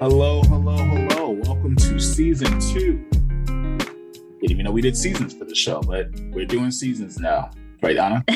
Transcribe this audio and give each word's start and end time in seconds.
Hello, 0.00 0.42
hello, 0.42 0.76
hello. 0.76 1.30
Welcome 1.30 1.76
to 1.76 1.98
season 2.00 2.58
two. 2.60 3.04
Didn't 4.40 4.50
even 4.50 4.64
know 4.64 4.72
we 4.72 4.80
did 4.80 4.96
seasons 4.96 5.32
for 5.34 5.44
the 5.44 5.54
show, 5.54 5.80
but 5.82 6.08
we're 6.30 6.46
doing 6.46 6.70
seasons 6.70 7.18
now. 7.18 7.50
Right, 7.82 7.96
Anna? 7.96 8.24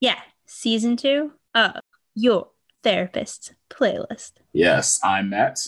Yeah, 0.00 0.20
season 0.44 0.96
two 0.98 1.32
of 1.54 1.76
Your 2.14 2.48
Therapist 2.82 3.54
playlist. 3.70 4.32
yes, 4.52 5.00
I'm 5.02 5.30
Matt. 5.30 5.60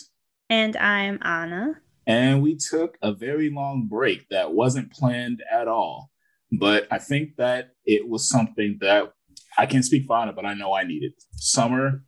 And 0.51 0.77
I'm 0.77 1.19
Anna. 1.23 1.81
And 2.07 2.43
we 2.43 2.57
took 2.57 2.99
a 3.03 3.13
very 3.13 3.51
long 3.51 3.87
break 3.89 4.29
that 4.31 4.53
wasn't 4.53 4.93
planned 4.93 5.43
at 5.51 5.67
all. 5.69 6.11
But 6.53 6.87
I 6.91 6.99
think 6.99 7.37
that 7.37 7.71
it 7.85 8.09
was 8.09 8.29
something 8.29 8.79
that 8.81 9.13
I 9.59 9.67
can't 9.67 9.85
speak 9.85 10.07
for 10.07 10.17
Anna, 10.17 10.33
but 10.33 10.47
I 10.47 10.55
know 10.55 10.73
I 10.73 10.85
needed. 10.85 11.13
Summer, 11.33 12.05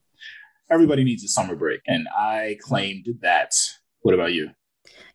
everybody 0.70 1.02
needs 1.02 1.24
a 1.24 1.28
summer 1.28 1.56
break. 1.56 1.80
And 1.86 2.06
I 2.16 2.58
claimed 2.62 3.06
that. 3.22 3.52
What 4.02 4.14
about 4.14 4.32
you? 4.32 4.50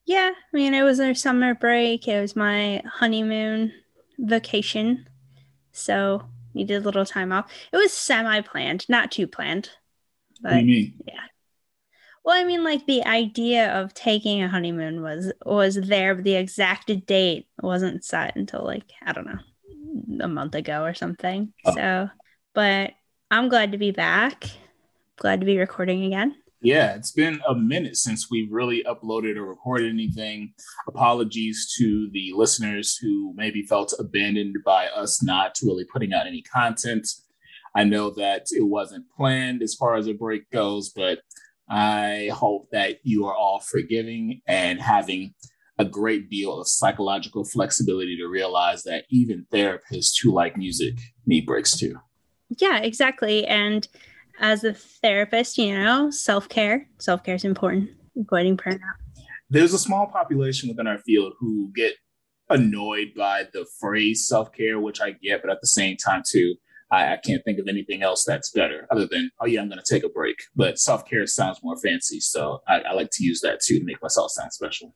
Yeah, 0.06 0.32
I 0.36 0.56
mean, 0.58 0.74
it 0.74 0.84
was 0.84 1.00
our 1.00 1.14
summer 1.14 1.56
break. 1.56 2.08
It 2.08 2.20
was 2.20 2.36
my 2.36 2.82
honeymoon 2.86 3.72
vacation. 4.20 5.08
So 5.72 6.24
needed 6.54 6.76
a 6.76 6.86
little 6.86 7.06
time 7.06 7.32
off. 7.32 7.50
It 7.72 7.78
was 7.78 7.94
semi 7.94 8.42
planned, 8.42 8.86
not 8.90 9.12
too 9.12 9.28
planned. 9.28 9.70
what 10.42 10.50
do 10.52 10.56
But 10.58 10.64
you 10.64 10.66
mean? 10.66 11.00
Well, 12.24 12.40
I 12.40 12.46
mean, 12.46 12.64
like 12.64 12.86
the 12.86 13.04
idea 13.06 13.74
of 13.74 13.94
taking 13.94 14.42
a 14.42 14.48
honeymoon 14.48 15.02
was 15.02 15.32
was 15.46 15.76
there, 15.76 16.16
but 16.16 16.24
the 16.24 16.36
exact 16.36 16.92
date 17.06 17.48
wasn't 17.62 18.06
set 18.06 18.36
until 18.36 18.64
like 18.64 18.86
I 19.06 19.12
don't 19.12 19.28
know, 19.28 20.26
a 20.26 20.28
month 20.28 20.56
ago 20.56 20.84
or 20.84 20.94
something. 20.94 21.54
Oh. 21.66 21.76
So, 21.76 22.10
but 22.54 22.92
I'm 23.30 23.50
glad 23.50 23.74
to 23.74 23.78
be 23.78 23.92
back. 23.92 24.46
Glad 25.18 25.42
to 25.42 25.46
be 25.46 25.58
recording 25.58 26.06
again. 26.06 26.36
Yeah, 26.62 26.94
it's 26.96 27.12
been 27.12 27.42
a 27.46 27.54
minute 27.54 27.98
since 27.98 28.32
we've 28.32 28.52
really 28.52 28.86
uploaded 28.86 29.36
or 29.36 29.46
recorded 29.46 29.92
anything. 29.92 30.54
Apologies 30.88 31.76
to 31.78 32.10
the 32.14 32.32
listeners 32.34 32.98
who 33.02 33.34
maybe 33.36 33.64
felt 33.64 33.94
abandoned 34.00 34.56
by 34.64 34.88
us 34.88 35.22
not 35.22 35.58
really 35.62 35.84
putting 35.84 36.14
out 36.14 36.26
any 36.26 36.42
content. 36.42 37.06
I 37.76 37.84
know 37.84 38.12
that 38.12 38.46
it 38.52 38.64
wasn't 38.64 39.12
planned 39.12 39.62
as 39.62 39.76
far 39.76 39.96
as 39.96 40.08
a 40.08 40.14
break 40.14 40.50
goes, 40.52 40.90
but 40.90 41.20
I 41.70 42.30
hope 42.34 42.68
that 42.72 42.98
you 43.04 43.26
are 43.26 43.36
all 43.36 43.60
forgiving 43.60 44.42
and 44.48 44.82
having 44.82 45.34
a 45.80 45.86
great 45.86 46.30
deal 46.30 46.60
of 46.60 46.68
psychological 46.68 47.44
flexibility 47.44 48.16
to 48.18 48.28
realize 48.28 48.84
that 48.84 49.06
even 49.10 49.46
therapists 49.52 50.22
who 50.22 50.32
like 50.32 50.56
music 50.58 50.96
need 51.26 51.46
breaks 51.46 51.76
too. 51.78 51.96
Yeah, 52.60 52.80
exactly. 52.80 53.48
And 53.48 53.88
as 54.40 54.64
a 54.64 54.74
therapist, 54.74 55.58
you 55.58 55.74
know, 55.74 56.12
self 56.12 56.48
care, 56.50 56.88
self 57.00 57.24
care 57.24 57.36
is 57.36 57.44
important. 57.46 57.90
Avoiding 58.16 58.58
burnout. 58.58 58.80
there's 59.50 59.74
a 59.74 59.80
small 59.80 60.06
population 60.06 60.70
within 60.70 60.86
our 60.86 61.00
field 61.00 61.34
who 61.40 61.72
get 61.76 61.94
annoyed 62.50 63.08
by 63.18 63.46
the 63.54 63.66
phrase 63.80 64.28
self-care 64.28 64.80
which 64.80 65.02
i 65.02 65.12
get 65.12 65.42
but 65.42 65.50
at 65.50 65.62
the 65.62 65.68
same 65.68 65.96
time 65.98 66.22
too 66.30 66.54
I, 66.94 67.14
I 67.14 67.18
can't 67.18 67.42
think 67.46 67.58
of 67.60 67.68
anything 67.68 68.04
else 68.04 68.24
that's 68.26 68.50
better 68.52 68.80
other 68.92 69.08
than 69.12 69.24
oh 69.42 69.48
yeah 69.48 69.62
i'm 69.62 69.70
going 69.70 69.82
to 69.84 69.94
take 69.94 70.04
a 70.04 70.10
break 70.20 70.38
but 70.56 70.78
self-care 70.80 71.26
sounds 71.28 71.60
more 71.64 71.78
fancy 71.86 72.20
so 72.20 72.62
I, 72.68 72.76
I 72.90 72.94
like 72.94 73.10
to 73.14 73.24
use 73.24 73.42
that 73.42 73.62
too 73.66 73.80
to 73.80 73.86
make 73.86 74.02
myself 74.02 74.32
sound 74.32 74.52
special 74.54 74.94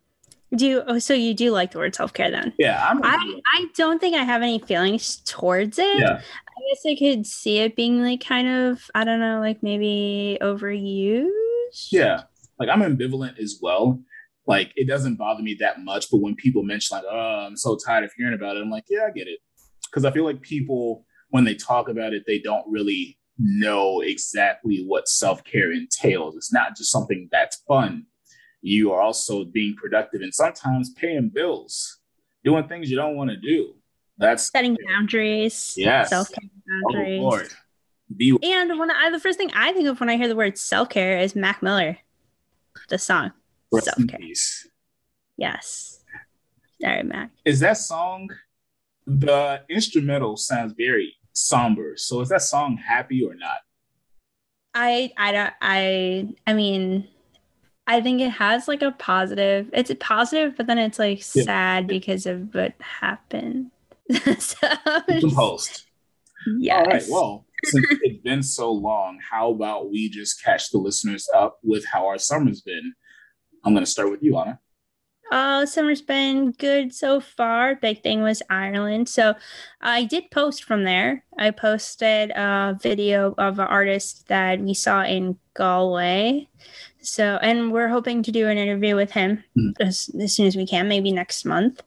Do 0.55 0.65
you? 0.65 0.83
Oh, 0.87 0.99
so 0.99 1.13
you 1.13 1.33
do 1.33 1.51
like 1.51 1.71
the 1.71 1.79
word 1.79 1.95
self 1.95 2.13
care 2.13 2.31
then? 2.31 2.53
yeah 2.57 2.85
i'm 2.89 2.99
I 3.03 3.17
I 3.57 3.65
don't 3.75 3.99
think 3.99 4.15
I 4.15 4.23
have 4.23 4.41
any 4.41 4.59
feelings 4.59 5.17
towards 5.25 5.77
it. 5.79 5.99
yeah 5.99 6.21
I 6.57 6.59
guess 6.69 6.81
I 6.91 6.95
could 7.03 7.25
see 7.27 7.59
it 7.59 7.75
being 7.75 8.01
like 8.01 8.21
kind 8.33 8.47
of 8.47 8.89
I 8.95 9.03
don't 9.03 9.19
know, 9.19 9.39
like 9.39 9.61
maybe 9.63 10.37
overused. 10.41 11.91
yeah 11.91 12.23
like 12.59 12.69
i'm 12.69 12.81
ambivalent 12.81 13.37
as 13.39 13.59
well 13.61 13.99
like 14.47 14.71
it 14.75 14.87
doesn't 14.87 15.15
bother 15.15 15.43
me 15.43 15.55
that 15.59 15.81
much 15.83 16.05
but 16.11 16.21
when 16.21 16.35
people 16.35 16.63
mention 16.63 16.95
like 16.97 17.05
oh 17.09 17.45
i'm 17.47 17.57
so 17.57 17.77
tired 17.85 18.03
of 18.03 18.11
hearing 18.17 18.33
about 18.33 18.55
it 18.57 18.61
i'm 18.61 18.69
like 18.69 18.85
yeah 18.89 19.05
i 19.07 19.11
get 19.11 19.27
it 19.27 19.39
because 19.89 20.05
i 20.05 20.11
feel 20.11 20.23
like 20.25 20.41
people 20.41 21.05
when 21.29 21.43
they 21.43 21.55
talk 21.55 21.89
about 21.89 22.13
it 22.13 22.23
they 22.25 22.39
don't 22.39 22.65
really 22.67 23.17
know 23.37 24.01
exactly 24.01 24.83
what 24.87 25.07
self-care 25.07 25.71
entails 25.71 26.35
it's 26.35 26.51
not 26.51 26.75
just 26.75 26.91
something 26.91 27.29
that's 27.31 27.57
fun 27.67 28.05
you 28.61 28.91
are 28.91 29.01
also 29.01 29.45
being 29.45 29.75
productive 29.75 30.21
and 30.21 30.33
sometimes 30.33 30.89
paying 30.91 31.29
bills 31.29 31.99
doing 32.43 32.67
things 32.67 32.89
you 32.89 32.97
don't 32.97 33.15
want 33.15 33.29
to 33.29 33.37
do 33.37 33.73
that's 34.19 34.49
Setting 34.51 34.75
boundaries. 34.87 35.75
Yes. 35.77 36.09
Self 36.09 36.29
care 36.31 36.49
oh 36.67 36.93
boundaries. 36.93 37.21
lord 37.21 37.47
be 38.15 38.35
And 38.41 38.79
when 38.79 38.89
I 38.89 39.09
the 39.11 39.19
first 39.19 39.37
thing 39.37 39.51
I 39.53 39.71
think 39.73 39.87
of 39.87 39.99
when 39.99 40.09
I 40.09 40.17
hear 40.17 40.27
the 40.27 40.35
word 40.35 40.57
self 40.57 40.89
care 40.89 41.19
is 41.19 41.35
Mac 41.35 41.61
Miller, 41.61 41.97
the 42.89 42.97
song. 42.97 43.31
Self-care. 43.71 44.19
Yes. 45.37 45.99
Sorry, 46.81 47.03
Mac. 47.03 47.31
is 47.45 47.59
that 47.59 47.77
song 47.77 48.29
the 49.07 49.61
instrumental 49.69 50.35
sounds 50.37 50.73
very 50.77 51.15
somber 51.33 51.93
so 51.95 52.19
is 52.21 52.29
that 52.29 52.41
song 52.41 52.77
happy 52.77 53.23
or 53.23 53.33
not 53.35 53.57
I 54.73 55.11
I 55.17 55.31
don't 55.31 55.53
I 55.61 56.27
I 56.45 56.53
mean 56.53 57.07
I 57.87 58.01
think 58.01 58.19
it 58.21 58.31
has 58.31 58.67
like 58.67 58.81
a 58.81 58.91
positive. 58.91 59.69
It's 59.71 59.89
a 59.89 59.95
positive, 59.95 60.57
but 60.57 60.67
then 60.67 60.77
it's 60.77 60.99
like 60.99 61.19
Yeah. 61.33 61.43
sad 61.43 61.87
because 61.87 62.25
of 62.25 62.53
what 62.53 62.73
happened. 62.81 63.71
so 64.39 64.67
composed 65.19 65.85
yes. 66.59 66.77
all 66.77 66.85
right 66.85 67.03
well 67.09 67.45
since 67.65 67.85
it's 68.01 68.21
been 68.23 68.41
so 68.43 68.71
long 68.71 69.19
how 69.29 69.51
about 69.51 69.89
we 69.89 70.09
just 70.09 70.41
catch 70.43 70.69
the 70.69 70.77
listeners 70.77 71.27
up 71.35 71.59
with 71.63 71.83
how 71.85 72.07
our 72.07 72.17
summer's 72.17 72.61
been 72.61 72.93
i'm 73.65 73.73
going 73.73 73.83
to 73.83 73.91
start 73.91 74.09
with 74.09 74.23
you 74.23 74.37
anna 74.37 74.57
Oh, 75.31 75.65
summer's 75.65 76.01
been 76.01 76.51
good 76.51 76.93
so 76.93 77.19
far. 77.19 77.75
Big 77.75 78.01
thing 78.01 78.21
was 78.21 78.41
Ireland. 78.49 79.09
So 79.09 79.35
I 79.81 80.05
did 80.05 80.31
post 80.31 80.63
from 80.63 80.83
there. 80.85 81.23
I 81.37 81.51
posted 81.51 82.31
a 82.31 82.77
video 82.81 83.35
of 83.37 83.59
an 83.59 83.67
artist 83.67 84.27
that 84.29 84.59
we 84.61 84.73
saw 84.73 85.03
in 85.03 85.37
Galway. 85.53 86.47
So, 87.01 87.37
and 87.41 87.71
we're 87.71 87.89
hoping 87.89 88.23
to 88.23 88.31
do 88.31 88.47
an 88.47 88.57
interview 88.57 88.95
with 88.95 89.11
him 89.11 89.43
Mhm. 89.57 89.73
as, 89.81 90.09
as 90.19 90.33
soon 90.33 90.47
as 90.47 90.55
we 90.55 90.65
can, 90.65 90.87
maybe 90.87 91.11
next 91.11 91.43
month, 91.45 91.83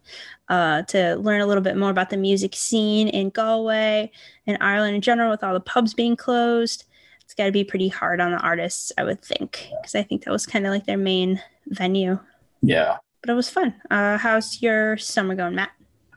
uh, 0.48 0.82
to 0.82 1.16
learn 1.16 1.40
a 1.40 1.46
little 1.46 1.62
bit 1.62 1.76
more 1.76 1.90
about 1.90 2.10
the 2.10 2.16
music 2.16 2.54
scene 2.54 3.08
in 3.08 3.30
Galway 3.30 4.10
and 4.46 4.58
Ireland 4.60 4.96
in 4.96 5.00
general, 5.02 5.30
with 5.30 5.42
all 5.44 5.54
the 5.54 5.60
pubs 5.60 5.94
being 5.94 6.16
closed. 6.16 6.84
It's 7.24 7.34
got 7.34 7.46
to 7.46 7.52
be 7.52 7.64
pretty 7.64 7.88
hard 7.88 8.20
on 8.20 8.32
the 8.32 8.38
artists, 8.38 8.92
I 8.98 9.04
would 9.04 9.22
think, 9.22 9.68
because 9.80 9.94
I 9.94 10.02
think 10.02 10.24
that 10.24 10.30
was 10.30 10.46
kind 10.46 10.66
of 10.66 10.72
like 10.72 10.84
their 10.86 10.98
main 10.98 11.40
venue 11.68 12.18
yeah 12.62 12.98
but 13.20 13.30
it 13.30 13.34
was 13.34 13.50
fun. 13.50 13.74
Uh, 13.90 14.18
how's 14.18 14.62
your 14.62 14.96
summer 14.96 15.34
going, 15.34 15.54
Matt? 15.54 15.70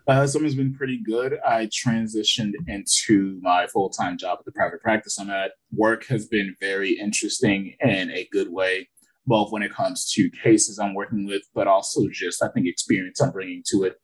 uh, 0.08 0.28
summer's 0.28 0.56
been 0.56 0.74
pretty 0.74 1.02
good. 1.02 1.40
I 1.46 1.68
transitioned 1.68 2.54
into 2.68 3.40
my 3.42 3.68
full-time 3.68 4.18
job 4.18 4.40
at 4.40 4.46
the 4.46 4.52
private 4.52 4.82
practice 4.82 5.18
i'm 5.18 5.30
at. 5.30 5.52
Work 5.72 6.06
has 6.08 6.28
been 6.28 6.56
very 6.60 6.92
interesting 7.00 7.76
in 7.80 8.12
a 8.12 8.28
good 8.32 8.52
way 8.52 8.90
both 9.26 9.54
when 9.54 9.64
it 9.64 9.72
comes 9.72 10.12
to 10.12 10.30
cases 10.44 10.78
i'm 10.78 10.94
working 10.94 11.26
with 11.26 11.44
but 11.56 11.66
also 11.66 12.10
just 12.12 12.44
i 12.44 12.50
think 12.50 12.68
experience 12.68 13.22
i'm 13.22 13.32
bringing 13.32 13.64
to 13.68 13.84
it. 13.84 13.96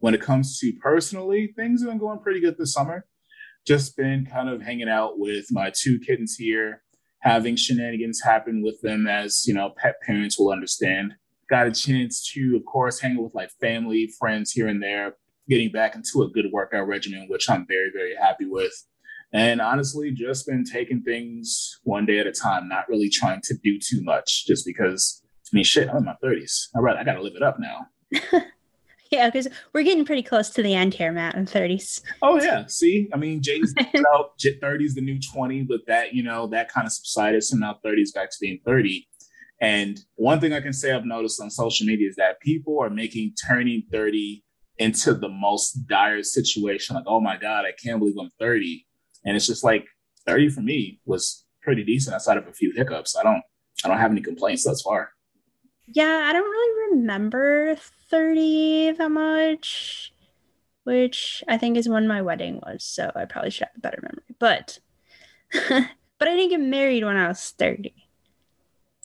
When 0.00 0.14
it 0.14 0.20
comes 0.20 0.58
to 0.58 0.72
personally 0.82 1.52
things 1.56 1.82
have 1.82 1.90
been 1.90 1.98
going 1.98 2.18
pretty 2.18 2.40
good 2.40 2.58
this 2.58 2.72
summer. 2.72 3.06
Just 3.66 3.96
been 3.96 4.26
kind 4.26 4.48
of 4.50 4.60
hanging 4.60 4.88
out 4.88 5.18
with 5.18 5.46
my 5.50 5.72
two 5.74 5.98
kittens 6.00 6.34
here 6.36 6.82
having 7.20 7.56
shenanigans 7.56 8.20
happen 8.22 8.62
with 8.62 8.80
them 8.82 9.06
as 9.06 9.44
you 9.46 9.54
know 9.54 9.72
pet 9.76 9.94
parents 10.02 10.38
will 10.38 10.50
understand 10.50 11.14
got 11.48 11.66
a 11.66 11.72
chance 11.72 12.30
to 12.32 12.56
of 12.56 12.64
course 12.64 13.00
hang 13.00 13.16
out 13.16 13.24
with 13.24 13.34
like 13.34 13.50
family 13.60 14.10
friends 14.18 14.52
here 14.52 14.68
and 14.68 14.82
there 14.82 15.14
getting 15.48 15.70
back 15.70 15.94
into 15.94 16.22
a 16.22 16.30
good 16.30 16.46
workout 16.52 16.86
regimen 16.86 17.26
which 17.28 17.48
i'm 17.50 17.66
very 17.66 17.90
very 17.92 18.14
happy 18.14 18.46
with 18.46 18.72
and 19.32 19.60
honestly 19.60 20.10
just 20.10 20.46
been 20.46 20.64
taking 20.64 21.02
things 21.02 21.80
one 21.84 22.06
day 22.06 22.18
at 22.18 22.26
a 22.26 22.32
time 22.32 22.68
not 22.68 22.88
really 22.88 23.08
trying 23.08 23.40
to 23.42 23.54
do 23.62 23.78
too 23.78 24.02
much 24.02 24.46
just 24.46 24.64
because 24.64 25.22
i 25.52 25.56
mean 25.56 25.64
shit 25.64 25.88
i'm 25.88 25.98
in 25.98 26.04
my 26.04 26.16
30s 26.22 26.68
all 26.74 26.82
right 26.82 26.96
i 26.96 27.04
gotta 27.04 27.22
live 27.22 27.36
it 27.36 27.42
up 27.42 27.58
now 27.58 27.86
Yeah, 29.14 29.30
because 29.30 29.46
we're 29.72 29.84
getting 29.84 30.04
pretty 30.04 30.24
close 30.24 30.50
to 30.50 30.62
the 30.62 30.74
end 30.74 30.92
here, 30.92 31.12
Matt, 31.12 31.36
in 31.36 31.46
30s. 31.46 32.02
Oh 32.20 32.42
yeah, 32.42 32.66
see, 32.66 33.08
I 33.12 33.16
mean, 33.16 33.42
Jay's 33.42 33.72
out. 34.12 34.32
Thirty 34.60 34.84
is 34.84 34.96
the 34.96 35.02
new 35.02 35.20
twenty, 35.20 35.62
but 35.62 35.80
that 35.86 36.14
you 36.14 36.24
know 36.24 36.48
that 36.48 36.72
kind 36.72 36.84
of 36.84 36.92
subsided. 36.92 37.44
So 37.44 37.56
now 37.56 37.78
30s 37.84 38.12
back 38.12 38.30
to 38.30 38.36
being 38.40 38.58
thirty. 38.64 39.06
And 39.60 39.98
one 40.16 40.40
thing 40.40 40.52
I 40.52 40.60
can 40.60 40.72
say 40.72 40.92
I've 40.92 41.06
noticed 41.06 41.40
on 41.40 41.50
social 41.50 41.86
media 41.86 42.08
is 42.08 42.16
that 42.16 42.40
people 42.40 42.80
are 42.80 42.90
making 42.90 43.34
turning 43.46 43.82
thirty 43.90 44.44
into 44.78 45.14
the 45.14 45.28
most 45.28 45.86
dire 45.86 46.22
situation. 46.22 46.96
Like, 46.96 47.04
oh 47.06 47.20
my 47.20 47.36
god, 47.36 47.64
I 47.64 47.72
can't 47.82 47.98
believe 47.98 48.16
I'm 48.20 48.30
thirty. 48.38 48.86
And 49.24 49.36
it's 49.36 49.46
just 49.46 49.64
like 49.64 49.86
thirty 50.26 50.48
for 50.48 50.60
me 50.60 51.00
was 51.06 51.44
pretty 51.62 51.82
decent 51.82 52.14
outside 52.14 52.36
of 52.36 52.46
a 52.46 52.52
few 52.52 52.72
hiccups. 52.76 53.16
I 53.16 53.22
don't, 53.22 53.42
I 53.84 53.88
don't 53.88 53.98
have 53.98 54.10
any 54.10 54.20
complaints 54.20 54.64
thus 54.64 54.82
far. 54.82 55.10
Yeah, 55.86 56.24
I 56.26 56.32
don't 56.32 56.50
really 56.50 56.90
remember 56.96 57.76
30 58.10 58.92
that 58.92 59.10
much, 59.10 60.12
which 60.84 61.42
I 61.48 61.58
think 61.58 61.76
is 61.76 61.88
when 61.88 62.06
my 62.06 62.22
wedding 62.22 62.60
was. 62.62 62.84
So 62.84 63.10
I 63.14 63.24
probably 63.24 63.50
should 63.50 63.66
have 63.66 63.76
a 63.76 63.80
better 63.80 64.00
memory. 64.02 64.36
But 64.38 64.78
but 66.18 66.28
I 66.28 66.36
didn't 66.36 66.50
get 66.50 66.60
married 66.60 67.04
when 67.04 67.16
I 67.16 67.28
was 67.28 67.50
30. 67.58 67.92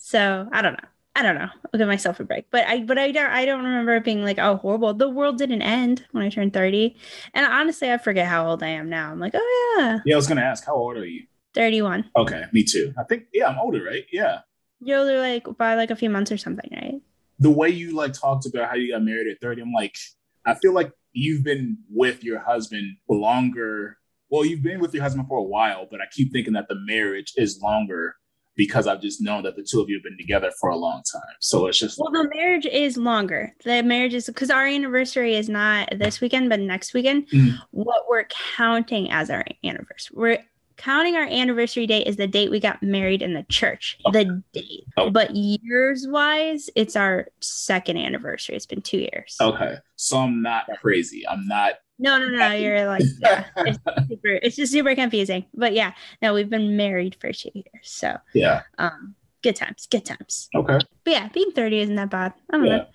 So 0.10 0.50
I 0.52 0.64
don't 0.64 0.74
know. 0.74 0.90
I 1.14 1.22
don't 1.22 1.36
know. 1.36 1.50
I'll 1.72 1.78
give 1.78 1.88
myself 1.88 2.20
a 2.20 2.24
break. 2.24 2.46
But 2.50 2.66
I 2.66 2.82
but 2.82 2.98
I 2.98 3.12
don't 3.12 3.30
I 3.30 3.46
don't 3.46 3.64
remember 3.64 3.94
it 3.96 4.04
being 4.04 4.24
like, 4.24 4.40
oh 4.40 4.56
horrible. 4.56 4.92
The 4.96 5.08
world 5.08 5.38
didn't 5.38 5.62
end 5.62 6.04
when 6.14 6.24
I 6.24 6.30
turned 6.30 6.52
30. 6.52 6.96
And 7.36 7.46
honestly, 7.46 7.92
I 7.92 8.00
forget 8.00 8.26
how 8.26 8.48
old 8.48 8.64
I 8.64 8.70
am 8.70 8.90
now. 8.90 9.12
I'm 9.12 9.20
like, 9.20 9.34
oh 9.36 9.76
yeah. 9.78 10.00
Yeah, 10.08 10.16
I 10.16 10.18
was 10.18 10.26
gonna 10.26 10.42
ask, 10.42 10.66
how 10.66 10.74
old 10.74 10.98
are 10.98 11.06
you? 11.06 11.28
31. 11.54 12.10
Okay, 12.18 12.44
me 12.54 12.64
too. 12.64 12.92
I 12.98 13.04
think 13.04 13.26
yeah, 13.32 13.50
I'm 13.50 13.60
older, 13.60 13.84
right? 13.84 14.04
Yeah. 14.12 14.40
You're 14.80 14.98
older 14.98 15.20
like 15.20 15.46
by 15.60 15.76
like 15.76 15.92
a 15.92 15.96
few 15.96 16.10
months 16.10 16.32
or 16.32 16.38
something, 16.38 16.72
right? 16.72 17.00
The 17.38 17.52
way 17.52 17.70
you 17.70 17.96
like 17.96 18.14
talked 18.14 18.48
about 18.48 18.68
how 18.68 18.78
you 18.78 18.94
got 18.94 19.04
married 19.04 19.28
at 19.28 19.40
30, 19.42 19.62
I'm 19.62 19.74
like, 19.74 19.96
I 20.44 20.56
feel 20.56 20.74
like 20.74 20.92
you've 21.14 21.44
been 21.44 21.78
with 21.88 22.24
your 22.24 22.40
husband 22.40 22.98
longer. 23.08 24.00
Well, 24.32 24.44
you've 24.44 24.64
been 24.64 24.80
with 24.80 24.92
your 24.96 25.04
husband 25.04 25.28
for 25.28 25.38
a 25.38 25.44
while, 25.44 25.88
but 25.90 26.02
I 26.02 26.06
keep 26.12 26.32
thinking 26.32 26.54
that 26.54 26.68
the 26.68 26.80
marriage 26.88 27.34
is 27.38 27.62
longer 27.62 28.16
because 28.60 28.88
I've 28.88 29.02
just 29.02 29.22
known 29.22 29.44
that 29.44 29.56
the 29.56 29.64
two 29.64 29.80
of 29.80 29.88
you 29.88 29.96
have 29.96 30.04
been 30.04 30.18
together 30.18 30.52
for 30.60 30.70
a 30.70 30.76
long 30.76 31.02
time. 31.10 31.22
So 31.40 31.68
it's 31.68 31.80
just 31.80 31.98
well, 31.98 32.12
the 32.12 32.30
marriage 32.36 32.66
is 32.66 32.98
longer. 32.98 33.56
The 33.64 33.82
marriage 33.84 34.14
is 34.14 34.26
because 34.26 34.50
our 34.50 34.66
anniversary 34.66 35.36
is 35.36 35.48
not 35.48 35.88
this 35.98 36.20
weekend, 36.20 36.50
but 36.50 36.60
next 36.60 36.94
weekend. 36.94 37.30
Mm-hmm. 37.30 37.56
What 37.72 38.04
we're 38.10 38.26
counting 38.58 39.10
as 39.12 39.30
our 39.30 39.46
anniversary, 39.64 40.14
we're 40.14 40.40
counting 40.76 41.16
our 41.16 41.24
anniversary 41.24 41.88
date 41.88 42.06
is 42.06 42.18
the 42.18 42.28
date 42.28 42.52
we 42.52 42.60
got 42.60 42.84
married 42.84 43.22
in 43.22 43.34
the 43.34 43.44
church. 43.44 43.98
Okay. 44.06 44.26
The 44.26 44.44
date, 44.52 44.84
okay. 44.98 45.10
but 45.10 45.34
years 45.34 46.06
wise, 46.10 46.70
it's 46.76 46.98
our 46.98 47.28
second 47.40 47.96
anniversary. 47.96 48.58
It's 48.58 48.66
been 48.66 48.82
two 48.82 49.00
years. 49.00 49.38
Okay, 49.40 49.78
so 49.96 50.18
I'm 50.18 50.42
not 50.42 50.66
crazy. 50.82 51.26
I'm 51.26 51.48
not 51.48 51.76
no, 52.00 52.18
no, 52.18 52.30
no. 52.30 52.52
You're 52.54 52.88
like, 52.88 53.04
yeah, 53.20 53.46
it's, 53.58 53.80
super, 54.08 54.40
it's 54.42 54.56
just 54.56 54.72
super 54.72 54.96
confusing. 54.96 55.46
But 55.54 55.74
yeah, 55.74 55.94
no, 56.22 56.34
we've 56.34 56.50
been 56.50 56.78
married 56.78 57.18
for 57.20 57.32
two 57.34 57.52
years. 57.54 57.84
So 57.84 58.18
yeah, 58.34 58.62
um, 58.78 59.16
good 59.44 59.58
times, 59.58 59.86
good 59.92 60.06
times. 60.06 60.50
Okay. 60.56 60.80
But 61.04 61.12
yeah, 61.12 61.28
being 61.30 61.52
30 61.52 61.80
isn't 61.82 61.96
that 61.96 62.10
bad. 62.10 62.34
I 62.50 62.58
don't 62.58 62.66
yeah. 62.66 62.78
know 62.78 62.86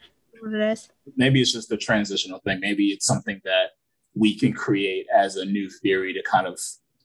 what 0.41 0.55
it 0.55 0.73
is. 0.73 0.89
Maybe 1.17 1.41
it's 1.41 1.53
just 1.53 1.71
a 1.71 1.77
transitional 1.77 2.41
thing. 2.41 2.61
Maybe 2.61 2.89
it's 2.89 3.07
something 3.07 3.41
that 3.45 3.71
we 4.15 4.39
can 4.39 4.53
create 4.55 5.07
as 5.15 5.37
a 5.37 5.45
new 5.45 5.69
theory 5.83 6.15
to 6.15 6.23
kind 6.23 6.47
of, 6.47 6.59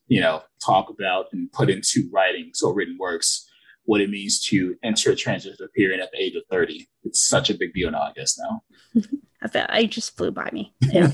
you 0.07 0.21
know, 0.21 0.43
talk 0.65 0.89
about 0.89 1.25
and 1.33 1.51
put 1.51 1.69
into 1.69 2.09
writings 2.13 2.61
or 2.61 2.73
written 2.73 2.97
works 2.97 3.45
what 3.85 4.01
it 4.01 4.09
means 4.09 4.39
to 4.39 4.75
enter 4.83 5.11
a 5.11 5.15
transitional 5.15 5.67
period 5.75 5.99
at 5.99 6.11
the 6.11 6.21
age 6.21 6.35
of 6.35 6.43
30. 6.51 6.87
It's 7.03 7.27
such 7.27 7.49
a 7.49 7.57
big 7.57 7.73
deal 7.73 7.89
now, 7.89 8.01
I 8.01 8.11
guess 8.15 8.37
now. 8.37 8.61
I 9.41 9.47
felt 9.47 9.69
I 9.69 9.85
just 9.85 10.15
flew 10.15 10.31
by 10.31 10.49
me. 10.53 10.73
Yeah 10.91 11.11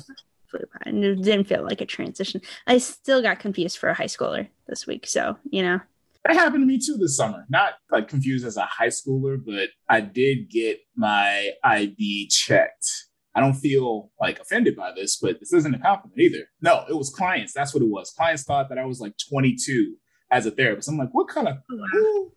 by 0.62 0.90
and 0.90 1.04
it 1.04 1.22
didn't 1.22 1.46
feel 1.46 1.63
like 1.63 1.81
a 1.81 1.86
transition. 1.86 2.42
I 2.68 2.78
still 2.78 3.22
got 3.22 3.40
confused 3.40 3.78
for 3.78 3.90
a 3.90 3.94
high 3.94 4.06
schooler 4.06 4.48
this 4.68 4.88
week. 4.88 5.07
So, 5.07 5.38
you 5.50 5.62
know. 5.62 5.80
That 6.25 6.36
happened 6.36 6.63
to 6.63 6.68
me 6.68 6.80
too 6.80 6.98
this 6.98 7.16
summer. 7.16 7.46
Not 7.50 7.74
like 7.92 8.07
confused 8.07 8.46
as 8.46 8.57
a 8.57 8.66
high 8.66 8.88
schooler, 8.88 9.38
but 9.44 9.69
I 9.88 10.02
did 10.02 10.50
get 10.50 10.80
my 10.96 11.52
ID 11.63 12.30
checked. 12.30 12.90
I 13.36 13.42
don't 13.42 13.54
feel 13.54 14.12
like 14.19 14.40
offended 14.40 14.75
by 14.75 14.94
this, 14.96 15.18
but 15.18 15.40
this 15.40 15.54
isn't 15.54 15.75
a 15.75 15.80
compliment 15.80 16.19
either. 16.19 16.46
No, 16.62 16.86
it 16.90 16.96
was 16.96 17.10
clients. 17.10 17.54
That's 17.54 17.74
what 17.74 17.84
it 17.84 17.90
was. 17.90 18.12
Clients 18.12 18.44
thought 18.44 18.69
that 18.69 18.78
I 18.78 18.86
was 18.86 19.02
like 19.02 19.13
22 19.30 19.96
as 20.31 20.46
a 20.46 20.52
therapist. 20.52 20.88
I'm 20.88 20.98
like, 20.98 21.13
what 21.13 21.28
kind 21.28 21.50
of 21.50 21.57
oh, 21.69 21.86
who, 21.92 22.31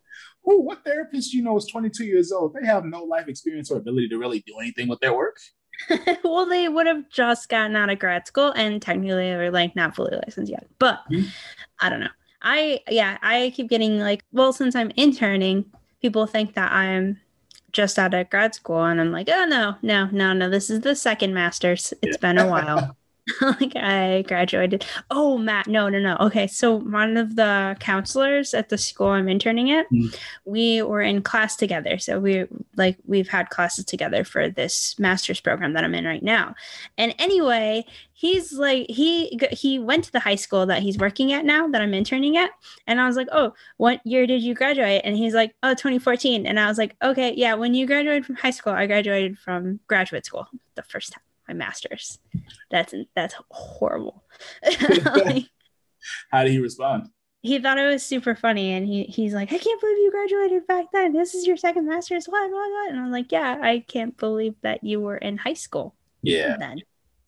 who, 0.44 0.62
what 0.62 0.84
therapist 0.84 1.32
you 1.32 1.42
know 1.42 1.56
is 1.56 1.66
22 1.66 2.04
years 2.04 2.32
old? 2.32 2.54
They 2.54 2.66
have 2.66 2.84
no 2.84 3.04
life 3.04 3.28
experience 3.28 3.70
or 3.70 3.78
ability 3.78 4.08
to 4.08 4.18
really 4.18 4.40
do 4.40 4.58
anything 4.60 4.88
with 4.88 5.00
their 5.00 5.16
work. 5.16 5.36
well, 6.24 6.46
they 6.46 6.68
would 6.68 6.86
have 6.86 7.08
just 7.08 7.48
gotten 7.48 7.76
out 7.76 7.90
of 7.90 7.98
grad 7.98 8.26
school 8.26 8.52
and 8.56 8.80
technically 8.82 9.30
they 9.30 9.36
were 9.36 9.50
like 9.50 9.74
not 9.76 9.94
fully 9.94 10.16
licensed 10.16 10.50
yet. 10.50 10.66
But 10.78 11.00
mm-hmm. 11.10 11.28
I 11.80 11.88
don't 11.88 12.00
know. 12.00 12.08
I 12.42 12.80
yeah, 12.88 13.18
I 13.22 13.52
keep 13.54 13.68
getting 13.68 13.98
like, 13.98 14.24
well, 14.32 14.52
since 14.52 14.74
I'm 14.76 14.92
interning, 14.96 15.64
people 16.00 16.26
think 16.26 16.54
that 16.54 16.72
I'm 16.72 17.20
just 17.72 17.98
out 17.98 18.14
of 18.14 18.30
grad 18.30 18.54
school, 18.54 18.84
and 18.84 19.00
I'm 19.00 19.12
like, 19.12 19.28
oh 19.28 19.44
no, 19.44 19.76
no, 19.82 20.08
no, 20.12 20.32
no. 20.32 20.48
This 20.48 20.70
is 20.70 20.80
the 20.80 20.94
second 20.94 21.34
master's. 21.34 21.92
It's 22.02 22.16
yeah. 22.16 22.20
been 22.20 22.38
a 22.38 22.48
while. 22.48 22.96
like 23.40 23.74
I 23.76 24.22
graduated. 24.22 24.84
Oh, 25.10 25.38
Matt, 25.38 25.66
no, 25.66 25.88
no, 25.88 25.98
no. 25.98 26.16
Okay, 26.20 26.46
so 26.46 26.76
one 26.76 27.16
of 27.16 27.36
the 27.36 27.76
counselors 27.80 28.54
at 28.54 28.68
the 28.68 28.78
school 28.78 29.08
I'm 29.08 29.28
interning 29.28 29.70
at, 29.70 29.86
mm. 29.90 30.16
we 30.44 30.82
were 30.82 31.02
in 31.02 31.22
class 31.22 31.56
together. 31.56 31.98
So 31.98 32.18
we 32.20 32.46
like 32.76 32.96
we've 33.06 33.28
had 33.28 33.50
classes 33.50 33.84
together 33.84 34.24
for 34.24 34.48
this 34.48 34.98
master's 34.98 35.40
program 35.40 35.72
that 35.74 35.84
I'm 35.84 35.94
in 35.94 36.04
right 36.04 36.22
now. 36.22 36.54
And 36.96 37.14
anyway, 37.18 37.84
he's 38.12 38.52
like 38.52 38.86
he 38.88 39.38
he 39.52 39.78
went 39.78 40.04
to 40.04 40.12
the 40.12 40.20
high 40.20 40.36
school 40.36 40.66
that 40.66 40.82
he's 40.82 40.98
working 40.98 41.32
at 41.32 41.44
now 41.44 41.68
that 41.68 41.82
I'm 41.82 41.94
interning 41.94 42.36
at, 42.36 42.50
and 42.86 43.00
I 43.00 43.06
was 43.06 43.16
like, 43.16 43.28
oh, 43.32 43.54
what 43.76 44.04
year 44.06 44.26
did 44.26 44.42
you 44.42 44.54
graduate? 44.54 45.02
And 45.04 45.16
he's 45.16 45.34
like, 45.34 45.54
oh, 45.62 45.74
2014. 45.74 46.46
And 46.46 46.58
I 46.58 46.68
was 46.68 46.78
like, 46.78 46.96
okay, 47.02 47.34
yeah, 47.36 47.54
when 47.54 47.74
you 47.74 47.86
graduated 47.86 48.26
from 48.26 48.36
high 48.36 48.50
school, 48.50 48.72
I 48.72 48.86
graduated 48.86 49.38
from 49.38 49.80
graduate 49.86 50.26
school 50.26 50.46
the 50.74 50.82
first 50.82 51.12
time 51.12 51.22
my 51.48 51.54
master's. 51.54 52.18
That's 52.70 52.94
that's 53.16 53.34
horrible. 53.50 54.24
like, 54.90 55.46
How 56.30 56.44
did 56.44 56.52
he 56.52 56.60
respond? 56.60 57.08
He 57.40 57.58
thought 57.60 57.78
it 57.78 57.86
was 57.86 58.02
super 58.02 58.34
funny, 58.34 58.72
and 58.72 58.86
he 58.86 59.04
he's 59.04 59.32
like, 59.32 59.52
"I 59.52 59.58
can't 59.58 59.80
believe 59.80 59.98
you 59.98 60.10
graduated 60.10 60.66
back 60.66 60.86
then. 60.92 61.12
This 61.12 61.34
is 61.34 61.46
your 61.46 61.56
second 61.56 61.86
master's. 61.86 62.26
What, 62.26 62.50
what, 62.50 62.70
what?" 62.70 62.90
And 62.90 62.98
I'm 63.00 63.12
like, 63.12 63.30
"Yeah, 63.30 63.58
I 63.62 63.84
can't 63.86 64.16
believe 64.16 64.54
that 64.62 64.82
you 64.82 65.00
were 65.00 65.16
in 65.16 65.38
high 65.38 65.54
school." 65.54 65.94
Yeah. 66.22 66.56
Then. 66.58 66.82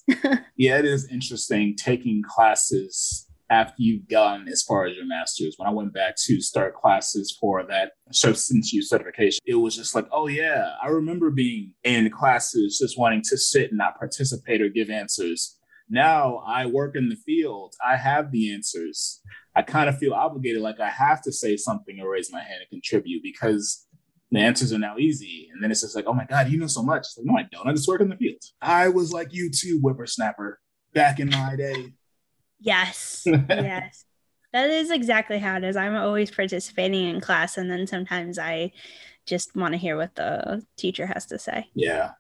yeah, 0.57 0.79
it 0.79 0.85
is 0.85 1.09
interesting 1.11 1.77
taking 1.77 2.23
classes 2.23 3.30
after 3.51 3.75
you've 3.79 4.09
gone 4.09 4.47
as 4.49 4.63
far 4.63 4.87
as 4.87 4.97
your 4.97 5.07
master's. 5.07 5.57
When 5.59 5.69
I 5.69 5.73
went 5.73 5.93
back 5.93 6.15
to 6.27 6.41
start 6.41 6.75
classes 6.75 7.37
for 7.41 7.65
that 7.65 7.93
substance 8.13 8.73
use 8.73 8.89
certification, 8.89 9.41
it 9.45 9.57
was 9.57 9.77
just 9.77 9.95
like, 9.95 10.07
oh 10.13 10.29
yeah, 10.29 10.75
I 10.83 10.87
remember 10.89 11.31
being 11.31 11.75
in 11.83 12.11
classes 12.11 12.79
just 12.79 12.99
wanting 12.99 13.23
to 13.29 13.37
sit 13.37 13.71
and 13.71 13.79
not 13.79 13.99
participate 13.99 14.63
or 14.63 14.69
give 14.69 14.89
answers. 14.89 15.59
Now 15.89 16.45
I 16.47 16.67
work 16.67 16.95
in 16.95 17.09
the 17.09 17.17
field. 17.17 17.75
I 17.85 17.97
have 17.97 18.31
the 18.31 18.55
answers. 18.55 19.21
I 19.57 19.63
kind 19.63 19.89
of 19.89 19.99
feel 19.99 20.15
obligated, 20.15 20.63
like 20.63 20.79
I 20.79 20.89
have 20.89 21.21
to 21.23 21.33
say 21.33 21.57
something 21.57 21.99
or 22.01 22.09
raise 22.09 22.33
my 22.33 22.41
hand 22.41 22.61
and 22.61 22.71
contribute 22.71 23.25
because 23.25 23.89
the 24.31 24.39
answers 24.39 24.73
are 24.73 24.79
now 24.79 24.97
easy. 24.97 25.49
And 25.53 25.61
then 25.61 25.73
it's 25.73 25.81
just 25.81 25.97
like, 25.97 26.07
oh 26.07 26.13
my 26.13 26.25
God, 26.25 26.49
you 26.49 26.59
know 26.59 26.69
so 26.69 26.85
much. 26.85 27.01
It's 27.01 27.19
like, 27.19 27.27
no, 27.27 27.37
I 27.37 27.49
don't. 27.51 27.67
I 27.67 27.73
just 27.73 27.89
work 27.89 28.01
in 28.01 28.09
the 28.09 28.17
field. 28.17 28.41
I 28.63 28.89
was 28.89 29.13
like 29.13 29.33
you 29.33 29.51
too, 29.51 29.81
whippersnapper, 29.81 30.61
back 30.95 31.19
in 31.19 31.31
my 31.31 31.57
day. 31.57 31.95
Yes. 32.61 33.23
yes. 33.49 34.05
That 34.53 34.71
is 34.71 34.91
exactly 34.91 35.39
how 35.39 35.57
it 35.57 35.65
is. 35.65 35.77
I'm 35.77 35.95
always 35.95 36.31
participating 36.31 37.09
in 37.09 37.21
class, 37.21 37.57
and 37.57 37.71
then 37.71 37.87
sometimes 37.87 38.39
I 38.39 38.73
just 39.27 39.55
want 39.55 39.73
to 39.73 39.79
hear 39.79 39.97
what 39.97 40.15
the 40.17 40.65
teacher 40.77 41.07
has 41.07 41.27
to 41.27 41.39
say. 41.39 41.69
Yeah. 41.75 42.13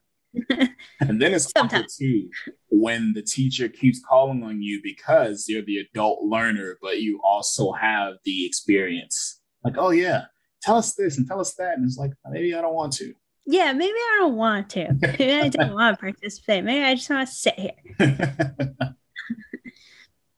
and 1.01 1.21
then 1.21 1.35
it's 1.35 1.51
sometimes 1.51 1.97
too 1.97 2.31
when 2.69 3.15
the 3.15 3.23
teacher 3.23 3.69
keeps 3.69 4.01
calling 4.09 4.45
on 4.45 4.63
you 4.63 4.81
because 4.81 5.47
you're 5.49 5.65
the 5.65 5.79
adult 5.79 6.23
learner, 6.23 6.79
but 6.81 7.01
you 7.01 7.21
also 7.25 7.73
have 7.73 8.15
the 8.25 8.47
experience. 8.47 9.41
Like, 9.65 9.75
oh 9.77 9.91
yeah, 9.91 10.27
tell 10.63 10.77
us 10.77 10.95
this 10.95 11.19
and 11.19 11.27
tell 11.27 11.41
us 11.41 11.55
that, 11.55 11.77
and 11.77 11.85
it's 11.85 11.99
like 11.99 12.13
maybe 12.31 12.55
I 12.55 12.61
don't 12.61 12.75
want 12.75 12.93
to. 12.95 13.13
Yeah, 13.45 13.73
maybe 13.73 13.91
I 13.93 14.17
don't 14.21 14.37
want 14.37 14.71
to. 14.71 14.93
Maybe 15.01 15.33
I 15.33 15.49
don't 15.49 15.75
want 15.75 15.99
to 15.99 16.01
participate. 16.01 16.63
Maybe 16.63 16.85
I 16.85 16.95
just 16.95 17.11
want 17.11 17.29
to 17.29 17.35
sit 17.35 17.59
here. 17.59 18.95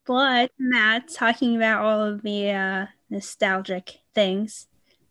But 0.06 0.50
Matt 0.58 1.08
talking 1.08 1.56
about 1.56 1.84
all 1.84 2.02
of 2.02 2.22
the 2.22 2.50
uh, 2.50 2.86
nostalgic 3.10 4.00
things, 4.14 4.66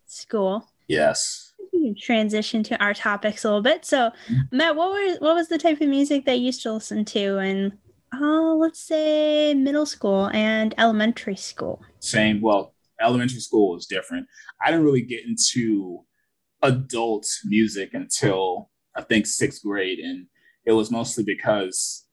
school. 0.05 0.67
Yes. 0.87 1.53
transition 1.97 2.63
to 2.63 2.83
our 2.83 2.93
topics 2.93 3.45
a 3.45 3.47
little 3.47 3.61
bit. 3.61 3.85
So, 3.85 4.11
mm-hmm. 4.29 4.57
Matt, 4.57 4.75
what 4.75 4.89
was 4.89 5.17
what 5.19 5.35
was 5.35 5.47
the 5.47 5.57
type 5.57 5.79
of 5.79 5.87
music 5.87 6.25
that 6.25 6.39
you 6.39 6.47
used 6.47 6.61
to 6.63 6.73
listen 6.73 7.05
to 7.05 7.37
in, 7.37 7.77
uh, 8.13 8.53
let's 8.55 8.81
say, 8.81 9.53
middle 9.53 9.85
school 9.85 10.29
and 10.33 10.75
elementary 10.77 11.37
school? 11.37 11.81
Same. 11.99 12.41
Well, 12.41 12.73
elementary 13.01 13.39
school 13.39 13.71
was 13.73 13.85
different. 13.85 14.27
I 14.61 14.71
didn't 14.71 14.85
really 14.85 15.01
get 15.01 15.25
into 15.25 16.03
adult 16.61 17.25
music 17.45 17.91
until 17.93 18.69
I 18.95 19.01
think 19.01 19.25
sixth 19.25 19.63
grade, 19.63 19.99
and 19.99 20.27
it 20.65 20.73
was 20.73 20.91
mostly 20.91 21.23
because 21.23 22.05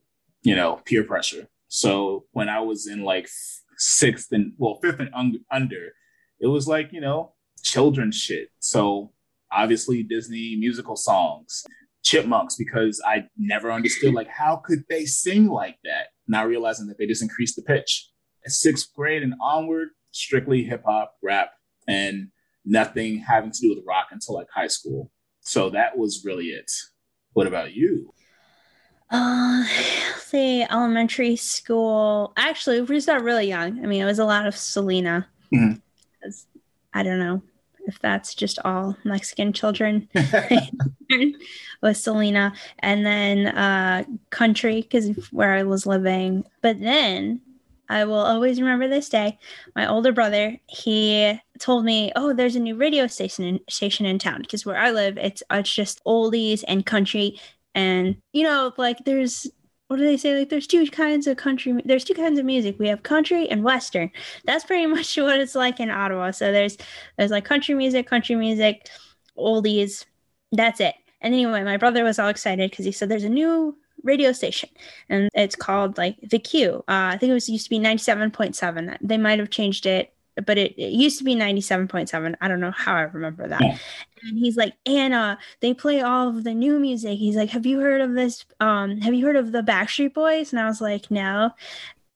you 0.42 0.54
know 0.54 0.80
peer 0.84 1.02
pressure 1.02 1.48
so 1.68 2.24
when 2.32 2.48
I 2.48 2.60
was 2.60 2.86
in 2.86 3.04
like 3.04 3.28
sixth 3.76 4.32
and 4.32 4.52
well 4.56 4.78
fifth 4.82 5.00
and 5.00 5.10
un- 5.14 5.44
under, 5.50 5.92
it 6.40 6.46
was 6.48 6.66
like 6.66 6.92
you 6.92 7.00
know 7.00 7.34
children's 7.62 8.16
shit. 8.16 8.48
So 8.58 9.12
obviously 9.52 10.02
Disney 10.02 10.56
musical 10.56 10.96
songs, 10.96 11.64
Chipmunks, 12.02 12.56
because 12.56 13.02
I 13.06 13.24
never 13.36 13.70
understood 13.70 14.14
like 14.14 14.28
how 14.28 14.56
could 14.56 14.84
they 14.88 15.04
sing 15.04 15.48
like 15.48 15.76
that. 15.84 16.08
Now 16.26 16.44
realizing 16.46 16.86
that 16.88 16.98
they 16.98 17.06
just 17.06 17.22
increased 17.22 17.56
the 17.56 17.62
pitch. 17.62 18.10
At 18.44 18.52
sixth 18.52 18.88
grade 18.94 19.22
and 19.22 19.34
onward, 19.40 19.88
strictly 20.12 20.62
hip 20.62 20.82
hop, 20.86 21.14
rap, 21.22 21.50
and 21.86 22.28
nothing 22.64 23.18
having 23.18 23.50
to 23.50 23.60
do 23.60 23.74
with 23.74 23.84
rock 23.86 24.08
until 24.10 24.34
like 24.34 24.46
high 24.54 24.68
school. 24.68 25.10
So 25.40 25.70
that 25.70 25.96
was 25.96 26.22
really 26.24 26.46
it. 26.46 26.70
What 27.32 27.46
about 27.46 27.74
you? 27.74 28.12
Uh, 29.10 29.64
say 30.18 30.66
elementary 30.70 31.36
school. 31.36 32.32
Actually, 32.36 32.80
we 32.82 33.00
started 33.00 33.24
really 33.24 33.48
young. 33.48 33.82
I 33.82 33.86
mean, 33.86 34.02
it 34.02 34.06
was 34.06 34.18
a 34.18 34.24
lot 34.24 34.46
of 34.46 34.56
Selena. 34.56 35.26
Mhm. 35.52 35.80
I 36.94 37.02
don't 37.02 37.18
know 37.18 37.42
if 37.86 37.98
that's 38.00 38.34
just 38.34 38.58
all 38.64 38.96
Mexican 39.04 39.52
children 39.52 40.08
with 41.82 41.96
Selena, 41.96 42.52
and 42.80 43.06
then 43.06 43.46
uh, 43.46 44.04
country 44.30 44.82
because 44.82 45.08
where 45.30 45.52
I 45.52 45.62
was 45.62 45.86
living. 45.86 46.44
But 46.60 46.80
then 46.80 47.40
I 47.88 48.04
will 48.04 48.14
always 48.14 48.60
remember 48.60 48.88
this 48.88 49.08
day. 49.08 49.38
My 49.74 49.86
older 49.86 50.12
brother, 50.12 50.58
he 50.66 51.40
told 51.58 51.84
me, 51.84 52.12
"Oh, 52.16 52.34
there's 52.34 52.56
a 52.56 52.60
new 52.60 52.76
radio 52.76 53.06
station 53.06 53.44
in, 53.44 53.60
station 53.70 54.04
in 54.04 54.18
town 54.18 54.42
because 54.42 54.66
where 54.66 54.76
I 54.76 54.90
live, 54.90 55.16
it's 55.16 55.42
it's 55.50 55.72
just 55.72 56.04
oldies 56.04 56.64
and 56.68 56.84
country, 56.84 57.40
and 57.74 58.16
you 58.32 58.42
know, 58.44 58.72
like 58.76 59.04
there's." 59.04 59.46
What 59.88 59.96
do 59.96 60.04
they 60.04 60.18
say? 60.18 60.38
Like, 60.38 60.50
there's 60.50 60.66
two 60.66 60.86
kinds 60.88 61.26
of 61.26 61.38
country. 61.38 61.80
There's 61.82 62.04
two 62.04 62.12
kinds 62.12 62.38
of 62.38 62.44
music. 62.44 62.78
We 62.78 62.88
have 62.88 63.02
country 63.02 63.48
and 63.48 63.64
western. 63.64 64.10
That's 64.44 64.62
pretty 64.62 64.84
much 64.94 65.16
what 65.16 65.40
it's 65.40 65.54
like 65.54 65.80
in 65.80 65.90
Ottawa. 65.90 66.30
So 66.32 66.52
there's 66.52 66.76
there's 67.16 67.30
like 67.30 67.46
country 67.46 67.74
music, 67.74 68.06
country 68.06 68.36
music, 68.36 68.86
oldies. 69.38 70.04
That's 70.52 70.80
it. 70.80 70.94
And 71.22 71.34
anyway, 71.34 71.64
my 71.64 71.76
brother 71.78 72.04
was 72.04 72.18
all 72.18 72.28
excited 72.28 72.70
because 72.70 72.84
he 72.84 72.92
said 72.92 73.08
there's 73.08 73.24
a 73.24 73.30
new 73.30 73.76
radio 74.04 74.32
station 74.32 74.68
and 75.08 75.28
it's 75.34 75.56
called 75.56 75.98
like 75.98 76.16
the 76.22 76.38
Q. 76.38 76.84
Uh, 76.88 77.12
I 77.12 77.16
think 77.18 77.30
it 77.30 77.34
was 77.34 77.48
used 77.48 77.64
to 77.64 77.70
be 77.70 77.78
97.7. 77.78 78.96
They 79.00 79.18
might 79.18 79.38
have 79.38 79.50
changed 79.50 79.86
it, 79.86 80.12
but 80.46 80.58
it, 80.58 80.78
it 80.78 80.92
used 80.92 81.18
to 81.18 81.24
be 81.24 81.34
97.7. 81.34 82.34
I 82.40 82.48
don't 82.48 82.60
know 82.60 82.70
how 82.70 82.94
I 82.94 83.02
remember 83.02 83.48
that. 83.48 83.60
Yeah. 83.60 83.78
And 84.22 84.38
he's 84.38 84.56
like, 84.56 84.74
Anna, 84.86 85.38
they 85.60 85.74
play 85.74 86.00
all 86.00 86.28
of 86.28 86.44
the 86.44 86.54
new 86.54 86.78
music. 86.78 87.18
He's 87.18 87.36
like, 87.36 87.50
Have 87.50 87.66
you 87.66 87.80
heard 87.80 88.00
of 88.00 88.14
this? 88.14 88.44
Um, 88.60 89.00
have 89.00 89.14
you 89.14 89.24
heard 89.24 89.36
of 89.36 89.52
the 89.52 89.62
Backstreet 89.62 90.14
Boys? 90.14 90.52
And 90.52 90.60
I 90.60 90.66
was 90.66 90.80
like, 90.80 91.10
No. 91.10 91.50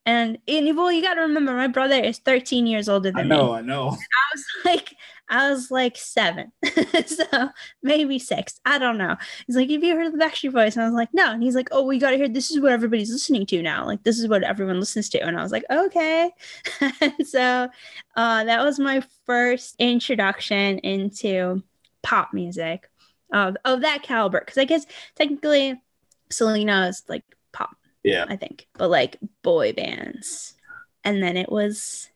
And, 0.04 0.38
and 0.48 0.76
well, 0.76 0.90
you 0.90 1.00
got 1.00 1.14
to 1.14 1.20
remember, 1.20 1.52
my 1.52 1.68
brother 1.68 1.94
is 1.94 2.18
13 2.18 2.66
years 2.66 2.88
older 2.88 3.12
than 3.12 3.28
me. 3.28 3.36
I 3.36 3.38
me. 3.38 3.44
know, 3.44 3.52
I 3.52 3.60
know. 3.60 3.88
I 3.90 4.34
was 4.34 4.44
like, 4.64 4.96
I 5.32 5.48
was 5.48 5.70
like 5.70 5.96
seven, 5.96 6.52
so 7.06 7.48
maybe 7.82 8.18
six. 8.18 8.60
I 8.66 8.78
don't 8.78 8.98
know. 8.98 9.16
He's 9.46 9.56
like, 9.56 9.70
"Have 9.70 9.82
you 9.82 9.96
heard 9.96 10.08
of 10.08 10.12
the 10.12 10.18
Backstreet 10.18 10.52
Boys?" 10.52 10.76
And 10.76 10.82
I 10.84 10.86
was 10.86 10.94
like, 10.94 11.08
"No." 11.14 11.32
And 11.32 11.42
he's 11.42 11.54
like, 11.54 11.70
"Oh, 11.72 11.86
we 11.86 11.98
got 11.98 12.10
to 12.10 12.18
hear. 12.18 12.28
This 12.28 12.50
is 12.50 12.60
what 12.60 12.70
everybody's 12.70 13.10
listening 13.10 13.46
to 13.46 13.62
now. 13.62 13.86
Like, 13.86 14.02
this 14.02 14.18
is 14.18 14.28
what 14.28 14.42
everyone 14.42 14.78
listens 14.78 15.08
to." 15.08 15.20
And 15.20 15.38
I 15.38 15.42
was 15.42 15.50
like, 15.50 15.64
"Okay." 15.70 16.30
and 17.00 17.14
so 17.26 17.70
uh, 18.14 18.44
that 18.44 18.62
was 18.62 18.78
my 18.78 19.02
first 19.24 19.74
introduction 19.78 20.78
into 20.80 21.62
pop 22.02 22.34
music 22.34 22.90
of 23.32 23.56
of 23.64 23.80
that 23.80 24.02
caliber. 24.02 24.40
Because 24.40 24.58
I 24.58 24.66
guess 24.66 24.84
technically, 25.14 25.80
Selena 26.28 26.88
is 26.88 27.04
like 27.08 27.24
pop. 27.52 27.74
Yeah. 28.02 28.26
I 28.28 28.36
think, 28.36 28.68
but 28.74 28.90
like 28.90 29.16
boy 29.40 29.72
bands, 29.72 30.56
and 31.04 31.22
then 31.22 31.38
it 31.38 31.50
was 31.50 32.10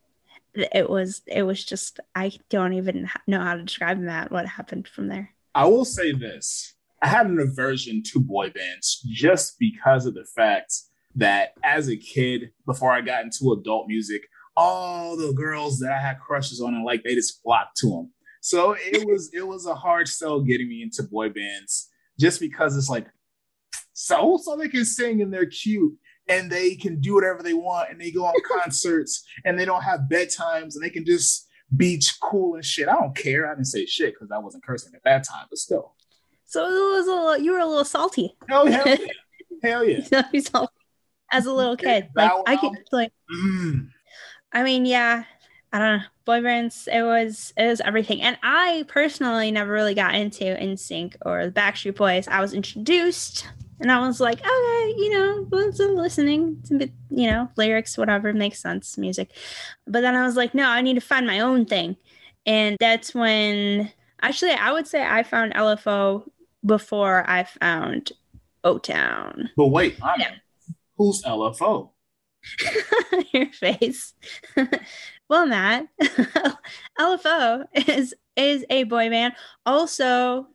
it 0.56 0.88
was 0.88 1.22
it 1.26 1.42
was 1.42 1.64
just 1.64 2.00
I 2.14 2.32
don't 2.50 2.74
even 2.74 3.08
know 3.26 3.40
how 3.40 3.54
to 3.54 3.62
describe 3.62 4.04
that. 4.04 4.30
What 4.30 4.46
happened 4.46 4.88
from 4.88 5.08
there? 5.08 5.30
I 5.54 5.66
will 5.66 5.84
say 5.84 6.12
this. 6.12 6.74
I 7.02 7.08
had 7.08 7.26
an 7.26 7.38
aversion 7.38 8.02
to 8.12 8.20
boy 8.20 8.50
bands 8.50 9.02
just 9.06 9.58
because 9.58 10.06
of 10.06 10.14
the 10.14 10.26
fact 10.34 10.72
that 11.14 11.50
as 11.62 11.88
a 11.88 11.96
kid, 11.96 12.50
before 12.66 12.92
I 12.92 13.00
got 13.00 13.24
into 13.24 13.52
adult 13.52 13.86
music, 13.86 14.22
all 14.56 15.16
the 15.16 15.32
girls 15.32 15.78
that 15.78 15.92
I 15.92 15.98
had 15.98 16.20
crushes 16.20 16.60
on 16.60 16.74
and 16.74 16.84
like 16.84 17.04
they 17.04 17.14
just 17.14 17.42
flocked 17.42 17.76
to 17.78 17.90
them. 17.90 18.12
So 18.40 18.76
it 18.78 19.06
was 19.06 19.30
it 19.32 19.46
was 19.46 19.66
a 19.66 19.74
hard 19.74 20.08
sell 20.08 20.40
getting 20.40 20.68
me 20.68 20.82
into 20.82 21.02
boy 21.02 21.28
bands 21.30 21.88
just 22.18 22.40
because 22.40 22.76
it's 22.76 22.88
like 22.88 23.06
so 23.92 24.38
so 24.42 24.56
they 24.56 24.68
can 24.68 24.84
sing 24.84 25.20
and 25.20 25.32
they're 25.32 25.46
cute 25.46 25.94
and 26.28 26.50
they 26.50 26.74
can 26.74 27.00
do 27.00 27.14
whatever 27.14 27.42
they 27.42 27.54
want 27.54 27.90
and 27.90 28.00
they 28.00 28.10
go 28.10 28.24
on 28.24 28.34
concerts 28.44 29.24
and 29.44 29.58
they 29.58 29.64
don't 29.64 29.82
have 29.82 30.00
bedtimes 30.10 30.74
and 30.74 30.82
they 30.82 30.90
can 30.90 31.04
just 31.04 31.48
be 31.76 32.00
cool 32.20 32.54
and 32.54 32.64
shit. 32.64 32.88
I 32.88 32.94
don't 32.94 33.16
care. 33.16 33.46
I 33.46 33.54
didn't 33.54 33.66
say 33.66 33.86
shit 33.86 34.14
because 34.14 34.30
I 34.30 34.38
wasn't 34.38 34.64
cursing 34.64 34.92
at 34.94 35.04
that 35.04 35.24
time, 35.24 35.46
but 35.48 35.58
still. 35.58 35.94
So 36.44 36.64
it 36.64 36.96
was 36.96 37.06
a 37.06 37.10
little, 37.10 37.38
you 37.38 37.52
were 37.52 37.58
a 37.58 37.66
little 37.66 37.84
salty. 37.84 38.36
Hell, 38.48 38.66
hell 38.66 38.84
yeah. 38.86 38.96
Hell 39.62 39.84
yeah. 39.84 40.22
As 41.32 41.46
a 41.46 41.52
little 41.52 41.76
kid. 41.76 42.08
Like 42.14 42.30
I 42.46 42.56
could 42.56 42.72
like 42.92 43.12
Mm. 43.32 43.90
I 44.52 44.62
mean, 44.62 44.86
yeah, 44.86 45.24
I 45.72 45.78
don't 45.78 45.98
know. 45.98 46.04
Boy 46.24 46.42
bands, 46.42 46.88
it 46.90 47.02
was 47.02 47.52
it 47.56 47.66
was 47.66 47.80
everything. 47.80 48.22
And 48.22 48.38
I 48.42 48.84
personally 48.88 49.50
never 49.50 49.72
really 49.72 49.94
got 49.94 50.14
into 50.14 50.44
NSYNC 50.44 51.16
or 51.24 51.46
the 51.46 51.52
Backstreet 51.52 51.96
Boys. 51.96 52.28
I 52.28 52.40
was 52.40 52.52
introduced 52.52 53.48
and 53.80 53.90
I 53.92 54.00
was 54.00 54.20
like, 54.20 54.38
okay, 54.40 54.94
you 54.96 55.10
know, 55.10 55.46
was 55.50 55.78
listening 55.78 56.62
to 56.66 56.78
bit, 56.78 56.92
you 57.10 57.30
know, 57.30 57.48
lyrics, 57.56 57.98
whatever 57.98 58.32
makes 58.32 58.60
sense, 58.60 58.96
music. 58.98 59.30
But 59.86 60.00
then 60.00 60.14
I 60.14 60.24
was 60.24 60.36
like, 60.36 60.54
no, 60.54 60.68
I 60.68 60.80
need 60.82 60.94
to 60.94 61.00
find 61.00 61.26
my 61.26 61.40
own 61.40 61.66
thing. 61.66 61.96
And 62.46 62.76
that's 62.80 63.14
when 63.14 63.90
actually 64.22 64.52
I 64.52 64.72
would 64.72 64.86
say 64.86 65.04
I 65.04 65.22
found 65.22 65.54
LFO 65.54 66.28
before 66.64 67.28
I 67.28 67.44
found 67.44 68.12
O 68.64 68.78
Town. 68.78 69.50
But 69.56 69.66
wait, 69.68 69.96
I'm, 70.02 70.20
Yeah. 70.20 70.34
who's 70.96 71.22
LFO? 71.22 71.90
your 73.32 73.46
face. 73.52 74.14
well, 75.28 75.46
Matt, 75.46 75.88
LFO 76.98 77.64
is 77.88 78.14
is 78.36 78.64
a 78.70 78.84
boy 78.84 79.10
band. 79.10 79.34
Also, 79.64 80.46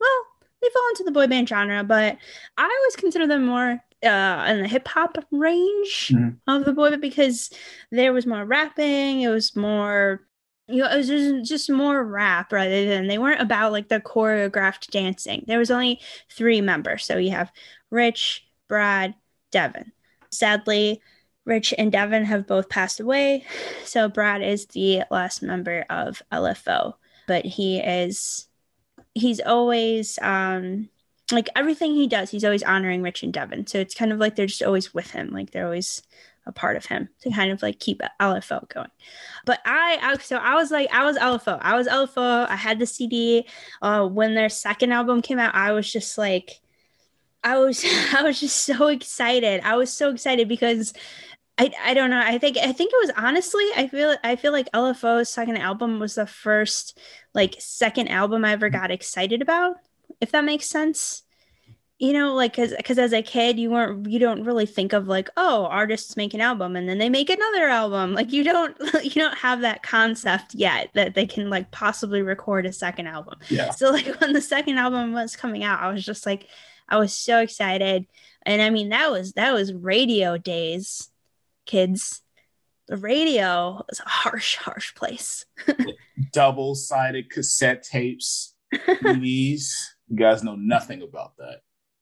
well, 0.00 0.24
they 0.62 0.68
fall 0.68 0.88
into 0.90 1.04
the 1.04 1.12
boy 1.12 1.26
band 1.26 1.48
genre, 1.48 1.82
but 1.84 2.16
I 2.56 2.62
always 2.64 2.96
consider 2.96 3.26
them 3.26 3.46
more 3.46 3.80
uh, 4.02 4.46
in 4.48 4.62
the 4.62 4.68
hip 4.68 4.88
hop 4.88 5.18
range 5.30 6.08
Mhm. 6.12 6.38
of 6.46 6.64
the 6.64 6.72
boy 6.72 6.90
band 6.90 7.02
because 7.02 7.50
there 7.90 8.12
was 8.12 8.26
more 8.26 8.44
rapping. 8.44 9.22
It 9.22 9.28
was 9.28 9.54
more. 9.56 10.22
You 10.68 10.82
know, 10.84 10.88
it 10.90 10.96
was 10.98 11.08
just, 11.08 11.44
just 11.50 11.68
more 11.70 12.04
rap 12.04 12.52
rather 12.52 12.86
than 12.86 13.08
they 13.08 13.18
weren't 13.18 13.40
about 13.42 13.72
like 13.72 13.88
the 13.88 13.98
choreographed 14.00 14.90
dancing. 14.92 15.44
There 15.48 15.58
was 15.58 15.70
only 15.70 16.00
three 16.30 16.60
members. 16.60 17.04
So 17.04 17.16
you 17.18 17.32
have 17.32 17.50
Rich, 17.90 18.46
Brad, 18.68 19.14
Devin. 19.50 19.90
Sadly, 20.30 21.02
Rich 21.44 21.74
and 21.76 21.90
Devin 21.90 22.24
have 22.24 22.46
both 22.46 22.68
passed 22.68 23.00
away. 23.00 23.44
So 23.84 24.08
Brad 24.08 24.42
is 24.42 24.66
the 24.66 25.02
last 25.10 25.42
member 25.42 25.84
of 25.90 26.22
LFO, 26.30 26.94
but 27.26 27.44
he 27.44 27.78
is 27.80 28.46
he's 29.14 29.40
always 29.40 30.18
um 30.22 30.88
like 31.32 31.48
everything 31.54 31.94
he 31.94 32.06
does, 32.08 32.30
he's 32.30 32.44
always 32.44 32.62
honoring 32.62 33.02
Rich 33.02 33.22
and 33.22 33.32
Devin. 33.32 33.66
So 33.66 33.78
it's 33.78 33.94
kind 33.94 34.12
of 34.12 34.18
like 34.18 34.36
they're 34.36 34.46
just 34.46 34.62
always 34.62 34.92
with 34.92 35.10
him, 35.12 35.30
like 35.30 35.50
they're 35.50 35.64
always 35.64 36.02
a 36.46 36.52
part 36.52 36.76
of 36.76 36.86
him 36.86 37.08
to 37.20 37.30
kind 37.30 37.52
of 37.52 37.62
like 37.62 37.78
keep 37.78 38.00
LFO 38.20 38.68
going. 38.68 38.90
But 39.44 39.60
I, 39.64 39.98
I 40.02 40.18
so 40.18 40.36
I 40.36 40.54
was 40.54 40.70
like 40.70 40.88
I 40.92 41.04
was 41.04 41.16
LFO. 41.16 41.58
I 41.60 41.76
was 41.76 41.86
LFO. 41.86 42.48
I 42.48 42.56
had 42.56 42.78
the 42.78 42.86
CD. 42.86 43.46
Uh 43.82 44.06
when 44.06 44.34
their 44.34 44.48
second 44.48 44.92
album 44.92 45.22
came 45.22 45.38
out, 45.38 45.54
I 45.54 45.72
was 45.72 45.90
just 45.90 46.18
like 46.18 46.60
I 47.42 47.58
was 47.58 47.84
I 48.16 48.22
was 48.22 48.40
just 48.40 48.64
so 48.64 48.88
excited. 48.88 49.60
I 49.64 49.76
was 49.76 49.92
so 49.92 50.10
excited 50.10 50.48
because 50.48 50.92
I, 51.60 51.70
I 51.84 51.94
don't 51.94 52.08
know. 52.08 52.22
I 52.24 52.38
think 52.38 52.56
I 52.56 52.72
think 52.72 52.90
it 52.90 53.06
was 53.06 53.12
honestly 53.18 53.64
I 53.76 53.86
feel 53.86 54.16
I 54.24 54.36
feel 54.36 54.50
like 54.50 54.72
LFO's 54.72 55.28
second 55.28 55.58
album 55.58 55.98
was 56.00 56.14
the 56.14 56.26
first 56.26 56.98
like 57.34 57.54
second 57.58 58.08
album 58.08 58.46
I 58.46 58.52
ever 58.52 58.70
mm. 58.70 58.72
got 58.72 58.90
excited 58.90 59.42
about, 59.42 59.76
if 60.22 60.32
that 60.32 60.44
makes 60.44 60.70
sense. 60.70 61.22
You 61.98 62.14
know, 62.14 62.32
like 62.32 62.54
cuz 62.54 62.72
cuz 62.82 62.98
as 62.98 63.12
a 63.12 63.20
kid 63.20 63.58
you 63.58 63.68
weren't 63.68 64.08
you 64.08 64.18
don't 64.18 64.44
really 64.44 64.64
think 64.64 64.94
of 64.94 65.06
like, 65.06 65.28
oh, 65.36 65.66
artists 65.66 66.16
make 66.16 66.32
an 66.32 66.40
album 66.40 66.76
and 66.76 66.88
then 66.88 66.96
they 66.96 67.10
make 67.10 67.28
another 67.28 67.66
album. 67.66 68.14
Like 68.14 68.32
you 68.32 68.42
don't 68.42 68.74
you 69.04 69.10
don't 69.10 69.36
have 69.36 69.60
that 69.60 69.82
concept 69.82 70.54
yet 70.54 70.88
that 70.94 71.14
they 71.14 71.26
can 71.26 71.50
like 71.50 71.70
possibly 71.72 72.22
record 72.22 72.64
a 72.64 72.72
second 72.72 73.06
album. 73.06 73.38
Yeah. 73.50 73.68
So 73.68 73.90
like 73.90 74.06
when 74.22 74.32
the 74.32 74.40
second 74.40 74.78
album 74.78 75.12
was 75.12 75.36
coming 75.36 75.62
out, 75.62 75.82
I 75.82 75.92
was 75.92 76.02
just 76.02 76.24
like 76.24 76.48
I 76.88 76.96
was 76.96 77.14
so 77.14 77.40
excited. 77.40 78.06
And 78.46 78.62
I 78.62 78.70
mean 78.70 78.88
that 78.88 79.10
was 79.10 79.34
that 79.34 79.52
was 79.52 79.74
radio 79.74 80.38
days, 80.38 81.09
kids. 81.70 82.22
The 82.88 82.96
radio 82.96 83.84
was 83.88 84.00
a 84.00 84.08
harsh, 84.08 84.56
harsh 84.56 84.94
place. 84.96 85.46
Double 86.32 86.74
sided 86.74 87.30
cassette 87.30 87.84
tapes, 87.84 88.54
CDs. 88.74 89.70
You 90.08 90.16
guys 90.16 90.42
know 90.42 90.56
nothing 90.56 91.02
about 91.02 91.36
that. 91.38 91.60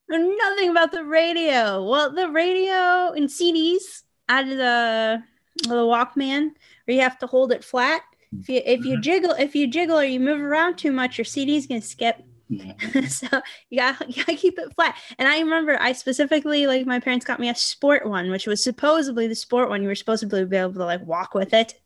Nothing 0.08 0.70
about 0.70 0.92
the 0.92 1.04
radio. 1.04 1.84
Well, 1.86 2.10
the 2.14 2.30
radio 2.30 3.12
and 3.12 3.28
CDs 3.28 4.02
out 4.30 4.44
of 4.44 4.56
the, 4.56 5.22
the 5.64 5.74
Walkman, 5.74 6.52
where 6.86 6.94
you 6.96 7.00
have 7.02 7.18
to 7.18 7.26
hold 7.26 7.52
it 7.52 7.62
flat. 7.62 8.00
If 8.40 8.48
you 8.48 8.60
if 8.64 8.84
you 8.84 8.96
Mhm. 8.98 9.02
jiggle 9.02 9.32
if 9.32 9.54
you 9.54 9.66
jiggle 9.66 9.98
or 9.98 10.04
you 10.04 10.20
move 10.20 10.40
around 10.40 10.76
too 10.76 10.92
much, 10.92 11.16
your 11.18 11.24
CD's 11.24 11.66
gonna 11.66 11.80
skip. 11.80 12.16
So 13.08 13.26
you 13.70 13.78
gotta, 13.78 14.06
you 14.08 14.24
gotta 14.24 14.36
keep 14.36 14.58
it 14.58 14.74
flat. 14.74 14.96
And 15.18 15.28
I 15.28 15.38
remember 15.40 15.76
I 15.80 15.92
specifically 15.92 16.66
like 16.66 16.86
my 16.86 17.00
parents 17.00 17.26
got 17.26 17.40
me 17.40 17.48
a 17.48 17.54
sport 17.54 18.06
one, 18.06 18.30
which 18.30 18.46
was 18.46 18.62
supposedly 18.62 19.26
the 19.26 19.34
sport 19.34 19.68
one. 19.68 19.82
You 19.82 19.88
were 19.88 19.94
supposed 19.94 20.28
to 20.28 20.46
be 20.46 20.56
able 20.56 20.72
to 20.72 20.84
like 20.84 21.04
walk 21.04 21.34
with 21.34 21.52
it. 21.52 21.80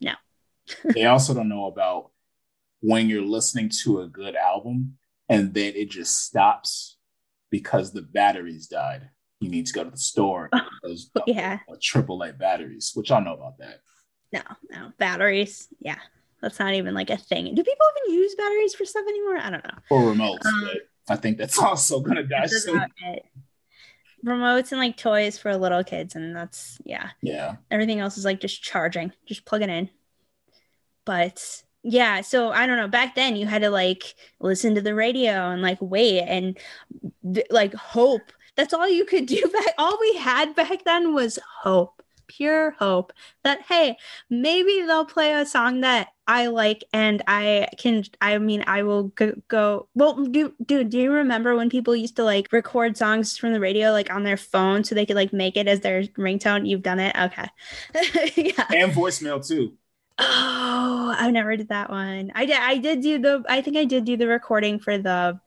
No. 0.00 0.12
they 0.94 1.04
also 1.04 1.34
don't 1.34 1.48
know 1.48 1.66
about 1.66 2.10
when 2.80 3.08
you're 3.08 3.22
listening 3.22 3.70
to 3.82 4.00
a 4.00 4.08
good 4.08 4.36
album, 4.36 4.96
and 5.28 5.52
then 5.52 5.74
it 5.74 5.90
just 5.90 6.24
stops 6.24 6.96
because 7.50 7.92
the 7.92 8.02
batteries 8.02 8.66
died. 8.68 9.08
You 9.40 9.50
need 9.50 9.66
to 9.66 9.72
go 9.72 9.84
to 9.84 9.90
the 9.90 9.98
store. 9.98 10.50
Those 10.82 11.10
yeah. 11.26 11.58
triple 11.80 12.22
A 12.22 12.32
batteries, 12.32 12.92
which 12.94 13.10
I 13.10 13.20
know 13.20 13.34
about 13.34 13.58
that. 13.58 13.80
No, 14.32 14.42
no 14.70 14.92
batteries. 14.98 15.68
Yeah, 15.80 15.98
that's 16.40 16.58
not 16.58 16.74
even 16.74 16.94
like 16.94 17.10
a 17.10 17.16
thing. 17.16 17.54
Do 17.54 17.62
people 17.62 17.86
even 18.06 18.18
use 18.18 18.34
batteries 18.34 18.74
for 18.74 18.84
stuff 18.84 19.04
anymore? 19.08 19.38
I 19.38 19.50
don't 19.50 19.64
know. 19.64 19.78
Or 19.90 20.00
remotes, 20.02 20.46
um, 20.46 20.62
but 20.64 20.82
I 21.08 21.16
think 21.16 21.38
that's 21.38 21.58
also 21.62 22.00
gonna 22.00 22.24
die 22.24 22.46
soon. 22.46 22.82
Remotes 24.24 24.72
and 24.72 24.80
like 24.80 24.96
toys 24.96 25.38
for 25.38 25.56
little 25.56 25.84
kids, 25.84 26.14
and 26.16 26.34
that's 26.34 26.78
yeah. 26.84 27.10
Yeah. 27.22 27.56
Everything 27.70 28.00
else 28.00 28.18
is 28.18 28.24
like 28.24 28.40
just 28.40 28.62
charging, 28.62 29.12
just 29.26 29.44
plug 29.44 29.62
it 29.62 29.68
in. 29.68 29.88
But 31.04 31.62
yeah, 31.82 32.20
so 32.20 32.50
I 32.50 32.66
don't 32.66 32.76
know. 32.76 32.88
Back 32.88 33.14
then, 33.14 33.36
you 33.36 33.46
had 33.46 33.62
to 33.62 33.70
like 33.70 34.14
listen 34.40 34.74
to 34.74 34.80
the 34.80 34.94
radio 34.94 35.50
and 35.50 35.62
like 35.62 35.78
wait 35.80 36.22
and 36.22 36.58
like 37.50 37.74
hope. 37.74 38.32
That's 38.56 38.74
all 38.74 38.88
you 38.88 39.04
could 39.04 39.26
do 39.26 39.40
back. 39.52 39.74
All 39.78 39.96
we 40.00 40.16
had 40.16 40.54
back 40.54 40.84
then 40.84 41.14
was 41.14 41.38
hope 41.62 41.95
pure 42.28 42.72
hope 42.72 43.12
that 43.44 43.60
hey 43.62 43.96
maybe 44.30 44.82
they'll 44.86 45.04
play 45.04 45.32
a 45.32 45.46
song 45.46 45.80
that 45.80 46.08
i 46.26 46.46
like 46.46 46.84
and 46.92 47.22
i 47.26 47.68
can 47.78 48.02
i 48.20 48.36
mean 48.38 48.62
i 48.66 48.82
will 48.82 49.04
go, 49.08 49.32
go 49.48 49.88
well 49.94 50.24
do, 50.24 50.54
do 50.64 50.84
do 50.84 50.98
you 50.98 51.12
remember 51.12 51.54
when 51.54 51.70
people 51.70 51.94
used 51.94 52.16
to 52.16 52.24
like 52.24 52.52
record 52.52 52.96
songs 52.96 53.36
from 53.36 53.52
the 53.52 53.60
radio 53.60 53.92
like 53.92 54.10
on 54.12 54.24
their 54.24 54.36
phone 54.36 54.84
so 54.84 54.94
they 54.94 55.06
could 55.06 55.16
like 55.16 55.32
make 55.32 55.56
it 55.56 55.68
as 55.68 55.80
their 55.80 56.02
ringtone? 56.02 56.68
You've 56.68 56.82
done 56.82 57.00
it? 57.00 57.14
Okay. 57.16 57.48
Yeah. 58.36 58.66
And 58.74 58.92
voicemail 58.92 59.46
too. 59.46 59.74
Oh 60.18 61.14
i 61.18 61.30
never 61.30 61.56
did 61.56 61.68
that 61.68 61.90
one. 61.90 62.32
I 62.34 62.46
did 62.46 62.56
i 62.56 62.78
did 62.78 63.00
do 63.00 63.18
the 63.18 63.44
i 63.48 63.60
think 63.62 63.76
i 63.76 63.84
did 63.84 64.04
do 64.04 64.16
the 64.16 64.26
recording 64.26 64.78
for 64.78 64.98
the 64.98 65.40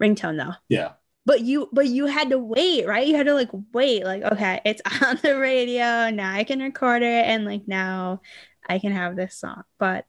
ringtone 0.00 0.36
though. 0.36 0.54
Yeah 0.68 0.92
but 1.26 1.42
you 1.42 1.68
but 1.72 1.86
you 1.88 2.06
had 2.06 2.30
to 2.30 2.38
wait 2.38 2.86
right? 2.86 3.06
You 3.06 3.16
had 3.16 3.26
to 3.26 3.34
like 3.34 3.50
wait 3.74 4.04
like 4.04 4.22
okay 4.22 4.60
it's 4.64 4.80
on 5.02 5.18
the 5.22 5.38
radio 5.38 6.10
now 6.10 6.32
i 6.32 6.44
can 6.44 6.60
record 6.60 7.02
it 7.02 7.26
and 7.26 7.44
like 7.44 7.62
now 7.66 8.20
i 8.68 8.78
can 8.78 8.92
have 8.92 9.16
this 9.16 9.38
song. 9.38 9.62
But 9.78 10.06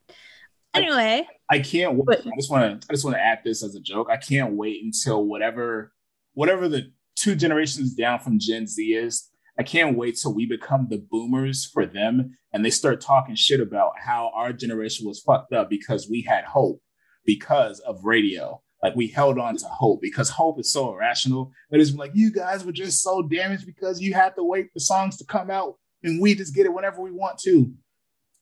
anyway. 0.73 1.27
I, 1.49 1.57
I 1.57 1.59
can't 1.59 1.95
wait. 1.95 2.19
I 2.19 2.31
just 2.37 2.51
want 2.51 2.81
to 2.81 2.87
i 2.89 2.93
just 2.93 3.03
want 3.03 3.17
to 3.17 3.21
add 3.21 3.39
this 3.43 3.63
as 3.63 3.75
a 3.75 3.81
joke. 3.81 4.07
I 4.09 4.17
can't 4.17 4.53
wait 4.53 4.83
until 4.83 5.25
whatever 5.25 5.91
whatever 6.33 6.69
the 6.69 6.91
two 7.15 7.35
generations 7.35 7.95
down 7.95 8.19
from 8.19 8.39
gen 8.39 8.67
z 8.67 8.93
is 8.93 9.29
i 9.59 9.63
can't 9.63 9.97
wait 9.97 10.15
till 10.15 10.33
we 10.33 10.45
become 10.45 10.87
the 10.87 11.03
boomers 11.09 11.65
for 11.65 11.85
them 11.85 12.37
and 12.53 12.63
they 12.63 12.69
start 12.69 13.01
talking 13.01 13.33
shit 13.33 13.59
about 13.59 13.93
how 13.97 14.31
our 14.35 14.53
generation 14.53 15.05
was 15.05 15.19
fucked 15.21 15.51
up 15.51 15.67
because 15.67 16.07
we 16.07 16.21
had 16.21 16.45
hope 16.45 16.79
because 17.25 17.79
of 17.79 18.05
radio 18.05 18.61
like 18.83 18.95
we 18.95 19.07
held 19.07 19.39
on 19.39 19.57
to 19.57 19.67
hope 19.67 20.01
because 20.01 20.29
hope 20.29 20.59
is 20.59 20.71
so 20.71 20.91
irrational. 20.93 21.51
But 21.69 21.79
it's 21.79 21.93
like 21.93 22.11
you 22.13 22.31
guys 22.31 22.63
were 22.63 22.71
just 22.71 23.01
so 23.01 23.21
damaged 23.21 23.65
because 23.65 24.01
you 24.01 24.13
had 24.13 24.35
to 24.35 24.43
wait 24.43 24.67
for 24.71 24.79
songs 24.79 25.17
to 25.17 25.25
come 25.25 25.49
out 25.49 25.75
and 26.03 26.21
we 26.21 26.35
just 26.35 26.55
get 26.55 26.65
it 26.65 26.73
whenever 26.73 27.01
we 27.01 27.11
want 27.11 27.39
to. 27.39 27.71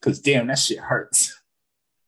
Cause 0.02 0.20
damn, 0.20 0.48
that 0.48 0.60
shit 0.60 0.80
hurts. 0.80 1.34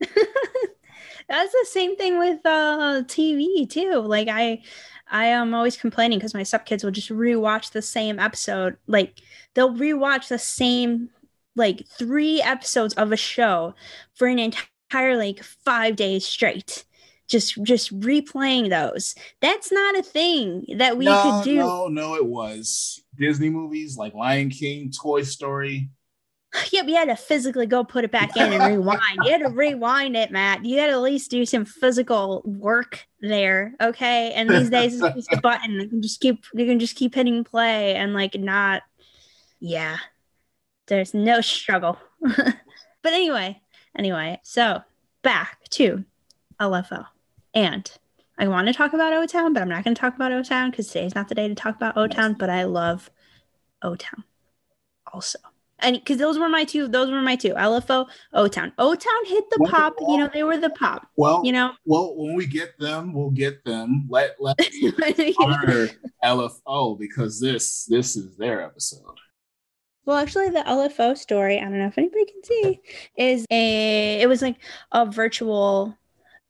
That's 0.00 1.52
the 1.52 1.66
same 1.70 1.96
thing 1.96 2.18
with 2.18 2.40
uh 2.44 3.02
TV 3.06 3.68
too. 3.68 4.00
Like 4.00 4.28
I 4.28 4.62
I 5.10 5.26
am 5.26 5.54
always 5.54 5.76
complaining 5.76 6.18
because 6.18 6.34
my 6.34 6.42
stepkids 6.42 6.84
will 6.84 6.90
just 6.90 7.10
rewatch 7.10 7.72
the 7.72 7.82
same 7.82 8.18
episode. 8.18 8.76
Like 8.86 9.20
they'll 9.54 9.74
rewatch 9.74 10.28
the 10.28 10.38
same 10.38 11.08
like 11.56 11.86
three 11.88 12.40
episodes 12.42 12.94
of 12.94 13.10
a 13.10 13.16
show 13.16 13.74
for 14.14 14.28
an 14.28 14.38
entire 14.38 15.16
like 15.16 15.42
five 15.42 15.96
days 15.96 16.24
straight 16.26 16.84
just 17.28 17.62
just 17.62 17.98
replaying 18.00 18.70
those. 18.70 19.14
That's 19.40 19.70
not 19.70 19.96
a 19.96 20.02
thing 20.02 20.64
that 20.78 20.96
we 20.96 21.04
no, 21.04 21.22
could 21.22 21.44
do. 21.44 21.56
No, 21.56 21.88
no, 21.88 22.14
it 22.16 22.26
was 22.26 23.02
Disney 23.16 23.50
movies 23.50 23.96
like 23.96 24.14
Lion 24.14 24.50
King, 24.50 24.90
Toy 24.90 25.22
Story. 25.22 25.90
Yep, 26.72 26.88
you 26.88 26.94
had 26.94 27.08
to 27.08 27.16
physically 27.16 27.66
go 27.66 27.84
put 27.84 28.04
it 28.04 28.10
back 28.10 28.34
in 28.34 28.52
and 28.52 28.64
rewind. 28.64 29.18
you 29.22 29.30
had 29.30 29.42
to 29.42 29.50
rewind 29.50 30.16
it, 30.16 30.30
Matt. 30.30 30.64
You 30.64 30.78
had 30.78 30.86
to 30.86 30.92
at 30.92 31.02
least 31.02 31.30
do 31.30 31.44
some 31.44 31.66
physical 31.66 32.42
work 32.46 33.06
there, 33.20 33.74
okay? 33.82 34.32
And 34.32 34.48
these 34.48 34.70
days 34.70 35.00
it's 35.00 35.14
just 35.14 35.32
a 35.32 35.40
button. 35.42 35.72
You 35.72 35.88
can 35.88 36.00
just 36.00 36.20
keep 36.20 36.42
you 36.54 36.66
can 36.66 36.78
just 36.78 36.96
keep 36.96 37.14
hitting 37.14 37.44
play 37.44 37.94
and 37.96 38.14
like 38.14 38.34
not 38.34 38.82
yeah. 39.60 39.98
There's 40.86 41.12
no 41.12 41.42
struggle. 41.42 41.98
but 42.20 43.12
anyway, 43.12 43.60
anyway, 43.96 44.40
so 44.42 44.80
back 45.22 45.58
to 45.72 46.04
LFO. 46.58 47.06
And 47.54 47.90
I 48.38 48.48
want 48.48 48.68
to 48.68 48.72
talk 48.72 48.92
about 48.92 49.12
O 49.12 49.26
Town, 49.26 49.52
but 49.52 49.62
I'm 49.62 49.68
not 49.68 49.84
going 49.84 49.94
to 49.94 50.00
talk 50.00 50.14
about 50.14 50.32
O 50.32 50.42
Town 50.42 50.70
because 50.70 50.88
today's 50.88 51.14
not 51.14 51.28
the 51.28 51.34
day 51.34 51.48
to 51.48 51.54
talk 51.54 51.76
about 51.76 51.96
O 51.96 52.06
Town. 52.06 52.34
But 52.34 52.50
I 52.50 52.64
love 52.64 53.10
O 53.82 53.96
Town 53.96 54.24
also. 55.12 55.38
And 55.80 55.96
because 55.96 56.18
those 56.18 56.38
were 56.38 56.48
my 56.48 56.64
two, 56.64 56.88
those 56.88 57.10
were 57.10 57.22
my 57.22 57.36
two 57.36 57.54
LFO, 57.54 58.08
O 58.32 58.48
Town. 58.48 58.72
O 58.78 58.94
Town 58.94 59.24
hit 59.26 59.44
the 59.50 59.58
well, 59.60 59.70
pop, 59.70 59.94
you 60.00 60.18
know, 60.18 60.28
they 60.32 60.42
were 60.42 60.56
the 60.56 60.70
pop. 60.70 61.06
Well, 61.16 61.42
you 61.44 61.52
know, 61.52 61.72
well, 61.84 62.16
when 62.16 62.34
we 62.34 62.46
get 62.46 62.78
them, 62.78 63.12
we'll 63.12 63.30
get 63.30 63.64
them. 63.64 64.06
Let 64.08 64.36
let 64.40 64.58
honor 65.38 65.88
LFO 66.24 66.98
because 66.98 67.40
this 67.40 67.84
this 67.84 68.16
is 68.16 68.36
their 68.36 68.62
episode. 68.62 69.18
Well, 70.04 70.16
actually, 70.16 70.48
the 70.48 70.60
LFO 70.60 71.18
story, 71.18 71.58
I 71.58 71.64
don't 71.64 71.78
know 71.78 71.86
if 71.86 71.98
anybody 71.98 72.24
can 72.24 72.42
see, 72.42 72.80
is 73.16 73.44
a 73.50 74.20
it 74.20 74.26
was 74.28 74.42
like 74.42 74.56
a 74.92 75.04
virtual 75.04 75.97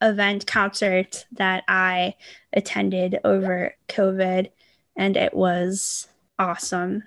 event 0.02 0.46
concert 0.46 1.26
that 1.32 1.64
I 1.68 2.14
attended 2.52 3.18
over 3.24 3.74
COVID, 3.88 4.50
and 4.96 5.16
it 5.16 5.34
was 5.34 6.08
awesome. 6.38 7.04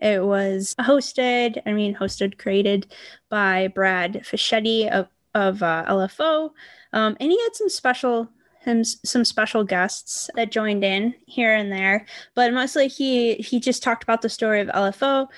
It 0.00 0.24
was 0.24 0.74
hosted, 0.80 1.60
I 1.66 1.72
mean, 1.72 1.94
hosted, 1.94 2.38
created 2.38 2.92
by 3.28 3.68
Brad 3.68 4.22
Fischetti 4.24 4.88
of, 4.90 5.08
of 5.34 5.62
uh, 5.62 5.84
LFO. 5.88 6.50
Um, 6.92 7.16
and 7.20 7.30
he 7.30 7.42
had 7.42 7.54
some 7.54 7.68
special 7.68 8.28
him 8.60 8.84
some 8.84 9.24
special 9.24 9.64
guests 9.64 10.30
that 10.34 10.50
joined 10.50 10.82
in 10.84 11.14
here 11.26 11.54
and 11.54 11.70
there 11.70 12.04
but 12.34 12.52
mostly 12.52 12.88
he 12.88 13.34
he 13.34 13.60
just 13.60 13.84
talked 13.84 14.02
about 14.02 14.20
the 14.20 14.28
story 14.28 14.60
of 14.60 14.66
lfo 14.68 15.28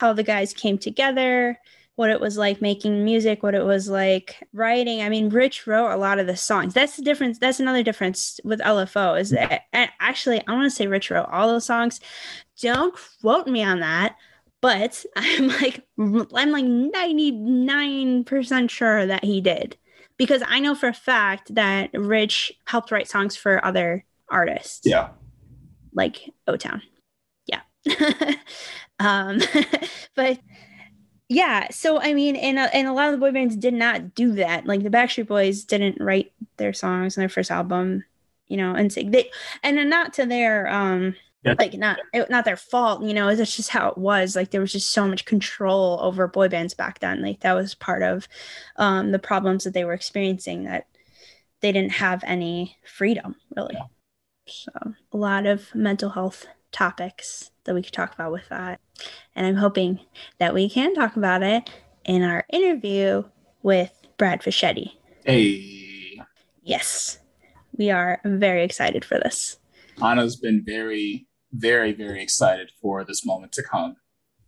how 0.00 0.12
the 0.12 0.22
guys 0.22 0.52
came 0.52 0.76
together 0.76 1.58
what 1.98 2.10
it 2.10 2.20
was 2.20 2.38
like 2.38 2.62
making 2.62 3.04
music, 3.04 3.42
what 3.42 3.56
it 3.56 3.64
was 3.64 3.88
like 3.88 4.46
writing. 4.52 5.02
I 5.02 5.08
mean, 5.08 5.30
Rich 5.30 5.66
wrote 5.66 5.90
a 5.90 5.96
lot 5.96 6.20
of 6.20 6.28
the 6.28 6.36
songs. 6.36 6.72
That's 6.72 6.96
the 6.96 7.02
difference. 7.02 7.40
That's 7.40 7.58
another 7.58 7.82
difference 7.82 8.38
with 8.44 8.60
LFO 8.60 9.20
is 9.20 9.30
that 9.30 9.62
actually 9.72 10.40
I 10.46 10.52
want 10.52 10.70
to 10.70 10.76
say 10.76 10.86
Rich 10.86 11.10
wrote 11.10 11.28
all 11.28 11.48
those 11.48 11.66
songs. 11.66 11.98
Don't 12.60 12.94
quote 13.20 13.48
me 13.48 13.64
on 13.64 13.80
that, 13.80 14.14
but 14.60 15.04
I'm 15.16 15.48
like 15.48 15.84
I'm 15.98 16.52
like 16.52 16.64
99% 16.64 18.70
sure 18.70 19.04
that 19.04 19.24
he 19.24 19.40
did. 19.40 19.76
Because 20.16 20.44
I 20.46 20.60
know 20.60 20.76
for 20.76 20.88
a 20.88 20.94
fact 20.94 21.52
that 21.56 21.90
Rich 21.92 22.52
helped 22.66 22.92
write 22.92 23.08
songs 23.08 23.34
for 23.34 23.64
other 23.64 24.04
artists. 24.30 24.82
Yeah. 24.84 25.08
Like 25.92 26.32
O 26.46 26.56
Town. 26.56 26.80
Yeah. 27.46 27.62
um 29.00 29.40
but 30.14 30.38
yeah 31.28 31.66
so 31.70 32.00
i 32.00 32.14
mean 32.14 32.36
and, 32.36 32.58
uh, 32.58 32.68
and 32.72 32.88
a 32.88 32.92
lot 32.92 33.06
of 33.06 33.12
the 33.12 33.18
boy 33.18 33.30
bands 33.30 33.56
did 33.56 33.74
not 33.74 34.14
do 34.14 34.32
that 34.32 34.66
like 34.66 34.82
the 34.82 34.90
backstreet 34.90 35.26
boys 35.26 35.64
didn't 35.64 36.00
write 36.00 36.32
their 36.56 36.72
songs 36.72 37.16
in 37.16 37.20
their 37.20 37.28
first 37.28 37.50
album 37.50 38.04
you 38.48 38.56
know 38.56 38.74
and 38.74 38.92
so 38.92 39.02
they 39.02 39.30
and 39.62 39.88
not 39.88 40.12
to 40.14 40.26
their 40.26 40.68
um 40.68 41.14
yeah. 41.44 41.54
like 41.58 41.74
not 41.74 41.98
not 42.30 42.44
their 42.44 42.56
fault 42.56 43.02
you 43.02 43.14
know 43.14 43.28
it's 43.28 43.56
just 43.56 43.70
how 43.70 43.88
it 43.88 43.98
was 43.98 44.34
like 44.34 44.50
there 44.50 44.60
was 44.60 44.72
just 44.72 44.90
so 44.90 45.06
much 45.06 45.24
control 45.24 45.98
over 46.00 46.26
boy 46.26 46.48
bands 46.48 46.74
back 46.74 46.98
then 46.98 47.22
like 47.22 47.40
that 47.40 47.54
was 47.54 47.74
part 47.74 48.02
of 48.02 48.26
um 48.76 49.12
the 49.12 49.18
problems 49.18 49.64
that 49.64 49.74
they 49.74 49.84
were 49.84 49.92
experiencing 49.92 50.64
that 50.64 50.86
they 51.60 51.72
didn't 51.72 51.92
have 51.92 52.24
any 52.26 52.76
freedom 52.84 53.36
really 53.56 53.74
yeah. 53.74 53.84
so 54.46 54.72
a 55.12 55.16
lot 55.16 55.46
of 55.46 55.72
mental 55.74 56.10
health 56.10 56.46
topics 56.78 57.50
that 57.64 57.74
we 57.74 57.82
could 57.82 57.92
talk 57.92 58.14
about 58.14 58.30
with 58.30 58.48
that. 58.50 58.80
And 59.34 59.46
I'm 59.46 59.56
hoping 59.56 59.98
that 60.38 60.54
we 60.54 60.70
can 60.70 60.94
talk 60.94 61.16
about 61.16 61.42
it 61.42 61.68
in 62.04 62.22
our 62.22 62.44
interview 62.50 63.24
with 63.62 63.92
Brad 64.16 64.42
Fischetti. 64.42 64.92
Hey. 65.24 66.20
Yes. 66.62 67.18
We 67.76 67.90
are 67.90 68.20
very 68.24 68.62
excited 68.64 69.04
for 69.04 69.18
this. 69.18 69.58
Anna's 70.02 70.36
been 70.36 70.62
very, 70.64 71.26
very, 71.52 71.92
very 71.92 72.22
excited 72.22 72.70
for 72.80 73.04
this 73.04 73.26
moment 73.26 73.52
to 73.52 73.62
come. 73.62 73.96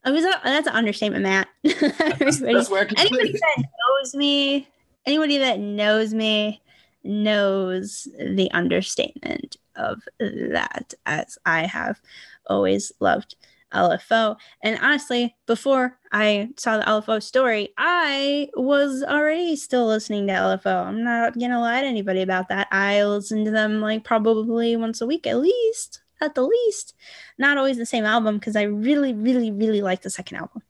I 0.04 0.12
was 0.12 0.24
a, 0.24 0.40
that's 0.44 0.68
an 0.68 0.74
understatement, 0.74 1.24
Matt. 1.24 1.48
That's, 1.62 2.38
that's 2.40 2.70
anybody 2.70 3.32
that 3.32 3.58
knows 3.58 4.14
me, 4.14 4.66
anybody 5.04 5.36
that 5.36 5.60
knows 5.60 6.14
me 6.14 6.62
knows 7.04 8.08
the 8.18 8.50
understatement 8.52 9.56
of 9.76 10.02
that, 10.18 10.94
as 11.06 11.38
I 11.44 11.66
have 11.66 12.00
always 12.46 12.92
loved 13.00 13.36
LFO. 13.72 14.36
And 14.62 14.78
honestly, 14.80 15.36
before 15.46 15.98
I 16.12 16.50
saw 16.56 16.78
the 16.78 16.84
LFO 16.84 17.22
story, 17.22 17.72
I 17.78 18.48
was 18.54 19.02
already 19.02 19.56
still 19.56 19.86
listening 19.86 20.26
to 20.26 20.32
LFO. 20.32 20.86
I'm 20.86 21.04
not 21.04 21.38
gonna 21.38 21.60
lie 21.60 21.80
to 21.80 21.86
anybody 21.86 22.22
about 22.22 22.48
that. 22.48 22.68
I 22.70 23.04
listen 23.04 23.44
to 23.44 23.50
them 23.50 23.80
like 23.80 24.04
probably 24.04 24.76
once 24.76 25.00
a 25.00 25.06
week 25.06 25.26
at 25.26 25.38
least, 25.38 26.02
at 26.20 26.34
the 26.34 26.42
least. 26.42 26.94
Not 27.38 27.58
always 27.58 27.76
the 27.76 27.86
same 27.86 28.04
album 28.04 28.38
because 28.38 28.56
I 28.56 28.62
really, 28.62 29.14
really, 29.14 29.50
really 29.50 29.82
like 29.82 30.02
the 30.02 30.10
second 30.10 30.38
album, 30.38 30.62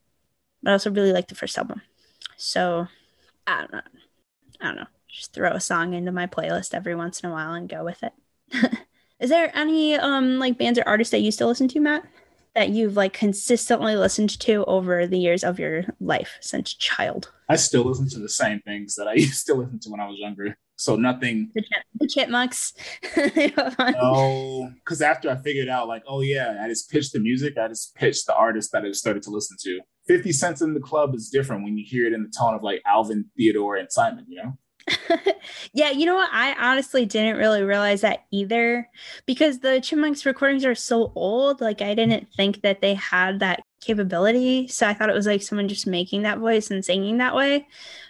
but 0.63 0.71
I 0.71 0.73
also 0.75 0.91
really 0.91 1.13
like 1.13 1.29
the 1.29 1.35
first 1.35 1.57
album. 1.57 1.83
So 2.37 2.87
I 3.47 3.61
don't 3.61 3.73
know. 3.73 3.81
I 4.61 4.67
don't 4.67 4.77
know. 4.77 4.87
Just 5.09 5.33
throw 5.33 5.51
a 5.51 5.61
song 5.61 5.95
into 5.95 6.13
my 6.13 6.27
playlist 6.27 6.75
every 6.75 6.95
once 6.95 7.21
in 7.21 7.31
a 7.31 7.33
while 7.33 7.55
and 7.55 7.69
go 7.69 7.85
with 7.85 8.03
it. 8.03 8.13
Is 9.21 9.31
there 9.31 9.51
any 9.55 9.95
um 9.95 10.39
like 10.39 10.59
bands 10.59 10.79
or 10.79 10.85
artists 10.87 11.11
that 11.13 11.21
you 11.21 11.31
still 11.31 11.49
listen 11.49 11.69
to, 11.69 11.81
Matt? 11.81 12.05
That 12.55 12.71
you've 12.71 12.97
like 12.97 13.13
consistently 13.13 13.95
listened 13.95 14.39
to 14.41 14.65
over 14.65 15.07
the 15.07 15.19
years 15.19 15.45
of 15.45 15.59
your 15.59 15.85
life 16.01 16.39
since 16.41 16.75
child? 16.75 17.31
I 17.49 17.57
still 17.57 17.85
listen 17.85 18.09
to 18.11 18.19
the 18.19 18.29
same 18.29 18.61
things 18.61 18.97
that 18.97 19.07
I 19.07 19.13
used 19.29 19.47
to 19.47 19.55
listen 19.55 19.79
to 19.81 19.91
when 19.91 20.01
I 20.01 20.09
was 20.09 20.19
younger. 20.19 20.57
So 20.77 20.97
nothing. 20.97 21.51
The, 21.55 21.61
Chip- 21.61 21.85
the 22.01 22.07
Chipmunks. 22.09 22.73
no, 24.01 24.73
because 24.83 25.03
after 25.03 25.31
I 25.31 25.37
figured 25.37 25.69
out, 25.69 25.89
like, 25.89 26.03
oh 26.09 26.23
yeah, 26.23 26.59
I 26.59 26.69
just 26.69 26.91
pitched 26.91 27.13
the 27.13 27.21
music. 27.21 27.59
I 27.59 27.69
just 27.69 27.95
pitched 27.95 28.27
the 28.27 28.35
artist 28.35 28.73
that 28.73 28.85
I 28.85 28.89
just 28.89 29.01
started 29.01 29.23
to 29.25 29.31
listen 29.31 29.59
to. 29.65 29.81
Fifty 30.07 30.33
Cent 30.33 30.63
in 30.63 30.73
the 30.73 30.81
Club 30.81 31.15
is 31.15 31.29
different 31.29 31.65
when 31.65 31.77
you 31.77 31.85
hear 31.87 32.07
it 32.07 32.15
in 32.15 32.23
the 32.23 32.33
tone 32.37 32.55
of 32.55 32.63
like 32.63 32.81
Alvin, 32.87 33.27
Theodore, 33.37 33.77
and 33.77 33.93
Simon. 33.93 34.25
You 34.27 34.43
know. 34.43 34.59
yeah, 35.73 35.91
you 35.91 36.07
know 36.07 36.15
what? 36.15 36.31
I 36.33 36.55
honestly 36.55 37.07
didn't 37.07 37.37
really 37.37 37.63
realize 37.63 38.01
that 38.01 38.25
either 38.31 38.89
because 39.27 39.61
the 39.61 39.81
Chipmunks 39.81 40.27
recordings 40.27 40.65
are 40.65 40.75
so 40.75 41.13
old. 41.15 41.61
Like, 41.61 41.83
I 41.83 41.95
didn't 41.95 42.29
think 42.37 42.63
that 42.63 42.81
they 42.81 42.95
had 42.95 43.41
that 43.41 43.61
capability. 43.81 44.69
So 44.69 44.87
I 44.87 44.95
thought 44.95 45.11
it 45.11 45.15
was 45.15 45.27
like 45.27 45.43
someone 45.43 45.69
just 45.69 45.87
making 45.87 46.23
that 46.23 46.39
voice 46.39 46.71
and 46.71 46.85
singing 46.85 47.19
that 47.19 47.35
way. 47.35 47.67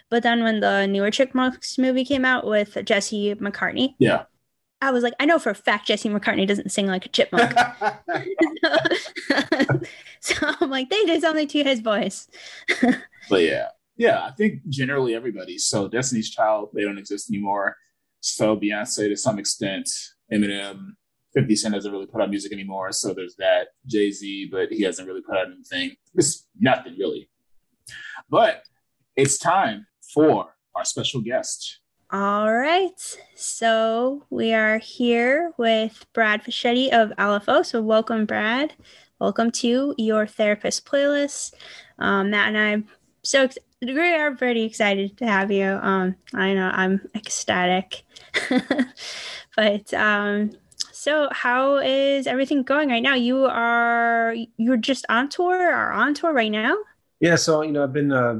But 0.09 0.23
then 0.23 0.43
when 0.43 0.59
the 0.59 0.87
newer 0.87 1.11
Chipmunks 1.11 1.77
movie 1.77 2.05
came 2.05 2.25
out 2.25 2.45
with 2.45 2.77
Jesse 2.85 3.35
McCartney, 3.35 3.95
yeah, 3.97 4.23
I 4.81 4.91
was 4.91 5.03
like, 5.03 5.13
I 5.19 5.25
know 5.25 5.37
for 5.37 5.51
a 5.51 5.55
fact 5.55 5.87
Jesse 5.87 6.09
McCartney 6.09 6.47
doesn't 6.47 6.71
sing 6.71 6.87
like 6.87 7.05
a 7.05 7.09
chipmunk. 7.09 7.51
so 10.19 10.35
I'm 10.59 10.71
like, 10.71 10.89
they 10.89 11.05
did 11.05 11.21
something 11.21 11.47
to 11.47 11.63
his 11.63 11.81
voice. 11.81 12.27
but 13.29 13.41
yeah, 13.41 13.67
yeah, 13.97 14.25
I 14.25 14.31
think 14.31 14.67
generally 14.69 15.15
everybody. 15.15 15.57
So 15.57 15.87
Destiny's 15.87 16.29
Child, 16.29 16.69
they 16.73 16.83
don't 16.83 16.97
exist 16.97 17.29
anymore. 17.29 17.75
So 18.19 18.55
Beyonce 18.55 19.09
to 19.09 19.17
some 19.17 19.39
extent, 19.39 19.89
Eminem, 20.31 20.91
50 21.33 21.55
Cent 21.55 21.73
doesn't 21.73 21.91
really 21.91 22.05
put 22.05 22.21
out 22.21 22.29
music 22.29 22.51
anymore. 22.51 22.91
So 22.91 23.13
there's 23.13 23.35
that. 23.37 23.69
Jay 23.87 24.11
Z, 24.11 24.49
but 24.51 24.71
he 24.71 24.83
hasn't 24.83 25.07
really 25.07 25.21
put 25.21 25.37
out 25.37 25.47
anything. 25.47 25.95
It's 26.15 26.47
nothing 26.59 26.95
really. 26.97 27.29
But 28.29 28.63
it's 29.15 29.37
time 29.37 29.87
for 30.13 30.55
our 30.75 30.85
special 30.85 31.21
guest. 31.21 31.79
All 32.11 32.53
right. 32.53 33.17
So 33.35 34.25
we 34.29 34.53
are 34.53 34.77
here 34.79 35.53
with 35.57 36.05
Brad 36.13 36.43
Fischetti 36.43 36.91
of 36.91 37.11
LFO. 37.17 37.65
So 37.65 37.81
welcome, 37.81 38.25
Brad. 38.25 38.73
Welcome 39.19 39.51
to 39.51 39.95
your 39.97 40.27
therapist 40.27 40.85
playlist. 40.85 41.53
Um, 41.99 42.31
Matt 42.31 42.53
and 42.53 42.57
I 42.57 42.83
so 43.23 43.47
we 43.81 44.15
are 44.15 44.35
pretty 44.35 44.63
excited 44.63 45.17
to 45.17 45.25
have 45.25 45.51
you. 45.51 45.65
Um, 45.65 46.15
I 46.33 46.53
know 46.53 46.69
I'm 46.71 47.01
ecstatic. 47.15 48.03
but 49.55 49.93
um, 49.93 50.51
so 50.91 51.29
how 51.31 51.77
is 51.77 52.27
everything 52.27 52.63
going 52.63 52.89
right 52.89 53.01
now? 53.01 53.15
You 53.15 53.45
are 53.45 54.35
you're 54.57 54.77
just 54.77 55.05
on 55.09 55.29
tour 55.29 55.69
or 55.69 55.91
on 55.91 56.13
tour 56.13 56.31
right 56.31 56.51
now? 56.51 56.77
Yeah, 57.19 57.35
so 57.35 57.61
you 57.61 57.71
know 57.71 57.83
I've 57.83 57.93
been 57.93 58.11
uh, 58.11 58.39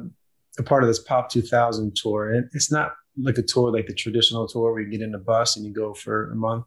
a 0.59 0.63
part 0.63 0.83
of 0.83 0.87
this 0.87 0.99
Pop 0.99 1.29
2000 1.29 1.95
tour, 1.95 2.31
and 2.31 2.49
it's 2.53 2.71
not 2.71 2.93
like 3.21 3.37
a 3.37 3.43
tour 3.43 3.71
like 3.71 3.87
the 3.87 3.93
traditional 3.93 4.47
tour 4.47 4.71
where 4.71 4.81
you 4.81 4.91
get 4.91 5.01
in 5.01 5.15
a 5.15 5.19
bus 5.19 5.57
and 5.57 5.65
you 5.65 5.73
go 5.73 5.93
for 5.93 6.31
a 6.31 6.35
month. 6.35 6.65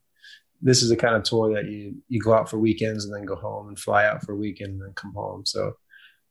This 0.61 0.83
is 0.83 0.89
the 0.89 0.97
kind 0.97 1.15
of 1.15 1.23
tour 1.23 1.55
that 1.55 1.67
you 1.71 1.97
you 2.09 2.21
go 2.21 2.35
out 2.35 2.51
for 2.51 2.59
weekends 2.59 3.05
and 3.05 3.15
then 3.15 3.25
go 3.25 3.37
home 3.37 3.69
and 3.69 3.79
fly 3.79 4.05
out 4.05 4.25
for 4.25 4.33
a 4.33 4.37
weekend 4.37 4.73
and 4.73 4.83
then 4.83 4.93
come 4.95 5.13
home. 5.15 5.47
So, 5.47 5.75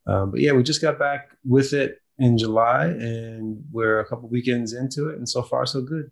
um, 0.08 0.32
but 0.32 0.42
yeah, 0.42 0.52
we 0.52 0.64
just 0.64 0.82
got 0.82 1.00
back 1.00 1.38
with 1.46 1.72
it 1.72 2.00
in 2.20 2.38
July, 2.38 2.86
and 2.86 3.64
we're 3.72 4.00
a 4.00 4.06
couple 4.06 4.30
weekends 4.30 4.74
into 4.74 5.10
it, 5.10 5.18
and 5.18 5.28
so 5.28 5.42
far 5.42 5.66
so 5.66 5.82
good. 5.82 6.12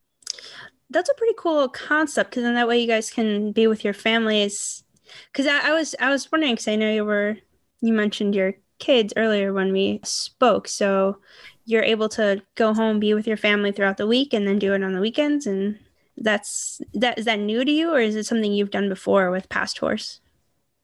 That's 0.89 1.09
a 1.09 1.13
pretty 1.15 1.35
cool 1.37 1.69
concept 1.69 2.31
because 2.31 2.43
then 2.43 2.55
that 2.55 2.67
way 2.67 2.79
you 2.79 2.87
guys 2.87 3.09
can 3.09 3.51
be 3.51 3.67
with 3.67 3.83
your 3.83 3.93
families. 3.93 4.83
Because 5.31 5.47
I, 5.47 5.69
I 5.69 5.73
was 5.73 5.95
I 5.99 6.09
was 6.09 6.31
wondering 6.31 6.53
because 6.53 6.67
I 6.67 6.75
know 6.75 6.91
you 6.91 7.05
were 7.05 7.37
you 7.81 7.93
mentioned 7.93 8.35
your 8.35 8.53
kids 8.79 9.13
earlier 9.15 9.53
when 9.53 9.71
we 9.71 9.99
spoke, 10.03 10.67
so 10.67 11.17
you're 11.65 11.83
able 11.83 12.09
to 12.09 12.41
go 12.55 12.73
home, 12.73 12.99
be 12.99 13.13
with 13.13 13.27
your 13.27 13.37
family 13.37 13.71
throughout 13.71 13.97
the 13.97 14.07
week, 14.07 14.33
and 14.33 14.47
then 14.47 14.59
do 14.59 14.73
it 14.73 14.83
on 14.83 14.93
the 14.93 15.01
weekends. 15.01 15.45
And 15.45 15.79
that's 16.17 16.81
that 16.93 17.19
is 17.19 17.25
that 17.25 17.39
new 17.39 17.63
to 17.63 17.71
you, 17.71 17.93
or 17.93 17.99
is 17.99 18.15
it 18.15 18.25
something 18.25 18.51
you've 18.51 18.71
done 18.71 18.89
before 18.89 19.31
with 19.31 19.49
past 19.49 19.77
tours? 19.77 20.19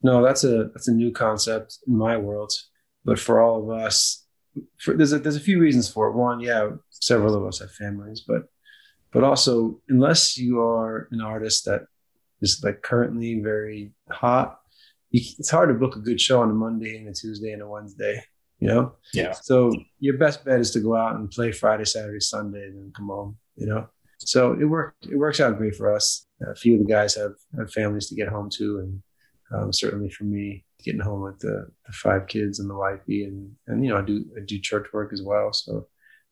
No, 0.03 0.23
that's 0.23 0.43
a 0.43 0.65
that's 0.73 0.87
a 0.87 0.93
new 0.93 1.11
concept 1.11 1.79
in 1.87 1.97
my 1.97 2.17
world. 2.17 2.53
But 3.03 3.19
for 3.19 3.41
all 3.41 3.63
of 3.63 3.69
us, 3.69 4.25
for, 4.79 4.95
there's 4.95 5.13
a, 5.13 5.19
there's 5.19 5.35
a 5.35 5.41
few 5.41 5.59
reasons 5.59 5.89
for 5.89 6.07
it. 6.07 6.15
One, 6.15 6.39
yeah, 6.39 6.69
several 6.89 7.35
of 7.35 7.45
us 7.45 7.59
have 7.59 7.71
families, 7.71 8.23
but 8.27 8.43
but 9.11 9.23
also 9.23 9.81
unless 9.89 10.37
you 10.37 10.61
are 10.61 11.07
an 11.11 11.21
artist 11.21 11.65
that 11.65 11.83
is 12.41 12.61
like 12.63 12.81
currently 12.81 13.39
very 13.41 13.91
hot, 14.09 14.59
you, 15.11 15.21
it's 15.39 15.49
hard 15.49 15.69
to 15.69 15.75
book 15.75 15.95
a 15.95 16.01
good 16.01 16.19
show 16.19 16.41
on 16.41 16.49
a 16.49 16.53
Monday 16.53 16.97
and 16.97 17.07
a 17.07 17.13
Tuesday 17.13 17.51
and 17.51 17.61
a 17.61 17.67
Wednesday. 17.67 18.23
You 18.59 18.67
know, 18.67 18.95
yeah. 19.13 19.33
So 19.33 19.71
your 19.99 20.17
best 20.17 20.43
bet 20.43 20.59
is 20.59 20.71
to 20.71 20.79
go 20.79 20.95
out 20.95 21.15
and 21.15 21.29
play 21.29 21.51
Friday, 21.51 21.85
Saturday, 21.85 22.19
Sunday, 22.19 22.63
and 22.65 22.77
then 22.77 22.91
come 22.95 23.07
home. 23.07 23.37
You 23.55 23.67
know, 23.67 23.87
so 24.17 24.53
it 24.53 24.65
worked. 24.65 25.05
It 25.05 25.17
works 25.17 25.39
out 25.39 25.57
great 25.57 25.75
for 25.75 25.93
us. 25.93 26.25
A 26.41 26.55
few 26.55 26.73
of 26.73 26.79
the 26.79 26.91
guys 26.91 27.15
have, 27.15 27.33
have 27.57 27.71
families 27.71 28.07
to 28.09 28.15
get 28.15 28.27
home 28.27 28.49
to, 28.57 28.79
and 28.79 29.01
um, 29.53 29.71
certainly 29.71 30.09
for 30.09 30.23
me, 30.23 30.65
getting 30.83 31.01
home 31.01 31.21
with 31.21 31.39
the, 31.39 31.67
the 31.85 31.91
five 31.93 32.27
kids 32.27 32.59
and 32.59 32.69
the 32.69 32.75
wifey, 32.75 33.23
and 33.23 33.51
and 33.67 33.83
you 33.83 33.91
know 33.91 33.97
I 33.97 34.01
do 34.01 34.25
I 34.35 34.41
do 34.45 34.59
church 34.59 34.87
work 34.93 35.13
as 35.13 35.21
well. 35.21 35.53
So 35.53 35.87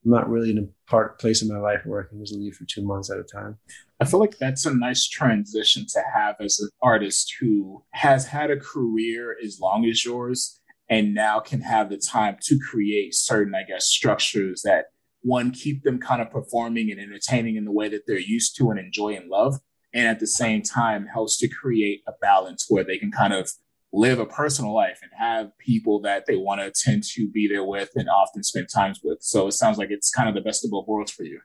I'm 0.06 0.12
not 0.12 0.30
really 0.30 0.52
in 0.52 0.58
a 0.60 0.90
part 0.90 1.20
place 1.20 1.42
in 1.42 1.48
my 1.48 1.58
life 1.58 1.82
where 1.86 2.04
I 2.04 2.08
can 2.08 2.20
just 2.20 2.36
leave 2.36 2.56
for 2.56 2.66
two 2.66 2.86
months 2.86 3.10
at 3.10 3.18
a 3.18 3.24
time. 3.24 3.58
I 4.00 4.06
feel 4.06 4.20
like 4.20 4.38
that's 4.38 4.66
a 4.66 4.74
nice 4.74 5.08
transition 5.08 5.86
to 5.90 6.02
have 6.14 6.36
as 6.40 6.60
an 6.60 6.70
artist 6.82 7.34
who 7.40 7.84
has 7.92 8.28
had 8.28 8.52
a 8.52 8.60
career 8.60 9.36
as 9.44 9.60
long 9.60 9.86
as 9.86 10.06
yours 10.06 10.60
and 10.90 11.16
now 11.16 11.40
can 11.40 11.62
have 11.62 11.90
the 11.90 11.98
time 11.98 12.38
to 12.44 12.60
create 12.60 13.16
certain, 13.16 13.56
I 13.56 13.64
guess, 13.64 13.88
structures 13.88 14.62
that 14.64 14.86
one 15.22 15.50
keep 15.50 15.84
them 15.84 16.00
kind 16.00 16.22
of 16.22 16.30
performing 16.30 16.92
and 16.92 17.00
entertaining 17.00 17.56
in 17.56 17.66
the 17.66 17.72
way 17.72 17.90
that 17.90 18.04
they're 18.06 18.20
used 18.20 18.56
to 18.58 18.70
and 18.70 18.80
enjoy 18.80 19.16
and 19.16 19.28
love. 19.28 19.56
And 19.96 20.08
at 20.08 20.20
the 20.20 20.28
same 20.28 20.62
time 20.62 21.08
helps 21.08 21.38
to 21.38 21.48
create 21.48 22.04
a 22.08 22.12
balance 22.22 22.66
where 22.70 22.84
they 22.84 22.98
can 22.98 23.12
kind 23.12 23.34
of 23.34 23.50
live 23.94 24.20
a 24.20 24.26
personal 24.26 24.76
life 24.76 25.00
and 25.02 25.12
have 25.18 25.58
people 25.58 26.02
that 26.02 26.26
they 26.26 26.36
want 26.36 26.60
to 26.60 26.72
tend 26.84 27.04
to 27.16 27.30
be 27.32 27.48
there 27.48 27.64
with 27.64 27.92
and 27.96 28.10
often 28.10 28.44
spend 28.44 28.68
times 28.72 29.00
with. 29.02 29.20
So 29.22 29.48
it 29.48 29.54
sounds 29.54 29.78
like 29.78 29.90
it's 29.90 30.12
kind 30.12 30.28
of 30.28 30.36
the 30.36 30.42
best 30.42 30.66
of 30.66 30.72
both 30.72 30.86
worlds 30.86 31.12
for 31.12 31.24
you. 31.24 31.40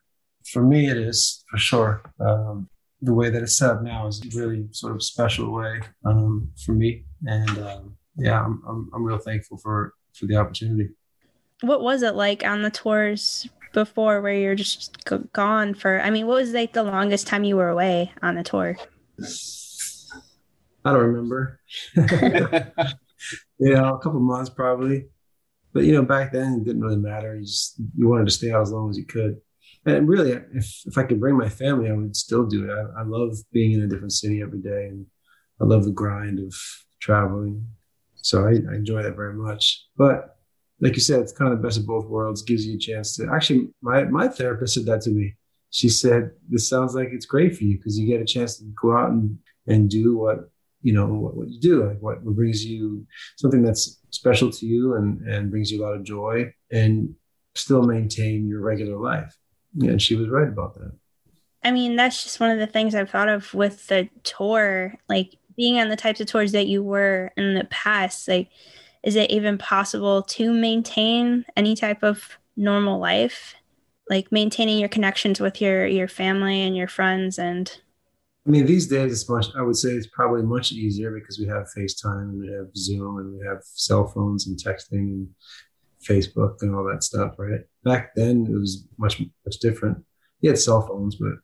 For 0.52 0.64
me, 0.64 0.90
it 0.90 0.96
is 0.96 1.44
for 1.48 1.58
sure. 1.58 2.02
Um, 2.18 2.68
the 3.00 3.14
way 3.14 3.30
that 3.30 3.42
it's 3.42 3.56
set 3.56 3.70
up 3.70 3.82
now 3.82 4.08
is 4.08 4.20
really 4.34 4.66
sort 4.72 4.94
of 4.94 5.02
special 5.02 5.52
way 5.52 5.80
um, 6.04 6.50
for 6.64 6.72
me, 6.72 7.04
and 7.24 7.58
um, 7.58 7.96
yeah, 8.16 8.42
I'm, 8.42 8.62
I'm 8.68 8.90
I'm 8.94 9.04
real 9.04 9.18
thankful 9.18 9.56
for 9.58 9.94
for 10.12 10.26
the 10.26 10.36
opportunity. 10.36 10.90
What 11.62 11.82
was 11.82 12.02
it 12.02 12.14
like 12.14 12.44
on 12.44 12.62
the 12.62 12.70
tours 12.70 13.48
before, 13.72 14.20
where 14.20 14.34
you're 14.34 14.54
just 14.54 14.96
gone 15.32 15.74
for? 15.74 16.00
I 16.00 16.10
mean, 16.10 16.26
what 16.26 16.36
was 16.36 16.52
like 16.52 16.72
the 16.72 16.82
longest 16.82 17.26
time 17.26 17.44
you 17.44 17.56
were 17.56 17.68
away 17.68 18.12
on 18.22 18.36
a 18.38 18.44
tour? 18.44 18.76
I 20.84 20.92
don't 20.92 21.02
remember. 21.02 21.60
yeah 23.58 23.90
a 23.90 23.98
couple 23.98 24.20
months 24.20 24.50
probably. 24.50 25.06
But 25.72 25.84
you 25.84 25.92
know, 25.92 26.02
back 26.02 26.32
then 26.32 26.54
it 26.54 26.64
didn't 26.64 26.82
really 26.82 26.96
matter. 26.96 27.36
You 27.36 27.42
just 27.42 27.80
you 27.96 28.08
wanted 28.08 28.26
to 28.26 28.32
stay 28.32 28.50
out 28.50 28.62
as 28.62 28.72
long 28.72 28.90
as 28.90 28.98
you 28.98 29.06
could. 29.06 29.40
And 29.86 30.08
really, 30.08 30.32
if 30.32 30.82
if 30.86 30.98
I 30.98 31.04
could 31.04 31.20
bring 31.20 31.36
my 31.36 31.48
family, 31.48 31.88
I 31.88 31.92
would 31.92 32.16
still 32.16 32.44
do 32.44 32.64
it. 32.64 32.70
I, 32.72 33.00
I 33.00 33.04
love 33.04 33.36
being 33.52 33.72
in 33.72 33.82
a 33.82 33.86
different 33.86 34.12
city 34.12 34.42
every 34.42 34.60
day, 34.60 34.86
and 34.88 35.06
I 35.60 35.64
love 35.64 35.84
the 35.84 35.92
grind 35.92 36.40
of 36.40 36.54
traveling. 37.00 37.66
So 38.16 38.46
I, 38.46 38.50
I 38.50 38.74
enjoy 38.74 39.02
that 39.02 39.16
very 39.16 39.34
much. 39.34 39.86
But 39.96 40.36
like 40.80 40.94
you 40.94 41.00
said, 41.00 41.20
it's 41.20 41.32
kind 41.32 41.52
of 41.52 41.58
the 41.58 41.66
best 41.66 41.78
of 41.78 41.86
both 41.86 42.06
worlds. 42.06 42.42
Gives 42.42 42.66
you 42.66 42.76
a 42.76 42.78
chance 42.78 43.16
to 43.16 43.30
actually. 43.32 43.68
My 43.82 44.04
my 44.04 44.28
therapist 44.28 44.74
said 44.74 44.86
that 44.86 45.02
to 45.02 45.10
me. 45.10 45.34
She 45.70 45.88
said, 45.88 46.30
"This 46.48 46.68
sounds 46.68 46.94
like 46.94 47.08
it's 47.12 47.26
great 47.26 47.56
for 47.56 47.64
you 47.64 47.76
because 47.76 47.98
you 47.98 48.06
get 48.06 48.20
a 48.20 48.24
chance 48.24 48.58
to 48.58 48.64
go 48.80 48.96
out 48.96 49.10
and 49.10 49.38
and 49.66 49.88
do 49.88 50.16
what 50.16 50.50
you 50.82 50.92
know 50.92 51.06
what, 51.06 51.36
what 51.36 51.48
you 51.48 51.60
do, 51.60 51.86
like 51.86 52.00
what, 52.00 52.22
what 52.22 52.34
brings 52.34 52.64
you 52.64 53.06
something 53.36 53.62
that's 53.62 54.00
special 54.10 54.50
to 54.50 54.66
you 54.66 54.94
and 54.94 55.20
and 55.28 55.50
brings 55.50 55.70
you 55.70 55.82
a 55.82 55.84
lot 55.84 55.94
of 55.94 56.02
joy, 56.02 56.52
and 56.72 57.14
still 57.54 57.82
maintain 57.82 58.48
your 58.48 58.60
regular 58.60 58.96
life." 58.96 59.36
Yeah, 59.74 59.90
and 59.90 60.02
she 60.02 60.16
was 60.16 60.28
right 60.28 60.48
about 60.48 60.74
that. 60.74 60.92
I 61.62 61.70
mean, 61.70 61.96
that's 61.96 62.22
just 62.22 62.40
one 62.40 62.50
of 62.50 62.58
the 62.58 62.66
things 62.66 62.94
I've 62.94 63.10
thought 63.10 63.28
of 63.28 63.52
with 63.54 63.86
the 63.88 64.08
tour. 64.24 64.94
Like, 65.08 65.36
being 65.56 65.78
on 65.78 65.90
the 65.90 65.96
types 65.96 66.20
of 66.20 66.26
tours 66.26 66.52
that 66.52 66.66
you 66.66 66.82
were 66.82 67.32
in 67.36 67.54
the 67.54 67.64
past, 67.64 68.26
like, 68.26 68.48
is 69.02 69.16
it 69.16 69.30
even 69.30 69.58
possible 69.58 70.22
to 70.22 70.52
maintain 70.52 71.44
any 71.56 71.74
type 71.74 72.02
of 72.02 72.38
normal 72.56 72.98
life? 72.98 73.54
Like 74.08 74.32
maintaining 74.32 74.78
your 74.78 74.88
connections 74.88 75.40
with 75.40 75.60
your 75.60 75.86
your 75.86 76.08
family 76.08 76.62
and 76.62 76.76
your 76.76 76.88
friends 76.88 77.38
and 77.38 77.80
I 78.46 78.50
mean, 78.50 78.64
these 78.64 78.86
days 78.86 79.12
it's 79.12 79.28
much. 79.28 79.46
I 79.54 79.62
would 79.62 79.76
say 79.76 79.90
it's 79.90 80.06
probably 80.06 80.42
much 80.42 80.72
easier 80.72 81.10
because 81.10 81.38
we 81.38 81.46
have 81.46 81.68
FaceTime 81.76 82.22
and 82.22 82.40
we 82.40 82.48
have 82.48 82.74
Zoom 82.74 83.18
and 83.18 83.38
we 83.38 83.46
have 83.46 83.58
cell 83.62 84.06
phones 84.06 84.46
and 84.46 84.58
texting 84.58 84.92
and 84.92 85.28
Facebook 86.02 86.62
and 86.62 86.74
all 86.74 86.84
that 86.84 87.04
stuff, 87.04 87.34
right? 87.38 87.60
Back 87.84 88.14
then 88.14 88.46
it 88.50 88.58
was 88.58 88.88
much 88.98 89.20
much 89.20 89.58
different. 89.60 89.98
You 90.40 90.50
had 90.50 90.58
cell 90.58 90.80
phones, 90.80 91.16
but 91.16 91.34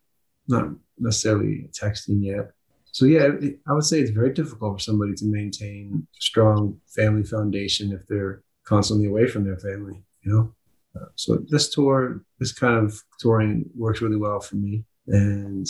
not 0.49 0.71
necessarily 0.99 1.69
texting 1.79 2.25
yet. 2.25 2.51
So 2.97 3.05
yeah, 3.05 3.29
it, 3.43 3.59
I 3.69 3.75
would 3.75 3.85
say 3.85 4.01
it's 4.01 4.11
very 4.11 4.33
difficult 4.33 4.77
for 4.77 4.83
somebody 4.83 5.13
to 5.17 5.27
maintain 5.27 6.07
a 6.11 6.19
strong 6.19 6.81
family 6.87 7.25
foundation 7.25 7.93
if 7.93 8.07
they're 8.07 8.43
constantly 8.65 9.07
away 9.07 9.27
from 9.27 9.45
their 9.45 9.59
family. 9.59 10.03
You 10.23 10.33
know, 10.33 10.55
uh, 10.99 11.09
so 11.15 11.45
this 11.47 11.69
tour, 11.69 12.23
this 12.39 12.55
kind 12.55 12.83
of 12.83 12.99
touring 13.19 13.69
works 13.77 14.01
really 14.01 14.17
well 14.17 14.41
for 14.41 14.57
me, 14.57 14.87
and 15.09 15.67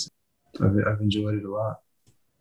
I've, 0.62 0.76
I've 0.86 1.00
enjoyed 1.00 1.34
it 1.34 1.44
a 1.44 1.50
lot. 1.50 1.78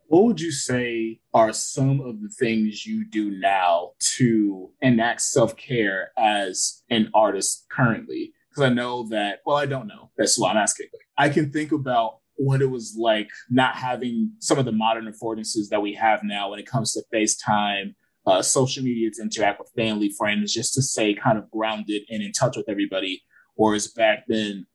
What 0.06 0.22
would 0.22 0.40
you 0.40 0.52
say 0.52 1.18
are 1.34 1.52
some 1.52 2.00
of 2.00 2.22
the 2.22 2.28
things 2.28 2.86
you 2.86 3.10
do 3.10 3.32
now 3.32 3.90
to 4.18 4.70
enact 4.82 5.22
self 5.22 5.56
care 5.56 6.12
as 6.16 6.84
an 6.90 7.10
artist 7.12 7.66
currently? 7.72 8.34
Because 8.48 8.70
I 8.70 8.72
know 8.72 9.08
that, 9.08 9.40
well, 9.44 9.56
I 9.56 9.66
don't 9.66 9.88
know. 9.88 10.12
That's 10.16 10.38
why 10.38 10.52
I'm 10.52 10.56
asking. 10.58 10.86
I 11.18 11.28
can 11.28 11.50
think 11.50 11.72
about 11.72 12.20
what 12.36 12.62
it 12.62 12.70
was 12.70 12.96
like 12.98 13.28
not 13.50 13.76
having 13.76 14.32
some 14.38 14.58
of 14.58 14.64
the 14.64 14.72
modern 14.72 15.12
affordances 15.12 15.68
that 15.70 15.82
we 15.82 15.94
have 15.94 16.20
now 16.22 16.50
when 16.50 16.58
it 16.58 16.66
comes 16.66 16.92
to 16.92 17.02
FaceTime, 17.12 17.94
uh, 18.26 18.42
social 18.42 18.82
media 18.82 19.10
to 19.10 19.22
interact 19.22 19.58
with 19.58 19.70
family, 19.76 20.10
friends, 20.10 20.52
just 20.52 20.74
to 20.74 20.82
stay 20.82 21.14
kind 21.14 21.38
of 21.38 21.50
grounded 21.50 22.02
and 22.10 22.22
in 22.22 22.32
touch 22.32 22.56
with 22.56 22.68
everybody. 22.68 23.22
Whereas 23.54 23.88
back 23.88 24.24
then, 24.28 24.66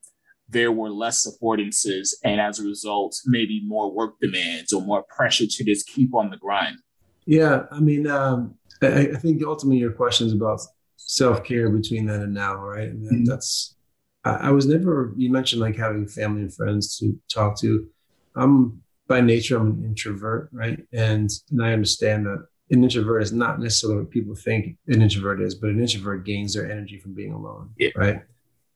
there 0.52 0.72
were 0.72 0.90
less 0.90 1.26
affordances 1.28 2.10
and 2.24 2.40
as 2.40 2.60
a 2.60 2.64
result 2.64 3.20
maybe 3.26 3.62
more 3.66 3.92
work 3.92 4.16
demands 4.20 4.74
or 4.74 4.82
more 4.82 5.04
pressure 5.04 5.46
to 5.48 5.64
just 5.64 5.88
keep 5.88 6.14
on 6.14 6.30
the 6.30 6.38
grind 6.38 6.78
yeah 7.26 7.64
i 7.72 7.80
mean 7.80 8.06
um, 8.08 8.56
I, 8.82 8.88
I, 8.88 9.16
think 9.16 9.42
ultimately 9.44 9.78
your 9.78 9.94
question 9.94 10.28
is 10.28 10.34
about 10.34 10.60
self-care 10.98 11.70
between 11.70 12.06
then 12.06 12.22
and 12.22 12.34
now 12.34 12.56
right 12.56 12.90
and 12.90 13.04
mm-hmm. 13.04 13.24
that's 13.24 13.76
I, 14.24 14.30
I, 14.30 14.52
was 14.52 14.66
never 14.66 15.14
you 15.18 15.32
mentioned 15.32 15.62
like 15.62 15.76
having 15.76 16.08
family 16.08 16.42
and 16.42 16.54
friends 16.54 16.98
to 17.00 17.18
talk 17.34 17.60
to 17.62 17.88
i'm 18.36 18.82
by 19.08 19.22
nature 19.22 19.58
i'm 19.58 19.72
an 19.72 19.84
introvert 19.86 20.50
right 20.52 20.80
and 20.94 21.30
and 21.52 21.64
i 21.64 21.74
understand 21.74 22.26
that 22.26 22.46
an 22.70 22.84
introvert 22.84 23.22
is 23.22 23.34
not 23.34 23.60
necessarily 23.60 24.00
what 24.00 24.10
people 24.10 24.36
think 24.36 24.78
an 24.88 25.02
introvert 25.02 25.42
is 25.42 25.56
but 25.56 25.70
an 25.70 25.82
introvert 25.82 26.26
gains 26.26 26.54
their 26.54 26.70
energy 26.72 27.00
from 27.00 27.14
being 27.14 27.34
alone 27.34 27.70
yeah. 27.78 27.90
right 27.96 28.22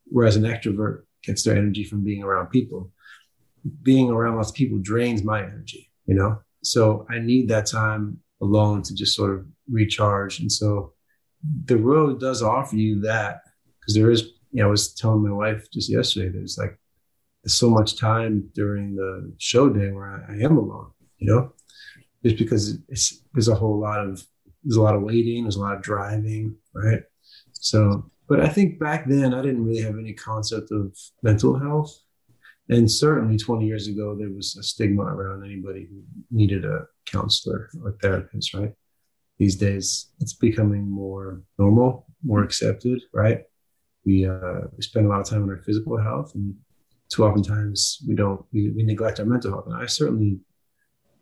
whereas 0.06 0.36
an 0.36 0.44
extrovert 0.44 1.04
gets 1.26 1.44
their 1.44 1.58
energy 1.58 1.84
from 1.84 2.04
being 2.04 2.24
around 2.24 2.48
people. 2.48 2.92
Being 3.82 4.10
around 4.10 4.36
lots 4.36 4.50
of 4.50 4.56
people 4.56 4.78
drains 4.78 5.24
my 5.24 5.42
energy, 5.42 5.92
you 6.06 6.16
know? 6.16 6.40
So 6.64 7.06
I 7.10 7.20
need 7.20 7.50
that 7.50 7.66
time 7.66 8.20
alone 8.42 8.84
to 8.84 8.96
just 8.96 9.16
sort 9.16 9.32
of 9.32 9.46
recharge. 9.70 10.40
And 10.40 10.52
so 10.52 10.94
the 11.66 11.78
road 11.78 12.20
does 12.20 12.42
offer 12.42 12.76
you 12.76 13.02
that 13.02 13.42
because 13.80 13.96
there 13.96 14.12
is, 14.12 14.32
you 14.56 14.62
know, 14.62 14.68
I 14.68 14.72
was 14.72 14.94
telling 14.94 15.24
my 15.24 15.34
wife 15.34 15.70
just 15.72 15.92
yesterday, 15.92 16.30
there's 16.30 16.58
like 16.58 16.78
so 17.46 17.70
much 17.70 17.98
time 17.98 18.50
during 18.54 18.96
the 18.96 19.34
show 19.38 19.70
day 19.70 19.92
where 19.92 20.26
I, 20.30 20.34
I 20.34 20.38
am 20.46 20.58
alone, 20.58 20.92
you 21.18 21.28
know, 21.32 21.54
just 22.24 22.38
because 22.38 22.78
it's, 22.88 23.22
there's 23.34 23.50
a 23.50 23.56
whole 23.56 23.80
lot 23.80 24.00
of, 24.00 24.24
there's 24.64 24.78
a 24.78 24.82
lot 24.82 24.96
of 24.96 25.02
waiting, 25.02 25.44
there's 25.44 25.58
a 25.58 25.62
lot 25.62 25.76
of 25.76 25.82
driving, 25.82 26.56
right? 26.74 27.02
So 27.52 28.10
but 28.28 28.40
I 28.40 28.48
think 28.48 28.80
back 28.80 29.08
then 29.08 29.34
I 29.34 29.42
didn't 29.42 29.66
really 29.66 29.82
have 29.82 29.98
any 29.98 30.14
concept 30.14 30.72
of 30.72 30.98
mental 31.22 31.60
health. 31.60 31.96
And 32.70 32.90
certainly 32.90 33.38
20 33.38 33.66
years 33.66 33.88
ago, 33.88 34.16
there 34.16 34.32
was 34.32 34.56
a 34.56 34.64
stigma 34.64 35.04
around 35.04 35.46
anybody 35.46 35.88
who 35.90 36.02
needed 36.32 36.66
a 36.66 36.88
counselor 37.06 37.70
or 37.84 37.96
therapist, 38.02 38.56
right? 38.56 38.74
These 39.38 39.58
days, 39.58 40.12
it's 40.20 40.34
becoming 40.34 40.90
more 40.90 41.44
normal, 41.60 42.08
more 42.24 42.44
accepted, 42.44 43.02
right? 43.14 43.44
We, 44.06 44.26
uh, 44.26 44.62
we 44.76 44.82
spend 44.84 45.06
a 45.06 45.10
lot 45.10 45.22
of 45.22 45.28
time 45.28 45.44
on 45.44 45.50
our 45.50 45.62
physical 45.64 45.98
health, 45.98 46.36
and 46.36 46.56
too 47.10 47.26
oftentimes 47.26 48.04
we 48.08 48.16
don't, 48.16 48.46
we, 48.54 48.72
we 48.72 48.84
neglect 48.84 49.20
our 49.20 49.26
mental 49.26 49.52
health. 49.52 49.68
And 49.68 49.76
I 49.76 49.86
certainly, 49.86 50.40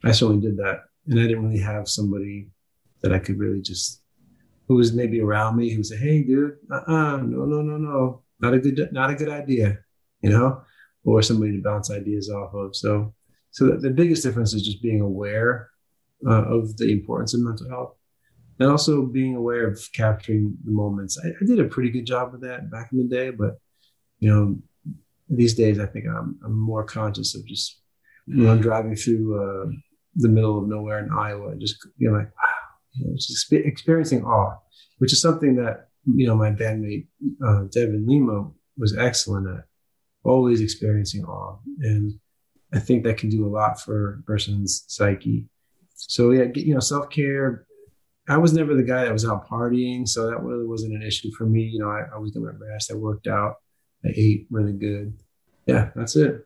I 0.03 0.11
certainly 0.11 0.41
did 0.41 0.57
that. 0.57 0.81
And 1.07 1.19
I 1.19 1.23
didn't 1.23 1.45
really 1.45 1.59
have 1.59 1.87
somebody 1.87 2.49
that 3.01 3.13
I 3.13 3.19
could 3.19 3.37
really 3.37 3.61
just 3.61 4.01
who 4.67 4.75
was 4.75 4.93
maybe 4.93 5.21
around 5.21 5.57
me 5.57 5.69
who 5.69 5.83
said, 5.83 5.99
"Hey, 5.99 6.23
dude, 6.23 6.57
uh-uh, 6.71 7.17
no, 7.17 7.45
no, 7.45 7.61
no, 7.61 7.77
no, 7.77 8.23
not 8.39 8.53
a 8.53 8.59
good, 8.59 8.89
not 8.91 9.09
a 9.09 9.15
good 9.15 9.29
idea," 9.29 9.79
you 10.21 10.29
know, 10.29 10.61
or 11.03 11.21
somebody 11.21 11.51
to 11.53 11.61
bounce 11.61 11.91
ideas 11.91 12.29
off 12.29 12.53
of. 12.53 12.75
So, 12.75 13.13
so 13.51 13.67
the, 13.67 13.77
the 13.77 13.89
biggest 13.89 14.23
difference 14.23 14.53
is 14.53 14.65
just 14.65 14.81
being 14.81 15.01
aware 15.01 15.69
uh, 16.25 16.43
of 16.45 16.77
the 16.77 16.91
importance 16.91 17.33
of 17.33 17.41
mental 17.41 17.69
health, 17.69 17.95
and 18.59 18.69
also 18.69 19.05
being 19.05 19.35
aware 19.35 19.67
of 19.67 19.79
capturing 19.93 20.57
the 20.63 20.71
moments. 20.71 21.19
I, 21.23 21.29
I, 21.29 21.45
did 21.45 21.59
a 21.59 21.65
pretty 21.65 21.89
good 21.89 22.05
job 22.05 22.33
of 22.33 22.41
that 22.41 22.69
back 22.69 22.89
in 22.91 22.99
the 22.99 23.15
day, 23.15 23.29
but 23.31 23.57
you 24.19 24.29
know, 24.29 24.57
these 25.29 25.55
days 25.55 25.79
I 25.79 25.85
think 25.85 26.05
I'm 26.07 26.39
I'm 26.45 26.57
more 26.57 26.83
conscious 26.83 27.35
of 27.35 27.45
just 27.45 27.81
you 28.27 28.43
know 28.43 28.57
driving 28.57 28.95
through 28.95 29.25
uh, 29.35 29.69
the 30.15 30.29
middle 30.29 30.59
of 30.59 30.67
nowhere 30.67 30.99
in 30.99 31.11
Iowa, 31.11 31.49
and 31.49 31.61
just 31.61 31.75
you 31.97 32.09
know, 32.09 32.17
like 32.17 32.29
you 32.93 33.07
know, 33.07 33.13
just 33.15 33.51
experiencing 33.51 34.23
awe, 34.23 34.57
which 34.99 35.13
is 35.13 35.21
something 35.21 35.55
that 35.55 35.87
you 36.05 36.27
know 36.27 36.35
my 36.35 36.51
bandmate 36.51 37.07
uh, 37.45 37.63
Devin 37.71 38.05
Lima 38.07 38.51
was 38.77 38.97
excellent 38.97 39.47
at, 39.47 39.65
always 40.23 40.61
experiencing 40.61 41.23
awe, 41.25 41.57
and 41.81 42.13
I 42.73 42.79
think 42.79 43.03
that 43.03 43.17
can 43.17 43.29
do 43.29 43.45
a 43.45 43.49
lot 43.49 43.79
for 43.79 44.19
a 44.19 44.23
person's 44.23 44.85
psyche. 44.87 45.45
So 45.95 46.31
yeah, 46.31 46.45
you 46.55 46.73
know, 46.73 46.79
self 46.79 47.09
care. 47.09 47.65
I 48.27 48.37
was 48.37 48.53
never 48.53 48.73
the 48.73 48.83
guy 48.83 49.03
that 49.03 49.11
was 49.11 49.27
out 49.27 49.47
partying, 49.49 50.07
so 50.07 50.27
that 50.27 50.41
really 50.41 50.65
wasn't 50.65 50.95
an 50.95 51.03
issue 51.03 51.31
for 51.37 51.45
me. 51.45 51.63
You 51.63 51.79
know, 51.79 51.89
I, 51.89 52.01
I 52.01 52.15
always 52.15 52.31
did 52.31 52.41
my 52.41 52.51
best. 52.51 52.91
I 52.91 52.95
worked 52.95 53.27
out. 53.27 53.55
I 54.05 54.09
ate 54.15 54.47
really 54.49 54.73
good. 54.73 55.13
Yeah, 55.65 55.89
that's 55.95 56.15
it. 56.15 56.45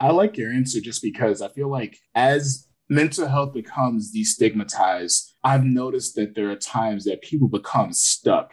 I 0.00 0.10
like 0.10 0.36
your 0.36 0.52
answer 0.52 0.80
just 0.80 1.02
because 1.02 1.42
I 1.42 1.48
feel 1.48 1.68
like 1.68 1.98
as 2.14 2.68
mental 2.88 3.28
health 3.28 3.52
becomes 3.52 4.14
destigmatized, 4.14 5.32
I've 5.44 5.64
noticed 5.64 6.14
that 6.16 6.34
there 6.34 6.50
are 6.50 6.56
times 6.56 7.04
that 7.04 7.22
people 7.22 7.48
become 7.48 7.92
stuck. 7.92 8.52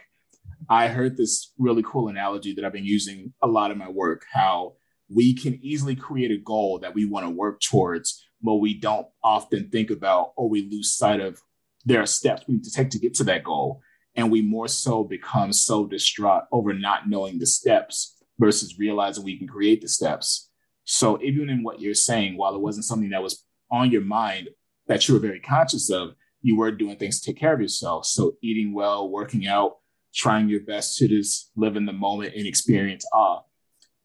I 0.68 0.88
heard 0.88 1.16
this 1.16 1.52
really 1.58 1.82
cool 1.84 2.08
analogy 2.08 2.54
that 2.54 2.64
I've 2.64 2.72
been 2.72 2.84
using 2.84 3.32
a 3.42 3.46
lot 3.46 3.70
in 3.70 3.78
my 3.78 3.88
work 3.88 4.24
how 4.32 4.74
we 5.08 5.34
can 5.34 5.58
easily 5.62 5.94
create 5.94 6.32
a 6.32 6.42
goal 6.42 6.80
that 6.80 6.94
we 6.94 7.04
want 7.04 7.26
to 7.26 7.30
work 7.30 7.60
towards, 7.60 8.24
but 8.42 8.56
we 8.56 8.74
don't 8.74 9.06
often 9.22 9.68
think 9.70 9.90
about 9.90 10.32
or 10.36 10.48
we 10.48 10.68
lose 10.68 10.96
sight 10.96 11.20
of 11.20 11.40
there 11.86 12.02
are 12.02 12.06
steps 12.06 12.42
we 12.46 12.54
need 12.54 12.64
to 12.64 12.70
take 12.70 12.90
to 12.90 12.98
get 12.98 13.14
to 13.14 13.24
that 13.24 13.44
goal. 13.44 13.80
And 14.16 14.30
we 14.30 14.42
more 14.42 14.68
so 14.68 15.04
become 15.04 15.52
so 15.52 15.86
distraught 15.86 16.44
over 16.50 16.74
not 16.74 17.08
knowing 17.08 17.38
the 17.38 17.46
steps 17.46 18.16
versus 18.38 18.78
realizing 18.78 19.24
we 19.24 19.38
can 19.38 19.46
create 19.46 19.80
the 19.80 19.88
steps. 19.88 20.50
So 20.84 21.20
even 21.22 21.48
in 21.48 21.62
what 21.62 21.80
you're 21.80 21.94
saying, 21.94 22.36
while 22.36 22.54
it 22.54 22.60
wasn't 22.60 22.86
something 22.86 23.10
that 23.10 23.22
was 23.22 23.44
on 23.70 23.90
your 23.90 24.02
mind 24.02 24.48
that 24.88 25.06
you 25.06 25.14
were 25.14 25.20
very 25.20 25.40
conscious 25.40 25.90
of, 25.90 26.14
you 26.42 26.56
were 26.56 26.70
doing 26.70 26.96
things 26.96 27.20
to 27.20 27.32
take 27.32 27.40
care 27.40 27.54
of 27.54 27.60
yourself. 27.60 28.06
So 28.06 28.36
eating 28.42 28.72
well, 28.72 29.08
working 29.08 29.46
out, 29.46 29.76
trying 30.14 30.48
your 30.48 30.60
best 30.60 30.96
to 30.98 31.08
just 31.08 31.50
live 31.56 31.76
in 31.76 31.86
the 31.86 31.92
moment 31.92 32.34
and 32.34 32.46
experience 32.46 33.04
awe. 33.12 33.40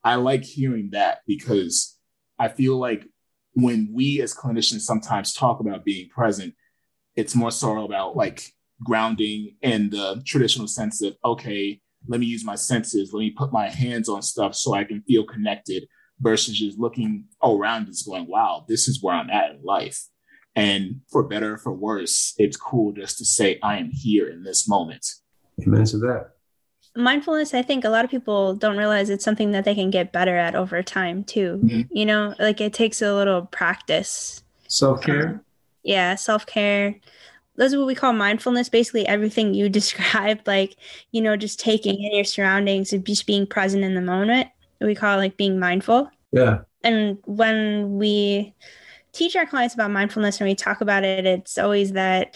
I 0.04 0.16
like 0.16 0.44
hearing 0.44 0.90
that 0.92 1.20
because 1.28 1.98
I 2.40 2.48
feel 2.48 2.78
like 2.78 3.08
when 3.54 3.90
we 3.94 4.22
as 4.22 4.36
clinicians 4.36 4.82
sometimes 4.82 5.34
talk 5.34 5.60
about 5.60 5.86
being 5.86 6.10
present, 6.10 6.56
it's 7.22 7.36
more 7.36 7.52
so 7.52 7.86
about 7.86 8.18
like 8.18 8.52
grounding 8.84 9.56
in 9.62 9.92
the 9.92 10.22
traditional 10.26 10.68
sense 10.68 11.04
of, 11.04 11.16
okay, 11.24 11.80
let 12.08 12.20
me 12.20 12.26
use 12.26 12.44
my 12.44 12.56
senses, 12.56 13.14
let 13.14 13.20
me 13.20 13.30
put 13.30 13.54
my 13.54 13.70
hands 13.70 14.10
on 14.10 14.24
stuff 14.24 14.56
so 14.56 14.74
I 14.74 14.84
can 14.84 15.04
feel 15.04 15.24
connected 15.24 15.88
versus 16.20 16.58
just 16.58 16.80
looking 16.80 17.26
around 17.44 17.86
and 17.86 17.96
going, 18.08 18.28
wow, 18.28 18.66
this 18.68 18.88
is 18.88 19.04
where 19.04 19.14
I'm 19.14 19.30
at 19.30 19.52
in 19.52 19.64
life. 19.64 20.00
And 20.56 21.02
for 21.12 21.24
better 21.24 21.54
or 21.54 21.58
for 21.60 21.72
worse, 21.72 22.34
it's 22.38 22.58
cool 22.58 22.92
just 22.92 23.20
to 23.20 23.26
say, 23.26 23.60
I 23.62 23.78
am 23.78 23.92
here 23.92 24.28
in 24.28 24.44
this 24.44 24.68
moment. 24.68 25.06
Amen 25.62 25.86
to 25.86 25.98
that. 26.00 26.32
Mindfulness, 26.96 27.54
I 27.54 27.62
think 27.62 27.86
a 27.86 27.90
lot 27.90 28.04
of 28.04 28.12
people 28.12 28.56
don't 28.56 28.78
realize 28.78 29.12
it's 29.12 29.24
something 29.24 29.52
that 29.52 29.64
they 29.64 29.76
can 29.76 29.92
get 29.92 30.12
better 30.12 30.36
at 30.36 30.56
over 30.56 30.82
time 30.82 31.24
too. 31.24 31.62
Mm-hmm. 31.64 31.96
You 31.96 32.06
know, 32.08 32.34
like 32.40 32.60
it 32.60 32.74
takes 32.74 33.02
a 33.02 33.14
little 33.14 33.44
practice. 33.46 34.44
Self 34.68 35.04
care. 35.04 35.44
Yeah, 35.84 36.16
self 36.16 36.46
care. 36.46 36.96
That's 37.58 37.76
what 37.76 37.86
we 37.86 37.96
call 37.96 38.14
mindfulness. 38.14 38.70
Basically, 38.70 39.06
everything 39.08 39.54
you 39.54 39.70
described, 39.80 40.48
like, 40.48 40.76
you 41.12 41.22
know, 41.22 41.36
just 41.36 41.60
taking 41.60 42.02
in 42.04 42.16
your 42.16 42.24
surroundings 42.24 42.94
and 42.94 43.06
just 43.06 43.28
being 43.28 43.46
present 43.46 43.84
in 43.84 43.96
the 43.96 44.02
moment 44.02 44.48
we 44.86 44.96
call 44.96 45.16
it 45.16 45.22
like 45.22 45.38
being 45.38 45.60
mindful. 45.60 46.10
Yeah. 46.32 46.60
And 46.84 47.18
when 47.26 47.98
we 47.98 48.54
teach 49.14 49.36
our 49.36 49.46
clients 49.46 49.76
about 49.76 49.92
mindfulness 49.92 50.40
and 50.40 50.50
we 50.50 50.56
talk 50.56 50.82
about 50.82 51.04
it, 51.04 51.26
it's 51.26 51.58
always 51.58 51.94
that 51.94 52.36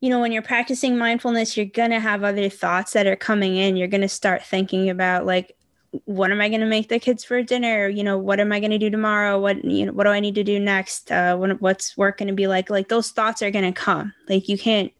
you 0.00 0.10
know, 0.10 0.20
when 0.20 0.30
you're 0.30 0.42
practicing 0.42 0.96
mindfulness, 0.96 1.56
you're 1.56 1.66
going 1.66 1.90
to 1.90 1.98
have 1.98 2.22
other 2.22 2.48
thoughts 2.48 2.92
that 2.92 3.08
are 3.08 3.16
coming 3.16 3.56
in. 3.56 3.76
You're 3.76 3.88
going 3.88 4.02
to 4.02 4.08
start 4.08 4.44
thinking 4.44 4.90
about 4.90 5.26
like 5.26 5.56
what 6.04 6.30
am 6.30 6.40
I 6.40 6.48
going 6.48 6.60
to 6.60 6.66
make 6.66 6.88
the 6.88 6.98
kids 6.98 7.24
for 7.24 7.42
dinner? 7.42 7.88
You 7.88 8.04
know, 8.04 8.18
what 8.18 8.40
am 8.40 8.52
I 8.52 8.60
going 8.60 8.72
to 8.72 8.78
do 8.78 8.90
tomorrow? 8.90 9.38
What 9.38 9.64
you 9.64 9.86
know, 9.86 9.92
what 9.92 10.04
do 10.04 10.10
I 10.10 10.20
need 10.20 10.34
to 10.34 10.44
do 10.44 10.58
next? 10.58 11.10
Uh, 11.10 11.36
what, 11.36 11.60
what's 11.60 11.96
work 11.96 12.18
going 12.18 12.28
to 12.28 12.34
be 12.34 12.46
like? 12.46 12.70
Like 12.70 12.88
those 12.88 13.10
thoughts 13.10 13.42
are 13.42 13.50
going 13.50 13.64
to 13.64 13.80
come. 13.80 14.12
Like 14.28 14.48
you 14.48 14.58
can't, 14.58 14.92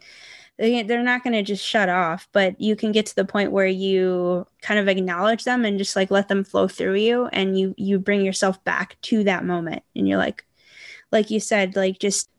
they're 0.56 1.02
not 1.02 1.22
going 1.22 1.34
to 1.34 1.42
just 1.42 1.64
shut 1.64 1.88
off. 1.88 2.26
But 2.32 2.60
you 2.60 2.74
can 2.74 2.92
get 2.92 3.06
to 3.06 3.16
the 3.16 3.24
point 3.24 3.52
where 3.52 3.66
you 3.66 4.46
kind 4.62 4.80
of 4.80 4.88
acknowledge 4.88 5.44
them 5.44 5.64
and 5.64 5.78
just 5.78 5.94
like 5.94 6.10
let 6.10 6.28
them 6.28 6.44
flow 6.44 6.68
through 6.68 6.96
you, 6.96 7.26
and 7.26 7.58
you 7.58 7.74
you 7.76 7.98
bring 7.98 8.24
yourself 8.24 8.62
back 8.64 8.96
to 9.02 9.24
that 9.24 9.44
moment, 9.44 9.82
and 9.94 10.08
you're 10.08 10.18
like, 10.18 10.44
like 11.12 11.30
you 11.30 11.40
said, 11.40 11.76
like 11.76 11.98
just 11.98 12.30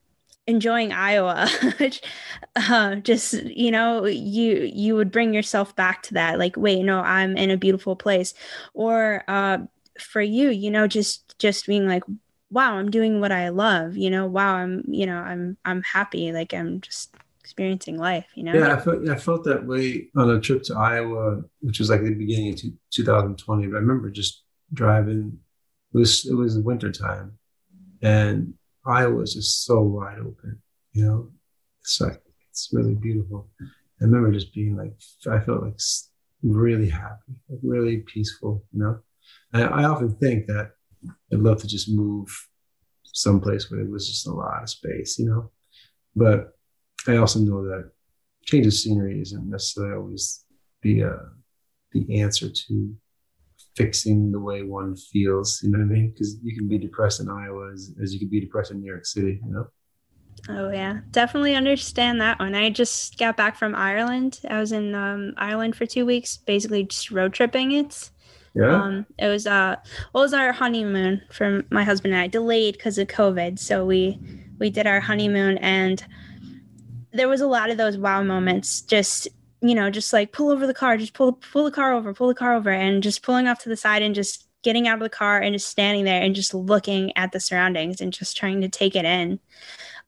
enjoying 0.50 0.92
Iowa. 0.92 1.48
uh, 2.56 2.96
just 2.96 3.34
you 3.34 3.72
know, 3.72 4.06
you 4.06 4.70
you 4.74 4.96
would 4.96 5.12
bring 5.12 5.34
yourself 5.34 5.76
back 5.76 6.04
to 6.04 6.16
that. 6.16 6.40
Like, 6.40 6.58
wait, 6.58 6.84
no, 6.84 7.00
I'm 7.00 7.38
in 7.38 7.52
a 7.52 7.58
beautiful 7.58 7.96
place. 7.96 8.34
Or 8.74 9.24
uh, 9.28 9.60
for 10.00 10.22
you, 10.22 10.50
you 10.50 10.72
know, 10.72 10.88
just 10.88 11.38
just 11.40 11.68
being 11.68 11.88
like, 11.88 12.04
wow, 12.50 12.74
I'm 12.74 12.90
doing 12.90 13.22
what 13.22 13.32
I 13.32 13.50
love. 13.50 13.96
You 13.96 14.10
know, 14.10 14.26
wow, 14.26 14.56
I'm 14.56 14.84
you 14.88 15.06
know, 15.06 15.18
I'm 15.18 15.58
I'm 15.64 15.84
happy. 15.84 16.34
Like 16.34 16.54
I'm 16.54 16.82
just 16.82 17.14
experiencing 17.40 17.98
life. 17.98 18.28
You 18.34 18.44
know. 18.44 18.54
Yeah, 18.54 18.76
I 18.76 18.80
felt 18.80 19.08
I 19.08 19.16
felt 19.16 19.44
that 19.46 19.66
way 19.66 20.10
on 20.16 20.32
a 20.32 20.42
trip 20.42 20.64
to 20.64 20.76
Iowa, 20.76 21.44
which 21.62 21.80
was 21.80 21.90
like 21.90 22.02
the 22.02 22.14
beginning 22.14 22.54
of 22.54 22.60
2020. 22.92 23.68
But 23.68 23.76
I 23.76 23.80
remember 23.80 24.10
just 24.10 24.44
driving. 24.74 25.40
It 25.94 25.98
was 25.98 26.26
it 26.26 26.36
was 26.36 26.58
winter 26.58 26.92
time, 26.92 27.40
and 28.02 28.54
Iowa 28.90 29.22
is 29.22 29.36
just 29.36 29.66
so 29.66 29.82
wide 29.82 30.20
open. 30.20 30.62
You 30.94 31.06
know, 31.06 31.32
it's 31.82 32.02
like 32.02 32.22
it's 32.50 32.70
really 32.74 32.96
beautiful. 32.96 33.48
I 33.62 34.06
remember 34.06 34.32
just 34.32 34.54
being 34.54 34.76
like, 34.76 34.94
I 35.32 35.40
felt 35.40 35.64
like 35.64 35.80
really 36.42 36.90
happy, 36.90 37.42
like 37.50 37.60
really 37.62 37.98
peaceful. 37.98 38.66
You 38.74 38.80
know, 38.80 39.00
and 39.54 39.64
I 39.64 39.84
often 39.84 40.16
think 40.16 40.48
that 40.48 40.72
I'd 41.32 41.40
love 41.40 41.62
to 41.62 41.68
just 41.68 41.90
move 41.90 42.28
someplace 43.04 43.70
where 43.70 43.82
there 43.82 43.92
was 43.92 44.10
just 44.10 44.28
a 44.28 44.32
lot 44.32 44.64
of 44.64 44.70
space. 44.70 45.20
You 45.20 45.28
know, 45.28 45.52
but 46.16 46.54
I 47.08 47.18
also 47.18 47.40
know 47.40 47.64
that 47.66 47.92
change 48.44 48.66
of 48.66 48.74
scenery 48.74 49.22
isn't 49.22 49.50
necessarily 49.50 49.96
always 49.96 50.44
the 50.82 51.04
uh, 51.04 51.30
the 51.92 52.22
answer 52.22 52.50
to 52.50 52.96
fixing 53.80 54.30
the 54.30 54.40
way 54.40 54.62
one 54.62 54.94
feels. 54.96 55.62
You 55.64 55.72
know 55.72 55.80
what 55.80 55.86
I 55.86 55.88
mean? 55.88 56.12
Because 56.12 56.38
you 56.44 56.54
can 56.56 56.68
be 56.68 56.78
depressed 56.78 57.22
in 57.22 57.30
Iowa 57.30 57.72
as, 57.72 57.96
as 58.04 58.14
you 58.14 58.20
can 58.20 58.28
be 58.28 58.42
depressed 58.42 58.72
in 58.72 58.82
New 58.82 58.92
York 58.92 59.06
City. 59.06 59.40
You 59.44 59.52
know. 59.54 59.68
Oh 60.50 60.70
yeah, 60.70 61.00
definitely 61.12 61.56
understand 61.56 62.20
that 62.20 62.40
one. 62.40 62.56
I 62.56 62.70
just 62.70 63.18
got 63.18 63.38
back 63.38 63.56
from 63.56 63.76
Ireland. 63.76 64.42
I 64.50 64.60
was 64.60 64.74
in 64.74 64.96
um, 64.96 65.34
Ireland 65.38 65.76
for 65.78 65.86
two 65.86 66.06
weeks, 66.06 66.38
basically 66.38 66.84
just 66.84 67.10
road 67.10 67.34
tripping. 67.34 67.72
It's 67.72 68.12
yeah. 68.54 68.84
Um, 68.84 69.06
it 69.18 69.28
was 69.28 69.48
uh, 69.48 69.76
it 69.82 70.18
was 70.18 70.34
our 70.34 70.52
honeymoon 70.52 71.22
for 71.32 71.64
my 71.72 71.84
husband 71.84 72.14
and 72.14 72.22
I 72.22 72.28
delayed 72.28 72.76
because 72.76 72.98
of 72.98 73.08
COVID. 73.08 73.60
So 73.60 73.86
we 73.86 74.20
we 74.60 74.70
did 74.70 74.88
our 74.88 75.00
honeymoon, 75.00 75.58
and 75.60 76.04
there 77.14 77.30
was 77.30 77.42
a 77.42 77.48
lot 77.48 77.70
of 77.70 77.78
those 77.78 77.98
wow 77.98 78.24
moments. 78.24 78.82
Just 78.82 79.30
you 79.62 79.76
know, 79.76 79.90
just 79.90 80.14
like 80.14 80.32
pull 80.32 80.50
over 80.50 80.66
the 80.66 80.74
car, 80.74 80.98
just 80.98 81.14
pull 81.14 81.34
pull 81.34 81.66
the 81.66 81.72
car 81.72 81.94
over, 81.94 82.14
pull 82.14 82.28
the 82.28 82.36
car 82.36 82.56
over, 82.56 82.70
and 82.70 83.04
just 83.04 83.24
pulling 83.24 83.48
off 83.48 83.60
to 83.64 83.70
the 83.70 83.78
side 83.78 84.02
and 84.02 84.16
just 84.16 84.48
getting 84.64 84.88
out 84.88 84.96
of 84.96 85.04
the 85.04 85.10
car 85.10 85.40
and 85.40 85.54
just 85.54 85.68
standing 85.68 86.06
there 86.06 86.22
and 86.22 86.36
just 86.36 86.54
looking 86.54 87.16
at 87.16 87.32
the 87.32 87.40
surroundings 87.40 88.02
and 88.02 88.14
just 88.14 88.36
trying 88.36 88.62
to 88.62 88.70
take 88.70 88.96
it 88.96 89.06
in. 89.06 89.40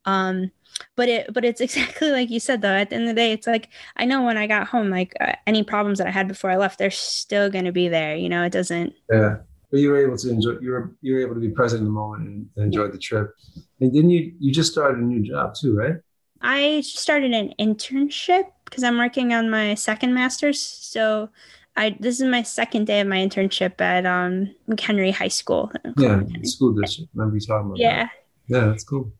Um, 0.06 0.52
but 0.96 1.10
it 1.10 1.34
but 1.34 1.46
it's 1.46 1.62
exactly 1.62 2.12
like 2.12 2.30
you 2.30 2.40
said 2.40 2.62
though. 2.62 2.70
At 2.70 2.90
the 2.90 2.96
end 2.96 3.04
of 3.04 3.10
the 3.10 3.22
day, 3.22 3.32
it's 3.34 3.48
like 3.48 3.70
I 3.98 4.06
know 4.06 4.24
when 4.24 4.38
I 4.38 4.48
got 4.48 4.68
home, 4.68 4.90
like 4.90 5.14
uh, 5.20 5.34
any 5.46 5.64
problems 5.64 5.98
that 6.00 6.08
I 6.08 6.12
had 6.12 6.28
before 6.28 6.50
I 6.50 6.58
left, 6.58 6.80
they're 6.80 6.92
still 6.92 7.50
going 7.50 7.66
to 7.66 7.72
be 7.72 7.88
there. 7.88 8.16
You 8.16 8.30
know, 8.30 8.44
it 8.44 8.52
doesn't. 8.52 8.94
Yeah. 9.12 9.38
But 9.70 9.80
you 9.80 9.90
were 9.90 10.06
able 10.06 10.18
to 10.18 10.30
enjoy. 10.30 10.58
You 10.62 10.72
were 10.72 10.96
you 11.02 11.14
were 11.14 11.22
able 11.22 11.36
to 11.36 11.40
be 11.40 11.50
present 11.50 11.80
in 11.80 11.86
the 11.86 11.92
moment 11.92 12.28
and, 12.28 12.50
and 12.56 12.66
enjoy 12.66 12.88
the 12.88 12.98
trip. 12.98 13.34
And 13.80 13.94
then 13.94 14.10
you 14.10 14.34
you 14.40 14.52
just 14.52 14.72
started 14.72 15.00
a 15.00 15.04
new 15.04 15.22
job 15.22 15.56
too, 15.56 15.76
right? 15.76 15.96
I 16.42 16.82
started 16.82 17.34
an 17.34 17.54
internship 17.60 18.46
because 18.72 18.84
I'm 18.84 18.98
working 18.98 19.34
on 19.34 19.50
my 19.50 19.76
second 19.76 20.14
master's. 20.14 20.60
So 20.60 21.30
I 21.76 21.96
this 22.00 22.20
is 22.20 22.28
my 22.28 22.42
second 22.42 22.86
day 22.86 23.02
of 23.02 23.08
my 23.08 23.18
internship 23.18 23.80
at 23.80 24.06
um 24.06 24.56
McHenry 24.68 25.14
High 25.14 25.28
School. 25.28 25.72
Yeah, 25.98 26.24
school 26.44 26.74
district. 26.74 27.12
Remember 27.14 27.36
you 27.36 27.42
talking 27.42 27.68
about 27.68 27.78
Yeah. 27.78 28.06
That. 28.50 28.58
Yeah, 28.58 28.66
that's 28.68 28.84
cool. 28.84 29.12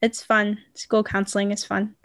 It's 0.00 0.22
fun. 0.22 0.58
School 0.74 1.04
counseling 1.04 1.50
is 1.50 1.64
fun. 1.64 1.94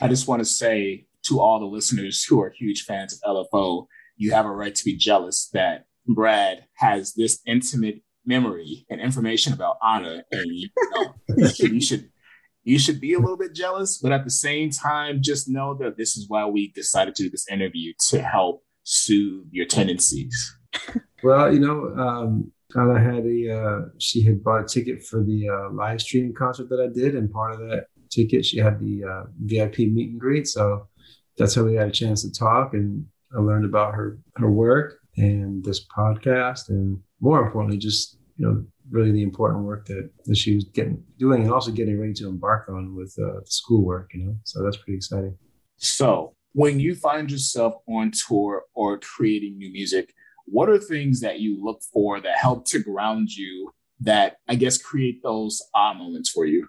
I 0.00 0.08
just 0.08 0.26
want 0.26 0.40
to 0.40 0.44
say 0.44 1.06
to 1.24 1.40
all 1.40 1.60
the 1.60 1.66
listeners 1.66 2.24
who 2.24 2.40
are 2.40 2.50
huge 2.50 2.82
fans 2.84 3.20
of 3.22 3.46
LFO, 3.52 3.86
you 4.16 4.32
have 4.32 4.46
a 4.46 4.50
right 4.50 4.74
to 4.74 4.84
be 4.84 4.96
jealous 4.96 5.48
that 5.52 5.84
Brad 6.06 6.64
has 6.74 7.14
this 7.14 7.40
intimate 7.46 8.02
memory 8.24 8.86
and 8.90 9.00
information 9.00 9.52
about 9.52 9.76
Anna, 9.86 10.24
and 10.32 10.46
you, 10.46 10.68
know, 10.94 11.14
you 11.58 11.80
should 11.80 12.10
you 12.68 12.78
should 12.78 13.00
be 13.00 13.14
a 13.14 13.18
little 13.18 13.38
bit 13.38 13.54
jealous, 13.54 13.98
but 13.98 14.12
at 14.12 14.24
the 14.24 14.30
same 14.30 14.70
time, 14.70 15.22
just 15.22 15.48
know 15.48 15.74
that 15.80 15.96
this 15.96 16.18
is 16.18 16.28
why 16.28 16.44
we 16.44 16.70
decided 16.72 17.14
to 17.14 17.22
do 17.22 17.30
this 17.30 17.48
interview 17.50 17.94
to 18.10 18.20
help 18.20 18.62
soothe 18.82 19.46
your 19.50 19.66
tendencies. 19.66 20.56
Well, 21.24 21.52
you 21.52 21.58
know, 21.58 21.92
um, 22.00 22.52
Anna 22.76 23.00
had 23.00 23.26
a, 23.26 23.60
uh, 23.60 23.80
she 23.98 24.22
had 24.22 24.44
bought 24.44 24.62
a 24.62 24.64
ticket 24.64 25.02
for 25.02 25.24
the 25.24 25.48
uh, 25.48 25.72
live 25.72 26.00
stream 26.00 26.32
concert 26.32 26.68
that 26.68 26.78
I 26.78 26.86
did, 26.86 27.16
and 27.16 27.28
part 27.28 27.54
of 27.54 27.58
that 27.58 27.86
ticket, 28.08 28.44
she 28.44 28.58
had 28.58 28.78
the 28.78 29.02
uh, 29.02 29.24
VIP 29.44 29.78
meet 29.78 30.10
and 30.10 30.20
greet. 30.20 30.46
So 30.46 30.86
that's 31.36 31.56
how 31.56 31.64
we 31.64 31.74
had 31.74 31.88
a 31.88 31.90
chance 31.90 32.22
to 32.22 32.30
talk, 32.30 32.72
and 32.72 33.04
I 33.36 33.40
learned 33.40 33.64
about 33.64 33.94
her 33.94 34.20
her 34.36 34.48
work 34.48 35.00
and 35.16 35.64
this 35.64 35.84
podcast, 35.86 36.68
and 36.68 37.00
more 37.20 37.44
importantly, 37.44 37.78
just 37.78 38.16
you 38.36 38.46
know 38.46 38.64
really 38.90 39.12
the 39.12 39.22
important 39.22 39.64
work 39.64 39.86
that, 39.86 40.10
that 40.24 40.36
she 40.36 40.54
was 40.54 40.64
getting 40.64 41.02
doing 41.18 41.42
and 41.42 41.52
also 41.52 41.70
getting 41.70 42.00
ready 42.00 42.14
to 42.14 42.28
embark 42.28 42.68
on 42.68 42.94
with 42.94 43.14
uh, 43.18 43.40
schoolwork, 43.44 44.10
you 44.14 44.24
know. 44.24 44.36
So 44.44 44.62
that's 44.62 44.76
pretty 44.76 44.96
exciting. 44.96 45.36
So 45.76 46.34
when 46.52 46.80
you 46.80 46.94
find 46.94 47.30
yourself 47.30 47.74
on 47.86 48.12
tour 48.26 48.64
or 48.74 48.98
creating 48.98 49.58
new 49.58 49.70
music, 49.72 50.12
what 50.46 50.68
are 50.68 50.78
things 50.78 51.20
that 51.20 51.40
you 51.40 51.62
look 51.62 51.82
for 51.92 52.20
that 52.20 52.38
help 52.38 52.64
to 52.66 52.78
ground 52.78 53.30
you 53.30 53.70
that 54.00 54.36
I 54.48 54.54
guess 54.54 54.78
create 54.78 55.22
those 55.22 55.62
ah 55.74 55.92
moments 55.92 56.30
for 56.30 56.46
you? 56.46 56.66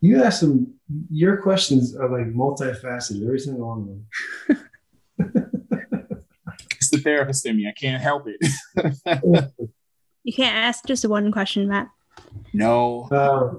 You 0.00 0.22
ask 0.22 0.40
some 0.40 0.74
your 1.10 1.42
questions 1.42 1.96
are 1.96 2.08
like 2.08 2.32
multifaceted, 2.32 3.24
every 3.24 3.40
single 3.40 3.68
one 3.68 4.06
of 4.48 4.56
them. 4.56 4.66
it's 6.70 6.90
the 6.90 6.98
therapist 6.98 7.44
in 7.46 7.56
me. 7.56 7.68
I 7.68 7.72
can't 7.72 8.02
help 8.02 8.26
it. 8.26 9.52
You 10.28 10.34
can't 10.34 10.54
ask 10.54 10.84
just 10.84 11.08
one 11.08 11.32
question, 11.32 11.68
Matt. 11.68 11.88
No. 12.52 13.08
Uh, 13.10 13.54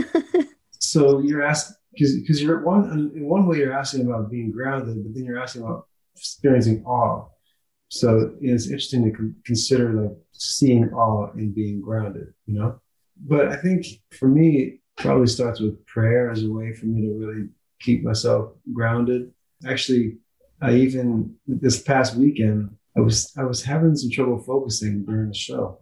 so 0.78 1.18
you're 1.18 1.42
asking 1.42 1.74
because 1.92 2.20
because 2.20 2.40
you're 2.40 2.62
one 2.62 3.10
in 3.16 3.26
one 3.26 3.48
way 3.48 3.56
you're 3.58 3.72
asking 3.72 4.06
about 4.06 4.30
being 4.30 4.52
grounded, 4.52 5.02
but 5.02 5.12
then 5.12 5.24
you're 5.24 5.42
asking 5.42 5.62
about 5.62 5.88
experiencing 6.14 6.84
awe. 6.84 7.26
So 7.88 8.32
it's 8.40 8.66
interesting 8.66 9.10
to 9.10 9.34
consider 9.44 9.92
like 9.92 10.16
seeing 10.30 10.88
awe 10.92 11.32
and 11.32 11.52
being 11.52 11.80
grounded, 11.80 12.32
you 12.46 12.60
know. 12.60 12.80
But 13.26 13.48
I 13.48 13.56
think 13.56 13.84
for 14.12 14.28
me, 14.28 14.56
it 14.56 14.80
probably 14.98 15.26
starts 15.26 15.58
with 15.58 15.84
prayer 15.86 16.30
as 16.30 16.44
a 16.44 16.48
way 16.48 16.74
for 16.74 16.86
me 16.86 17.08
to 17.08 17.12
really 17.18 17.48
keep 17.80 18.04
myself 18.04 18.52
grounded. 18.72 19.32
Actually, 19.66 20.18
I 20.62 20.74
even 20.74 21.34
this 21.48 21.82
past 21.82 22.14
weekend 22.14 22.70
I 22.96 23.00
was 23.00 23.32
I 23.36 23.42
was 23.42 23.64
having 23.64 23.96
some 23.96 24.12
trouble 24.12 24.38
focusing 24.38 25.04
during 25.04 25.30
the 25.30 25.34
show. 25.34 25.80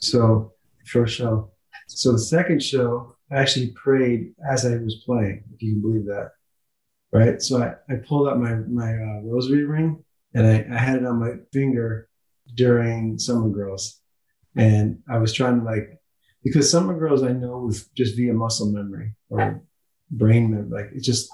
So 0.00 0.52
first 0.86 1.16
show. 1.16 1.50
So 1.88 2.12
the 2.12 2.18
second 2.18 2.62
show, 2.62 3.16
I 3.30 3.36
actually 3.36 3.72
prayed 3.72 4.34
as 4.48 4.64
I 4.66 4.76
was 4.76 5.02
playing, 5.04 5.44
if 5.54 5.62
you 5.62 5.74
can 5.74 5.82
believe 5.82 6.06
that. 6.06 6.32
Right. 7.12 7.40
So 7.40 7.62
I, 7.62 7.74
I 7.92 7.96
pulled 7.96 8.28
out 8.28 8.38
my, 8.38 8.54
my 8.54 8.92
uh, 8.92 9.20
rosary 9.24 9.64
ring 9.64 10.04
and 10.34 10.46
I, 10.46 10.66
I 10.74 10.78
had 10.78 10.96
it 10.96 11.06
on 11.06 11.20
my 11.20 11.34
finger 11.52 12.08
during 12.54 13.18
Summer 13.18 13.48
Girls. 13.48 14.00
And 14.56 14.98
I 15.08 15.18
was 15.18 15.32
trying 15.32 15.60
to 15.60 15.64
like, 15.64 16.00
because 16.42 16.70
Summer 16.70 16.98
Girls 16.98 17.22
I 17.22 17.32
know 17.32 17.58
with 17.58 17.92
just 17.94 18.16
via 18.16 18.32
muscle 18.32 18.70
memory 18.72 19.14
or 19.28 19.62
brain 20.10 20.50
memory. 20.50 20.68
Like 20.68 20.92
it 20.94 21.02
just, 21.02 21.30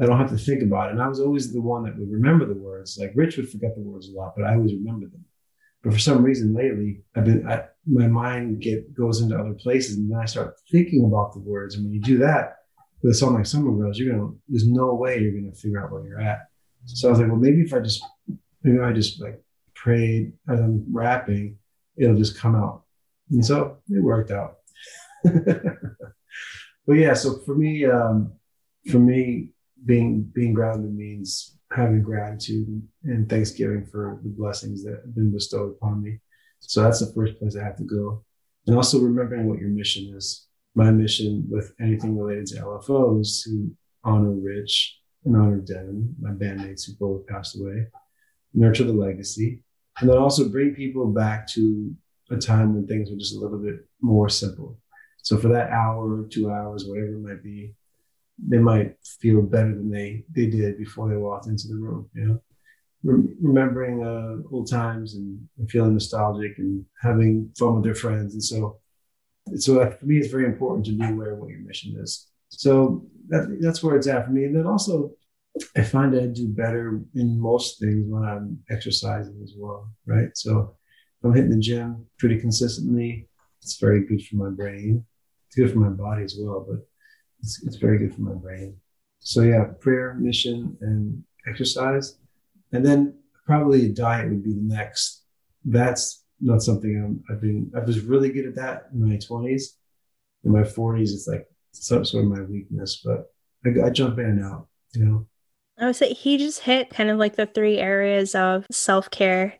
I 0.00 0.06
don't 0.06 0.18
have 0.18 0.30
to 0.30 0.38
think 0.38 0.62
about 0.62 0.88
it. 0.88 0.92
And 0.92 1.02
I 1.02 1.08
was 1.08 1.20
always 1.20 1.52
the 1.52 1.60
one 1.60 1.84
that 1.84 1.98
would 1.98 2.10
remember 2.10 2.46
the 2.46 2.54
words. 2.54 2.96
Like 2.98 3.12
Rich 3.14 3.36
would 3.36 3.50
forget 3.50 3.74
the 3.76 3.82
words 3.82 4.08
a 4.08 4.12
lot, 4.12 4.34
but 4.36 4.46
I 4.46 4.54
always 4.54 4.72
remember 4.72 5.06
them. 5.06 5.24
But 5.82 5.94
for 5.94 5.98
some 5.98 6.22
reason 6.22 6.54
lately, 6.54 7.02
I've 7.16 7.24
been 7.24 7.48
I, 7.48 7.64
my 7.86 8.06
mind 8.06 8.60
get 8.60 8.94
goes 8.94 9.20
into 9.20 9.38
other 9.38 9.54
places, 9.54 9.96
and 9.96 10.10
then 10.10 10.18
I 10.18 10.26
start 10.26 10.56
thinking 10.70 11.04
about 11.04 11.32
the 11.32 11.40
words. 11.40 11.74
And 11.74 11.84
when 11.84 11.94
you 11.94 12.00
do 12.00 12.18
that 12.18 12.56
with 13.02 13.12
a 13.12 13.14
song 13.14 13.34
like 13.34 13.46
Summer 13.46 13.72
Girls, 13.72 13.98
you're 13.98 14.14
gonna 14.14 14.32
there's 14.48 14.68
no 14.68 14.94
way 14.94 15.18
you're 15.18 15.40
gonna 15.40 15.54
figure 15.54 15.82
out 15.82 15.90
where 15.90 16.04
you're 16.04 16.20
at. 16.20 16.40
So 16.84 17.08
I 17.08 17.10
was 17.10 17.20
like, 17.20 17.28
well, 17.28 17.38
maybe 17.38 17.62
if 17.62 17.72
I 17.72 17.80
just 17.80 18.04
maybe 18.62 18.80
I 18.80 18.92
just 18.92 19.22
like 19.22 19.42
prayed 19.74 20.32
as 20.48 20.60
I'm 20.60 20.84
rapping, 20.92 21.56
it'll 21.96 22.16
just 22.16 22.38
come 22.38 22.54
out. 22.54 22.82
And 23.30 23.44
so 23.44 23.78
it 23.88 24.02
worked 24.02 24.30
out. 24.30 24.56
but 25.24 26.92
yeah, 26.92 27.14
so 27.14 27.38
for 27.46 27.54
me, 27.54 27.86
um, 27.86 28.32
for 28.90 28.98
me, 28.98 29.50
being 29.84 30.30
being 30.34 30.52
grounded 30.52 30.94
means 30.94 31.56
having 31.72 32.02
gratitude 32.02 32.82
and 33.04 33.28
thanksgiving 33.28 33.86
for 33.86 34.20
the 34.22 34.28
blessings 34.28 34.82
that 34.84 35.00
have 35.04 35.14
been 35.14 35.32
bestowed 35.32 35.72
upon 35.72 36.02
me. 36.02 36.18
So 36.60 36.82
that's 36.82 37.00
the 37.00 37.12
first 37.14 37.38
place 37.38 37.56
I 37.56 37.64
have 37.64 37.76
to 37.76 37.84
go. 37.84 38.24
And 38.66 38.76
also 38.76 39.00
remembering 39.00 39.48
what 39.48 39.58
your 39.58 39.70
mission 39.70 40.12
is. 40.16 40.46
My 40.74 40.90
mission 40.90 41.46
with 41.50 41.72
anything 41.80 42.16
related 42.16 42.46
to 42.48 42.62
LFO 42.62 43.20
is 43.20 43.42
to 43.44 43.70
honor 44.04 44.32
Rich 44.32 44.98
and 45.24 45.36
honor 45.36 45.58
Devin, 45.58 46.14
my 46.20 46.30
bandmates 46.30 46.86
who 46.86 46.92
both 46.98 47.26
passed 47.26 47.58
away, 47.58 47.86
nurture 48.54 48.84
the 48.84 48.92
legacy, 48.92 49.62
and 50.00 50.08
then 50.08 50.16
also 50.16 50.48
bring 50.48 50.74
people 50.74 51.06
back 51.06 51.46
to 51.48 51.94
a 52.30 52.36
time 52.36 52.74
when 52.74 52.86
things 52.86 53.10
were 53.10 53.16
just 53.16 53.34
a 53.34 53.38
little 53.38 53.58
bit 53.58 53.86
more 54.00 54.28
simple. 54.28 54.78
So 55.22 55.36
for 55.36 55.48
that 55.48 55.70
hour, 55.70 56.26
two 56.30 56.50
hours, 56.50 56.84
whatever 56.86 57.14
it 57.14 57.20
might 57.20 57.42
be, 57.42 57.74
they 58.48 58.58
might 58.58 58.96
feel 59.20 59.42
better 59.42 59.74
than 59.74 59.90
they 59.90 60.24
they 60.34 60.46
did 60.46 60.78
before 60.78 61.08
they 61.08 61.16
walked 61.16 61.46
into 61.46 61.68
the 61.68 61.76
room. 61.76 62.08
You 62.14 62.26
know, 62.26 62.42
Rem- 63.02 63.36
remembering 63.40 64.04
uh, 64.04 64.48
old 64.52 64.70
times 64.70 65.14
and, 65.14 65.40
and, 65.58 65.70
feeling 65.70 65.94
nostalgic 65.94 66.58
and 66.58 66.84
having 67.00 67.50
fun 67.58 67.76
with 67.76 67.84
their 67.84 67.94
friends. 67.94 68.34
And 68.34 68.44
so, 68.44 68.78
so 69.54 69.90
for 69.90 70.04
me, 70.04 70.18
it's 70.18 70.30
very 70.30 70.44
important 70.44 70.84
to 70.86 70.92
be 70.92 71.06
aware 71.06 71.32
of 71.32 71.38
what 71.38 71.48
your 71.48 71.60
mission 71.60 71.96
is. 71.98 72.28
So 72.50 73.06
that, 73.28 73.58
that's 73.62 73.82
where 73.82 73.96
it's 73.96 74.06
at 74.06 74.26
for 74.26 74.32
me. 74.32 74.44
And 74.44 74.54
then 74.54 74.66
also, 74.66 75.12
I 75.74 75.82
find 75.82 76.14
I 76.14 76.26
do 76.26 76.46
better 76.48 77.00
in 77.14 77.40
most 77.40 77.80
things 77.80 78.04
when 78.06 78.22
I'm 78.22 78.58
exercising 78.70 79.40
as 79.42 79.54
well, 79.56 79.88
right? 80.04 80.28
So 80.34 80.76
I'm 81.24 81.32
hitting 81.32 81.50
the 81.50 81.58
gym 81.58 82.06
pretty 82.18 82.38
consistently, 82.38 83.30
it's 83.62 83.78
very 83.78 84.06
good 84.06 84.22
for 84.24 84.36
my 84.36 84.50
brain. 84.50 85.04
It's 85.46 85.56
good 85.56 85.72
for 85.72 85.78
my 85.78 85.90
body 85.90 86.22
as 86.22 86.36
well, 86.38 86.64
but 86.68 86.86
it's, 87.42 87.62
it's 87.64 87.76
very 87.76 87.98
good 87.98 88.14
for 88.14 88.22
my 88.22 88.34
brain. 88.34 88.76
So 89.20 89.42
yeah, 89.42 89.64
prayer, 89.80 90.14
mission, 90.14 90.76
and 90.80 91.22
exercise. 91.48 92.18
And 92.72 92.84
then 92.84 93.14
probably 93.46 93.86
a 93.86 93.88
diet 93.88 94.30
would 94.30 94.42
be 94.42 94.54
the 94.54 94.62
next. 94.62 95.24
That's 95.64 96.24
not 96.40 96.62
something 96.62 96.96
I'm, 96.96 97.34
I've 97.34 97.40
been, 97.40 97.70
I 97.76 97.80
was 97.80 98.00
really 98.00 98.30
good 98.30 98.46
at 98.46 98.54
that 98.56 98.88
in 98.92 99.06
my 99.06 99.16
20s. 99.16 99.62
In 100.44 100.52
my 100.52 100.62
40s, 100.62 101.12
it's 101.12 101.28
like 101.28 101.46
some 101.72 102.04
sort 102.04 102.24
of 102.24 102.30
my 102.30 102.42
weakness, 102.42 103.02
but 103.04 103.32
I, 103.64 103.86
I 103.86 103.90
jump 103.90 104.18
in 104.18 104.26
and 104.26 104.44
out, 104.44 104.68
you 104.94 105.04
know. 105.04 105.26
I 105.80 105.86
would 105.86 105.96
say 105.96 106.12
he 106.12 106.36
just 106.36 106.60
hit 106.60 106.90
kind 106.90 107.08
of 107.08 107.16
like 107.16 107.36
the 107.36 107.46
three 107.46 107.78
areas 107.78 108.34
of 108.34 108.66
self 108.70 109.10
care. 109.10 109.54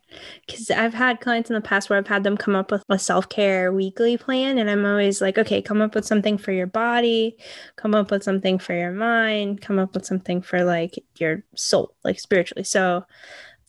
Because 0.47 0.71
I've 0.71 0.93
had 0.93 1.21
clients 1.21 1.49
in 1.49 1.55
the 1.55 1.61
past 1.61 1.89
where 1.89 1.99
I've 1.99 2.07
had 2.07 2.25
them 2.25 2.37
come 2.37 2.55
up 2.55 2.71
with 2.71 2.83
a 2.91 2.99
self 2.99 3.29
care 3.29 3.73
weekly 3.73 4.18
plan, 4.18 4.59
and 4.59 4.71
I'm 4.71 4.85
always 4.85 5.23
like, 5.23 5.39
okay, 5.39 5.62
come 5.62 5.81
up 5.81 5.95
with 5.95 6.05
something 6.05 6.37
for 6.37 6.53
your 6.53 6.66
body, 6.66 7.37
come 7.77 7.95
up 7.95 8.11
with 8.11 8.23
something 8.23 8.59
for 8.59 8.75
your 8.75 8.93
mind, 8.93 9.62
come 9.62 9.79
up 9.79 9.95
with 9.95 10.05
something 10.05 10.43
for 10.43 10.62
like 10.62 11.03
your 11.16 11.43
soul, 11.57 11.95
like 12.05 12.21
spiritually. 12.21 12.64
So 12.64 13.05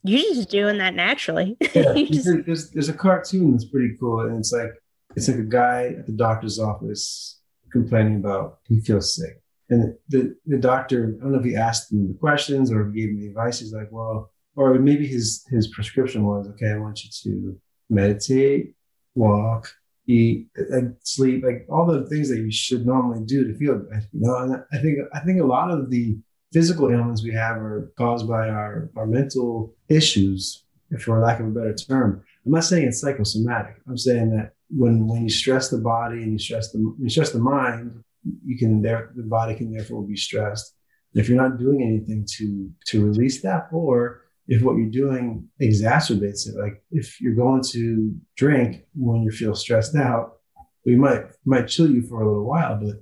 you're 0.03 0.33
just 0.33 0.49
doing 0.49 0.77
that 0.79 0.93
naturally. 0.93 1.57
Yeah, 1.73 1.93
just... 1.93 2.27
there's, 2.45 2.71
there's 2.71 2.89
a 2.89 2.93
cartoon 2.93 3.51
that's 3.51 3.65
pretty 3.65 3.95
cool, 3.97 4.21
and 4.21 4.39
it's 4.39 4.51
like 4.51 4.71
it's 5.15 5.29
like 5.29 5.37
a 5.37 5.43
guy 5.43 5.95
at 5.99 6.05
the 6.05 6.13
doctor's 6.13 6.59
office 6.59 7.39
complaining 7.71 8.17
about 8.17 8.59
he 8.67 8.81
feels 8.81 9.15
sick 9.15 9.40
and 9.71 9.95
the, 10.09 10.35
the 10.45 10.57
doctor, 10.57 11.15
I 11.17 11.23
don't 11.23 11.31
know 11.31 11.39
if 11.39 11.45
he 11.45 11.55
asked 11.55 11.93
him 11.93 12.09
the 12.09 12.13
questions 12.19 12.71
or 12.71 12.83
gave 12.83 13.09
him 13.09 13.21
the 13.21 13.27
advice. 13.27 13.61
He's 13.61 13.73
like, 13.73 13.87
well, 13.89 14.29
or 14.57 14.73
maybe 14.75 15.07
his 15.07 15.45
his 15.49 15.69
prescription 15.69 16.25
was, 16.25 16.47
okay, 16.49 16.71
I 16.71 16.77
want 16.77 17.03
you 17.03 17.09
to 17.23 17.57
meditate, 17.89 18.75
walk, 19.15 19.73
eat, 20.07 20.49
and 20.55 20.97
sleep, 21.03 21.45
like 21.45 21.65
all 21.69 21.85
the 21.85 22.05
things 22.07 22.27
that 22.29 22.39
you 22.39 22.51
should 22.51 22.85
normally 22.85 23.23
do 23.25 23.47
to 23.47 23.57
feel 23.57 23.79
good. 23.79 24.07
You 24.11 24.19
know, 24.21 24.35
and 24.39 24.63
I 24.73 24.77
think 24.79 24.99
I 25.13 25.19
think 25.21 25.39
a 25.39 25.45
lot 25.45 25.71
of 25.71 25.89
the 25.89 26.17
physical 26.51 26.91
ailments 26.91 27.23
we 27.23 27.33
have 27.33 27.55
are 27.55 27.93
caused 27.97 28.27
by 28.27 28.49
our 28.49 28.89
our 28.97 29.05
mental 29.05 29.73
issues, 29.87 30.65
for 30.99 31.17
lack 31.19 31.39
of 31.39 31.47
a 31.47 31.49
better 31.49 31.73
term. 31.73 32.21
I'm 32.45 32.51
not 32.51 32.65
saying 32.65 32.89
it's 32.89 32.99
psychosomatic. 32.99 33.75
I'm 33.87 33.97
saying 33.97 34.31
that 34.35 34.53
when 34.69 35.07
when 35.07 35.23
you 35.23 35.29
stress 35.29 35.69
the 35.69 35.77
body 35.77 36.23
and 36.23 36.33
you 36.33 36.39
stress 36.39 36.73
the 36.73 36.79
you 36.99 37.09
stress 37.09 37.31
the 37.31 37.39
mind, 37.39 38.03
you 38.23 38.57
can 38.57 38.81
there 38.81 39.11
the 39.15 39.23
body 39.23 39.55
can 39.55 39.71
therefore 39.71 40.03
be 40.03 40.15
stressed. 40.15 40.75
if 41.13 41.27
you're 41.27 41.43
not 41.45 41.59
doing 41.59 41.81
anything 41.81 42.25
to 42.37 42.69
to 42.87 43.05
release 43.05 43.41
that, 43.41 43.67
or 43.71 44.21
if 44.47 44.61
what 44.61 44.77
you're 44.77 44.89
doing 45.03 45.47
exacerbates 45.61 46.47
it, 46.47 46.55
like 46.59 46.83
if 46.91 47.19
you're 47.21 47.41
going 47.45 47.63
to 47.71 48.13
drink 48.35 48.85
when 48.95 49.21
you 49.21 49.31
feel 49.31 49.55
stressed 49.55 49.95
out, 49.95 50.37
we 50.85 50.95
might 50.95 51.23
might 51.45 51.67
chill 51.67 51.89
you 51.89 52.01
for 52.03 52.21
a 52.21 52.27
little 52.27 52.45
while, 52.45 52.79
but 52.81 52.95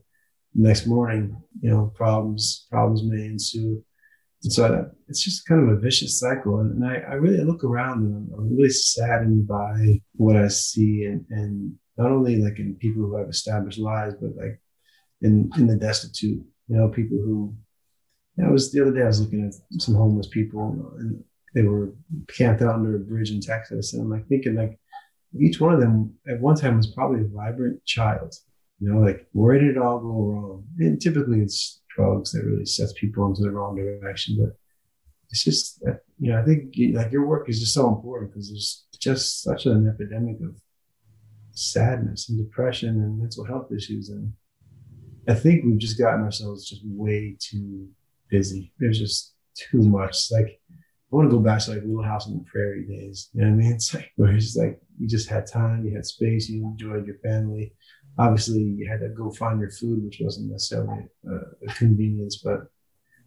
next 0.55 0.86
morning, 0.86 1.41
you 1.61 1.70
know, 1.70 1.91
problems 1.95 2.67
problems 2.70 3.03
may 3.03 3.26
ensue. 3.26 3.84
And 4.43 4.53
so 4.53 4.89
it's 5.07 5.24
just 5.24 5.45
kind 5.47 5.61
of 5.61 5.78
a 5.78 5.80
vicious 5.80 6.20
cycle. 6.20 6.59
And, 6.59 6.82
and 6.82 6.86
I, 6.86 7.11
I, 7.11 7.13
really 7.15 7.43
look 7.43 7.65
around 7.65 8.05
and 8.05 8.15
I'm, 8.15 8.39
I'm, 8.39 8.55
really 8.55 8.70
saddened 8.70 9.47
by 9.47 10.01
what 10.13 10.38
I 10.38 10.47
see 10.47 11.03
and, 11.03 11.26
and 11.30 11.76
not 11.97 12.11
only 12.11 12.38
like 12.38 12.57
in 12.57 12.76
people 12.76 13.03
who 13.03 13.17
have 13.17 13.28
established 13.28 13.80
lives, 13.80 14.15
but 14.22 14.38
like 14.38 14.61
in 15.22 15.49
in 15.57 15.67
the 15.67 15.76
destitute. 15.76 16.43
You 16.67 16.78
know, 16.78 16.89
people 16.89 17.17
who. 17.17 17.55
You 18.36 18.45
know, 18.45 18.51
it 18.51 18.53
was 18.53 18.72
the 18.72 18.82
other 18.82 18.93
day 18.93 19.01
I 19.01 19.07
was 19.07 19.20
looking 19.20 19.45
at 19.45 19.82
some 19.82 19.95
homeless 19.95 20.28
people 20.28 20.95
and 20.97 21.22
they 21.53 21.63
were 21.63 21.93
camped 22.30 22.61
out 22.61 22.76
under 22.76 22.95
a 22.95 22.99
bridge 22.99 23.32
in 23.32 23.41
Texas, 23.41 23.93
and 23.93 24.03
I'm 24.03 24.09
like 24.09 24.28
thinking 24.28 24.55
like 24.55 24.80
each 25.38 25.59
one 25.59 25.74
of 25.74 25.80
them 25.80 26.13
at 26.28 26.39
one 26.39 26.55
time 26.55 26.78
was 26.78 26.88
probably 26.88 27.22
a 27.22 27.28
vibrant 27.28 27.84
child. 27.86 28.34
You 28.80 28.93
know, 28.93 28.99
like 28.99 29.28
where 29.34 29.59
did 29.59 29.72
it 29.72 29.78
all 29.78 29.99
go 29.99 30.07
wrong? 30.07 30.63
And 30.78 31.01
typically 31.01 31.41
it's 31.41 31.82
drugs 31.95 32.32
that 32.32 32.45
really 32.45 32.65
sets 32.65 32.93
people 32.93 33.26
into 33.26 33.41
the 33.41 33.51
wrong 33.51 33.76
direction, 33.76 34.38
but 34.39 34.55
it's 35.30 35.43
just 35.43 35.84
you 36.20 36.32
know 36.32 36.39
I 36.39 36.45
think 36.45 36.74
like 36.93 37.11
your 37.11 37.26
work 37.26 37.49
is 37.49 37.59
just 37.59 37.74
so 37.74 37.88
important 37.89 38.32
because 38.32 38.49
there's 38.49 38.86
just 38.99 39.41
such 39.43 39.65
an 39.65 39.88
epidemic 39.88 40.38
of 40.41 40.55
sadness 41.51 42.30
and 42.30 42.38
depression 42.38 42.89
and 42.89 43.20
mental 43.20 43.43
health 43.43 43.72
issues 43.72 44.09
and 44.09 44.34
I 45.28 45.34
think 45.34 45.63
we've 45.63 45.78
just 45.78 45.99
gotten 45.99 46.24
ourselves 46.24 46.70
just 46.70 46.82
way 46.86 47.36
too 47.39 47.88
busy. 48.30 48.74
There's 48.80 48.99
just 48.99 49.34
too 49.55 49.82
much. 49.82 50.32
Like 50.32 50.59
I 51.11 51.15
want 51.15 51.30
to 51.30 51.36
go 51.36 51.41
back 51.41 51.61
to 51.61 51.72
like 51.72 51.82
Little 51.82 52.03
House 52.03 52.28
on 52.28 52.38
the 52.38 52.45
Prairie 52.51 52.86
days. 52.86 53.30
You 53.34 53.41
know 53.41 53.47
what 53.47 53.53
I 53.53 53.57
mean? 53.57 53.72
It's 53.74 53.93
like 53.93 54.11
where 54.15 54.36
it's 54.36 54.55
like 54.55 54.80
you 54.99 55.07
just 55.07 55.30
had 55.30 55.47
time, 55.47 55.86
you 55.86 55.95
had 55.95 56.05
space, 56.05 56.49
you 56.49 56.63
enjoyed 56.63 57.07
your 57.07 57.17
family. 57.17 57.74
Obviously, 58.17 58.61
you 58.61 58.88
had 58.89 58.99
to 59.01 59.09
go 59.09 59.32
find 59.32 59.59
your 59.59 59.72
food, 59.72 60.03
which 60.03 60.20
wasn't 60.22 60.51
necessarily 60.51 61.05
a, 61.28 61.36
a 61.67 61.74
convenience, 61.74 62.41
but 62.43 62.67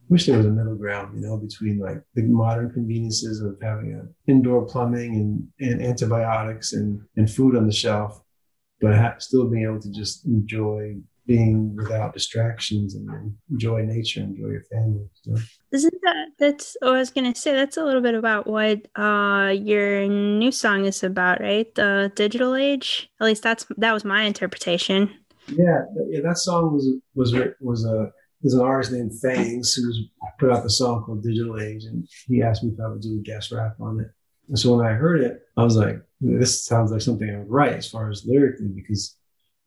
wish 0.09 0.27
there 0.27 0.37
was 0.37 0.47
a 0.47 0.51
middle 0.51 0.77
ground, 0.77 1.15
you 1.15 1.27
know, 1.27 1.39
between 1.39 1.79
like 1.79 2.03
the 2.15 2.23
modern 2.23 2.71
conveniences 2.71 3.41
of 3.41 3.57
having 3.63 3.95
a 3.95 4.31
indoor 4.31 4.67
plumbing 4.67 5.15
and, 5.61 5.71
and 5.71 5.83
antibiotics 5.83 6.75
and, 6.75 7.01
and 7.17 7.31
food 7.31 7.57
on 7.57 7.67
the 7.67 7.73
shelf, 7.73 8.23
but 8.81 8.95
ha- 8.95 9.15
still 9.19 9.49
being 9.49 9.65
able 9.65 9.81
to 9.81 9.91
just 9.91 10.27
enjoy 10.27 10.97
being 11.27 11.77
without 11.77 12.15
distractions 12.15 12.95
and 12.95 13.35
enjoy 13.51 13.83
nature, 13.83 14.21
enjoy 14.21 14.49
your 14.49 14.65
family. 14.65 15.07
So. 15.23 15.37
Isn't 15.73 15.95
that 16.03 16.29
that's? 16.39 16.77
Oh, 16.83 16.95
I 16.95 16.99
was 16.99 17.11
gonna 17.11 17.35
say 17.35 17.53
that's 17.53 17.77
a 17.77 17.85
little 17.85 18.01
bit 18.01 18.15
about 18.15 18.47
what 18.47 18.87
uh 18.97 19.55
your 19.55 20.09
new 20.09 20.51
song 20.51 20.85
is 20.85 21.03
about, 21.03 21.41
right? 21.41 21.73
The 21.75 22.13
digital 22.15 22.57
age. 22.57 23.09
At 23.21 23.27
least 23.27 23.43
that's 23.43 23.67
that 23.77 23.93
was 23.93 24.05
my 24.05 24.23
interpretation. 24.23 25.15
Yeah, 25.49 25.83
yeah. 26.09 26.21
That 26.23 26.39
song 26.39 26.73
was 26.75 26.89
was 27.15 27.35
was 27.61 27.85
a 27.85 28.11
there's 28.43 28.55
an 28.55 28.61
artist 28.61 28.93
named 28.93 29.13
Fangs 29.21 29.75
who's 29.75 30.09
put 30.41 30.51
out 30.51 30.65
the 30.65 30.71
song 30.71 31.05
called 31.05 31.23
Digital 31.23 31.61
Age, 31.61 31.85
and 31.85 32.09
he 32.27 32.43
asked 32.43 32.65
me 32.65 32.73
if 32.73 32.81
I 32.81 32.89
would 32.89 33.01
do 33.01 33.21
a 33.21 33.23
guest 33.23 33.53
rap 33.53 33.77
on 33.81 34.01
it. 34.01 34.09
And 34.49 34.59
so 34.59 34.77
when 34.77 34.85
I 34.85 34.93
heard 34.95 35.21
it, 35.21 35.43
I 35.57 35.63
was 35.63 35.77
like, 35.77 36.03
"This 36.21 36.65
sounds 36.65 36.91
like 36.91 37.01
something 37.01 37.31
I 37.31 37.39
would 37.39 37.51
write 37.51 37.75
as 37.75 37.89
far 37.89 38.11
as 38.11 38.25
lyrically," 38.27 38.69
because 38.75 39.17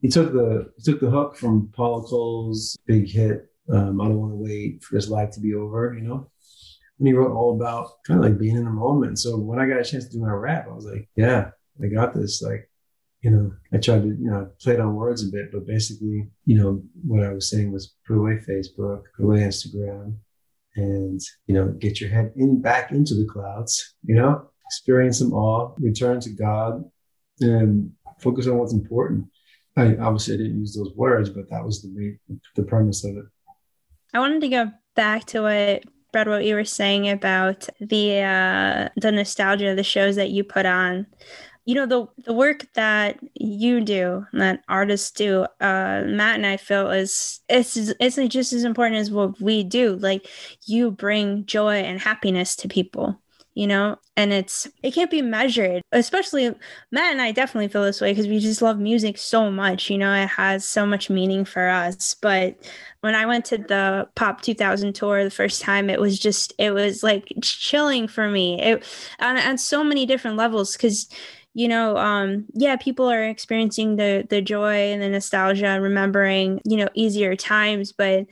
he 0.01 0.09
took 0.09 0.33
the 0.33 0.71
he 0.77 0.83
took 0.83 0.99
the 0.99 1.09
hook 1.09 1.35
from 1.35 1.71
Paula 1.75 2.03
Cole's 2.03 2.77
big 2.85 3.09
hit, 3.09 3.49
um, 3.71 3.99
I 3.99 4.05
don't 4.05 4.19
want 4.19 4.33
to 4.33 4.37
wait 4.37 4.83
for 4.83 4.95
this 4.95 5.09
life 5.09 5.31
to 5.31 5.39
be 5.39 5.53
over, 5.53 5.93
you 5.93 6.01
know. 6.01 6.29
And 6.99 7.07
he 7.07 7.13
wrote 7.13 7.35
all 7.35 7.55
about 7.55 8.03
kind 8.05 8.19
of 8.19 8.25
like 8.25 8.39
being 8.39 8.55
in 8.55 8.63
the 8.63 8.69
moment. 8.69 9.19
So 9.19 9.37
when 9.37 9.59
I 9.59 9.67
got 9.67 9.79
a 9.79 9.83
chance 9.83 10.05
to 10.05 10.11
do 10.11 10.19
my 10.19 10.31
rap, 10.31 10.67
I 10.69 10.73
was 10.73 10.85
like, 10.85 11.09
yeah, 11.15 11.49
I 11.83 11.87
got 11.87 12.13
this. 12.13 12.41
Like, 12.41 12.69
you 13.21 13.31
know, 13.31 13.51
I 13.73 13.77
tried 13.77 14.03
to, 14.03 14.07
you 14.07 14.29
know, 14.31 14.49
play 14.61 14.75
it 14.75 14.79
on 14.79 14.95
words 14.95 15.27
a 15.27 15.31
bit, 15.31 15.51
but 15.51 15.67
basically, 15.67 16.27
you 16.45 16.57
know, 16.57 16.83
what 17.05 17.23
I 17.23 17.33
was 17.33 17.49
saying 17.49 17.71
was 17.71 17.95
put 18.07 18.17
away 18.17 18.39
Facebook, 18.47 19.03
put 19.17 19.25
away 19.25 19.39
Instagram, 19.39 20.15
and 20.75 21.21
you 21.47 21.55
know, 21.55 21.69
get 21.69 21.99
your 21.99 22.09
head 22.09 22.33
in 22.35 22.61
back 22.61 22.91
into 22.91 23.15
the 23.15 23.25
clouds, 23.25 23.95
you 24.03 24.15
know, 24.15 24.49
experience 24.67 25.19
them 25.19 25.33
all, 25.33 25.75
return 25.79 26.19
to 26.21 26.29
God, 26.29 26.83
and 27.39 27.91
focus 28.19 28.47
on 28.47 28.57
what's 28.57 28.73
important. 28.73 29.25
I 29.77 29.95
obviously 29.97 30.35
I 30.35 30.37
didn't 30.37 30.59
use 30.59 30.75
those 30.75 30.93
words, 30.95 31.29
but 31.29 31.49
that 31.49 31.63
was 31.63 31.81
the 31.81 31.89
main, 31.89 32.19
the 32.55 32.63
premise 32.63 33.03
of 33.03 33.17
it. 33.17 33.25
I 34.13 34.19
wanted 34.19 34.41
to 34.41 34.47
go 34.47 34.71
back 34.95 35.25
to 35.25 35.41
what 35.41 35.83
Brad, 36.13 36.29
what 36.29 36.45
you 36.45 36.55
were 36.55 36.63
saying 36.63 37.09
about 37.09 37.67
the 37.81 38.21
uh, 38.21 38.89
the 38.95 39.11
nostalgia 39.11 39.71
of 39.71 39.77
the 39.77 39.83
shows 39.83 40.15
that 40.15 40.29
you 40.29 40.43
put 40.43 40.65
on. 40.65 41.07
you 41.65 41.73
know 41.75 41.85
the 41.87 42.05
the 42.23 42.33
work 42.33 42.65
that 42.75 43.19
you 43.33 43.81
do 43.81 44.25
that 44.33 44.61
artists 44.69 45.11
do 45.11 45.43
uh 45.59 46.03
matt 46.05 46.35
and 46.35 46.45
i 46.45 46.57
feel 46.57 46.91
is 46.91 47.41
it's 47.49 47.75
it's 47.99 48.17
just 48.27 48.53
as 48.53 48.63
important 48.63 48.99
as 48.99 49.09
what 49.09 49.41
we 49.41 49.63
do 49.63 49.95
like 49.95 50.29
you 50.67 50.91
bring 50.91 51.43
joy 51.45 51.77
and 51.77 51.99
happiness 51.99 52.55
to 52.55 52.67
people 52.67 53.19
you 53.55 53.65
know? 53.67 53.97
And 54.17 54.31
it's 54.31 54.67
it 54.83 54.93
can't 54.93 55.11
be 55.11 55.21
measured 55.21 55.81
especially 55.91 56.47
matt 56.91 57.11
and 57.11 57.21
i 57.21 57.31
definitely 57.33 57.67
feel 57.67 57.83
this 57.83 57.99
way 57.99 58.11
because 58.11 58.27
we 58.27 58.39
just 58.39 58.61
love 58.61 58.79
music 58.79 59.17
so 59.17 59.51
much 59.51 59.89
you 59.89 59.97
know? 59.97 60.13
It 60.13 60.27
has 60.27 60.65
so 60.65 60.85
much 60.85 61.09
meaning 61.09 61.43
for 61.45 61.67
us. 61.67 62.15
But 62.21 62.57
when 63.01 63.15
i 63.15 63.25
went 63.25 63.45
to 63.45 63.57
the 63.57 64.07
pop 64.15 64.41
2000 64.41 64.93
tour 64.93 65.23
the 65.23 65.29
first 65.29 65.61
time 65.61 65.89
it 65.89 65.99
was 65.99 66.19
just 66.19 66.53
it 66.57 66.71
was 66.71 67.03
like 67.03 67.31
chilling 67.41 68.07
for 68.07 68.29
me. 68.29 68.61
It 68.61 68.83
on, 69.19 69.37
on 69.37 69.57
so 69.57 69.83
many 69.83 70.05
different 70.05 70.37
levels 70.37 70.73
because 70.73 71.09
you 71.53 71.67
know 71.69 71.95
um 71.97 72.45
yeah 72.53 72.75
people 72.75 73.09
are 73.09 73.23
experiencing 73.23 73.95
the 73.95 74.25
the 74.29 74.41
joy 74.41 74.91
and 74.91 75.01
the 75.01 75.09
nostalgia 75.09 75.79
remembering 75.81 76.61
you 76.65 76.77
know 76.77 76.89
easier 76.93 77.35
times. 77.35 77.91
But 77.91 78.27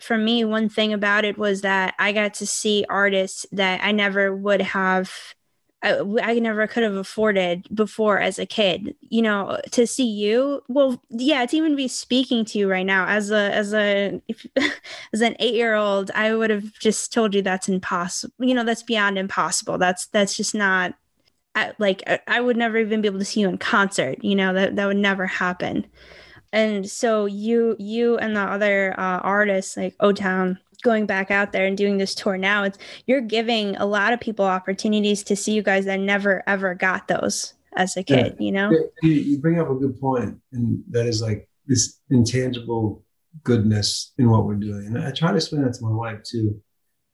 for 0.00 0.18
me 0.18 0.44
one 0.44 0.68
thing 0.68 0.92
about 0.92 1.24
it 1.24 1.38
was 1.38 1.62
that 1.62 1.94
i 1.98 2.12
got 2.12 2.34
to 2.34 2.46
see 2.46 2.84
artists 2.88 3.46
that 3.52 3.80
i 3.82 3.92
never 3.92 4.34
would 4.34 4.60
have 4.60 5.12
I, 5.80 6.00
I 6.20 6.38
never 6.40 6.66
could 6.66 6.82
have 6.82 6.96
afforded 6.96 7.68
before 7.72 8.18
as 8.18 8.38
a 8.38 8.46
kid 8.46 8.96
you 9.00 9.22
know 9.22 9.60
to 9.70 9.86
see 9.86 10.08
you 10.08 10.62
well 10.68 11.00
yeah 11.10 11.46
to 11.46 11.56
even 11.56 11.76
be 11.76 11.88
speaking 11.88 12.44
to 12.46 12.58
you 12.58 12.68
right 12.68 12.86
now 12.86 13.06
as 13.06 13.30
a 13.30 13.54
as 13.54 13.72
a 13.72 14.20
if, 14.28 14.46
as 15.12 15.20
an 15.20 15.36
8 15.38 15.54
year 15.54 15.74
old 15.74 16.10
i 16.14 16.34
would 16.34 16.50
have 16.50 16.72
just 16.74 17.12
told 17.12 17.34
you 17.34 17.42
that's 17.42 17.68
impossible 17.68 18.34
you 18.40 18.54
know 18.54 18.64
that's 18.64 18.82
beyond 18.82 19.18
impossible 19.18 19.78
that's 19.78 20.06
that's 20.08 20.36
just 20.36 20.54
not 20.54 20.94
I, 21.58 21.72
like 21.78 22.02
I 22.28 22.40
would 22.40 22.56
never 22.56 22.78
even 22.78 23.00
be 23.00 23.08
able 23.08 23.18
to 23.18 23.24
see 23.24 23.40
you 23.40 23.48
in 23.48 23.58
concert. 23.58 24.22
You 24.22 24.36
know 24.36 24.52
that 24.54 24.76
that 24.76 24.86
would 24.86 24.96
never 24.96 25.26
happen. 25.26 25.86
And 26.52 26.88
so 26.88 27.26
you 27.26 27.76
you 27.78 28.18
and 28.18 28.36
the 28.36 28.40
other 28.40 28.98
uh, 28.98 29.18
artists 29.18 29.76
like 29.76 29.94
O 30.00 30.12
Town 30.12 30.58
going 30.82 31.06
back 31.06 31.30
out 31.30 31.52
there 31.52 31.66
and 31.66 31.76
doing 31.76 31.98
this 31.98 32.14
tour 32.14 32.38
now, 32.38 32.64
it's 32.64 32.78
you're 33.06 33.20
giving 33.20 33.76
a 33.76 33.86
lot 33.86 34.12
of 34.12 34.20
people 34.20 34.44
opportunities 34.44 35.22
to 35.24 35.36
see 35.36 35.52
you 35.52 35.62
guys 35.62 35.84
that 35.84 36.00
never 36.00 36.42
ever 36.46 36.74
got 36.74 37.08
those 37.08 37.54
as 37.76 37.96
a 37.96 38.02
kid. 38.02 38.36
Yeah. 38.38 38.44
You 38.44 38.52
know, 38.52 38.72
you 39.02 39.38
bring 39.38 39.60
up 39.60 39.70
a 39.70 39.74
good 39.74 40.00
point, 40.00 40.38
and 40.52 40.82
that 40.90 41.06
is 41.06 41.20
like 41.20 41.48
this 41.66 42.00
intangible 42.10 43.04
goodness 43.44 44.12
in 44.18 44.30
what 44.30 44.46
we're 44.46 44.54
doing. 44.54 44.86
And 44.86 44.98
I 44.98 45.12
try 45.12 45.30
to 45.30 45.36
explain 45.36 45.62
that 45.62 45.74
to 45.74 45.84
my 45.84 45.94
wife 45.94 46.22
too 46.22 46.60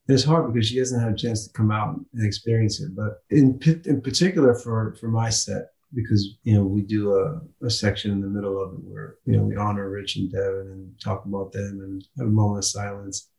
it's 0.09 0.25
hard 0.25 0.53
because 0.53 0.69
she 0.69 0.79
hasn't 0.79 1.03
had 1.03 1.13
a 1.13 1.17
chance 1.17 1.47
to 1.47 1.53
come 1.53 1.71
out 1.71 1.99
and 2.13 2.27
experience 2.27 2.81
it. 2.81 2.95
But 2.95 3.23
in 3.31 3.59
in 3.87 4.01
particular 4.01 4.55
for 4.55 4.95
for 5.01 5.09
my 5.09 5.31
set, 5.31 5.71
because 5.95 6.37
you 6.43 6.55
know 6.55 6.65
we 6.65 6.83
do 6.83 7.15
a, 7.15 7.41
a 7.65 7.71
section 7.71 8.11
in 8.11 8.21
the 8.21 8.29
middle 8.29 8.61
of 8.61 8.75
it 8.75 8.81
where 8.85 9.17
you 9.25 9.37
know 9.37 9.45
we 9.45 9.57
honor 9.57 9.89
Rich 9.89 10.17
and 10.17 10.31
Devin 10.31 10.69
and 10.71 11.01
talk 11.01 11.25
about 11.25 11.53
them 11.53 11.81
and 11.83 12.05
have 12.19 12.29
a 12.29 12.31
moment 12.31 12.59
of 12.59 12.65
silence. 12.65 13.31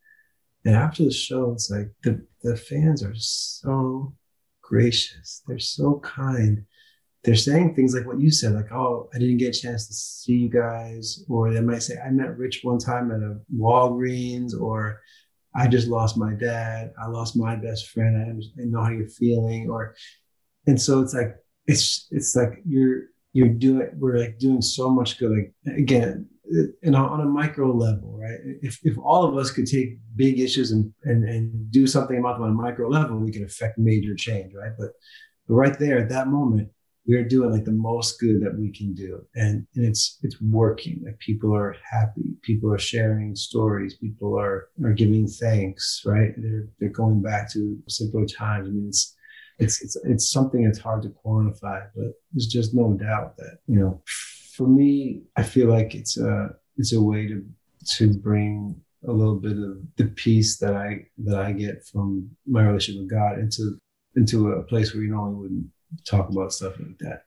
And 0.64 0.76
after 0.76 1.04
the 1.04 1.12
show, 1.12 1.52
it's 1.52 1.70
like 1.70 1.90
the 2.04 2.26
the 2.44 2.56
fans 2.56 3.04
are 3.04 3.16
so 3.16 4.14
gracious. 4.62 5.44
They're 5.48 5.60
so 5.60 6.00
kind. 6.00 6.66
They're 7.24 7.36
saying 7.36 7.74
things 7.74 7.96
like 7.96 8.06
what 8.06 8.22
you 8.22 8.32
said, 8.32 8.54
like, 8.54 8.72
"Oh, 8.72 9.10
I 9.14 9.20
didn't 9.20 9.38
get 9.38 9.56
a 9.56 9.60
chance 9.60 9.88
to 9.88 9.94
see 9.94 10.34
you 10.34 10.50
guys," 10.50 11.24
or 11.30 11.54
they 11.54 11.62
might 11.62 11.84
say, 11.84 11.98
"I 11.98 12.10
met 12.12 12.38
Rich 12.38 12.62
one 12.64 12.80
time 12.80 13.12
at 13.12 13.22
a 13.22 13.40
Walgreens," 13.56 14.60
or 14.60 15.02
I 15.56 15.68
just 15.68 15.88
lost 15.88 16.18
my 16.18 16.34
dad. 16.34 16.94
I 17.02 17.08
lost 17.08 17.38
my 17.38 17.56
best 17.56 17.90
friend. 17.90 18.18
I, 18.18 18.62
I 18.62 18.66
know 18.66 18.82
how 18.82 18.90
you're 18.90 19.08
feeling. 19.08 19.70
Or, 19.70 19.96
and 20.68 20.80
so 20.80 21.02
it's 21.02 21.14
like, 21.14 21.36
it's, 21.68 22.08
it's 22.12 22.36
like 22.36 22.62
you're, 22.66 23.04
you're 23.34 23.50
doing, 23.50 23.90
we're 23.98 24.18
like 24.18 24.40
doing 24.40 24.62
so 24.62 24.90
much 24.90 25.18
good. 25.18 25.32
Like 25.32 25.78
again, 25.78 26.28
and 26.84 26.96
on 26.96 27.22
a 27.22 27.26
micro 27.26 27.72
level, 27.72 28.18
right? 28.18 28.40
If, 28.62 28.80
if 28.84 28.98
all 28.98 29.24
of 29.24 29.36
us 29.36 29.52
could 29.52 29.66
take 29.66 29.98
big 30.16 30.40
issues 30.40 30.72
and, 30.72 30.94
and, 31.04 31.28
and 31.28 31.72
do 31.72 31.88
something 31.88 32.18
about 32.18 32.36
them 32.36 32.44
on 32.44 32.50
a 32.50 32.54
micro 32.54 32.88
level, 32.88 33.18
we 33.18 33.32
could 33.32 33.42
affect 33.42 33.78
major 33.78 34.16
change, 34.16 34.54
right? 34.54 34.72
But, 34.78 34.92
but 35.48 35.54
right 35.56 35.78
there 35.80 35.98
at 36.00 36.10
that 36.10 36.28
moment, 36.28 36.70
we're 37.08 37.28
doing 37.28 37.52
like 37.52 37.66
the 37.66 37.72
most 37.72 38.20
good 38.20 38.42
that 38.42 38.58
we 38.58 38.72
can 38.72 38.94
do 38.94 39.24
and, 39.36 39.66
and 39.76 39.86
it's 39.86 40.18
it's 40.24 40.42
working 40.42 41.02
like 41.06 41.18
people 41.20 41.56
are 41.56 41.76
happy 41.90 42.34
people 42.42 42.74
are 42.74 42.80
sharing 42.80 43.36
stories 43.36 43.96
people 43.96 44.38
are 44.38 44.70
are 44.84 44.94
giving 44.94 45.28
thanks 45.28 46.02
right 46.06 46.34
they're 46.38 46.68
they're 46.80 46.90
going 46.90 47.22
back 47.22 47.52
to 47.52 47.78
simpler 47.88 48.26
times 48.26 48.68
i 48.68 48.72
mean 48.72 48.88
it's 48.88 49.16
it's 49.60 49.82
it's, 49.82 49.96
it's 50.04 50.32
something 50.32 50.64
that's 50.64 50.80
hard 50.80 51.02
to 51.02 51.10
quantify 51.10 51.88
but 51.96 52.14
there's 52.32 52.48
just 52.48 52.74
no 52.74 52.94
doubt 52.94 53.38
that 53.38 53.60
you 53.68 53.80
know 53.80 54.02
for 54.56 54.68
me 54.68 55.22
i 55.38 55.44
feel 55.44 55.68
like 55.68 55.96
it's 55.96 56.18
a 56.18 56.50
it's 56.78 56.94
a 56.94 57.02
way 57.02 57.28
to 57.28 57.44
to 57.86 58.14
bring 58.14 58.76
a 59.08 59.12
little 59.12 59.36
bit 59.36 59.58
of 59.58 59.78
the 59.98 60.06
peace 60.16 60.58
that 60.58 60.76
i 60.76 61.06
that 61.18 61.40
i 61.40 61.52
get 61.52 61.86
from 61.86 62.30
my 62.48 62.64
relationship 62.64 63.02
with 63.02 63.10
god 63.10 63.40
into 63.40 63.78
into 64.16 64.52
a 64.52 64.64
place 64.64 64.94
where 64.94 65.04
you 65.04 65.12
normally 65.12 65.36
wouldn't 65.36 65.68
talk 66.06 66.30
about 66.30 66.52
stuff 66.52 66.74
like 66.80 66.98
that 67.00 67.24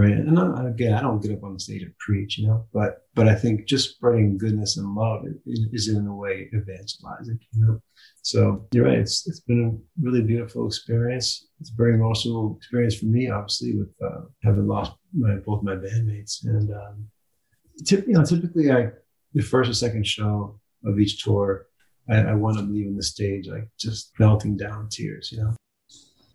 right? 0.00 0.12
And 0.12 0.38
I, 0.38 0.68
again 0.68 0.94
i 0.94 1.00
don't 1.00 1.22
get 1.22 1.32
up 1.32 1.44
on 1.44 1.54
the 1.54 1.60
stage 1.60 1.82
and 1.82 1.96
preach 1.98 2.38
you 2.38 2.46
know 2.46 2.64
but 2.72 3.02
but 3.14 3.28
i 3.28 3.34
think 3.34 3.66
just 3.66 3.90
spreading 3.90 4.38
goodness 4.38 4.76
and 4.76 4.94
love 4.94 5.24
is 5.46 5.88
in 5.88 6.06
a 6.06 6.14
way 6.14 6.48
evangelizing 6.54 7.38
you 7.52 7.64
know? 7.64 7.80
So 8.22 8.66
you're 8.72 8.86
right 8.86 8.98
it's 8.98 9.28
it's 9.28 9.40
been 9.40 9.62
a 9.64 10.04
really 10.04 10.22
beautiful 10.22 10.66
experience. 10.66 11.46
It's 11.60 11.70
a 11.70 11.76
very 11.76 11.94
emotional 11.94 12.56
experience 12.56 12.96
for 12.96 13.06
me 13.06 13.30
obviously 13.30 13.76
with 13.76 13.92
uh, 14.02 14.22
having 14.42 14.66
lost 14.66 14.92
my 15.12 15.34
both 15.46 15.62
my 15.62 15.74
bandmates 15.74 16.44
and 16.44 16.70
um 16.72 17.08
tip, 17.84 18.06
you 18.06 18.14
know 18.14 18.24
typically 18.24 18.70
i 18.70 18.90
the 19.34 19.42
first 19.42 19.70
or 19.70 19.74
second 19.74 20.06
show 20.06 20.58
of 20.84 20.98
each 20.98 21.22
tour 21.22 21.66
I, 22.08 22.16
I 22.32 22.34
wound 22.34 22.58
up 22.58 22.68
leaving 22.68 22.96
the 22.96 23.02
stage 23.02 23.48
like 23.48 23.68
just 23.78 24.12
melting 24.18 24.56
down 24.56 24.88
tears 24.88 25.30
you 25.32 25.38
know? 25.42 25.54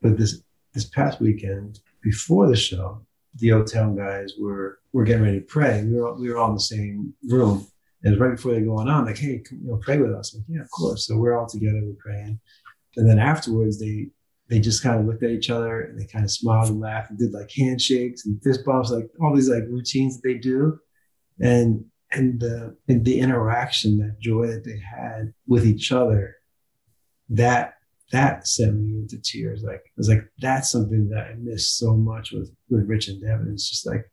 But 0.01 0.18
this 0.18 0.41
this 0.74 0.86
past 0.86 1.22
weekend 1.22 1.80
before 2.03 2.47
the 2.47 2.55
show, 2.55 3.01
the 3.38 3.51
O 3.51 3.63
Town 3.63 3.95
guys 3.95 4.33
were 4.39 4.79
were 4.93 5.03
getting 5.03 5.23
ready 5.23 5.39
to 5.39 5.45
pray. 5.45 5.83
We 5.83 5.93
were 5.93 6.13
we 6.15 6.29
were 6.29 6.38
all 6.38 6.49
in 6.49 6.55
the 6.55 6.61
same 6.61 7.13
room. 7.27 7.67
And 8.03 8.19
right 8.19 8.36
before 8.36 8.53
they 8.53 8.61
go 8.61 8.77
on, 8.77 9.05
like, 9.05 9.17
hey, 9.17 9.39
come, 9.39 9.59
you 9.63 9.71
know, 9.71 9.77
pray 9.77 9.97
with 9.97 10.13
us. 10.13 10.33
I'm 10.33 10.41
like, 10.41 10.45
yeah, 10.47 10.61
of 10.61 10.69
course. 10.69 11.07
So 11.07 11.17
we're 11.17 11.36
all 11.36 11.47
together, 11.47 11.81
we're 11.83 11.95
praying. 11.97 12.39
And 12.97 13.09
then 13.09 13.19
afterwards, 13.19 13.79
they 13.79 14.09
they 14.47 14.59
just 14.59 14.83
kind 14.83 14.99
of 14.99 15.05
looked 15.05 15.23
at 15.23 15.31
each 15.31 15.49
other 15.49 15.81
and 15.81 15.99
they 15.99 16.05
kind 16.05 16.23
of 16.23 16.29
smiled 16.29 16.69
and 16.69 16.79
laughed 16.79 17.09
and 17.09 17.17
did 17.17 17.33
like 17.33 17.49
handshakes 17.51 18.25
and 18.25 18.41
fist 18.43 18.63
bumps, 18.63 18.91
like 18.91 19.09
all 19.19 19.36
these 19.36 19.49
like 19.49 19.63
routines 19.67 20.15
that 20.15 20.27
they 20.27 20.36
do. 20.36 20.79
And 21.41 21.86
and 22.11 22.39
the 22.39 22.77
and 22.88 23.03
the 23.03 23.19
interaction, 23.19 23.97
that 23.99 24.19
joy 24.19 24.47
that 24.47 24.63
they 24.63 24.79
had 24.79 25.33
with 25.47 25.65
each 25.65 25.91
other, 25.91 26.36
that 27.29 27.74
that 28.12 28.47
sent 28.47 28.76
me 28.76 28.99
into 28.99 29.22
tears. 29.22 29.64
Like 29.64 29.82
I 29.86 29.97
was 29.97 30.10
like, 30.10 30.28
that's 30.39 30.72
something 30.72 31.10
that 31.10 31.28
I 31.28 31.36
miss 31.39 31.72
so 31.72 31.95
much 31.95 32.32
with 32.32 32.51
with 32.70 32.88
Rich 32.88 33.08
and 33.08 33.22
Devin. 33.22 33.49
It's 33.51 33.70
just 33.70 33.86
like 33.86 34.10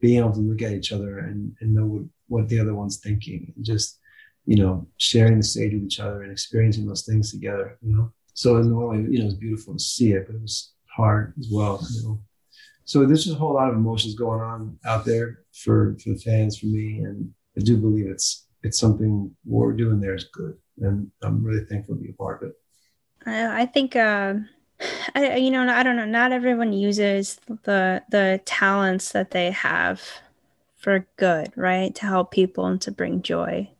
being 0.00 0.18
able 0.18 0.32
to 0.32 0.40
look 0.40 0.62
at 0.62 0.72
each 0.72 0.92
other 0.92 1.18
and, 1.18 1.54
and 1.60 1.74
know 1.74 1.86
what, 1.86 2.02
what 2.28 2.48
the 2.48 2.60
other 2.60 2.74
one's 2.74 2.98
thinking 2.98 3.52
and 3.56 3.64
just, 3.64 3.98
you 4.44 4.56
know, 4.56 4.86
sharing 4.98 5.38
the 5.38 5.42
stage 5.42 5.72
with 5.72 5.84
each 5.84 6.00
other 6.00 6.22
and 6.22 6.32
experiencing 6.32 6.86
those 6.86 7.06
things 7.06 7.30
together, 7.30 7.78
you 7.80 7.96
know. 7.96 8.12
So 8.34 8.56
it's 8.56 8.66
normally, 8.66 9.10
you 9.10 9.20
know, 9.20 9.26
it's 9.26 9.34
beautiful 9.34 9.74
to 9.74 9.78
see 9.78 10.12
it, 10.12 10.26
but 10.26 10.36
it 10.36 10.42
was 10.42 10.74
hard 10.94 11.32
as 11.38 11.48
well, 11.50 11.80
you 11.92 12.02
know. 12.02 12.20
So 12.84 13.06
there's 13.06 13.24
just 13.24 13.36
a 13.36 13.38
whole 13.38 13.54
lot 13.54 13.70
of 13.70 13.76
emotions 13.76 14.14
going 14.14 14.40
on 14.40 14.78
out 14.84 15.04
there 15.04 15.40
for 15.54 15.96
for 16.02 16.10
the 16.10 16.18
fans, 16.18 16.58
for 16.58 16.66
me, 16.66 16.98
and 16.98 17.30
I 17.56 17.60
do 17.60 17.78
believe 17.78 18.06
it's 18.06 18.46
it's 18.62 18.78
something 18.78 19.34
what 19.44 19.60
we're 19.60 19.72
doing 19.72 20.00
there 20.00 20.14
is 20.14 20.24
good, 20.24 20.56
and 20.80 21.10
I'm 21.22 21.42
really 21.42 21.64
thankful 21.64 21.94
to 21.94 22.00
be 22.00 22.10
a 22.10 22.12
part 22.14 22.42
of 22.42 22.50
it. 22.50 22.54
I, 23.26 23.62
I 23.62 23.66
think, 23.66 23.96
uh, 23.96 24.34
I, 25.14 25.36
you 25.36 25.50
know, 25.50 25.66
I 25.68 25.82
don't 25.82 25.96
know. 25.96 26.04
Not 26.04 26.32
everyone 26.32 26.72
uses 26.72 27.40
the 27.64 28.02
the 28.10 28.40
talents 28.44 29.12
that 29.12 29.30
they 29.30 29.50
have 29.50 30.02
for 30.76 31.06
good, 31.16 31.52
right? 31.56 31.94
To 31.94 32.06
help 32.06 32.30
people 32.30 32.66
and 32.66 32.80
to 32.82 32.92
bring 32.92 33.22
joy. 33.22 33.70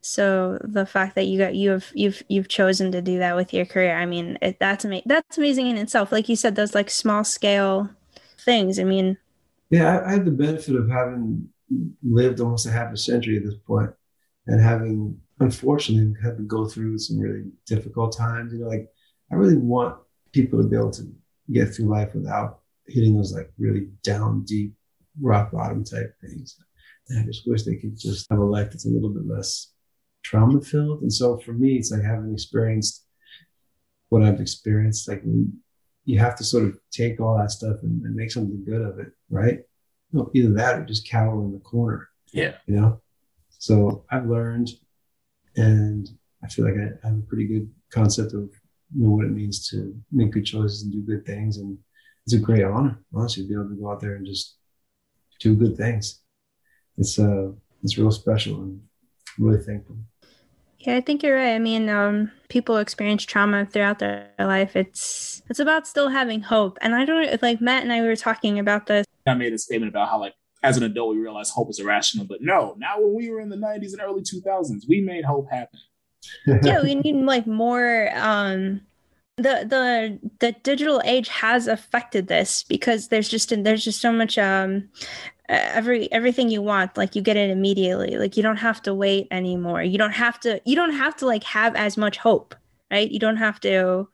So 0.00 0.58
the 0.62 0.86
fact 0.86 1.14
that 1.16 1.26
you 1.26 1.38
got 1.38 1.54
you 1.54 1.70
have 1.70 1.90
you've 1.94 2.22
you've 2.28 2.48
chosen 2.48 2.92
to 2.92 3.02
do 3.02 3.18
that 3.18 3.36
with 3.36 3.52
your 3.52 3.66
career, 3.66 3.96
I 3.96 4.06
mean, 4.06 4.38
it, 4.40 4.58
that's 4.58 4.84
amazing. 4.84 5.04
That's 5.06 5.38
amazing 5.38 5.68
in 5.68 5.76
itself. 5.76 6.12
Like 6.12 6.28
you 6.28 6.36
said, 6.36 6.54
those 6.56 6.74
like 6.74 6.90
small 6.90 7.24
scale 7.24 7.90
things. 8.40 8.78
I 8.78 8.84
mean, 8.84 9.18
yeah, 9.70 9.98
I, 9.98 10.08
I 10.08 10.12
had 10.12 10.24
the 10.24 10.30
benefit 10.30 10.76
of 10.76 10.88
having 10.88 11.48
lived 12.02 12.40
almost 12.40 12.66
a 12.66 12.70
half 12.70 12.92
a 12.92 12.96
century 12.96 13.36
at 13.36 13.44
this 13.44 13.58
point, 13.66 13.90
and 14.46 14.60
having 14.60 15.20
unfortunately 15.40 16.14
had 16.22 16.36
to 16.36 16.42
go 16.42 16.66
through 16.66 16.98
some 16.98 17.18
really 17.18 17.44
difficult 17.66 18.16
times. 18.16 18.52
You 18.52 18.60
know, 18.60 18.68
like 18.68 18.88
I 19.30 19.34
really 19.34 19.56
want 19.56 19.98
people 20.32 20.60
to 20.60 20.68
be 20.68 20.76
able 20.76 20.90
to 20.92 21.10
get 21.52 21.74
through 21.74 21.86
life 21.86 22.14
without 22.14 22.60
hitting 22.86 23.16
those 23.16 23.32
like 23.32 23.50
really 23.58 23.88
down 24.02 24.44
deep 24.44 24.74
rock 25.20 25.52
bottom 25.52 25.84
type 25.84 26.14
things. 26.20 26.56
And 27.08 27.20
I 27.20 27.24
just 27.24 27.46
wish 27.46 27.62
they 27.62 27.76
could 27.76 27.98
just 27.98 28.26
have 28.30 28.38
a 28.38 28.44
life 28.44 28.70
that's 28.70 28.86
a 28.86 28.90
little 28.90 29.10
bit 29.10 29.26
less 29.26 29.72
trauma 30.22 30.60
filled. 30.60 31.02
And 31.02 31.12
so 31.12 31.38
for 31.38 31.52
me, 31.52 31.76
it's 31.76 31.90
like 31.90 32.02
having 32.02 32.32
experienced 32.32 33.04
what 34.10 34.22
I've 34.22 34.40
experienced, 34.40 35.08
like 35.08 35.22
you 35.24 35.52
you 36.04 36.18
have 36.18 36.36
to 36.36 36.44
sort 36.44 36.64
of 36.64 36.78
take 36.90 37.20
all 37.20 37.36
that 37.36 37.50
stuff 37.50 37.76
and, 37.82 38.02
and 38.02 38.14
make 38.14 38.30
something 38.30 38.64
good 38.64 38.80
of 38.80 38.98
it, 38.98 39.08
right? 39.28 39.58
You 40.10 40.18
know, 40.18 40.30
either 40.34 40.54
that 40.54 40.78
or 40.78 40.84
just 40.86 41.06
cower 41.06 41.44
in 41.44 41.52
the 41.52 41.58
corner. 41.58 42.08
Yeah. 42.32 42.54
You 42.66 42.76
know? 42.76 43.02
So 43.58 44.06
I've 44.10 44.24
learned 44.24 44.70
and 45.58 46.08
I 46.42 46.48
feel 46.48 46.64
like 46.64 46.74
I 46.74 47.06
have 47.08 47.18
a 47.18 47.22
pretty 47.22 47.46
good 47.46 47.70
concept 47.90 48.32
of 48.32 48.50
you 48.94 49.04
know 49.04 49.10
what 49.10 49.26
it 49.26 49.32
means 49.32 49.68
to 49.70 49.94
make 50.10 50.30
good 50.30 50.46
choices 50.46 50.82
and 50.82 50.92
do 50.92 51.02
good 51.02 51.26
things. 51.26 51.58
And 51.58 51.76
it's 52.24 52.34
a 52.34 52.38
great 52.38 52.64
honor, 52.64 52.98
honestly, 53.14 53.42
to 53.42 53.48
be 53.48 53.54
able 53.54 53.68
to 53.68 53.74
go 53.74 53.90
out 53.90 54.00
there 54.00 54.14
and 54.14 54.26
just 54.26 54.56
do 55.40 55.54
good 55.54 55.76
things. 55.76 56.22
It's 56.96 57.18
uh 57.18 57.52
it's 57.82 57.98
real 57.98 58.10
special 58.10 58.56
and 58.62 58.80
I'm 59.38 59.44
really 59.44 59.62
thankful. 59.62 59.96
Yeah, 60.80 60.96
I 60.96 61.00
think 61.00 61.22
you're 61.22 61.36
right. 61.36 61.54
I 61.54 61.58
mean, 61.58 61.88
um, 61.88 62.30
people 62.48 62.76
experience 62.76 63.24
trauma 63.24 63.66
throughout 63.66 63.98
their 63.98 64.30
life. 64.38 64.76
It's 64.76 65.42
it's 65.50 65.58
about 65.58 65.88
still 65.88 66.08
having 66.08 66.40
hope. 66.40 66.78
And 66.80 66.94
I 66.94 67.04
don't 67.04 67.42
like 67.42 67.60
Matt 67.60 67.82
and 67.82 67.92
I 67.92 68.00
were 68.00 68.16
talking 68.16 68.58
about 68.58 68.86
this. 68.86 69.04
I 69.26 69.34
made 69.34 69.52
a 69.52 69.58
statement 69.58 69.90
about 69.90 70.08
how 70.08 70.20
like 70.20 70.34
as 70.62 70.76
an 70.76 70.82
adult 70.82 71.14
we 71.14 71.20
realize 71.20 71.50
hope 71.50 71.70
is 71.70 71.78
irrational, 71.78 72.26
but 72.26 72.38
no, 72.40 72.74
now 72.78 73.00
when 73.00 73.14
we 73.14 73.30
were 73.30 73.40
in 73.40 73.48
the 73.48 73.56
90s 73.56 73.92
and 73.92 74.00
early 74.00 74.22
2000s, 74.22 74.82
we 74.88 75.00
made 75.00 75.24
hope 75.24 75.48
happen. 75.50 75.80
yeah, 76.62 76.82
we 76.82 76.94
need 76.94 77.14
like 77.14 77.46
more 77.46 78.10
um 78.14 78.80
the 79.36 79.64
the 79.64 80.18
the 80.40 80.52
digital 80.62 81.00
age 81.04 81.28
has 81.28 81.68
affected 81.68 82.26
this 82.26 82.64
because 82.64 83.08
there's 83.08 83.28
just 83.28 83.50
there's 83.62 83.84
just 83.84 84.00
so 84.00 84.10
much 84.10 84.36
um 84.36 84.88
every 85.48 86.10
everything 86.12 86.50
you 86.50 86.60
want 86.60 86.96
like 86.96 87.14
you 87.14 87.22
get 87.22 87.36
it 87.36 87.50
immediately. 87.50 88.18
Like 88.18 88.36
you 88.36 88.42
don't 88.42 88.56
have 88.56 88.82
to 88.82 88.94
wait 88.94 89.28
anymore. 89.30 89.82
You 89.82 89.96
don't 89.96 90.12
have 90.12 90.40
to 90.40 90.60
you 90.64 90.74
don't 90.74 90.92
have 90.92 91.14
to 91.16 91.26
like 91.26 91.44
have 91.44 91.76
as 91.76 91.96
much 91.96 92.18
hope 92.18 92.54
right? 92.90 93.10
You 93.10 93.18
don't 93.18 93.36
have 93.36 93.60
to 93.60 94.08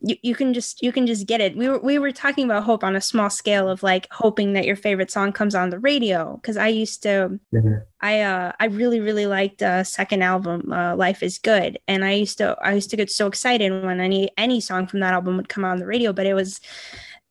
you, 0.00 0.16
you 0.22 0.34
can 0.34 0.52
just 0.52 0.82
you 0.82 0.92
can 0.92 1.06
just 1.06 1.26
get 1.26 1.40
it 1.40 1.56
we 1.56 1.68
were 1.68 1.78
we 1.78 1.98
were 1.98 2.12
talking 2.12 2.44
about 2.44 2.64
hope 2.64 2.84
on 2.84 2.96
a 2.96 3.00
small 3.00 3.30
scale 3.30 3.68
of 3.68 3.82
like 3.82 4.06
hoping 4.10 4.52
that 4.52 4.64
your 4.64 4.76
favorite 4.76 5.10
song 5.10 5.32
comes 5.32 5.54
on 5.54 5.70
the 5.70 5.78
radio 5.78 6.36
because 6.36 6.56
i 6.56 6.68
used 6.68 7.02
to 7.02 7.38
mm-hmm. 7.54 7.74
i 8.00 8.20
uh 8.20 8.52
i 8.60 8.66
really 8.66 9.00
really 9.00 9.26
liked 9.26 9.62
uh 9.62 9.82
second 9.82 10.22
album 10.22 10.72
uh 10.72 10.94
life 10.96 11.22
is 11.22 11.38
good 11.38 11.78
and 11.88 12.04
i 12.04 12.12
used 12.12 12.38
to 12.38 12.56
i 12.62 12.74
used 12.74 12.90
to 12.90 12.96
get 12.96 13.10
so 13.10 13.26
excited 13.26 13.84
when 13.84 14.00
any 14.00 14.30
any 14.36 14.60
song 14.60 14.86
from 14.86 15.00
that 15.00 15.14
album 15.14 15.36
would 15.36 15.48
come 15.48 15.64
on 15.64 15.78
the 15.78 15.86
radio 15.86 16.12
but 16.12 16.26
it 16.26 16.34
was 16.34 16.60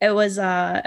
it 0.02 0.12
was 0.12 0.40
uh 0.40 0.82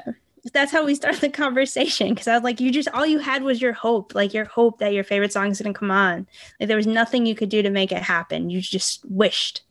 that's 0.52 0.72
how 0.72 0.84
we 0.84 0.94
started 0.94 1.20
the 1.20 1.28
conversation 1.28 2.10
because 2.10 2.28
I 2.28 2.34
was 2.34 2.42
like, 2.42 2.60
you 2.60 2.70
just 2.70 2.88
all 2.94 3.04
you 3.04 3.18
had 3.18 3.42
was 3.42 3.60
your 3.60 3.72
hope, 3.72 4.14
like 4.14 4.32
your 4.32 4.46
hope 4.46 4.78
that 4.78 4.94
your 4.94 5.04
favorite 5.04 5.32
song 5.32 5.50
is 5.50 5.60
gonna 5.60 5.74
come 5.74 5.90
on. 5.90 6.26
Like 6.58 6.68
there 6.68 6.76
was 6.76 6.86
nothing 6.86 7.26
you 7.26 7.34
could 7.34 7.48
do 7.48 7.60
to 7.60 7.70
make 7.70 7.92
it 7.92 8.02
happen. 8.02 8.48
You 8.48 8.60
just 8.62 9.04
wished 9.10 9.62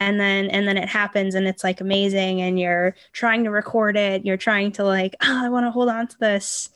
and 0.00 0.18
then 0.18 0.46
and 0.46 0.66
then 0.66 0.76
it 0.76 0.88
happens 0.88 1.34
and 1.34 1.46
it's 1.46 1.64
like 1.64 1.80
amazing 1.80 2.40
and 2.40 2.58
you're 2.58 2.94
trying 3.12 3.44
to 3.44 3.50
record 3.50 3.96
it 3.96 4.24
you're 4.24 4.36
trying 4.36 4.72
to 4.72 4.84
like 4.84 5.14
oh 5.22 5.44
i 5.44 5.48
want 5.48 5.64
to 5.66 5.70
hold 5.70 5.88
on 5.88 6.06
to 6.06 6.18
this. 6.18 6.70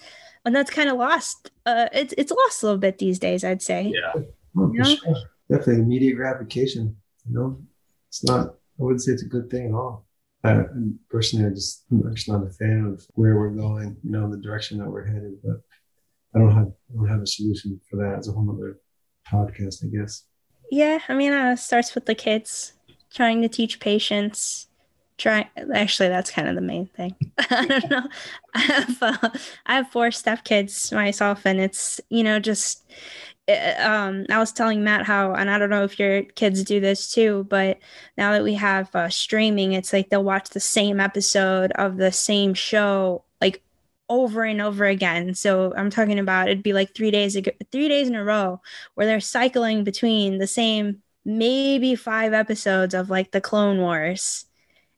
And 0.45 0.57
that's 0.57 0.71
kind 0.71 0.89
of 0.89 0.97
lost 0.97 1.51
uh 1.67 1.89
it's 1.93 2.15
it's 2.17 2.33
lost 2.33 2.63
a 2.63 2.67
little 2.67 2.79
bit 2.79 2.99
these 2.99 3.19
days 3.19 3.45
i'd 3.45 3.63
say. 3.63 3.93
Yeah. 3.95 4.23
Well, 4.55 4.71
you 4.73 4.81
know? 4.81 4.95
sure. 4.95 5.15
definitely 5.51 5.83
immediate 5.83 6.17
gratification 6.17 6.97
you 7.29 7.35
know? 7.35 7.61
It's 8.09 8.25
not 8.25 8.47
i 8.49 8.83
wouldn't 8.83 9.03
say 9.03 9.13
it's 9.13 9.25
a 9.25 9.29
good 9.29 9.51
thing 9.51 9.69
at 9.69 9.75
all. 9.75 10.07
Uh, 10.45 10.63
personally 11.11 11.45
i 11.45 11.51
just 11.51 11.85
i'm 11.91 12.15
just 12.15 12.29
not 12.29 12.47
a 12.47 12.51
fan 12.51 12.87
of 12.87 13.05
where 13.15 13.37
we're 13.37 13.51
going 13.51 13.97
you 14.05 14.11
know 14.11 14.31
the 14.31 14.37
direction 14.37 14.79
that 14.79 14.89
we're 14.89 15.05
headed 15.05 15.35
but 15.43 15.61
i 16.35 16.39
don't 16.39 16.53
have 16.53 16.69
i 16.69 16.95
don't 16.95 17.09
have 17.09 17.21
a 17.21 17.27
solution 17.27 17.79
for 17.91 17.97
that. 17.97 18.19
It's 18.19 18.29
a 18.29 18.33
whole 18.33 18.49
other 18.49 18.79
podcast 19.31 19.85
i 19.85 19.89
guess. 19.89 20.25
Yeah 20.71 21.01
i 21.09 21.15
mean 21.15 21.33
uh, 21.33 21.53
it 21.53 21.59
starts 21.59 21.95
with 21.95 22.07
the 22.07 22.15
kids 22.15 22.75
trying 23.13 23.43
to 23.43 23.49
teach 23.49 23.81
patience. 23.81 24.67
Try 25.17 25.51
actually 25.75 26.11
that's 26.11 26.31
kind 26.31 26.49
of 26.49 26.55
the 26.55 26.61
main 26.61 26.87
thing. 26.87 27.15
I 27.39 27.67
don't 27.67 27.91
know. 27.91 28.09
I 28.55 28.61
have 28.61 29.03
uh, 29.03 29.31
i 29.67 29.75
have 29.75 29.91
four 29.91 30.09
stepkids 30.09 30.93
myself 30.93 31.45
and 31.45 31.61
it's 31.61 32.01
you 32.09 32.23
know 32.23 32.39
just 32.39 32.85
uh, 33.49 33.75
um 33.79 34.27
i 34.31 34.39
was 34.39 34.53
telling 34.53 34.83
matt 34.83 35.07
how 35.07 35.33
and 35.35 35.51
i 35.51 35.59
don't 35.59 35.71
know 35.71 35.85
if 35.85 35.99
your 35.99 36.23
kids 36.23 36.65
do 36.65 36.81
this 36.81 37.13
too 37.13 37.47
but 37.49 37.79
now 38.17 38.33
that 38.33 38.43
we 38.43 38.55
have 38.55 38.95
uh, 38.95 39.09
streaming 39.09 39.73
it's 39.73 39.93
like 39.93 40.09
they'll 40.09 40.25
watch 40.25 40.51
the 40.51 40.61
same 40.61 41.01
episode 41.01 41.73
of 41.73 41.97
the 41.97 42.13
same 42.13 42.55
show 42.55 43.25
like 43.41 43.63
over 44.09 44.43
and 44.45 44.61
over 44.61 44.85
again. 44.87 45.35
So 45.35 45.73
i'm 45.77 45.91
talking 45.91 46.19
about 46.19 46.49
it'd 46.49 46.63
be 46.63 46.73
like 46.73 46.95
three 46.95 47.11
days 47.11 47.37
ago 47.37 47.51
three 47.71 47.89
days 47.89 48.09
in 48.09 48.15
a 48.15 48.25
row 48.25 48.61
where 48.95 49.07
they're 49.07 49.21
cycling 49.21 49.85
between 49.85 50.39
the 50.39 50.47
same 50.47 51.03
maybe 51.29 51.95
five 51.95 52.33
episodes 52.33 52.95
of 52.95 53.11
like 53.11 53.31
the 53.33 53.41
Clone 53.41 53.79
Wars. 53.79 54.47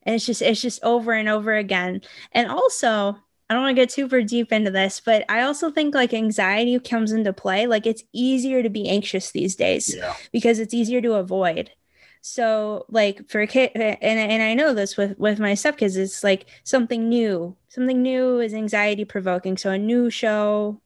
And 0.05 0.15
it's 0.15 0.25
just 0.25 0.41
it's 0.41 0.63
just 0.63 0.83
over 0.83 1.13
and 1.13 1.29
over 1.29 1.55
again. 1.55 2.01
And 2.33 2.49
also, 2.49 3.19
I 3.51 3.55
don't 3.55 3.65
want 3.65 3.77
to 3.77 3.83
get 3.83 3.91
super 3.91 4.23
deep 4.23 4.53
into 4.53 4.71
this, 4.71 5.01
but 5.05 5.25
I 5.29 5.43
also 5.43 5.71
think 5.71 5.95
like 5.95 6.15
anxiety 6.15 6.79
comes 6.79 7.13
into 7.13 7.33
play. 7.33 7.67
Like 7.67 7.85
it's 7.85 8.05
easier 8.13 8.63
to 8.63 8.71
be 8.71 8.89
anxious 8.89 9.33
these 9.33 9.57
days 9.57 9.95
yeah. 9.95 10.15
because 10.33 10.61
it's 10.61 10.73
easier 10.73 11.03
to 11.03 11.15
avoid. 11.15 11.71
So 12.23 12.87
like 12.89 13.29
for 13.29 13.41
a 13.41 13.47
kid, 13.47 13.73
and, 13.75 13.99
and 14.01 14.43
I 14.43 14.55
know 14.55 14.73
this 14.73 14.97
with 14.97 15.19
with 15.19 15.41
my 15.41 15.53
stepkids, 15.53 15.97
it's 15.97 16.23
like 16.23 16.47
something 16.63 17.09
new. 17.09 17.57
Something 17.69 18.03
new 18.03 18.39
is 18.39 18.55
anxiety 18.55 19.05
provoking. 19.05 19.57
So 19.57 19.71
a 19.71 19.79
new 19.79 20.11
show, 20.11 20.81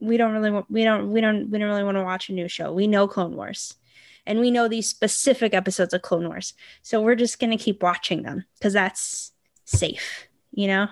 we 0.00 0.16
don't 0.16 0.32
really 0.32 0.50
want, 0.50 0.70
we 0.70 0.82
don't 0.82 1.12
we 1.12 1.20
don't 1.20 1.50
we 1.50 1.58
don't 1.58 1.68
really 1.68 1.84
want 1.84 1.96
to 1.98 2.04
watch 2.04 2.28
a 2.28 2.32
new 2.32 2.48
show. 2.48 2.72
We 2.72 2.88
know 2.88 3.06
Clone 3.06 3.36
Wars 3.36 3.76
and 4.28 4.40
we 4.40 4.50
know 4.50 4.68
these 4.68 4.88
specific 4.88 5.54
episodes 5.54 5.94
of 5.94 6.02
Clone 6.02 6.28
Wars. 6.28 6.52
So 6.82 7.00
we're 7.00 7.16
just 7.16 7.40
going 7.40 7.50
to 7.50 7.56
keep 7.56 7.82
watching 7.82 8.22
them 8.22 8.44
because 8.58 8.74
that's 8.74 9.32
safe, 9.64 10.28
you 10.52 10.68
know? 10.68 10.86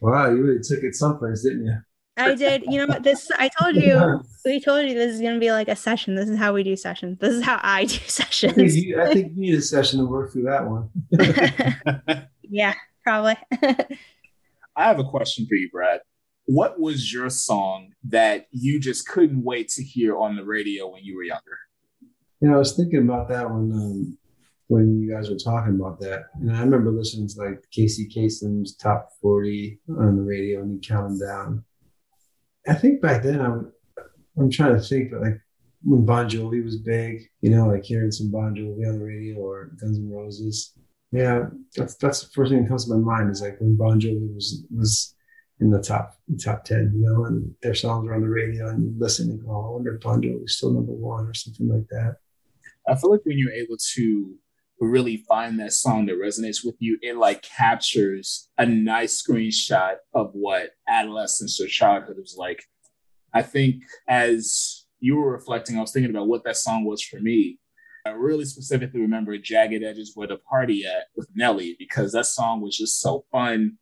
Wow, 0.00 0.30
you 0.30 0.42
really 0.42 0.62
took 0.62 0.82
it 0.82 0.94
someplace, 0.94 1.42
didn't 1.42 1.66
you? 1.66 1.76
I 2.16 2.34
did. 2.34 2.64
You 2.64 2.78
know 2.78 2.86
what? 2.86 3.02
This 3.02 3.30
I 3.38 3.50
told 3.60 3.76
you. 3.76 4.22
We 4.42 4.58
told 4.58 4.88
you 4.88 4.94
this 4.94 5.12
is 5.12 5.20
going 5.20 5.34
to 5.34 5.40
be 5.40 5.52
like 5.52 5.68
a 5.68 5.76
session. 5.76 6.14
This 6.14 6.30
is 6.30 6.38
how 6.38 6.54
we 6.54 6.62
do 6.62 6.74
sessions. 6.74 7.18
This 7.18 7.34
is 7.34 7.44
how 7.44 7.60
I 7.62 7.84
do 7.84 7.98
sessions. 8.06 8.54
I 8.54 8.56
think 8.56 8.72
you, 8.72 9.00
I 9.00 9.12
think 9.12 9.32
you 9.34 9.40
need 9.40 9.54
a 9.54 9.60
session 9.60 10.00
to 10.00 10.06
work 10.06 10.32
through 10.32 10.44
that 10.44 10.66
one. 10.66 10.88
yeah, 12.42 12.72
probably. 13.04 13.36
I 14.74 14.84
have 14.84 14.98
a 14.98 15.04
question 15.04 15.46
for 15.46 15.56
you, 15.56 15.68
Brad. 15.70 16.00
What 16.46 16.80
was 16.80 17.12
your 17.12 17.28
song 17.28 17.92
that 18.04 18.46
you 18.50 18.80
just 18.80 19.06
couldn't 19.06 19.44
wait 19.44 19.68
to 19.72 19.82
hear 19.82 20.16
on 20.16 20.36
the 20.36 20.44
radio 20.44 20.88
when 20.88 21.04
you 21.04 21.16
were 21.16 21.22
younger? 21.22 21.58
You 22.40 22.48
know, 22.48 22.54
I 22.54 22.58
was 22.58 22.76
thinking 22.76 23.00
about 23.00 23.28
that 23.28 23.50
when 23.50 23.70
um, 23.72 24.18
when 24.68 25.00
you 25.00 25.12
guys 25.12 25.28
were 25.28 25.36
talking 25.36 25.74
about 25.74 26.00
that, 26.00 26.26
and 26.34 26.54
I 26.54 26.60
remember 26.60 26.90
listening 26.90 27.28
to 27.28 27.40
like 27.44 27.64
Casey 27.70 28.08
Kasem's 28.08 28.76
top 28.76 29.10
forty 29.20 29.80
on 29.88 30.16
the 30.16 30.22
radio, 30.22 30.62
and 30.62 30.72
he 30.72 30.88
count 30.88 31.18
them 31.18 31.28
down. 31.28 31.64
I 32.68 32.74
think 32.74 33.00
back 33.00 33.22
then 33.22 33.40
I'm 33.40 33.72
I'm 34.38 34.50
trying 34.50 34.76
to 34.76 34.80
think, 34.80 35.10
but 35.10 35.22
like 35.22 35.40
when 35.82 36.04
Bon 36.04 36.28
Jovi 36.28 36.64
was 36.64 36.76
big, 36.76 37.22
you 37.40 37.50
know, 37.50 37.66
like 37.66 37.84
hearing 37.84 38.10
some 38.10 38.30
Bon 38.30 38.54
Jovi 38.54 38.86
on 38.88 38.98
the 38.98 39.04
radio 39.04 39.36
or 39.36 39.72
Guns 39.80 39.98
N' 39.98 40.10
Roses. 40.10 40.72
Yeah, 41.12 41.46
that's 41.76 41.96
that's 41.96 42.22
the 42.22 42.30
first 42.30 42.50
thing 42.50 42.62
that 42.62 42.68
comes 42.68 42.86
to 42.86 42.94
my 42.94 43.16
mind 43.16 43.30
is 43.30 43.42
like 43.42 43.60
when 43.60 43.76
Bon 43.76 44.00
Jovi 44.00 44.34
was 44.34 44.64
was 44.74 45.14
in 45.58 45.70
the 45.70 45.82
top 45.82 46.14
top 46.42 46.64
ten, 46.64 46.92
you 46.94 47.02
know, 47.02 47.24
and 47.24 47.54
their 47.62 47.74
songs 47.74 48.06
were 48.06 48.14
on 48.14 48.22
the 48.22 48.28
radio, 48.28 48.68
and 48.68 48.82
you 48.82 48.94
listen 48.98 49.30
and 49.30 49.44
go, 49.44 49.50
oh, 49.50 49.68
I 49.68 49.70
wonder 49.72 49.94
if 49.94 50.00
Bon 50.00 50.22
Jovi 50.22 50.44
is 50.44 50.56
still 50.56 50.72
number 50.72 50.92
one 50.92 51.26
or 51.26 51.34
something 51.34 51.68
like 51.68 51.88
that. 51.90 52.16
I 52.90 52.96
feel 52.96 53.10
like 53.10 53.24
when 53.24 53.38
you're 53.38 53.52
able 53.52 53.76
to 53.94 54.34
really 54.80 55.18
find 55.28 55.60
that 55.60 55.72
song 55.72 56.06
that 56.06 56.16
resonates 56.16 56.64
with 56.64 56.74
you, 56.78 56.98
it 57.02 57.16
like 57.16 57.42
captures 57.42 58.48
a 58.58 58.66
nice 58.66 59.22
screenshot 59.22 59.96
of 60.14 60.30
what 60.32 60.70
adolescence 60.88 61.60
or 61.60 61.66
childhood 61.66 62.16
was 62.16 62.34
like. 62.36 62.64
I 63.32 63.42
think 63.42 63.84
as 64.08 64.86
you 64.98 65.16
were 65.16 65.30
reflecting, 65.30 65.78
I 65.78 65.82
was 65.82 65.92
thinking 65.92 66.10
about 66.10 66.26
what 66.26 66.42
that 66.44 66.56
song 66.56 66.84
was 66.84 67.02
for 67.02 67.20
me. 67.20 67.58
I 68.06 68.10
really 68.10 68.46
specifically 68.46 69.00
remember 69.00 69.36
Jagged 69.38 69.84
Edge's 69.84 70.12
Where 70.14 70.26
the 70.26 70.38
Party 70.38 70.84
At 70.84 71.04
with 71.14 71.28
Nelly 71.34 71.76
because 71.78 72.12
that 72.12 72.26
song 72.26 72.60
was 72.60 72.76
just 72.76 73.00
so 73.00 73.24
fun. 73.30 73.78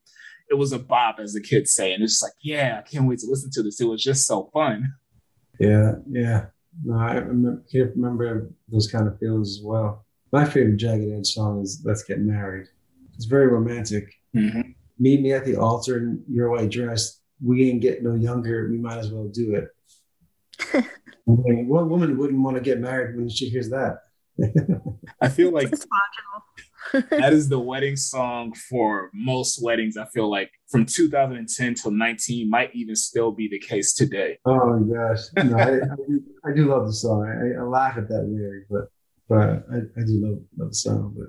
It 0.50 0.54
was 0.54 0.72
a 0.72 0.78
bop, 0.78 1.18
as 1.18 1.32
the 1.32 1.40
kids 1.40 1.72
say. 1.72 1.94
And 1.94 2.02
it's 2.02 2.14
just 2.14 2.24
like, 2.24 2.32
yeah, 2.42 2.80
I 2.80 2.88
can't 2.88 3.06
wait 3.06 3.20
to 3.20 3.26
listen 3.28 3.50
to 3.52 3.62
this. 3.62 3.80
It 3.80 3.88
was 3.88 4.02
just 4.02 4.26
so 4.26 4.50
fun. 4.52 4.92
Yeah, 5.60 5.92
yeah. 6.10 6.46
No, 6.84 6.96
I 6.96 7.14
remember, 7.14 7.62
can't 7.70 7.94
remember 7.96 8.50
those 8.68 8.90
kind 8.90 9.08
of 9.08 9.18
feelings 9.18 9.58
as 9.58 9.62
well. 9.64 10.04
My 10.32 10.44
favorite 10.44 10.76
Jagged 10.76 11.12
Edge 11.12 11.26
song 11.26 11.62
is 11.62 11.82
"Let's 11.84 12.04
Get 12.04 12.20
Married." 12.20 12.68
It's 13.14 13.24
very 13.24 13.48
romantic. 13.48 14.14
Mm-hmm. 14.34 14.72
Meet 14.98 15.20
me 15.20 15.32
at 15.32 15.44
the 15.44 15.56
altar 15.56 15.98
in 15.98 16.22
your 16.28 16.50
white 16.50 16.70
dress. 16.70 17.20
We 17.44 17.70
ain't 17.70 17.82
get 17.82 18.02
no 18.02 18.14
younger. 18.14 18.68
We 18.68 18.78
might 18.78 18.98
as 18.98 19.10
well 19.10 19.28
do 19.28 19.54
it. 19.54 19.68
what 21.24 21.88
woman 21.88 22.16
wouldn't 22.16 22.40
want 22.40 22.56
to 22.56 22.62
get 22.62 22.80
married 22.80 23.16
when 23.16 23.28
she 23.28 23.48
hears 23.48 23.70
that? 23.70 24.04
I 25.20 25.28
feel 25.28 25.50
like 25.50 25.70
that 26.92 27.32
is 27.32 27.48
the 27.48 27.58
wedding 27.58 27.96
song 27.96 28.52
for 28.54 29.10
most 29.12 29.62
weddings. 29.62 29.96
I 29.96 30.06
feel 30.06 30.30
like 30.30 30.50
from 30.68 30.84
2010 30.84 31.74
till 31.74 31.90
19 31.90 32.48
might 32.48 32.74
even 32.74 32.96
still 32.96 33.32
be 33.32 33.48
the 33.48 33.58
case 33.58 33.94
today. 33.94 34.38
Oh 34.44 34.78
my 34.78 34.94
gosh, 34.94 35.20
no, 35.36 35.56
I, 35.56 35.62
I, 35.62 35.96
do, 35.96 36.22
I, 36.44 36.52
do 36.54 36.66
love 36.66 36.86
the 36.86 36.92
song. 36.92 37.26
I, 37.26 37.60
I, 37.60 37.64
laugh 37.64 37.96
at 37.96 38.08
that 38.08 38.24
lyric, 38.24 38.66
but 38.70 38.88
but 39.28 39.64
I, 39.72 39.78
I 39.78 40.04
do 40.04 40.20
love, 40.20 40.38
love 40.56 40.68
the 40.70 40.74
song. 40.74 41.14
But 41.16 41.28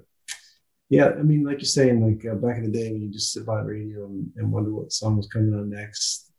Yeah, 0.90 1.10
I 1.10 1.24
mean, 1.24 1.44
like 1.44 1.60
you're 1.60 1.66
saying, 1.66 2.06
like 2.06 2.26
uh, 2.26 2.36
back 2.36 2.58
in 2.58 2.72
the 2.72 2.78
day 2.78 2.92
when 2.92 3.02
you 3.02 3.10
just 3.12 3.34
sit 3.34 3.46
by 3.46 3.62
the 3.62 3.68
radio 3.68 4.06
and, 4.06 4.32
and 4.38 4.52
wonder 4.52 4.74
what 4.74 4.92
song 4.92 5.18
was 5.18 5.28
coming 5.28 5.54
on 5.54 5.70
next, 5.70 6.32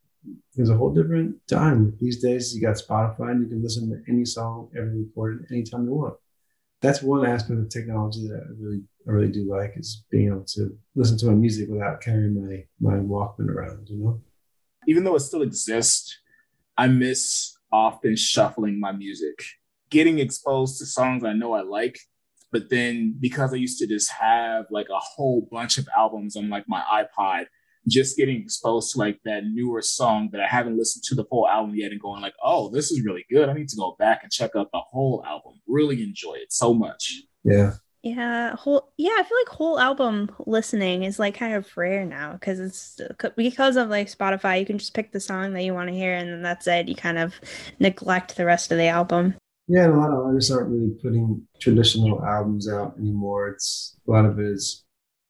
there's 0.55 0.71
a 0.71 0.77
whole 0.77 0.93
different 0.93 1.37
time. 1.49 1.97
These 2.01 2.23
days, 2.23 2.55
you 2.55 2.61
got 2.61 2.77
Spotify 2.77 3.31
and 3.31 3.43
you 3.43 3.49
can 3.49 3.63
listen 3.63 3.89
to 3.91 4.13
any 4.13 4.25
song 4.25 4.71
ever 4.77 4.91
recorded 4.91 5.47
anytime 5.51 5.85
you 5.85 5.93
want. 5.93 6.15
That's 6.81 7.03
one 7.03 7.27
aspect 7.27 7.61
of 7.61 7.69
technology 7.69 8.27
that 8.29 8.43
I 8.43 8.53
really, 8.59 8.83
I 9.07 9.11
really 9.11 9.33
do 9.33 9.49
like 9.51 9.73
is 9.77 10.05
being 10.11 10.29
able 10.29 10.45
to 10.55 10.77
listen 10.95 11.19
to 11.19 11.27
my 11.27 11.35
music 11.35 11.69
without 11.69 12.01
carrying 12.01 12.35
my 12.35 12.65
my 12.81 12.99
Walkman 12.99 13.49
around. 13.49 13.89
You 13.89 13.99
know, 13.99 14.21
even 14.87 15.05
though 15.05 15.17
it 15.17 15.21
still 15.21 15.43
exists, 15.43 16.19
I 16.79 16.87
miss 16.87 17.57
often 17.73 18.17
shuffling 18.17 18.81
my 18.81 18.93
music, 18.93 19.43
getting 19.91 20.19
exposed 20.19 20.79
to 20.79 20.87
songs 20.87 21.25
I 21.25 21.35
know 21.35 21.53
I 21.53 21.63
like 21.63 21.99
but 22.53 22.69
then 22.69 23.17
because 23.19 23.53
I 23.53 23.57
used 23.57 23.79
to 23.79 23.87
just 23.87 24.11
have 24.11 24.67
like 24.71 24.89
a 24.89 24.99
whole 24.99 25.49
bunch 25.51 25.79
of 25.79 25.89
albums 25.97 26.37
on 26.37 26.51
like 26.51 26.65
my 26.69 26.83
iPod, 26.93 27.47
just 27.89 28.17
getting 28.17 28.41
exposed 28.41 28.93
to 28.93 28.99
like 28.99 29.19
that 29.25 29.45
newer 29.45 29.83
song 29.83 30.29
that 30.33 30.41
I 30.41 30.47
haven't 30.47 30.79
listened 30.79 31.05
to 31.05 31.15
the 31.15 31.25
full 31.25 31.49
album 31.49 31.75
yet 31.75 31.93
and 31.93 32.01
going 32.01 32.23
like, 32.23 32.35
oh, 32.43 32.71
this 32.71 32.91
is 32.91 33.05
really 33.05 33.25
good. 33.31 33.49
I 33.49 33.55
need 33.55 33.69
to 33.69 33.77
go 33.77 33.97
back 33.99 34.21
and 34.23 34.31
check 34.33 34.53
out 34.57 34.71
the 34.73 34.81
whole 34.81 35.25
album. 35.27 35.55
Really 35.67 36.03
enjoy 36.03 36.35
it 36.35 36.53
so 36.53 36.75
much. 36.75 37.23
Yeah. 37.45 37.73
Yeah, 38.03 38.57
whole 38.57 38.93
yeah, 38.97 39.11
I 39.19 39.23
feel 39.23 39.37
like 39.45 39.49
whole 39.49 39.79
album 39.79 40.31
listening 40.47 41.03
is 41.03 41.19
like 41.19 41.35
kind 41.35 41.53
of 41.53 41.69
rare 41.77 42.07
now 42.07 42.33
because 42.33 42.59
it's 42.59 42.99
because 43.37 43.77
of 43.77 43.91
like 43.91 44.09
Spotify, 44.11 44.59
you 44.59 44.65
can 44.65 44.79
just 44.79 44.95
pick 44.95 45.13
the 45.13 45.21
song 45.21 45.53
that 45.53 45.65
you 45.65 45.75
want 45.75 45.89
to 45.89 45.95
hear 45.95 46.15
and 46.15 46.31
then 46.31 46.41
that's 46.41 46.67
it. 46.67 46.89
You 46.89 46.95
kind 46.95 47.19
of 47.19 47.35
neglect 47.79 48.39
the 48.39 48.47
rest 48.47 48.73
of 48.73 48.79
the 48.79 48.87
album. 48.87 49.35
Yeah, 49.69 49.87
a 49.87 49.93
lot 49.95 50.11
of 50.11 50.25
artists 50.25 50.51
aren't 50.51 50.71
really 50.71 50.95
putting 51.03 51.47
traditional 51.61 52.25
albums 52.25 52.71
out 52.71 52.97
anymore. 52.99 53.51
It's 53.51 53.97
a 54.09 54.11
lot 54.11 54.25
of 54.25 54.39
it 54.39 54.47
is 54.47 54.83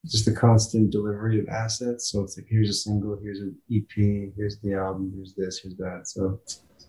just 0.06 0.24
the 0.24 0.32
constant 0.32 0.90
delivery 0.90 1.40
of 1.40 1.48
assets. 1.48 2.10
So 2.10 2.22
it's 2.22 2.36
like 2.36 2.46
here's 2.48 2.70
a 2.70 2.74
single, 2.74 3.18
here's 3.22 3.40
an 3.40 3.56
EP, 3.72 4.32
here's 4.36 4.58
the 4.60 4.74
album, 4.74 5.12
here's 5.14 5.34
this, 5.34 5.58
here's 5.58 5.76
that. 5.76 6.02
So 6.04 6.40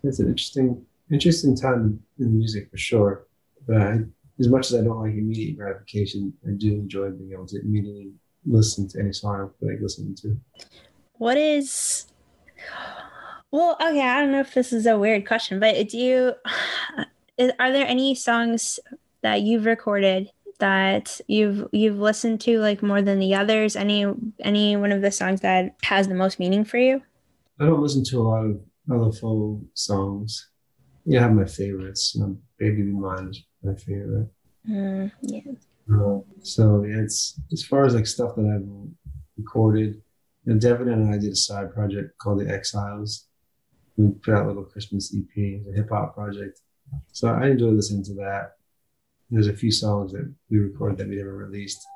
it's 0.03 0.19
an 0.19 0.27
interesting, 0.27 0.85
interesting 1.11 1.55
time 1.55 1.99
in 2.19 2.37
music 2.37 2.69
for 2.71 2.77
sure. 2.77 3.27
But 3.67 3.81
I, 3.81 3.99
as 4.39 4.47
much 4.47 4.71
as 4.71 4.79
I 4.79 4.83
don't 4.83 5.01
like 5.01 5.11
immediate 5.11 5.57
gratification, 5.57 6.33
I 6.47 6.51
do 6.57 6.73
enjoy 6.73 7.11
being 7.11 7.33
able 7.33 7.47
to 7.47 7.59
immediately 7.61 8.13
listen 8.45 8.87
to 8.89 8.99
any 8.99 9.13
song 9.13 9.35
I 9.35 9.59
feel 9.59 9.69
like 9.69 9.81
listening 9.81 10.15
to. 10.15 10.39
What 11.13 11.37
is 11.37 12.07
well, 13.51 13.75
okay, 13.81 14.01
I 14.01 14.21
don't 14.21 14.31
know 14.31 14.39
if 14.39 14.53
this 14.53 14.71
is 14.71 14.85
a 14.85 14.97
weird 14.97 15.27
question, 15.27 15.59
but 15.59 15.89
do 15.89 15.97
you 15.97 16.33
is, 17.37 17.51
are 17.59 17.71
there 17.71 17.85
any 17.85 18.15
songs 18.15 18.79
that 19.21 19.41
you've 19.41 19.65
recorded 19.65 20.31
that 20.61 21.19
you've 21.27 21.67
you've 21.71 21.99
listened 21.99 22.39
to 22.41 22.59
like 22.59 22.81
more 22.81 23.01
than 23.01 23.19
the 23.19 23.35
others? 23.35 23.75
Any 23.75 24.05
any 24.39 24.75
one 24.75 24.91
of 24.91 25.01
the 25.01 25.11
songs 25.11 25.41
that 25.41 25.75
has 25.83 26.07
the 26.07 26.15
most 26.15 26.39
meaning 26.39 26.63
for 26.63 26.77
you? 26.77 27.01
I 27.59 27.65
don't 27.65 27.81
listen 27.81 28.03
to 28.05 28.21
a 28.21 28.23
lot 28.23 28.45
of 28.45 28.61
LFO 28.89 29.61
songs. 29.73 30.49
Yeah, 31.05 31.19
I 31.19 31.23
have 31.23 31.33
my 31.33 31.45
favorites. 31.45 32.13
You 32.15 32.21
know, 32.21 32.37
Baby 32.57 32.83
Be 32.83 32.91
Mine 32.91 33.29
is 33.29 33.43
my 33.61 33.75
favorite. 33.75 34.29
Mm, 34.69 35.11
yeah. 35.21 35.41
Uh, 35.93 36.19
so 36.41 36.83
yeah, 36.83 37.01
it's 37.01 37.39
as 37.51 37.63
far 37.63 37.85
as 37.85 37.93
like 37.93 38.07
stuff 38.07 38.35
that 38.35 38.45
I've 38.45 39.11
recorded. 39.37 40.01
You 40.45 40.53
know, 40.53 40.59
Devin 40.59 40.89
and 40.89 41.13
I 41.13 41.17
did 41.17 41.33
a 41.33 41.35
side 41.35 41.73
project 41.73 42.17
called 42.17 42.39
The 42.39 42.49
Exiles. 42.51 43.27
We 43.97 44.09
put 44.11 44.33
out 44.33 44.45
a 44.45 44.47
little 44.47 44.63
Christmas 44.63 45.13
EP, 45.15 45.37
a 45.37 45.75
hip 45.75 45.89
hop 45.89 46.15
project 46.15 46.61
so 47.11 47.29
I 47.29 47.49
enjoy 47.49 47.67
listening 47.67 48.03
to 48.05 48.13
that. 48.15 48.53
There's 49.31 49.47
a 49.47 49.53
few 49.53 49.71
songs 49.71 50.11
that 50.11 50.29
we 50.49 50.59
recorded 50.59 50.97
that 50.97 51.07
we 51.07 51.15
never 51.15 51.33
released. 51.33 51.87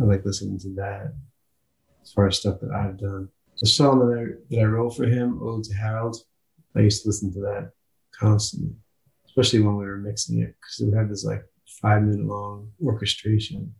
I 0.00 0.04
like 0.04 0.24
listening 0.24 0.58
to 0.60 0.74
that 0.74 1.14
as 2.02 2.12
far 2.12 2.26
as 2.26 2.38
stuff 2.38 2.58
that 2.60 2.72
I've 2.72 2.98
done. 2.98 3.28
The 3.60 3.68
song 3.68 4.00
that 4.00 4.18
I, 4.18 4.24
that 4.50 4.60
I 4.60 4.64
wrote 4.64 4.96
for 4.96 5.06
him, 5.06 5.40
Ode 5.40 5.62
to 5.64 5.74
Harold, 5.74 6.16
I 6.74 6.80
used 6.80 7.02
to 7.02 7.08
listen 7.08 7.32
to 7.34 7.40
that 7.40 7.70
constantly, 8.12 8.74
especially 9.26 9.60
when 9.60 9.76
we 9.76 9.84
were 9.84 9.96
mixing 9.96 10.40
it 10.40 10.56
because 10.60 10.82
we 10.84 10.96
had 10.96 11.08
this 11.08 11.24
like 11.24 11.44
five 11.80 12.02
minute 12.02 12.26
long 12.26 12.72
orchestration. 12.84 13.72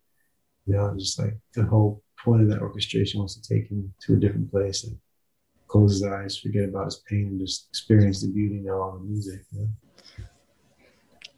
You 0.66 0.74
know, 0.74 0.94
just 0.96 1.18
like 1.18 1.36
the 1.54 1.64
whole 1.64 2.02
point 2.24 2.42
of 2.42 2.48
that 2.48 2.62
orchestration 2.62 3.20
was 3.20 3.36
to 3.36 3.54
take 3.54 3.68
him 3.68 3.92
to 4.02 4.14
a 4.14 4.16
different 4.16 4.50
place 4.50 4.84
and 4.84 4.96
close 5.66 5.92
his 5.92 6.04
eyes, 6.04 6.38
forget 6.38 6.68
about 6.68 6.86
his 6.86 7.02
pain, 7.08 7.26
and 7.26 7.40
just 7.40 7.68
experience 7.68 8.22
the 8.22 8.32
beauty 8.32 8.66
of 8.66 8.76
all 8.76 8.92
the 8.92 9.04
music. 9.04 9.42
You 9.52 9.60
know? 9.60 9.68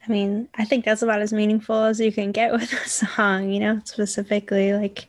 I 0.09 0.13
mean, 0.13 0.49
I 0.55 0.65
think 0.65 0.85
that's 0.85 1.03
about 1.03 1.21
as 1.21 1.33
meaningful 1.33 1.85
as 1.85 2.01
you 2.01 2.13
can 2.13 2.33
get 2.33 2.53
with 2.59 2.73
a 2.73 2.89
song, 2.89 3.51
you 3.51 3.61
know, 3.61 3.81
specifically 3.85 4.73
like 4.73 5.07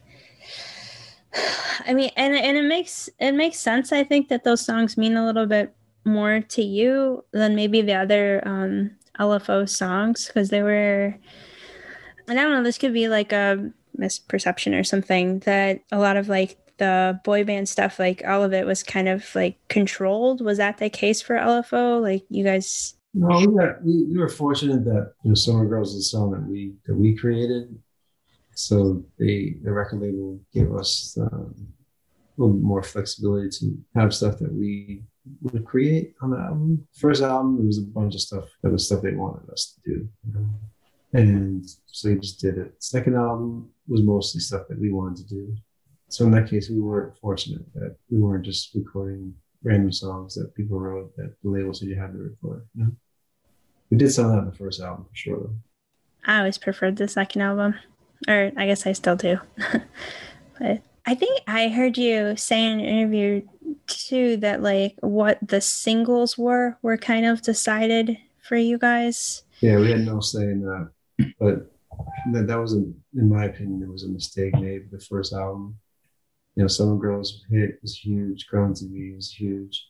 I 1.86 1.94
mean, 1.94 2.12
and 2.16 2.36
and 2.36 2.58
it 2.58 2.66
makes 2.66 3.10
it 3.20 3.32
makes 3.34 3.58
sense 3.58 3.92
I 3.92 4.04
think 4.04 4.30
that 4.30 4.44
those 4.44 4.62
songs 4.62 4.98
mean 4.98 5.16
a 5.16 5.26
little 5.26 5.46
bit 5.46 5.74
more 6.06 6.42
to 6.42 6.62
you 6.62 7.24
than 7.32 7.56
maybe 7.56 7.82
the 7.82 7.94
other 7.94 8.42
um 8.46 8.92
LFO 9.20 9.68
songs 9.70 10.28
because 10.28 10.50
they 10.50 10.62
were 10.62 11.16
I 12.28 12.34
don't 12.34 12.52
know, 12.52 12.64
this 12.64 12.78
could 12.78 12.94
be 12.94 13.08
like 13.08 13.32
a 13.32 13.72
misperception 13.98 14.80
or 14.80 14.84
something 14.84 15.40
that 15.40 15.82
a 15.92 16.00
lot 16.00 16.16
of 16.18 16.30
like 16.30 16.58
the 16.78 17.20
boy 17.24 17.44
band 17.44 17.68
stuff, 17.68 18.00
like 18.00 18.24
all 18.26 18.44
of 18.44 18.54
it 18.54 18.66
was 18.66 18.84
kind 18.84 19.08
of 19.08 19.34
like 19.36 19.58
controlled. 19.68 20.42
Was 20.42 20.58
that 20.58 20.78
the 20.78 20.90
case 20.90 21.22
for 21.22 21.36
LFO? 21.36 22.02
Like 22.02 22.24
you 22.30 22.44
guys 22.44 22.96
no, 23.14 23.40
we, 23.40 23.48
we, 23.84 24.04
we 24.06 24.18
were 24.18 24.30
fortunate 24.30 24.86
that 24.86 25.14
you 25.24 25.30
know 25.30 25.36
Summer 25.36 25.66
Girls 25.66 25.96
is 25.96 26.06
a 26.06 26.10
song 26.10 26.32
that 26.32 26.44
we 26.44 26.74
that 26.86 26.96
we 26.96 27.16
created. 27.16 27.78
So 28.56 29.04
they 29.18 29.56
the 29.64 29.72
record 29.72 30.02
label 30.02 30.40
gave 30.54 30.72
us 30.74 31.18
um, 31.20 31.56
a 31.58 32.42
little 32.42 32.56
bit 32.56 32.64
more 32.64 32.84
flexibility 32.84 33.50
to 33.50 33.78
have 33.96 34.14
stuff 34.14 34.38
that 34.40 34.54
we 34.54 35.04
would 35.42 35.66
create 35.66 36.16
on 36.22 36.32
the 36.32 36.38
album. 36.38 36.88
First 36.94 37.22
album, 37.24 37.58
there 37.58 37.66
was 37.66 37.80
a 37.80 37.84
bunch 37.84 38.16
of 38.16 38.22
stuff 38.22 38.46
that 38.62 38.72
was 38.72 38.86
stuff 38.86 39.02
they 39.02 39.14
wanted 39.14 39.50
us 39.50 39.76
to 39.76 39.92
do, 39.92 40.10
and 41.14 41.66
so 41.86 42.10
we 42.10 42.20
just 42.20 42.40
did 42.40 42.58
it. 42.58 42.76
Second 42.80 43.16
album 43.16 43.70
was 43.88 44.04
mostly 44.04 44.42
stuff 44.42 44.68
that 44.70 44.80
we 44.80 44.92
wanted 44.92 45.28
to 45.28 45.36
do. 45.36 45.56
So 46.10 46.26
in 46.26 46.32
that 46.32 46.50
case, 46.50 46.70
we 46.70 46.80
weren't 46.80 47.18
fortunate 47.18 47.66
that 47.74 47.96
we 48.10 48.20
weren't 48.20 48.46
just 48.46 48.74
recording 48.76 49.34
random 49.64 49.92
songs 49.92 50.36
that 50.36 50.56
people 50.56 50.80
wrote 50.80 51.16
that 51.18 51.34
the 51.44 51.50
label 51.50 51.74
said 51.74 51.90
you 51.90 52.00
had 52.00 52.14
to 52.14 52.18
record. 52.18 52.68
You 52.76 52.84
know? 52.84 52.92
We 53.90 53.98
did 53.98 54.12
some 54.12 54.26
of 54.26 54.32
that 54.32 54.40
in 54.40 54.46
the 54.46 54.56
first 54.56 54.82
album 54.82 55.06
for 55.10 55.16
sure. 55.16 55.38
Though. 55.38 55.56
I 56.26 56.40
always 56.40 56.58
preferred 56.58 56.98
the 56.98 57.08
second 57.08 57.42
album, 57.42 57.76
or 58.28 58.52
I 58.56 58.66
guess 58.68 58.86
I 58.86 58.94
still 58.94 59.16
do. 59.16 59.40
but 60.60 60.82
I 61.06 61.16
think 61.16 61.42
I 61.48 61.70
heard 61.70 61.98
you 61.98 62.36
say 62.36 62.64
in 62.64 62.80
an 62.80 62.86
interview 62.86 63.42
too 63.88 64.38
that 64.38 64.62
like 64.62 64.96
what 65.02 65.40
the 65.42 65.62
singles 65.62 66.38
were 66.38 66.78
were 66.82 66.98
kind 66.98 67.26
of 67.26 67.42
decided 67.42 68.18
for 68.42 68.58
you 68.58 68.78
guys. 68.78 69.44
Yeah, 69.62 69.78
we 69.78 69.92
had 69.92 70.02
no 70.02 70.20
say 70.20 70.44
in 70.44 70.62
that, 70.62 70.90
but 71.40 71.72
that 72.32 72.48
that 72.48 72.56
was, 72.56 72.74
a, 72.74 72.78
in 72.78 73.30
my 73.30 73.46
opinion, 73.46 73.84
it 73.84 73.92
was 73.92 74.04
a 74.04 74.10
mistake 74.10 74.54
made 74.54 74.84
with 74.84 75.00
the 75.00 75.06
first 75.06 75.34
album 75.34 75.78
you 76.60 76.66
know, 76.66 76.68
Summer 76.68 76.98
Girls 76.98 77.46
hit 77.50 77.80
was 77.82 77.98
huge, 77.98 78.46
to 78.50 78.90
Be 78.92 79.14
was 79.16 79.32
huge. 79.32 79.88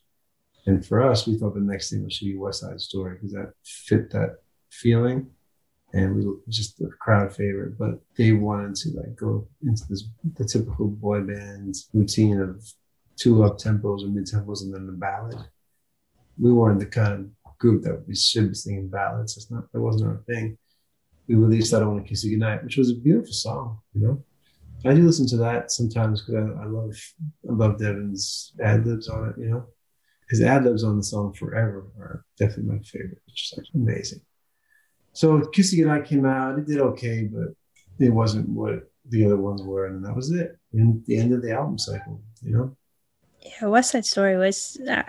And 0.66 0.86
for 0.86 1.02
us, 1.02 1.26
we 1.26 1.36
thought 1.36 1.54
the 1.54 1.60
next 1.60 1.90
thing 1.90 2.04
was 2.04 2.12
should 2.12 2.26
be 2.26 2.36
West 2.36 2.60
Side 2.60 2.80
Story 2.80 3.14
because 3.14 3.32
that 3.32 3.54
fit 3.64 4.08
that 4.12 4.36
feeling. 4.70 5.28
And 5.92 6.14
we 6.14 6.24
just 6.48 6.80
a 6.80 6.86
crowd 6.86 7.34
favorite, 7.34 7.76
but 7.76 8.00
they 8.16 8.30
wanted 8.30 8.76
to 8.76 8.90
like 8.90 9.16
go 9.16 9.48
into 9.64 9.82
this 9.88 10.04
the 10.36 10.44
typical 10.44 10.86
boy 10.86 11.22
band 11.22 11.74
routine 11.92 12.38
of 12.40 12.64
two 13.16 13.42
up 13.42 13.58
tempos 13.58 14.04
or 14.04 14.06
mid 14.06 14.26
tempos 14.26 14.62
and 14.62 14.72
then 14.72 14.86
the 14.86 14.92
ballad. 14.92 15.38
We 16.38 16.52
weren't 16.52 16.78
the 16.78 16.86
kind 16.86 17.12
of 17.44 17.58
group 17.58 17.82
that 17.82 18.04
we 18.06 18.14
should 18.14 18.50
be 18.50 18.54
singing 18.54 18.86
ballads. 18.86 19.34
That's 19.34 19.50
not 19.50 19.72
that 19.72 19.80
wasn't 19.80 20.10
our 20.10 20.22
thing. 20.24 20.56
We 21.26 21.34
released 21.34 21.74
"I 21.74 21.80
Don't 21.80 21.94
Want 21.94 22.04
to 22.04 22.08
Kiss 22.08 22.22
You 22.22 22.30
Goodnight," 22.30 22.62
which 22.62 22.76
was 22.76 22.90
a 22.90 22.94
beautiful 22.94 23.32
song, 23.32 23.80
you 23.92 24.02
know. 24.02 24.24
I 24.84 24.94
do 24.94 25.04
listen 25.04 25.26
to 25.28 25.36
that 25.38 25.70
sometimes 25.70 26.22
because 26.22 26.34
I, 26.36 26.62
I, 26.62 26.66
love 26.66 26.96
I 27.48 27.52
love 27.52 27.78
Devin's 27.78 28.52
ad 28.62 28.86
libs 28.86 29.08
on 29.08 29.28
it. 29.28 29.34
You 29.38 29.50
know, 29.50 29.66
his 30.28 30.42
ad 30.42 30.64
libs 30.64 30.84
on 30.84 30.96
the 30.96 31.02
song 31.02 31.34
"Forever" 31.34 31.86
are 31.98 32.24
definitely 32.38 32.74
my 32.74 32.82
favorite. 32.82 33.20
It's 33.28 33.50
just 33.50 33.70
amazing. 33.74 34.20
So 35.12 35.40
"Kissing 35.40 35.82
and 35.82 35.92
I" 35.92 36.00
came 36.00 36.24
out. 36.24 36.58
It 36.58 36.66
did 36.66 36.80
okay, 36.80 37.24
but 37.24 37.48
it 37.98 38.10
wasn't 38.10 38.48
what 38.48 38.90
the 39.08 39.26
other 39.26 39.36
ones 39.36 39.62
were, 39.62 39.86
and 39.86 40.04
that 40.04 40.16
was 40.16 40.30
it. 40.30 40.56
And 40.72 41.04
the 41.06 41.18
end 41.18 41.34
of 41.34 41.42
the 41.42 41.52
album 41.52 41.78
cycle. 41.78 42.22
You 42.42 42.52
know. 42.52 42.76
Yeah, 43.42 43.68
West 43.68 43.92
Side 43.92 44.06
Story 44.06 44.36
was. 44.36 44.80
Uh, 44.88 45.02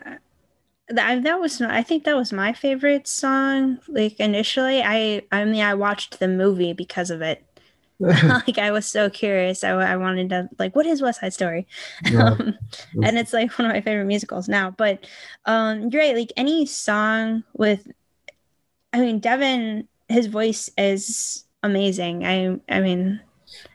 that, 0.90 1.24
that 1.24 1.40
was 1.40 1.62
I 1.62 1.84
think 1.84 2.04
that 2.04 2.18
was 2.18 2.34
my 2.34 2.52
favorite 2.52 3.08
song. 3.08 3.80
Like 3.88 4.20
initially, 4.20 4.82
I 4.84 5.22
I 5.32 5.46
mean 5.46 5.64
I 5.64 5.74
watched 5.76 6.20
the 6.20 6.28
movie 6.28 6.74
because 6.74 7.10
of 7.10 7.22
it 7.22 7.46
like 8.24 8.58
I 8.58 8.72
was 8.72 8.86
so 8.86 9.10
curious. 9.10 9.64
I, 9.64 9.72
I 9.72 9.96
wanted 9.96 10.30
to 10.30 10.50
like, 10.58 10.76
what 10.76 10.86
is 10.86 11.02
West 11.02 11.22
Side 11.22 11.34
Story? 11.34 11.68
Yeah. 12.10 12.36
Um, 12.42 12.58
and 13.04 13.18
it's 13.18 13.34
like 13.34 13.58
one 13.60 13.66
of 13.70 13.74
my 13.74 13.82
favorite 13.82 14.06
musicals 14.06 14.48
now. 14.48 14.72
But 14.72 15.06
um, 15.46 15.90
you're 15.90 16.02
right. 16.02 16.16
Like 16.16 16.32
any 16.38 16.66
song 16.66 17.44
with, 17.54 17.86
I 18.94 19.02
mean, 19.02 19.20
Devin, 19.20 19.88
his 20.08 20.28
voice 20.28 20.70
is 20.78 21.46
amazing. 21.64 22.26
I 22.26 22.60
I 22.70 22.80
mean, 22.80 23.20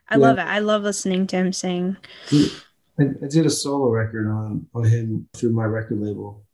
I 0.09 0.17
yeah. 0.17 0.21
love 0.21 0.39
it. 0.39 0.43
I 0.43 0.61
love 0.61 0.83
listening 0.83 1.27
to 1.29 1.37
him 1.37 1.53
sing. 1.53 1.97
I, 2.33 3.03
I, 3.03 3.27
did 3.29 3.47
a 3.47 3.51
solo 3.51 3.91
record 3.91 4.29
on 4.29 4.67
on 4.75 4.85
him 4.85 5.29
through 5.35 5.53
my 5.53 5.65
record 5.65 6.01
label 6.01 6.45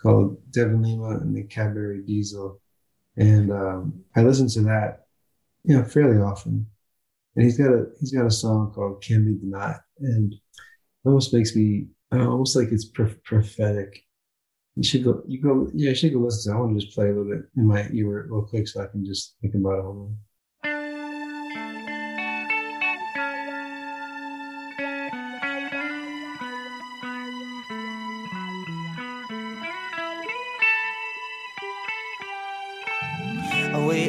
called 0.00 0.38
Devin 0.52 0.82
Lima 0.82 1.18
and 1.20 1.34
the 1.34 1.44
Cadbury 1.44 2.02
Diesel, 2.02 2.60
and 3.16 3.50
um, 3.50 4.04
I 4.14 4.22
listen 4.22 4.48
to 4.48 4.60
that, 4.62 5.06
you 5.64 5.76
know, 5.76 5.84
fairly 5.84 6.18
often. 6.18 6.66
And 7.38 7.44
he's 7.44 7.56
got 7.56 7.72
a 7.72 7.86
he's 8.00 8.12
got 8.12 8.26
a 8.26 8.32
song 8.32 8.72
called 8.74 9.00
"Can't 9.00 9.24
Be 9.24 9.36
Denied," 9.36 9.78
and 10.00 10.32
it 10.32 10.40
almost 11.04 11.32
makes 11.32 11.54
me 11.54 11.86
almost 12.10 12.56
like 12.56 12.72
it's 12.72 12.84
prophetic. 12.84 14.02
You 14.74 14.82
should 14.82 15.04
go. 15.04 15.22
You 15.24 15.40
go. 15.40 15.70
Yeah, 15.72 15.90
you 15.90 15.94
should 15.94 16.12
go 16.14 16.18
listen 16.18 16.52
to. 16.52 16.56
It. 16.56 16.58
I 16.58 16.60
want 16.60 16.74
to 16.76 16.84
just 16.84 16.96
play 16.96 17.04
a 17.06 17.08
little 17.10 17.26
bit 17.26 17.44
in 17.56 17.64
my 17.64 17.88
ear 17.92 18.26
real 18.28 18.42
quick 18.42 18.66
so 18.66 18.82
I 18.82 18.88
can 18.88 19.06
just 19.06 19.36
think 19.40 19.54
about 19.54 19.78
it. 19.78 19.82
Hold 19.82 19.98
on. 19.98 20.16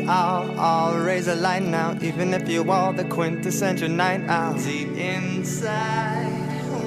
We 0.10 0.16
all, 0.16 0.60
all 0.60 0.98
raise 0.98 1.28
a 1.28 1.36
light 1.36 1.62
now, 1.62 1.96
even 2.02 2.34
if 2.34 2.50
you 2.50 2.72
are 2.72 2.92
the 2.92 3.04
quintessential 3.04 3.90
night 3.90 4.28
owl. 4.28 4.56
Deep 4.58 4.90
inside, 4.98 6.34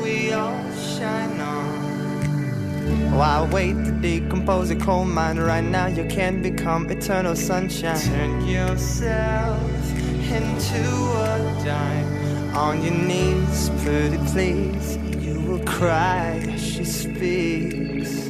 we 0.02 0.32
all 0.32 0.60
shine 0.72 1.38
on. 1.38 3.14
I 3.14 3.48
wait 3.52 3.74
to 3.74 3.92
decompose 3.92 4.70
a 4.70 4.74
coal 4.74 5.04
mine 5.04 5.38
right 5.38 5.62
now, 5.62 5.86
you 5.86 6.04
can 6.06 6.42
become 6.42 6.90
eternal 6.90 7.36
sunshine. 7.36 8.00
Turn 8.00 8.44
yourself 8.44 9.60
into 10.00 10.82
a 10.82 11.62
dime. 11.64 12.56
On 12.56 12.82
your 12.82 12.92
knees, 12.92 13.70
pretty 13.84 14.18
please. 14.32 14.96
You 15.24 15.40
will 15.42 15.64
cry 15.64 16.56
she 16.56 16.84
speaks. 16.84 18.26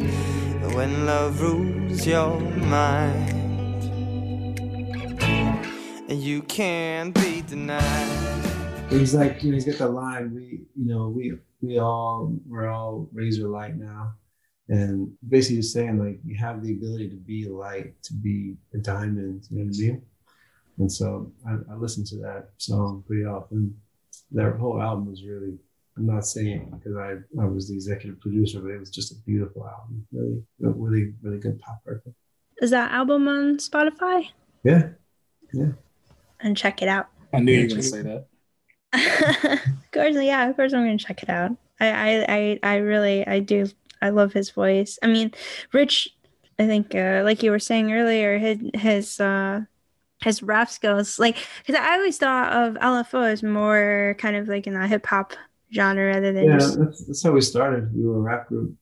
When 0.75 1.07
love 1.07 1.41
rules 1.41 2.07
your 2.07 2.39
mind 2.41 3.32
and 6.13 6.23
you 6.23 6.43
can't 6.43 7.15
be 7.15 7.41
denied. 7.41 8.47
He's 8.91 9.15
like, 9.15 9.43
you 9.43 9.51
know, 9.51 9.55
he's 9.55 9.65
got 9.65 9.79
the 9.79 9.89
line. 9.89 10.35
We, 10.35 10.61
you 10.77 10.87
know, 10.93 11.09
we 11.09 11.39
we 11.63 11.79
all 11.79 12.37
we're 12.47 12.69
all 12.69 13.09
razor 13.15 13.49
light 13.49 13.79
now, 13.79 14.13
and 14.69 15.11
basically 15.27 15.63
just 15.63 15.73
saying 15.73 15.99
like 15.99 16.21
you 16.23 16.37
have 16.37 16.63
the 16.63 16.73
ability 16.73 17.09
to 17.09 17.17
be 17.17 17.49
light, 17.49 17.95
to 18.03 18.13
be 18.13 18.57
a 18.75 18.79
diamond. 18.79 19.47
You 19.51 19.61
know 19.61 19.65
what 19.65 19.75
I 19.75 19.81
mean? 19.81 20.03
And 20.81 20.93
so 20.93 21.33
I, 21.49 21.53
I 21.73 21.77
listen 21.77 22.05
to 22.05 22.17
that 22.17 22.51
song 22.59 23.03
pretty 23.07 23.25
often. 23.25 23.75
That 24.33 24.59
whole 24.59 24.83
album 24.83 25.07
was 25.07 25.25
really. 25.25 25.57
I'm 25.97 26.07
not 26.07 26.27
saying 26.27 26.73
because 26.73 26.97
I, 26.97 27.13
I 27.41 27.47
was 27.47 27.69
the 27.69 27.75
executive 27.75 28.21
producer, 28.21 28.61
but 28.61 28.71
it 28.71 28.81
was 28.81 28.91
just 28.91 29.13
a 29.13 29.15
beautiful 29.25 29.67
album. 29.67 30.07
Really, 30.13 30.43
really, 30.61 31.15
really 31.23 31.39
good 31.39 31.59
pop 31.59 31.81
record. 31.87 32.15
Is 32.61 32.71
that 32.71 32.93
album 32.93 33.29
on 33.29 33.57
Spotify? 33.57 34.29
Yeah, 34.63 34.91
yeah 35.55 35.73
and 36.43 36.57
check 36.57 36.83
it 36.83 36.89
out. 36.89 37.09
I 37.33 37.41
knew 37.41 37.53
you 37.53 37.63
were 37.63 37.69
going 37.69 37.81
to 37.81 37.83
say 37.83 38.03
that. 38.03 38.27
of 38.95 39.91
course, 39.93 40.17
yeah, 40.17 40.49
of 40.49 40.57
course 40.57 40.73
I'm 40.73 40.85
going 40.85 40.99
to 40.99 41.05
check 41.05 41.23
it 41.23 41.31
out. 41.31 41.53
I, 41.81 41.89
I, 41.89 42.27
I, 42.29 42.59
I 42.63 42.77
really, 42.77 43.27
I 43.27 43.41
do. 43.41 43.67
I 44.01 44.11
love 44.11 44.33
his 44.33 44.51
voice. 44.51 44.99
I 45.03 45.07
mean, 45.07 45.33
Rich. 45.73 46.09
I 46.59 46.67
think, 46.67 46.95
uh, 46.95 47.23
like 47.25 47.43
you 47.43 47.51
were 47.51 47.59
saying 47.59 47.93
earlier, 47.93 48.39
his 48.39 48.59
his 48.75 49.21
uh, 49.21 49.63
his 50.23 50.43
rap 50.43 50.71
skills, 50.71 51.19
like, 51.19 51.37
because 51.65 51.81
I 51.81 51.95
always 51.95 52.19
thought 52.19 52.53
of 52.53 52.75
LFO 52.75 53.25
as 53.25 53.43
more 53.43 54.15
kind 54.19 54.37
of 54.37 54.49
like 54.49 54.67
in 54.67 54.77
a 54.77 54.87
hip 54.87 55.07
hop 55.07 55.33
genre 55.75 56.07
rather 56.07 56.33
than 56.33 56.45
yeah. 56.45 56.59
Just... 56.59 56.79
That's, 56.79 57.07
that's 57.07 57.23
how 57.23 57.33
we 57.33 57.41
started. 57.41 57.95
We 57.95 58.07
were 58.07 58.19
a 58.19 58.21
rap 58.21 58.49
group, 58.49 58.75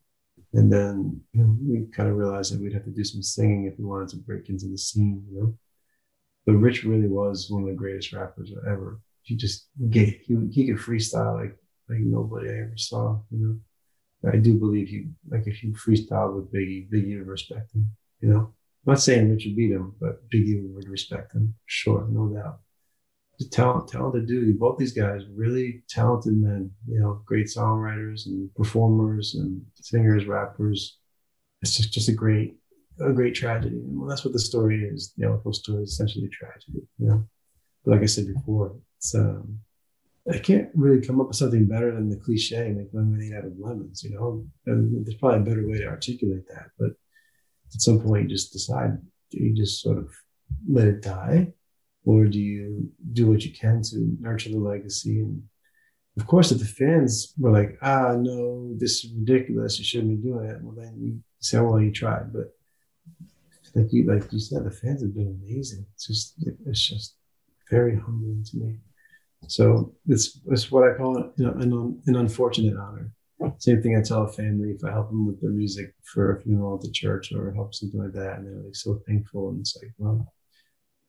and 0.53 0.73
then 0.73 1.21
you 1.33 1.43
know, 1.43 1.57
we 1.63 1.87
kind 1.93 2.09
of 2.09 2.17
realized 2.17 2.53
that 2.53 2.61
we'd 2.61 2.75
have 2.75 2.85
to 2.85 2.91
do 2.91 3.05
some 3.05 3.23
singing 3.23 3.67
if 3.67 3.79
we 3.79 3.85
wanted 3.85 4.09
to 4.11 4.17
break 4.17 4.49
into 4.49 4.67
the 4.67 4.79
scene. 4.79 5.25
You 5.31 5.41
know, 5.41 5.59
but 6.47 6.55
Rich 6.55 6.85
really 6.85 7.09
was 7.09 7.49
one 7.51 7.63
of 7.63 7.69
the 7.69 7.75
greatest 7.75 8.13
rappers 8.13 8.53
ever. 8.67 9.01
He 9.23 9.37
just 9.37 9.69
get 9.91 10.09
he 10.09 10.37
he 10.51 10.67
could 10.67 10.77
freestyle 10.77 11.41
like 11.41 11.57
like 11.89 12.01
nobody 12.01 12.49
I 12.51 12.61
ever 12.61 12.77
saw. 12.77 13.21
You 13.31 13.61
know, 14.23 14.31
I 14.31 14.37
do 14.37 14.59
believe 14.59 14.89
he 14.89 15.09
like 15.29 15.47
if 15.47 15.63
you 15.63 15.73
freestyle 15.73 16.35
with 16.35 16.53
Biggie, 16.53 16.91
Biggie 16.91 17.19
would 17.19 17.29
respect 17.29 17.75
him. 17.75 17.91
You 18.21 18.31
know, 18.31 18.39
I'm 18.87 18.93
not 18.95 19.01
saying 19.01 19.31
Rich 19.31 19.45
would 19.47 19.57
beat 19.57 19.73
him, 19.73 19.95
but 20.01 20.29
Biggie 20.31 20.63
would 20.75 20.89
respect 20.89 21.35
him, 21.35 21.55
sure, 21.67 22.07
no 22.11 22.29
doubt. 22.29 22.61
Just 23.39 23.53
talent, 23.53 23.89
talented 23.89 24.27
dude. 24.27 24.59
Both 24.59 24.79
these 24.79 24.93
guys, 24.93 25.23
really 25.35 25.83
talented 25.89 26.37
men. 26.37 26.71
You 26.87 27.01
know, 27.01 27.23
great 27.25 27.47
songwriters 27.47 28.27
and 28.27 28.55
performers 28.55 29.35
and 29.35 29.63
singers, 29.75 30.27
rappers. 30.27 30.99
It's 31.63 31.77
just 31.77 31.93
just 31.93 32.09
a 32.09 32.13
great 32.13 32.57
a 33.01 33.13
great 33.13 33.35
tragedy. 33.35 33.77
And 33.77 33.99
well, 33.99 34.09
that's 34.09 34.25
what 34.25 34.33
the 34.33 34.39
story 34.39 34.85
is. 34.85 35.13
The 35.17 35.27
LFO 35.27 35.55
story 35.55 35.83
is 35.83 35.93
essentially 35.93 36.27
a 36.27 36.29
tragedy. 36.29 36.87
You 36.99 37.09
know, 37.09 37.29
but 37.85 37.93
like 37.93 38.03
I 38.03 38.07
said 38.07 38.27
before, 38.33 38.77
it's 38.99 39.15
um, 39.15 39.61
I 40.31 40.39
can't 40.39 40.69
really 40.75 41.05
come 41.05 41.21
up 41.21 41.29
with 41.29 41.37
something 41.37 41.67
better 41.67 41.93
than 41.95 42.11
the 42.11 42.17
cliche, 42.17 42.75
like 42.77 42.91
lemonade 42.93 43.35
out 43.35 43.45
of 43.45 43.59
lemons. 43.59 44.03
You 44.05 44.15
know, 44.15 44.47
and 44.67 45.05
there's 45.05 45.17
probably 45.17 45.41
a 45.41 45.43
better 45.43 45.67
way 45.67 45.79
to 45.79 45.87
articulate 45.87 46.47
that. 46.49 46.71
But 46.79 46.91
at 47.75 47.81
some 47.81 48.01
point, 48.01 48.25
you 48.25 48.37
just 48.37 48.53
decide: 48.53 48.99
do 49.31 49.43
you 49.43 49.55
just 49.55 49.83
sort 49.83 49.99
of 49.99 50.11
let 50.69 50.89
it 50.89 51.03
die, 51.03 51.53
or 52.05 52.27
do 52.27 52.39
you 52.39 52.91
do 53.13 53.29
what 53.29 53.45
you 53.45 53.53
can 53.53 53.83
to 53.83 54.17
nurture 54.21 54.51
the 54.51 54.59
legacy? 54.59 55.21
And 55.21 55.43
of 56.19 56.27
course, 56.27 56.53
if 56.53 56.59
the 56.59 56.65
fans 56.65 57.33
were 57.39 57.53
like, 57.53 57.79
"Ah, 57.83 58.15
no, 58.17 58.75
this 58.77 59.05
is 59.05 59.13
ridiculous. 59.15 59.79
You 59.79 59.85
shouldn't 59.85 60.23
be 60.23 60.29
doing 60.29 60.47
it," 60.51 60.63
well, 60.63 60.75
then 60.77 60.97
you 61.01 61.21
say, 61.39 61.59
"Well, 61.61 61.81
you 61.81 61.93
tried," 61.93 62.33
but 62.33 62.55
like 63.75 63.93
you 63.93 64.05
like 64.05 64.33
you 64.33 64.41
said, 64.41 64.65
the 64.65 64.71
fans 64.71 65.03
have 65.03 65.15
been 65.15 65.39
amazing. 65.43 65.87
It's 65.95 66.07
just 66.07 66.35
it's 66.67 66.89
just 66.89 67.17
very 67.71 67.97
humbling 67.99 68.45
to 68.51 68.57
me. 68.57 68.77
So 69.47 69.95
it's 70.07 70.41
it's 70.47 70.71
what 70.71 70.89
I 70.89 70.97
call 70.97 71.19
it, 71.19 71.33
you 71.37 71.47
know, 71.47 71.53
an, 71.53 72.03
an 72.07 72.17
unfortunate 72.17 72.77
honor. 72.77 73.13
Same 73.59 73.83
thing 73.83 73.97
I 73.97 74.03
tell 74.03 74.25
a 74.25 74.33
family 74.33 74.71
if 74.71 74.85
I 74.85 74.91
help 74.91 75.09
them 75.09 75.27
with 75.27 75.41
their 75.41 75.51
music 75.51 75.95
for 76.05 76.37
a 76.37 76.41
funeral 76.41 76.75
at 76.75 76.83
the 76.83 76.91
church 76.91 77.33
or 77.33 77.53
help 77.53 77.75
something 77.75 78.01
like 78.01 78.13
that, 78.13 78.39
and 78.39 78.47
they're 78.47 78.65
like 78.65 78.77
so 78.77 79.01
thankful. 79.07 79.49
And 79.49 79.61
it's 79.61 79.77
like, 79.81 79.93
well, 79.97 80.31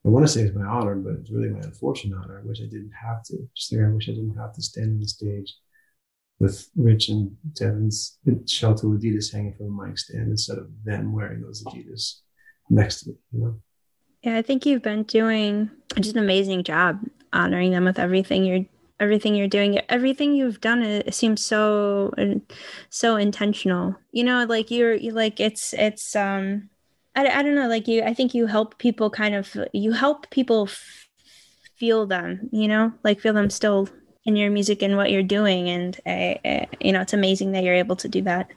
I 0.05 0.09
want 0.09 0.25
to 0.25 0.31
say 0.31 0.43
it's 0.43 0.55
my 0.55 0.65
honor, 0.65 0.95
but 0.95 1.15
it's 1.15 1.31
really 1.31 1.49
my 1.49 1.59
unfortunate 1.59 2.17
honor. 2.17 2.39
I 2.39 2.47
wish 2.47 2.61
I 2.61 2.65
didn't 2.65 2.93
have 3.05 3.23
to. 3.25 3.37
Just 3.55 3.73
like 3.73 3.83
I 3.83 3.89
wish 3.89 4.07
I 4.07 4.13
didn't 4.13 4.37
have 4.37 4.53
to 4.53 4.61
stand 4.61 4.91
on 4.91 4.99
the 4.99 5.07
stage 5.07 5.53
with 6.41 6.69
Rich 6.75 7.09
and 7.09 7.37
Devin's 7.53 8.17
shell 8.47 8.73
toe 8.73 8.87
Adidas 8.87 9.31
hanging 9.31 9.53
from 9.53 9.79
a 9.79 9.85
mic 9.85 9.99
stand 9.99 10.31
instead 10.31 10.57
of 10.57 10.69
them 10.83 11.13
wearing 11.13 11.41
those 11.41 11.63
Adidas 11.63 12.21
next 12.67 13.03
to 13.03 13.09
me, 13.09 13.15
you 13.31 13.39
know? 13.41 13.55
Yeah, 14.23 14.37
I 14.37 14.41
think 14.41 14.65
you've 14.65 14.81
been 14.81 15.03
doing 15.03 15.69
just 15.99 16.15
an 16.15 16.23
amazing 16.23 16.63
job 16.63 16.99
honoring 17.31 17.71
them 17.71 17.85
with 17.85 17.99
everything 17.99 18.43
you're 18.43 18.65
everything 18.99 19.35
you're 19.35 19.47
doing. 19.47 19.79
Everything 19.89 20.33
you've 20.33 20.61
done 20.61 20.81
it 20.83 21.13
seems 21.13 21.45
so 21.45 22.11
so 22.89 23.15
intentional. 23.15 23.95
You 24.11 24.23
know 24.23 24.45
like 24.45 24.71
you're 24.71 24.95
you 24.95 25.11
like 25.11 25.39
it's 25.39 25.73
it's 25.73 26.15
um 26.15 26.69
I, 27.15 27.27
I 27.27 27.43
don't 27.43 27.55
know 27.55 27.67
like 27.67 27.87
you 27.87 28.03
i 28.03 28.13
think 28.13 28.33
you 28.33 28.47
help 28.47 28.77
people 28.77 29.09
kind 29.09 29.35
of 29.35 29.53
you 29.73 29.91
help 29.91 30.29
people 30.29 30.63
f- 30.69 31.09
feel 31.75 32.05
them 32.07 32.49
you 32.51 32.67
know? 32.67 32.93
Like 33.03 33.19
feel 33.19 33.33
them 33.33 33.49
still 33.49 33.89
in 34.25 34.35
your 34.35 34.51
music 34.51 34.81
and 34.83 34.97
what 34.97 35.11
you're 35.11 35.23
doing 35.23 35.69
and 35.69 35.99
uh, 36.05 36.35
uh, 36.47 36.65
you 36.79 36.91
know 36.91 37.01
it's 37.01 37.13
amazing 37.13 37.51
that 37.51 37.63
you're 37.63 37.75
able 37.75 37.95
to 37.95 38.07
do 38.07 38.21
that 38.21 38.49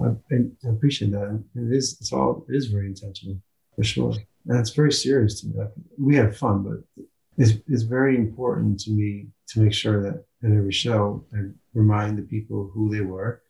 I, 0.00 0.36
I 0.66 0.70
appreciate 0.70 1.12
that 1.12 1.42
it 1.54 1.72
is 1.72 1.96
it's 2.00 2.12
all 2.12 2.44
it 2.48 2.54
is 2.54 2.66
very 2.66 2.86
intentional 2.86 3.40
for 3.76 3.84
sure. 3.84 4.14
And 4.46 4.58
it's 4.58 4.70
very 4.70 4.92
serious 4.92 5.40
to 5.40 5.48
me. 5.48 5.54
We 5.98 6.16
have 6.16 6.36
fun, 6.36 6.62
but 6.62 7.06
it's, 7.36 7.58
it's 7.68 7.82
very 7.82 8.16
important 8.16 8.80
to 8.80 8.90
me 8.90 9.26
to 9.48 9.60
make 9.60 9.74
sure 9.74 10.02
that 10.02 10.24
in 10.42 10.56
every 10.56 10.72
show 10.72 11.24
I 11.34 11.50
remind 11.74 12.18
the 12.18 12.22
people 12.22 12.70
who 12.72 12.90
they 12.90 13.02
were. 13.02 13.42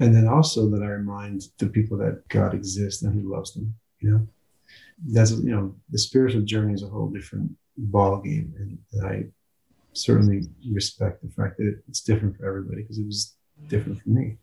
And 0.00 0.14
then 0.14 0.26
also 0.26 0.68
that 0.70 0.82
I 0.82 0.88
remind 0.88 1.42
the 1.58 1.68
people 1.68 1.96
that 1.98 2.26
God 2.28 2.54
exists 2.54 3.02
and 3.02 3.14
He 3.14 3.22
loves 3.22 3.54
them. 3.54 3.74
You 4.00 4.10
know, 4.10 4.26
that's 5.12 5.32
you 5.32 5.54
know 5.54 5.74
the 5.90 5.98
spiritual 5.98 6.40
journey 6.40 6.72
is 6.72 6.82
a 6.82 6.88
whole 6.88 7.10
different 7.10 7.50
ball 7.76 8.22
game, 8.22 8.54
and, 8.58 8.78
and 8.92 9.06
I 9.06 9.24
certainly 9.92 10.42
respect 10.70 11.22
the 11.22 11.30
fact 11.30 11.56
that 11.58 11.80
it's 11.88 12.00
different 12.00 12.36
for 12.36 12.46
everybody 12.46 12.82
because 12.82 12.98
it 12.98 13.06
was 13.06 13.36
different 13.68 14.00
for 14.00 14.08
me. 14.08 14.36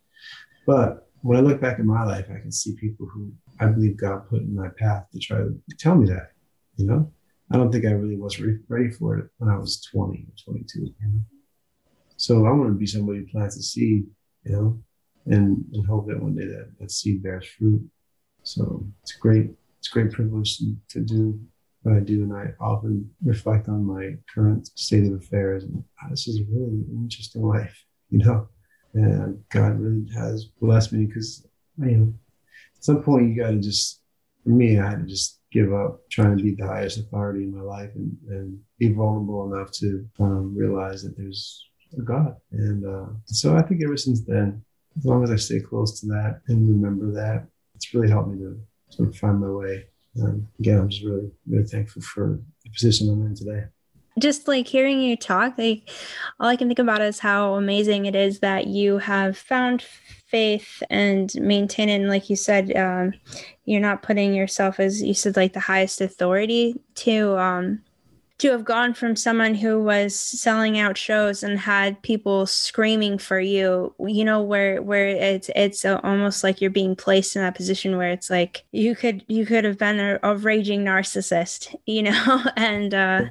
But 0.66 1.08
when 1.22 1.38
I 1.38 1.42
look 1.42 1.62
back 1.62 1.80
in 1.80 1.88
my 1.88 2.04
life, 2.04 2.26
I 2.30 2.40
can 2.40 2.52
see 2.52 2.76
people 2.76 3.08
who 3.08 3.32
I 3.60 3.68
believe 3.68 3.98
God 3.98 4.28
put 4.30 4.42
in 4.42 4.56
my 4.56 4.70
path 4.78 5.06
to 5.12 5.20
try 5.20 5.38
to 5.38 5.60
tell 5.78 5.96
me 5.96 6.08
that, 6.08 6.32
you 6.76 6.86
know? 6.86 7.12
I 7.52 7.58
don't 7.58 7.72
think 7.72 7.86
I 7.86 7.92
really 7.92 8.18
was 8.18 8.40
re- 8.40 8.60
ready 8.68 8.92
for 8.92 9.18
it 9.18 9.30
when 9.38 9.50
I 9.50 9.58
was 9.58 9.82
20 9.82 10.18
or 10.18 10.54
22, 10.54 10.80
you 10.82 10.94
know? 11.02 11.22
So 12.18 12.46
I 12.46 12.52
want 12.52 12.70
to 12.70 12.74
be 12.74 12.86
somebody 12.86 13.20
who 13.20 13.28
plants 13.28 13.58
a 13.58 13.64
seed, 13.64 14.06
you 14.44 14.52
know, 14.52 14.80
and, 15.28 15.64
and 15.74 15.88
hope 15.88 16.08
that 16.08 16.22
one 16.22 16.36
day 16.36 16.46
that, 16.46 16.72
that 16.80 16.92
seed 16.92 17.24
bears 17.24 17.48
fruit. 17.48 17.82
So 18.44 18.86
it's 19.04 19.14
great. 19.14 19.52
It's 19.80 19.90
a 19.90 19.92
great 19.92 20.12
privilege 20.12 20.60
to 20.90 21.00
do 21.00 21.40
what 21.88 21.98
I 21.98 22.02
do, 22.02 22.24
and 22.24 22.34
I 22.34 22.54
often 22.60 23.10
reflect 23.24 23.70
on 23.70 23.86
my 23.86 24.16
current 24.34 24.68
state 24.78 25.06
of 25.06 25.14
affairs. 25.14 25.64
And 25.64 25.84
ah, 26.02 26.08
this 26.10 26.28
is 26.28 26.40
a 26.40 26.46
really 26.52 26.84
interesting 26.92 27.44
life, 27.44 27.84
you 28.10 28.20
know. 28.20 28.50
And 28.94 29.44
God 29.50 29.80
really 29.80 30.08
has 30.16 30.46
blessed 30.60 30.94
me 30.94 31.06
because, 31.06 31.48
you 31.78 31.98
know, 31.98 32.14
at 32.76 32.84
some 32.84 33.04
point 33.04 33.30
you 33.30 33.42
got 33.42 33.52
to 33.52 33.60
just, 33.60 34.02
for 34.44 34.50
me, 34.50 34.80
I 34.80 34.90
had 34.90 35.00
to 35.00 35.06
just 35.06 35.40
give 35.52 35.74
up 35.74 36.02
trying 36.10 36.38
to 36.38 36.44
be 36.44 36.56
the 36.56 36.66
highest 36.66 36.98
authority 36.98 37.44
in 37.44 37.56
my 37.56 37.62
life 37.62 37.92
and, 37.96 38.18
and 38.30 38.60
be 38.80 38.92
vulnerable 38.92 39.54
enough 39.54 39.72
to 39.72 40.08
um, 40.20 40.56
realize 40.58 41.04
that 41.04 41.16
there's 41.18 41.70
a 41.98 42.02
God. 42.02 42.36
And 42.52 42.86
uh, 42.86 43.14
so 43.26 43.56
I 43.56 43.62
think 43.62 43.82
ever 43.84 43.98
since 43.98 44.22
then, 44.26 44.64
as 44.98 45.06
long 45.06 45.24
as 45.24 45.32
I 45.32 45.36
stay 45.36 45.60
close 45.60 46.00
to 46.02 46.08
that 46.08 46.42
and 46.48 46.68
remember 46.68 47.12
that, 47.14 47.48
it's 47.76 47.94
really 47.94 48.10
helped 48.10 48.30
me 48.30 48.40
to 48.40 48.60
sort 48.90 49.10
of 49.10 49.16
find 49.16 49.40
my 49.40 49.50
way. 49.50 49.86
Um, 50.22 50.48
again, 50.60 50.80
I'm 50.80 50.90
just 50.90 51.04
really, 51.04 51.32
really 51.48 51.66
thankful 51.66 52.02
for 52.02 52.40
the 52.64 52.70
position 52.72 53.10
I'm 53.10 53.26
in 53.26 53.36
today. 53.36 53.66
Just 54.20 54.48
like 54.48 54.68
hearing 54.68 55.00
you 55.00 55.16
talk, 55.16 55.58
like 55.58 55.90
all 56.40 56.48
I 56.48 56.56
can 56.56 56.68
think 56.68 56.80
about 56.80 57.02
is 57.02 57.20
how 57.20 57.54
amazing 57.54 58.06
it 58.06 58.16
is 58.16 58.40
that 58.40 58.66
you 58.66 58.98
have 58.98 59.38
found 59.38 59.84
faith 59.84 60.82
and 60.90 61.34
maintain 61.36 61.90
it. 61.90 61.96
And 61.96 62.10
like 62.10 62.30
you 62.30 62.36
said, 62.36 62.76
um, 62.76 63.14
you're 63.66 63.80
not 63.82 64.02
putting 64.02 64.34
yourself 64.34 64.80
as 64.80 65.04
you 65.04 65.14
said, 65.14 65.36
like 65.36 65.54
the 65.54 65.60
highest 65.60 66.02
authority 66.02 66.82
to 66.96 67.38
um, 67.38 67.84
to 68.40 68.52
have 68.52 68.64
gone 68.64 68.94
from 68.94 69.16
someone 69.16 69.56
who 69.56 69.82
was 69.82 70.16
selling 70.16 70.78
out 70.78 70.98
shows 70.98 71.42
and 71.42 71.58
had 71.60 72.02
people 72.04 72.46
screaming 72.46 73.18
for 73.18 73.40
you 73.40 73.94
you 74.00 74.24
know 74.24 74.42
where 74.42 74.82
where 74.82 75.08
it's 75.08 75.50
it's 75.56 75.84
almost 75.86 76.44
like 76.44 76.62
you're 76.62 76.70
being 76.70 76.96
placed 76.96 77.36
in 77.36 77.42
that 77.42 77.56
position 77.56 77.98
where 77.98 78.12
it's 78.12 78.30
like 78.30 78.64
you 78.72 78.96
could 78.96 79.24
you 79.28 79.46
could 79.46 79.64
have 79.64 79.78
been 79.78 80.00
a, 80.00 80.20
a 80.24 80.36
raging 80.36 80.84
narcissist 80.84 81.76
you 81.86 82.04
know? 82.04 82.44
And 82.56 82.94
uh 82.94 83.22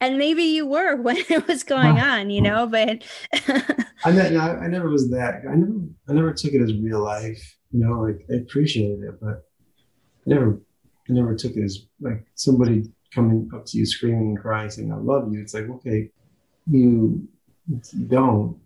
and 0.00 0.18
maybe 0.18 0.42
you 0.42 0.66
were 0.66 0.96
when 1.00 1.16
it 1.16 1.46
was 1.46 1.62
going 1.62 1.98
on 1.98 2.30
you 2.30 2.42
know 2.42 2.66
but 2.66 3.02
I, 4.04 4.10
ne- 4.10 4.36
I 4.36 4.66
never 4.66 4.88
was 4.88 5.10
that 5.10 5.42
i 5.48 5.54
never 5.54 5.80
i 6.08 6.12
never 6.12 6.32
took 6.32 6.52
it 6.52 6.62
as 6.62 6.74
real 6.74 7.02
life 7.02 7.56
you 7.70 7.84
know 7.84 8.00
like 8.00 8.24
i 8.30 8.34
appreciated 8.34 9.02
it 9.04 9.20
but 9.20 9.44
I 10.26 10.30
never 10.30 10.60
i 11.08 11.12
never 11.12 11.34
took 11.34 11.56
it 11.56 11.62
as 11.62 11.86
like 12.00 12.24
somebody 12.34 12.84
coming 13.14 13.48
up 13.54 13.64
to 13.66 13.78
you 13.78 13.86
screaming 13.86 14.28
and 14.28 14.40
crying 14.40 14.70
saying 14.70 14.92
i 14.92 14.96
love 14.96 15.32
you 15.32 15.40
it's 15.40 15.54
like 15.54 15.68
okay 15.68 16.10
you, 16.70 17.26
you 17.68 18.06
don't 18.06 18.58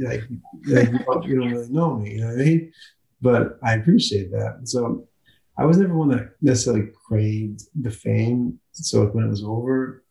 like, 0.00 0.22
like 0.66 0.90
you, 0.90 0.98
don't, 0.98 1.24
you 1.24 1.40
don't 1.40 1.52
really 1.52 1.70
know 1.70 1.96
me 1.96 2.14
you 2.14 2.20
know 2.20 2.28
what 2.28 2.40
i 2.40 2.44
mean 2.44 2.72
but 3.20 3.58
i 3.62 3.74
appreciate 3.74 4.30
that 4.30 4.60
so 4.64 5.06
i 5.58 5.64
was 5.64 5.78
never 5.78 5.96
one 5.96 6.08
that 6.08 6.34
necessarily 6.40 6.88
craved 7.06 7.62
the 7.80 7.90
fame 7.90 8.58
so 8.72 9.06
when 9.06 9.24
it 9.24 9.30
was 9.30 9.44
over 9.44 10.02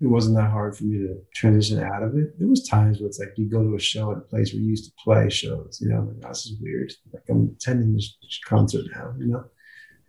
it 0.00 0.06
wasn't 0.06 0.36
that 0.36 0.50
hard 0.50 0.76
for 0.76 0.84
me 0.84 0.98
to 0.98 1.18
transition 1.34 1.82
out 1.82 2.02
of 2.02 2.16
it. 2.16 2.38
There 2.38 2.48
was 2.48 2.66
times 2.66 2.98
where 2.98 3.06
it's 3.06 3.18
like 3.18 3.34
you 3.36 3.46
go 3.46 3.62
to 3.62 3.74
a 3.74 3.78
show 3.78 4.12
at 4.12 4.18
a 4.18 4.22
place 4.22 4.52
where 4.52 4.62
you 4.62 4.70
used 4.70 4.86
to 4.86 4.92
play 5.04 5.28
shows, 5.28 5.78
you 5.80 5.90
know, 5.90 6.00
like, 6.00 6.24
oh, 6.24 6.28
this 6.28 6.46
is 6.46 6.58
weird. 6.60 6.90
Like 7.12 7.24
I'm 7.28 7.54
attending 7.54 7.92
this 7.92 8.16
concert 8.46 8.86
now, 8.94 9.12
you 9.18 9.26
know. 9.26 9.44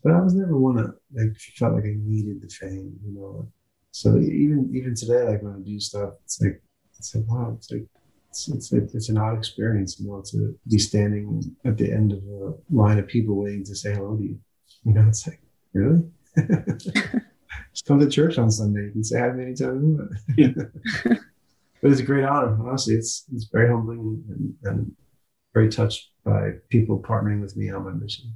But 0.03 0.13
I 0.13 0.21
was 0.21 0.33
never 0.33 0.57
one 0.57 0.75
that 0.77 0.95
like 1.13 1.37
felt 1.57 1.75
like 1.75 1.83
I 1.83 1.95
needed 1.97 2.41
the 2.41 2.49
fame, 2.49 2.97
you 3.05 3.13
know. 3.13 3.51
So 3.91 4.17
even 4.17 4.71
even 4.73 4.95
today, 4.95 5.23
like 5.23 5.41
when 5.43 5.53
I 5.53 5.59
do 5.59 5.79
stuff, 5.79 6.13
it's 6.23 6.41
like 6.41 6.61
it's 6.97 7.13
like 7.15 7.25
wow, 7.27 7.53
it's 7.57 7.71
like 7.71 7.85
it's 8.29 8.47
it's, 8.47 8.71
it's 8.71 9.09
an 9.09 9.17
odd 9.17 9.37
experience, 9.37 9.99
you 9.99 10.07
know, 10.07 10.23
to 10.31 10.57
be 10.67 10.79
standing 10.79 11.55
at 11.65 11.77
the 11.77 11.91
end 11.91 12.13
of 12.13 12.19
a 12.19 12.53
line 12.69 12.99
of 12.99 13.07
people 13.07 13.35
waiting 13.35 13.63
to 13.65 13.75
say 13.75 13.93
hello 13.93 14.15
to 14.15 14.23
you. 14.23 14.39
You 14.85 14.93
know, 14.93 15.07
it's 15.07 15.27
like 15.27 15.41
really. 15.73 16.03
Just 17.73 17.85
come 17.85 17.99
to 17.99 18.09
church 18.09 18.37
on 18.37 18.49
Sunday. 18.49 18.85
You 18.85 18.91
can 18.91 19.03
say 19.03 19.19
hi 19.19 19.29
many 19.31 19.53
times. 19.53 19.99
Yeah. 20.37 20.49
but 21.03 21.91
it's 21.91 21.99
a 21.99 22.03
great 22.05 22.23
honor. 22.23 22.57
Honestly, 22.67 22.95
it's 22.95 23.25
it's 23.33 23.45
very 23.45 23.69
humbling 23.69 24.23
and, 24.29 24.55
and 24.63 24.91
very 25.53 25.69
touched 25.69 26.11
by 26.23 26.51
people 26.69 26.99
partnering 26.99 27.41
with 27.41 27.55
me 27.57 27.69
on 27.69 27.83
my 27.83 27.91
mission. 27.91 28.33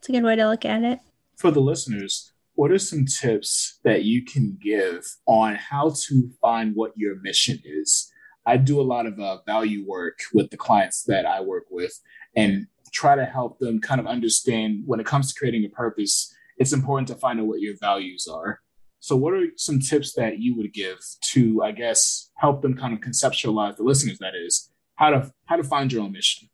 It's 0.00 0.08
a 0.08 0.12
good 0.12 0.22
way 0.22 0.34
to 0.34 0.48
look 0.48 0.64
at 0.64 0.82
it. 0.82 0.98
For 1.36 1.50
the 1.50 1.60
listeners, 1.60 2.32
what 2.54 2.70
are 2.70 2.78
some 2.78 3.04
tips 3.04 3.78
that 3.84 4.04
you 4.04 4.24
can 4.24 4.56
give 4.58 5.04
on 5.26 5.56
how 5.56 5.90
to 6.06 6.30
find 6.40 6.74
what 6.74 6.92
your 6.96 7.20
mission 7.20 7.60
is? 7.62 8.10
I 8.46 8.56
do 8.56 8.80
a 8.80 8.82
lot 8.82 9.04
of 9.04 9.20
uh, 9.20 9.42
value 9.44 9.84
work 9.86 10.20
with 10.32 10.48
the 10.48 10.56
clients 10.56 11.02
that 11.02 11.26
I 11.26 11.42
work 11.42 11.64
with 11.70 12.00
and 12.34 12.66
try 12.92 13.14
to 13.14 13.26
help 13.26 13.58
them 13.58 13.78
kind 13.78 14.00
of 14.00 14.06
understand 14.06 14.84
when 14.86 15.00
it 15.00 15.06
comes 15.06 15.34
to 15.34 15.38
creating 15.38 15.66
a 15.66 15.68
purpose, 15.68 16.34
it's 16.56 16.72
important 16.72 17.08
to 17.08 17.14
find 17.14 17.38
out 17.38 17.46
what 17.46 17.60
your 17.60 17.74
values 17.78 18.26
are. 18.26 18.60
So, 19.00 19.16
what 19.16 19.34
are 19.34 19.48
some 19.56 19.80
tips 19.80 20.14
that 20.14 20.38
you 20.38 20.56
would 20.56 20.72
give 20.72 20.98
to, 21.32 21.62
I 21.62 21.72
guess, 21.72 22.30
help 22.36 22.62
them 22.62 22.74
kind 22.74 22.94
of 22.94 23.00
conceptualize 23.00 23.76
the 23.76 23.82
listeners? 23.82 24.18
That 24.18 24.34
is, 24.34 24.70
how 24.96 25.10
to 25.10 25.30
how 25.44 25.56
to 25.56 25.64
find 25.64 25.92
your 25.92 26.02
own 26.02 26.12
mission. 26.12 26.49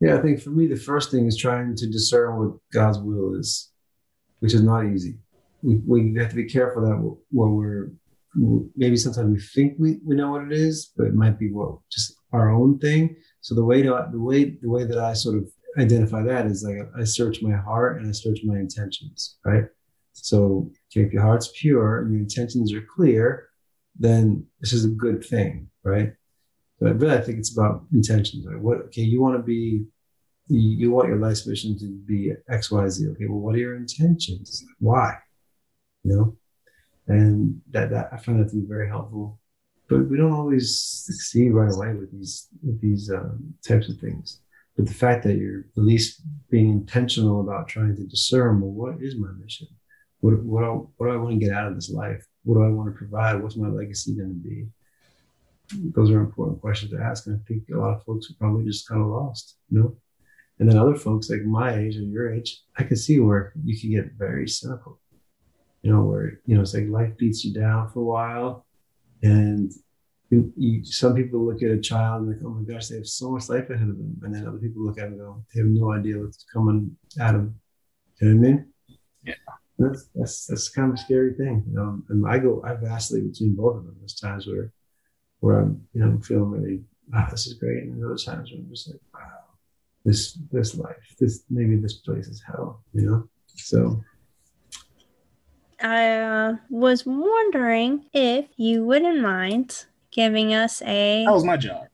Yeah, 0.00 0.18
I 0.18 0.22
think 0.22 0.40
for 0.40 0.50
me, 0.50 0.66
the 0.66 0.76
first 0.76 1.10
thing 1.10 1.26
is 1.26 1.36
trying 1.36 1.76
to 1.76 1.86
discern 1.86 2.38
what 2.38 2.58
God's 2.72 2.98
will 2.98 3.38
is, 3.38 3.70
which 4.40 4.54
is 4.54 4.62
not 4.62 4.86
easy. 4.86 5.18
We, 5.62 5.76
we 5.86 6.14
have 6.18 6.30
to 6.30 6.36
be 6.36 6.44
careful 6.44 6.82
that 6.82 6.96
what 7.30 7.46
we're 7.46 7.90
maybe 8.76 8.96
sometimes 8.96 9.32
we 9.32 9.40
think 9.40 9.76
we, 9.78 10.00
we 10.04 10.16
know 10.16 10.32
what 10.32 10.44
it 10.44 10.52
is, 10.52 10.92
but 10.96 11.06
it 11.06 11.14
might 11.14 11.38
be 11.38 11.50
what 11.50 11.78
just 11.90 12.14
our 12.32 12.50
own 12.50 12.78
thing. 12.78 13.16
So 13.40 13.54
the 13.54 13.64
way 13.64 13.82
to 13.82 14.08
the 14.10 14.20
way 14.20 14.56
the 14.60 14.68
way 14.68 14.84
that 14.84 14.98
I 14.98 15.12
sort 15.12 15.36
of 15.38 15.48
identify 15.78 16.22
that 16.22 16.46
is 16.46 16.64
like 16.64 16.88
I 16.98 17.04
search 17.04 17.42
my 17.42 17.56
heart 17.56 17.98
and 17.98 18.08
I 18.08 18.12
search 18.12 18.40
my 18.44 18.58
intentions, 18.58 19.38
right? 19.44 19.64
So 20.12 20.70
if 20.94 21.12
your 21.12 21.22
heart's 21.22 21.52
pure 21.56 22.02
and 22.02 22.12
your 22.12 22.20
intentions 22.20 22.72
are 22.72 22.86
clear, 22.94 23.48
then 23.98 24.46
this 24.60 24.72
is 24.72 24.84
a 24.84 24.88
good 24.88 25.24
thing, 25.24 25.68
right? 25.82 26.12
But 26.84 27.00
really, 27.00 27.16
I 27.16 27.22
think 27.22 27.38
it's 27.38 27.56
about 27.56 27.86
intentions. 27.94 28.44
Like 28.44 28.60
what 28.60 28.76
okay, 28.88 29.00
you 29.00 29.22
want 29.22 29.38
to 29.38 29.42
be 29.42 29.86
you, 30.48 30.90
want 30.90 31.08
your 31.08 31.16
life's 31.16 31.46
mission 31.46 31.78
to 31.78 31.86
be 31.86 32.34
X, 32.50 32.70
Y, 32.70 32.86
Z. 32.90 33.08
Okay, 33.12 33.24
well, 33.26 33.38
what 33.38 33.54
are 33.54 33.58
your 33.58 33.76
intentions? 33.76 34.62
Why? 34.80 35.16
You 36.02 36.14
know, 36.14 36.36
and 37.06 37.62
that 37.70 37.88
that 37.88 38.10
I 38.12 38.18
find 38.18 38.38
that 38.38 38.50
to 38.50 38.60
be 38.60 38.66
very 38.68 38.86
helpful. 38.86 39.40
But 39.88 40.10
we 40.10 40.18
don't 40.18 40.34
always 40.34 40.78
succeed 41.06 41.52
right 41.52 41.72
away 41.72 41.94
with 41.94 42.12
these 42.12 42.48
with 42.62 42.78
these 42.82 43.10
um, 43.10 43.54
types 43.66 43.88
of 43.88 43.96
things. 43.96 44.42
But 44.76 44.86
the 44.86 44.92
fact 44.92 45.24
that 45.24 45.38
you're 45.38 45.64
at 45.78 45.82
least 45.82 46.20
being 46.50 46.70
intentional 46.70 47.40
about 47.40 47.66
trying 47.66 47.96
to 47.96 48.04
discern, 48.04 48.60
well, 48.60 48.72
what 48.72 49.00
is 49.00 49.18
my 49.18 49.30
mission? 49.42 49.68
What 50.20 50.34
what 50.42 50.64
what 50.98 51.06
do 51.06 51.12
I 51.14 51.16
want 51.16 51.40
to 51.40 51.46
get 51.46 51.56
out 51.56 51.68
of 51.68 51.76
this 51.76 51.88
life? 51.88 52.26
What 52.42 52.56
do 52.56 52.62
I 52.62 52.68
want 52.68 52.92
to 52.92 52.98
provide? 52.98 53.42
What's 53.42 53.56
my 53.56 53.68
legacy 53.68 54.14
going 54.14 54.34
to 54.34 54.48
be? 54.48 54.66
Those 55.72 56.10
are 56.10 56.20
important 56.20 56.60
questions 56.60 56.92
to 56.92 56.98
ask, 56.98 57.26
and 57.26 57.40
I 57.40 57.48
think 57.48 57.64
a 57.72 57.78
lot 57.78 57.94
of 57.96 58.04
folks 58.04 58.30
are 58.30 58.34
probably 58.38 58.64
just 58.64 58.88
kind 58.88 59.00
of 59.00 59.08
lost, 59.08 59.56
you 59.70 59.78
know. 59.78 59.96
And 60.58 60.68
then 60.68 60.78
other 60.78 60.94
folks 60.94 61.30
like 61.30 61.42
my 61.42 61.74
age 61.74 61.96
and 61.96 62.12
your 62.12 62.32
age, 62.32 62.60
I 62.76 62.84
can 62.84 62.96
see 62.96 63.18
where 63.18 63.52
you 63.64 63.78
can 63.78 63.90
get 63.90 64.12
very 64.18 64.48
cynical. 64.48 65.00
You 65.82 65.92
know, 65.92 66.02
where 66.02 66.40
you 66.46 66.54
know 66.54 66.62
it's 66.62 66.74
like 66.74 66.88
life 66.88 67.16
beats 67.16 67.44
you 67.44 67.52
down 67.54 67.90
for 67.90 68.00
a 68.00 68.04
while, 68.04 68.66
and 69.22 69.72
you, 70.30 70.52
you, 70.56 70.84
some 70.84 71.14
people 71.14 71.44
look 71.44 71.62
at 71.62 71.70
a 71.70 71.80
child 71.80 72.22
and 72.22 72.32
like, 72.32 72.44
oh 72.44 72.50
my 72.50 72.62
gosh, 72.72 72.88
they 72.88 72.96
have 72.96 73.06
so 73.06 73.30
much 73.30 73.48
life 73.48 73.68
ahead 73.70 73.88
of 73.88 73.96
them, 73.98 74.20
and 74.22 74.34
then 74.34 74.46
other 74.46 74.58
people 74.58 74.82
look 74.84 74.98
at 74.98 75.04
them 75.04 75.12
and 75.12 75.20
go, 75.20 75.44
they 75.52 75.60
have 75.60 75.70
no 75.70 75.92
idea 75.92 76.18
what's 76.18 76.44
coming 76.52 76.96
at 77.20 77.32
them. 77.32 77.58
You 78.20 78.28
know 78.28 78.40
what 78.40 78.46
I 78.46 78.50
mean? 78.50 78.66
Yeah. 79.24 79.34
That's 79.78 80.08
that's 80.14 80.46
that's 80.46 80.68
kind 80.68 80.92
of 80.92 80.94
a 80.94 81.02
scary 81.02 81.34
thing, 81.34 81.64
you 81.68 81.74
know. 81.74 82.00
And 82.08 82.26
I 82.26 82.38
go, 82.38 82.62
I 82.64 82.74
vacillate 82.74 83.32
between 83.32 83.54
both 83.54 83.76
of 83.76 83.84
them. 83.84 83.96
There's 83.98 84.14
times 84.14 84.46
where, 84.46 84.72
where 85.44 85.60
I'm, 85.60 85.86
you 85.92 86.00
know, 86.00 86.18
feeling 86.22 86.50
really, 86.50 86.80
wow, 87.12 87.28
this 87.30 87.46
is 87.46 87.54
great, 87.54 87.82
and 87.82 88.02
other 88.02 88.16
times 88.16 88.50
where 88.50 88.60
I'm 88.60 88.68
just 88.70 88.88
like, 88.88 89.00
wow, 89.12 89.44
this 90.04 90.38
this 90.50 90.74
life 90.74 91.14
this 91.18 91.44
maybe 91.50 91.76
this 91.76 91.94
place 91.94 92.28
is 92.28 92.42
hell 92.46 92.82
you 92.94 93.02
know? 93.02 93.28
So. 93.54 94.02
I 95.82 96.18
uh, 96.18 96.56
was 96.70 97.04
wondering 97.04 98.04
if 98.14 98.46
you 98.56 98.84
wouldn't 98.86 99.20
mind 99.20 99.84
giving 100.12 100.54
us 100.54 100.80
a 100.82 101.24
that 101.26 101.32
was 101.32 101.44
my 101.44 101.58
job. 101.58 101.88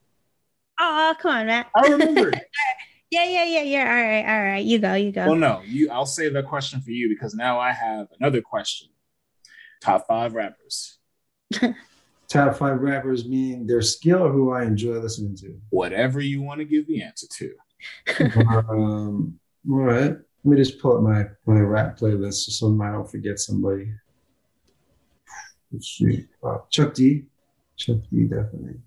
Oh 0.79 1.15
come 1.21 1.35
on 1.35 1.47
matt. 1.47 1.71
I 1.75 1.89
remember 1.89 2.31
yeah 3.11 3.25
yeah 3.25 3.45
yeah 3.45 3.63
yeah. 3.63 3.81
All 3.81 4.03
right 4.03 4.33
all 4.33 4.45
right. 4.45 4.65
You 4.65 4.79
go 4.79 4.95
you 4.95 5.11
go. 5.11 5.27
Well 5.27 5.35
no 5.35 5.63
you 5.65 5.91
i'll 5.91 6.07
save 6.07 6.35
that 6.35 6.47
question 6.47 6.81
for 6.81 6.91
you 6.93 7.09
because 7.09 7.35
now 7.35 7.59
i 7.59 7.73
have 7.73 8.07
another 8.21 8.43
question. 8.43 8.89
Top 9.83 10.07
five 10.07 10.35
rappers 10.35 10.99
top 12.31 12.57
five 12.57 12.81
rappers 12.81 13.27
meaning 13.27 13.67
their 13.67 13.83
skill 13.83 14.23
or 14.23 14.33
who 14.33 14.53
i 14.53 14.63
enjoy 14.63 14.99
listening 14.99 15.37
to 15.37 15.61
whatever 15.71 16.21
you 16.21 16.41
want 16.41 16.59
to 16.59 16.65
give 16.65 16.87
the 16.87 17.03
answer 17.03 17.27
to 17.29 17.53
um, 18.69 19.39
all 19.69 19.77
right. 19.77 20.17
Let 20.45 20.51
me 20.51 20.57
just 20.57 20.81
pull 20.81 20.97
up 20.97 21.03
my, 21.03 21.25
my 21.47 21.61
rap 21.61 21.99
playlist 21.99 22.47
just 22.47 22.59
so 22.59 22.79
I 22.83 22.93
don't 22.93 23.11
forget 23.11 23.39
somebody. 23.39 23.93
Let's 25.73 25.89
see. 25.89 26.27
Uh, 26.43 26.59
Chuck 26.71 26.95
D. 26.95 27.25
Chuck 27.77 27.99
D, 28.11 28.25
definitely. 28.25 28.81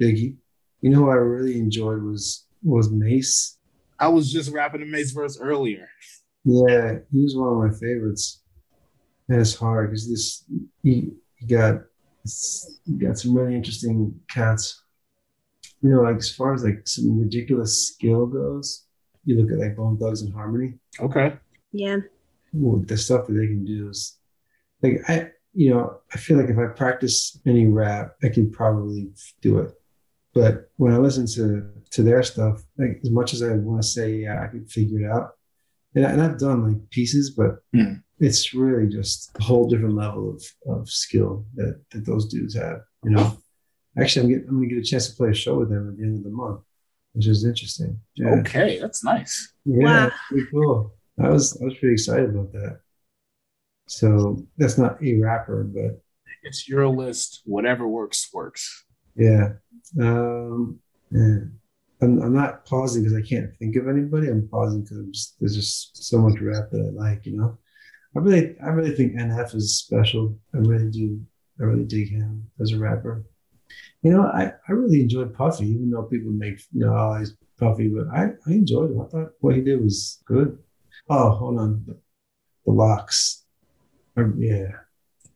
Biggie. 0.00 0.36
You 0.82 0.90
know 0.90 0.98
who 0.98 1.10
I 1.10 1.14
really 1.14 1.58
enjoyed 1.58 2.02
was 2.02 2.46
was 2.62 2.90
Mase. 2.90 3.56
I 3.98 4.08
was 4.08 4.30
just 4.32 4.52
rapping 4.52 4.80
the 4.80 4.86
Mase 4.86 5.12
verse 5.12 5.38
earlier. 5.40 5.88
Yeah, 6.44 6.98
he 7.10 7.22
was 7.22 7.34
one 7.36 7.48
of 7.48 7.72
my 7.72 7.78
favorites. 7.78 8.42
and 9.28 9.40
it's 9.40 9.56
hard 9.56 9.90
because 9.90 10.08
this 10.08 10.44
he, 10.82 11.10
you 11.40 11.48
got 11.48 11.80
you 12.84 12.98
got 12.98 13.18
some 13.18 13.34
really 13.34 13.54
interesting 13.54 14.18
cats. 14.28 14.82
You 15.82 15.90
know, 15.90 16.02
like 16.02 16.16
as 16.16 16.34
far 16.34 16.54
as 16.54 16.64
like 16.64 16.86
some 16.86 17.18
ridiculous 17.18 17.88
skill 17.88 18.26
goes, 18.26 18.86
you 19.24 19.40
look 19.40 19.52
at 19.52 19.58
like 19.58 19.76
Bone 19.76 19.98
Thugs-n-Harmony. 19.98 20.74
Okay. 21.00 21.34
Yeah. 21.72 21.98
Ooh, 22.56 22.82
the 22.86 22.96
stuff 22.96 23.26
that 23.26 23.34
they 23.34 23.46
can 23.46 23.64
do 23.64 23.88
is 23.90 24.18
like 24.82 25.00
I 25.08 25.30
you 25.54 25.70
know, 25.70 25.98
I 26.14 26.18
feel 26.18 26.36
like 26.36 26.50
if 26.50 26.58
I 26.58 26.66
practice 26.66 27.40
any 27.46 27.66
rap, 27.66 28.14
I 28.22 28.28
can 28.28 28.50
probably 28.50 29.10
do 29.40 29.58
it. 29.58 29.74
But 30.34 30.70
when 30.76 30.92
I 30.92 30.98
listen 30.98 31.26
to 31.34 31.70
to 31.90 32.02
their 32.02 32.22
stuff, 32.22 32.62
like 32.76 33.00
as 33.02 33.10
much 33.10 33.32
as 33.32 33.42
I 33.42 33.54
want 33.54 33.82
to 33.82 33.88
say, 33.88 34.16
yeah, 34.16 34.44
I 34.44 34.48
can 34.48 34.66
figure 34.66 35.00
it 35.00 35.10
out, 35.10 35.37
and, 35.94 36.06
I, 36.06 36.10
and 36.12 36.22
I've 36.22 36.38
done 36.38 36.66
like 36.72 36.90
pieces, 36.90 37.30
but 37.30 37.56
Mm. 37.74 38.02
it's 38.20 38.54
really 38.54 38.88
just 38.88 39.30
a 39.38 39.42
whole 39.42 39.68
different 39.68 39.94
level 39.94 40.34
of, 40.34 40.42
of 40.80 40.88
skill 40.88 41.44
that, 41.54 41.80
that 41.90 42.04
those 42.04 42.26
dudes 42.28 42.54
have. 42.56 42.80
You 43.04 43.10
know, 43.12 43.36
actually, 43.98 44.22
I'm, 44.24 44.28
getting, 44.30 44.48
I'm 44.48 44.56
going 44.56 44.68
to 44.68 44.74
get 44.74 44.84
a 44.84 44.90
chance 44.90 45.08
to 45.08 45.16
play 45.16 45.30
a 45.30 45.34
show 45.34 45.58
with 45.58 45.70
them 45.70 45.88
at 45.90 45.96
the 45.96 46.02
end 46.04 46.18
of 46.18 46.24
the 46.24 46.30
month, 46.30 46.60
which 47.12 47.26
is 47.26 47.44
interesting. 47.44 47.98
Yeah, 48.16 48.34
Okay, 48.40 48.78
that's 48.80 49.02
nice. 49.04 49.52
yeah, 49.64 50.06
Wow. 50.06 50.12
pretty 50.28 50.46
cool. 50.50 50.94
I 51.20 51.28
was 51.30 51.60
I 51.60 51.64
was 51.64 51.74
pretty 51.74 51.94
excited 51.94 52.30
about 52.30 52.52
that. 52.52 52.80
So 53.88 54.46
that's 54.56 54.78
not 54.78 55.02
a 55.02 55.14
rapper, 55.18 55.64
but 55.64 56.00
It's 56.44 56.68
your 56.68 56.86
list. 56.88 57.42
Whatever 57.44 57.88
works, 57.88 58.28
works. 58.32 58.84
yeah. 59.16 59.54
Um, 60.00 60.78
yeah. 61.10 61.38
I'm, 62.00 62.22
I'm 62.22 62.34
not 62.34 62.64
pausing 62.64 63.02
because 63.02 63.16
I 63.16 63.26
can't 63.26 63.50
think 63.58 63.76
of 63.76 63.88
anybody. 63.88 64.28
I'm 64.28 64.48
pausing 64.48 64.82
because 64.82 65.34
there's 65.40 65.56
just 65.56 66.04
so 66.04 66.18
much 66.18 66.40
rap 66.40 66.70
that 66.70 66.80
I 66.80 66.90
like, 66.90 67.26
you 67.26 67.36
know. 67.36 67.58
I 68.16 68.20
really, 68.20 68.56
I 68.64 68.68
really 68.68 68.94
think 68.94 69.14
NF 69.14 69.54
is 69.54 69.78
special. 69.78 70.36
I 70.54 70.58
really 70.58 70.90
do. 70.90 71.20
I 71.60 71.64
really 71.64 71.84
dig 71.84 72.10
him 72.10 72.48
as 72.60 72.72
a 72.72 72.78
rapper. 72.78 73.24
You 74.02 74.12
know, 74.12 74.22
I, 74.22 74.52
I 74.68 74.72
really 74.72 75.00
enjoyed 75.00 75.34
Puffy, 75.34 75.66
even 75.66 75.90
though 75.90 76.04
people 76.04 76.30
make 76.30 76.60
you 76.72 76.86
know, 76.86 76.94
oh, 76.96 77.18
he's 77.18 77.36
Puffy, 77.58 77.88
but 77.88 78.06
I, 78.08 78.30
I 78.46 78.50
enjoyed 78.50 78.92
him. 78.92 79.00
I 79.00 79.04
thought 79.06 79.32
what 79.40 79.56
he 79.56 79.60
did 79.60 79.82
was 79.82 80.22
good. 80.24 80.58
Oh, 81.10 81.30
hold 81.30 81.58
on, 81.58 81.84
the, 81.86 81.98
the 82.64 82.72
Lox. 82.72 83.44
Um, 84.16 84.34
yeah, 84.38 84.70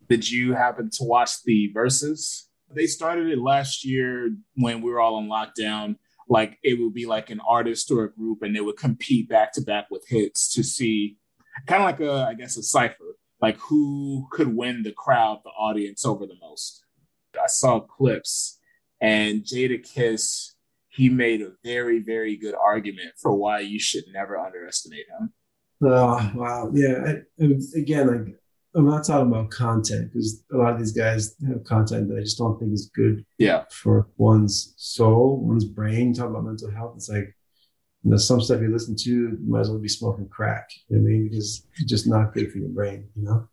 Did 0.09 0.29
you 0.29 0.55
happen 0.55 0.91
to 0.95 1.05
watch 1.05 1.43
the 1.45 1.73
Verzuz? 1.75 2.45
They 2.75 2.87
started 2.87 3.29
it 3.29 3.39
last 3.39 3.85
year 3.85 4.31
when 4.55 4.81
we 4.81 4.91
were 4.91 5.01
all 5.01 5.17
on 5.17 5.29
lockdown. 5.29 5.97
Like 6.33 6.59
it 6.63 6.81
would 6.81 6.95
be 6.95 7.05
like 7.05 7.29
an 7.29 7.41
artist 7.47 7.91
or 7.91 8.05
a 8.05 8.13
group, 8.19 8.43
and 8.43 8.57
they 8.57 8.65
would 8.67 8.79
compete 8.79 9.29
back 9.29 9.53
to 9.53 9.61
back 9.61 9.87
with 9.91 10.05
hits 10.09 10.41
to 10.55 10.63
see, 10.63 11.19
kind 11.67 11.83
of 11.83 11.87
like 11.91 12.01
a, 12.01 12.27
I 12.31 12.35
guess, 12.35 12.57
a 12.57 12.63
cipher, 12.63 13.17
like 13.41 13.59
who 13.59 14.27
could 14.33 14.57
win 14.57 14.83
the 14.83 14.93
crowd, 14.93 15.41
the 15.45 15.51
audience 15.51 16.07
over 16.07 16.25
the 16.27 16.39
most. 16.41 16.85
I 17.37 17.49
saw 17.49 17.81
clips, 17.81 18.59
and 18.99 19.43
Jadakiss, 19.43 20.53
he 20.89 21.11
made 21.11 21.43
a 21.43 21.53
very, 21.63 21.99
very 21.99 22.37
good 22.37 22.55
argument 22.55 23.13
for 23.21 23.35
why 23.35 23.61
you 23.61 23.79
should 23.79 24.05
never 24.11 24.39
underestimate 24.39 25.07
him. 25.13 25.33
Oh 25.85 26.33
wow, 26.35 26.71
yeah. 26.73 27.17
I, 27.41 27.45
again, 27.77 28.07
like 28.07 28.37
I'm 28.75 28.87
not 28.87 29.05
talking 29.05 29.31
about 29.31 29.51
content 29.51 30.13
because 30.13 30.43
a 30.53 30.57
lot 30.57 30.73
of 30.73 30.79
these 30.79 30.93
guys 30.93 31.35
have 31.47 31.65
content 31.65 32.09
that 32.09 32.19
I 32.19 32.21
just 32.21 32.39
don't 32.39 32.59
think 32.59 32.73
is 32.73 32.91
good 32.95 33.25
Yeah, 33.39 33.65
for 33.71 34.09
one's 34.17 34.75
soul, 34.77 35.41
one's 35.47 35.65
brain. 35.65 36.15
Talk 36.15 36.31
about 36.31 36.45
mental 36.45 36.71
health. 36.71 36.95
It's 36.97 37.09
like 37.09 37.35
you 38.03 38.11
know, 38.11 38.17
some 38.17 38.41
stuff 38.41 38.61
you 38.61 38.73
listen 38.73 38.97
to, 38.97 39.11
you 39.11 39.39
might 39.47 39.61
as 39.61 39.71
well 39.71 39.79
be 39.79 39.89
smoking 39.89 40.29
crack. 40.29 40.71
You 40.89 40.97
know 40.97 41.03
what 41.03 41.09
I 41.09 41.13
mean? 41.13 41.29
Because 41.29 41.67
it's 41.75 41.85
just 41.85 42.07
not 42.07 42.33
good 42.33 42.51
for 42.51 42.59
your 42.59 42.71
brain. 42.71 43.09
You 43.15 43.25
know, 43.25 43.49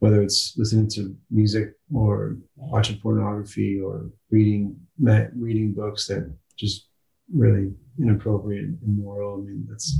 whether 0.00 0.20
it's 0.20 0.54
listening 0.56 0.90
to 0.90 1.16
music 1.30 1.74
or 1.92 2.36
watching 2.56 3.00
pornography 3.00 3.80
or 3.80 4.10
reading 4.30 4.76
reading 4.98 5.72
books 5.72 6.08
that 6.08 6.34
just 6.56 6.88
really 7.32 7.72
inappropriate 7.98 8.64
and 8.64 8.78
immoral. 8.84 9.40
I 9.40 9.44
mean, 9.46 9.66
that's 9.68 9.98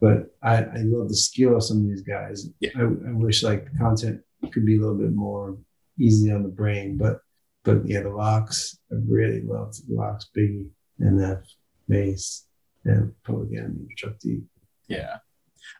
but 0.00 0.34
I, 0.42 0.56
I 0.56 0.78
love 0.84 1.08
the 1.08 1.16
skill 1.16 1.56
of 1.56 1.64
some 1.64 1.78
of 1.78 1.88
these 1.88 2.02
guys. 2.02 2.48
Yeah. 2.60 2.70
I, 2.76 2.82
I 2.82 3.12
wish 3.12 3.42
like 3.42 3.64
the 3.64 3.78
content 3.78 4.20
could 4.52 4.64
be 4.64 4.76
a 4.76 4.80
little 4.80 4.96
bit 4.96 5.12
more 5.12 5.58
easy 5.98 6.30
on 6.32 6.42
the 6.42 6.48
brain, 6.48 6.96
but 6.96 7.20
but 7.64 7.86
yeah, 7.86 8.00
the 8.00 8.10
Lox 8.10 8.78
I 8.92 8.96
really 9.06 9.42
loved 9.42 9.88
the 9.88 9.94
Lox, 9.94 10.30
Biggie, 10.36 10.68
and 11.00 11.20
that 11.20 11.42
Mase, 11.88 12.46
and 12.84 13.12
Public 13.24 13.58
Enemy, 13.58 13.88
Chuck 13.96 14.18
D. 14.20 14.42
Yeah. 14.88 15.16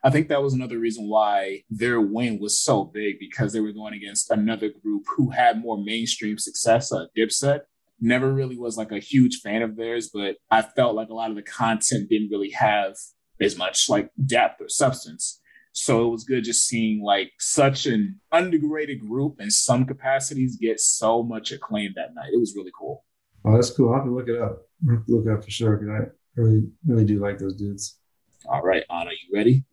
I 0.03 0.11
think 0.11 0.29
that 0.29 0.43
was 0.43 0.53
another 0.53 0.79
reason 0.79 1.09
why 1.09 1.63
their 1.71 2.01
win 2.01 2.39
was 2.41 2.61
so 2.61 2.85
big 2.85 3.19
because 3.19 3.53
they 3.53 3.61
were 3.61 3.73
going 3.73 3.95
against 3.95 4.31
another 4.31 4.69
group 4.69 5.05
who 5.17 5.31
had 5.31 5.61
more 5.61 5.83
mainstream 5.83 6.39
success, 6.39 6.93
uh, 6.93 7.07
Dipset. 7.17 7.61
Never 8.01 8.33
really 8.33 8.57
was 8.57 8.77
like 8.77 8.93
a 8.93 8.99
huge 8.99 9.41
fan 9.41 9.63
of 9.63 9.77
theirs, 9.77 10.11
but 10.13 10.37
I 10.51 10.63
felt 10.63 10.95
like 10.95 11.09
a 11.09 11.15
lot 11.15 11.31
of 11.31 11.37
the 11.37 11.43
content 11.43 12.09
didn't 12.09 12.31
really 12.31 12.51
have 12.51 12.95
as 13.41 13.57
much 13.57 13.89
like 13.89 14.11
depth 14.27 14.61
or 14.61 14.69
substance. 14.69 15.41
So 15.73 16.09
it 16.09 16.11
was 16.11 16.25
good 16.25 16.45
just 16.45 16.67
seeing 16.67 17.03
like 17.03 17.33
such 17.39 17.87
an 17.87 18.21
underrated 18.33 19.01
group 19.01 19.41
in 19.41 19.51
some 19.51 19.85
capacities 19.85 20.57
get 20.57 20.81
so 20.81 21.23
much 21.23 21.53
acclaim 21.53 21.93
that 21.95 22.15
night. 22.15 22.33
It 22.33 22.41
was 22.41 22.55
really 22.57 22.73
cool. 22.77 23.05
Oh, 23.45 23.55
that's 23.55 23.71
cool. 23.71 23.91
I'll 23.91 24.01
have 24.01 24.05
to 24.07 24.15
look 24.15 24.29
it 24.29 24.41
up. 24.41 24.63
I'll 24.89 24.97
have 24.97 25.07
to 25.07 25.13
look 25.13 25.27
it 25.27 25.33
up 25.33 25.45
for 25.45 25.51
sure 25.51 25.77
because 25.77 25.89
I 25.89 26.41
really 26.41 26.65
really 26.87 27.05
do 27.05 27.21
like 27.21 27.39
those 27.39 27.57
dudes. 27.57 27.99
All 28.47 28.63
right, 28.63 28.85
Anna, 28.91 29.11
you 29.11 29.37
ready? 29.37 29.65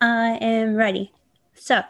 I 0.00 0.38
am 0.40 0.74
ready. 0.74 1.12
So, 1.54 1.82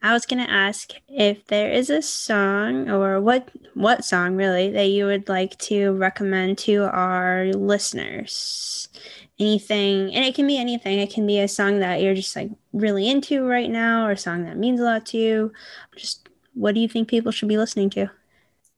I 0.00 0.12
was 0.12 0.26
gonna 0.26 0.46
ask 0.48 0.92
if 1.08 1.46
there 1.48 1.70
is 1.70 1.90
a 1.90 2.02
song 2.02 2.88
or 2.88 3.20
what 3.20 3.50
what 3.74 4.04
song 4.04 4.36
really 4.36 4.70
that 4.70 4.86
you 4.86 5.06
would 5.06 5.28
like 5.28 5.58
to 5.58 5.92
recommend 5.92 6.58
to 6.58 6.84
our 6.84 7.52
listeners. 7.52 8.88
Anything, 9.40 10.12
and 10.14 10.24
it 10.24 10.34
can 10.34 10.48
be 10.48 10.58
anything. 10.58 10.98
It 10.98 11.12
can 11.12 11.24
be 11.24 11.38
a 11.38 11.46
song 11.46 11.78
that 11.78 12.02
you're 12.02 12.14
just 12.14 12.34
like 12.34 12.50
really 12.72 13.08
into 13.08 13.46
right 13.46 13.70
now, 13.70 14.04
or 14.04 14.12
a 14.12 14.16
song 14.16 14.44
that 14.44 14.56
means 14.56 14.80
a 14.80 14.84
lot 14.84 15.06
to 15.06 15.16
you. 15.16 15.52
Just 15.96 16.28
what 16.54 16.74
do 16.74 16.80
you 16.80 16.88
think 16.88 17.08
people 17.08 17.30
should 17.30 17.48
be 17.48 17.56
listening 17.56 17.88
to? 17.90 18.10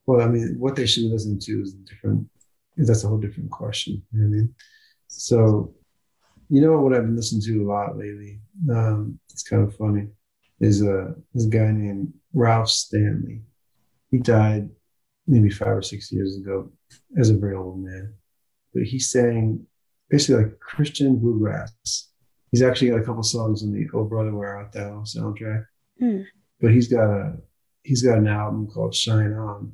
Well, 0.05 0.21
I 0.21 0.27
mean, 0.27 0.55
what 0.59 0.75
they 0.75 0.85
should 0.85 1.01
be 1.01 1.09
listening 1.09 1.39
to 1.39 1.61
is 1.61 1.73
different. 1.73 2.29
That's 2.77 3.03
a 3.03 3.07
whole 3.07 3.17
different 3.17 3.49
question. 3.49 4.03
You 4.11 4.19
know 4.19 4.27
what 4.27 4.33
I 4.33 4.37
mean? 4.37 4.55
So, 5.07 5.73
you 6.49 6.61
know 6.61 6.79
what 6.79 6.93
I've 6.93 7.03
been 7.03 7.15
listening 7.15 7.41
to 7.43 7.63
a 7.63 7.67
lot 7.67 7.97
lately? 7.97 8.39
Um, 8.69 9.19
it's 9.31 9.43
kind 9.43 9.63
of 9.63 9.75
funny. 9.75 10.07
Is 10.59 10.83
a 10.83 11.15
this 11.33 11.45
guy 11.45 11.71
named 11.71 12.13
Ralph 12.33 12.69
Stanley. 12.69 13.41
He 14.11 14.19
died 14.19 14.69
maybe 15.25 15.49
five 15.49 15.77
or 15.77 15.81
six 15.81 16.11
years 16.11 16.37
ago 16.37 16.71
as 17.17 17.29
a 17.29 17.37
very 17.37 17.55
old 17.55 17.83
man, 17.83 18.13
but 18.73 18.83
he 18.83 18.99
sang 18.99 19.65
basically 20.11 20.43
like 20.43 20.59
Christian 20.59 21.17
bluegrass. 21.17 22.09
He's 22.51 22.61
actually 22.61 22.89
got 22.91 22.99
a 22.99 23.03
couple 23.03 23.23
songs 23.23 23.63
on 23.63 23.71
the 23.71 23.87
"Oh 23.93 24.03
Brother 24.03 24.35
Where 24.35 24.55
Art 24.57 24.73
Thou" 24.73 25.03
soundtrack, 25.05 25.65
Hmm. 25.99 26.21
but 26.59 26.71
he's 26.71 26.87
got 26.87 27.09
a 27.09 27.37
he's 27.83 28.03
got 28.03 28.17
an 28.19 28.27
album 28.27 28.67
called 28.67 28.93
Shine 28.93 29.33
On 29.33 29.71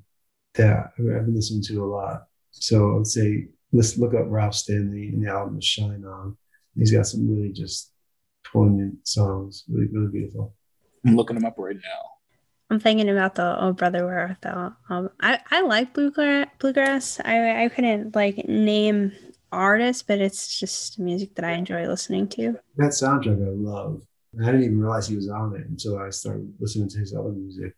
that 0.53 0.91
I've 0.97 1.25
been 1.25 1.35
listening 1.35 1.63
to 1.63 1.83
a 1.83 1.87
lot. 1.87 2.27
So 2.51 2.91
I 2.93 2.95
would 2.97 3.07
say 3.07 3.47
let's 3.73 3.97
look 3.97 4.13
up 4.13 4.25
Ralph 4.27 4.55
Stanley 4.55 5.09
and 5.09 5.25
the 5.25 5.29
album 5.29 5.57
is 5.57 5.65
Shine 5.65 6.05
On. 6.05 6.37
He's 6.75 6.91
got 6.91 7.07
some 7.07 7.27
really 7.27 7.51
just 7.51 7.91
poignant 8.45 9.07
songs, 9.07 9.63
really 9.67 9.87
really 9.87 10.11
beautiful. 10.11 10.53
I'm 11.05 11.15
looking 11.15 11.35
him 11.37 11.45
up 11.45 11.55
right 11.57 11.75
now. 11.75 12.01
I'm 12.69 12.79
thinking 12.79 13.09
about 13.09 13.35
the 13.35 13.55
Oh 13.63 13.73
Brother 13.73 14.05
Where 14.05 14.19
Art 14.19 14.41
Thou. 14.41 14.75
Um, 14.89 15.09
I 15.19 15.39
I 15.49 15.61
like 15.61 15.93
bluegrass. 15.93 16.47
Bluegrass. 16.59 17.19
I 17.25 17.63
I 17.63 17.69
couldn't 17.69 18.15
like 18.15 18.47
name 18.47 19.13
artists, 19.51 20.03
but 20.03 20.19
it's 20.19 20.59
just 20.59 20.99
music 20.99 21.35
that 21.35 21.45
I 21.45 21.53
enjoy 21.53 21.87
listening 21.87 22.27
to. 22.29 22.57
That 22.77 22.91
soundtrack 22.91 23.45
I 23.45 23.51
love. 23.51 24.01
I 24.41 24.45
didn't 24.45 24.63
even 24.63 24.79
realize 24.79 25.07
he 25.07 25.15
was 25.15 25.29
on 25.29 25.55
it 25.55 25.67
until 25.67 25.97
I 25.97 26.09
started 26.09 26.53
listening 26.59 26.89
to 26.89 26.99
his 26.99 27.13
other 27.13 27.31
music. 27.31 27.73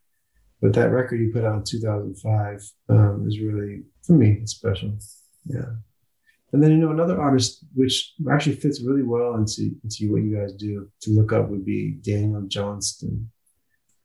But 0.62 0.74
that 0.74 0.92
record 0.92 1.22
he 1.22 1.28
put 1.28 1.46
out 1.46 1.58
in 1.58 1.64
2005 1.64 2.72
um, 2.90 3.26
is 3.28 3.40
really, 3.40 3.84
for 4.04 4.14
me, 4.14 4.40
it's 4.42 4.54
special. 4.54 4.98
Yeah. 5.46 5.76
And 6.52 6.62
then, 6.62 6.72
you 6.72 6.78
know, 6.78 6.92
another 6.92 7.22
artist 7.22 7.64
which 7.76 8.14
actually 8.30 8.56
fits 8.56 8.82
really 8.82 9.04
well 9.04 9.36
into, 9.36 9.72
into 9.84 10.12
what 10.12 10.24
you 10.24 10.36
guys 10.36 10.54
do 10.54 10.90
to 11.02 11.12
look 11.12 11.32
up 11.32 11.48
would 11.50 11.64
be 11.64 11.92
Daniel 12.02 12.42
Johnston. 12.42 13.32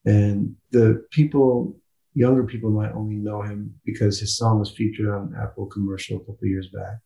And 0.05 0.55
the 0.70 1.05
people, 1.11 1.77
younger 2.15 2.45
people 2.45 2.70
might 2.70 2.93
only 2.93 3.16
know 3.16 3.43
him 3.43 3.74
because 3.85 4.20
his 4.20 4.36
song 4.36 4.61
was 4.61 4.70
featured 4.70 5.09
on 5.09 5.32
an 5.32 5.41
Apple 5.43 5.66
commercial 5.66 6.19
a 6.19 6.20
couple 6.20 6.47
years 6.47 6.69
back. 6.69 6.99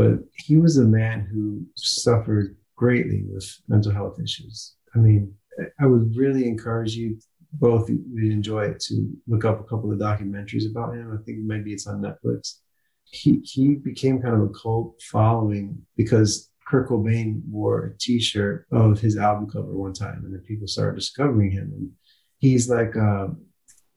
But 0.00 0.20
he 0.32 0.56
was 0.56 0.78
a 0.78 0.84
man 0.84 1.28
who 1.30 1.66
suffered 1.76 2.56
greatly 2.74 3.22
with 3.30 3.46
mental 3.68 3.92
health 3.92 4.18
issues. 4.18 4.76
I 4.94 4.98
mean, 4.98 5.34
I 5.78 5.84
would 5.84 6.16
really 6.16 6.48
encourage 6.48 6.94
you 6.94 7.18
both 7.52 7.90
would 7.90 8.24
enjoy 8.24 8.62
it 8.70 8.80
to 8.86 8.94
look 9.26 9.44
up 9.44 9.60
a 9.60 9.64
couple 9.64 9.92
of 9.92 9.98
documentaries 9.98 10.70
about 10.70 10.94
him. 10.94 11.12
I 11.12 11.22
think 11.22 11.40
maybe 11.40 11.74
it's 11.74 11.86
on 11.86 12.00
Netflix. 12.00 12.60
He 13.04 13.40
he 13.44 13.74
became 13.74 14.22
kind 14.22 14.34
of 14.34 14.40
a 14.40 14.48
cult 14.48 15.02
following 15.02 15.76
because 15.98 16.48
Kurt 16.66 16.88
Cobain 16.88 17.42
wore 17.50 17.84
a 17.84 17.98
T-shirt 17.98 18.68
of 18.72 19.00
his 19.00 19.18
album 19.18 19.50
cover 19.50 19.76
one 19.76 19.92
time, 19.92 20.22
and 20.24 20.32
then 20.32 20.40
people 20.40 20.66
started 20.66 20.98
discovering 20.98 21.50
him. 21.50 21.72
And 21.76 21.90
he's 22.38 22.70
like 22.70 22.96
uh, 22.96 23.26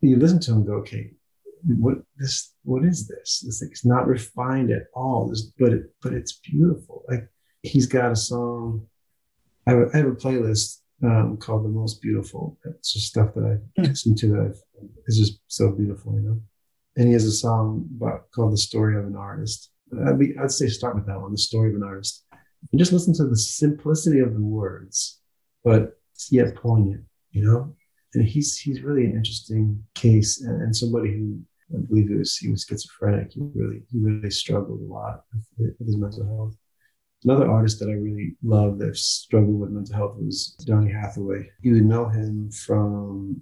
you 0.01 0.17
listen 0.17 0.41
to 0.41 0.51
him 0.51 0.65
go, 0.65 0.73
okay, 0.83 1.11
what 1.65 1.97
this 2.17 2.53
what 2.63 2.83
is 2.83 3.07
this? 3.07 3.43
It's 3.47 3.61
like 3.61 3.71
it's 3.71 3.85
not 3.85 4.07
refined 4.07 4.71
at 4.71 4.83
all. 4.93 5.29
This, 5.29 5.51
but 5.57 5.73
it 5.73 5.83
but 6.01 6.13
it's 6.13 6.39
beautiful. 6.39 7.03
Like 7.09 7.29
he's 7.61 7.87
got 7.87 8.11
a 8.11 8.15
song. 8.15 8.87
I 9.65 9.71
have 9.71 9.79
a, 9.79 9.89
I 9.93 9.97
have 9.97 10.07
a 10.07 10.11
playlist 10.15 10.79
um, 11.03 11.37
called 11.37 11.63
"The 11.65 11.69
Most 11.69 12.01
Beautiful." 12.01 12.57
It's 12.65 12.93
just 12.93 13.07
stuff 13.07 13.33
that 13.35 13.45
I 13.45 13.81
Hmm. 13.81 13.87
listen 13.89 14.15
to 14.15 14.27
that 14.29 14.39
I've, 14.41 14.61
it's 15.07 15.17
just 15.17 15.39
so 15.47 15.71
beautiful, 15.71 16.13
you 16.15 16.21
know. 16.21 16.41
And 16.95 17.07
he 17.07 17.13
has 17.13 17.25
a 17.25 17.31
song 17.31 17.89
about, 17.97 18.29
called 18.31 18.53
"The 18.53 18.57
Story 18.57 18.97
of 18.97 19.05
an 19.05 19.15
Artist." 19.15 19.69
I'd, 20.07 20.17
be, 20.17 20.35
I'd 20.41 20.51
say 20.51 20.67
start 20.67 20.95
with 20.95 21.05
that 21.07 21.21
one, 21.21 21.31
"The 21.31 21.37
Story 21.37 21.69
of 21.69 21.75
an 21.75 21.83
Artist," 21.83 22.25
and 22.71 22.79
just 22.79 22.91
listen 22.91 23.13
to 23.15 23.25
the 23.25 23.37
simplicity 23.37 24.19
of 24.19 24.33
the 24.33 24.41
words, 24.41 25.19
but 25.63 25.99
yet 26.29 26.55
poignant, 26.55 27.05
you 27.31 27.45
know. 27.45 27.75
And 28.15 28.25
he's 28.25 28.57
he's 28.57 28.81
really 28.81 29.05
an 29.05 29.15
interesting 29.15 29.83
case 29.95 30.41
and, 30.41 30.61
and 30.61 30.75
somebody 30.75 31.13
who 31.13 31.39
I 31.73 31.81
believe 31.87 32.11
it 32.11 32.17
was 32.17 32.37
he 32.37 32.49
was 32.49 32.65
schizophrenic. 32.65 33.31
He 33.33 33.41
really 33.53 33.81
he 33.91 33.99
really 33.99 34.29
struggled 34.29 34.81
a 34.81 34.93
lot 34.93 35.23
with, 35.57 35.75
with 35.79 35.87
his 35.87 35.97
mental 35.97 36.25
health. 36.25 36.55
Another 37.23 37.49
artist 37.49 37.79
that 37.79 37.89
I 37.89 37.93
really 37.93 38.35
love 38.43 38.79
that 38.79 38.97
struggled 38.97 39.59
with 39.59 39.71
mental 39.71 39.95
health 39.95 40.17
was 40.17 40.55
Donny 40.65 40.91
Hathaway. 40.91 41.49
You 41.61 41.73
would 41.73 41.85
know 41.85 42.09
him 42.09 42.51
from 42.51 43.41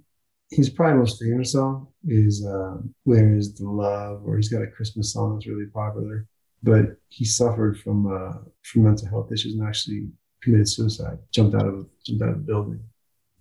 his 0.52 0.70
probably 0.70 1.00
most 1.00 1.22
famous 1.22 1.54
song 1.54 1.88
is 2.08 2.46
uh, 2.46 2.78
"Where 3.04 3.36
Is 3.36 3.56
the 3.56 3.70
Love," 3.70 4.22
or 4.26 4.38
he's 4.38 4.50
got 4.50 4.62
a 4.62 4.68
Christmas 4.68 5.14
song 5.14 5.36
that's 5.36 5.48
really 5.48 5.68
popular. 5.68 6.28
But 6.64 6.98
he 7.10 7.26
suffered 7.26 7.80
from 7.80 8.06
uh, 8.06 8.38
from 8.64 8.84
mental 8.84 9.08
health 9.08 9.32
issues 9.32 9.56
and 9.56 9.68
actually 9.68 10.10
committed 10.44 10.70
suicide. 10.70 11.18
Jumped 11.32 11.56
out 11.56 11.68
of 11.68 11.88
jumped 12.06 12.24
out 12.24 12.30
of 12.30 12.36
a 12.36 12.40
building. 12.40 12.84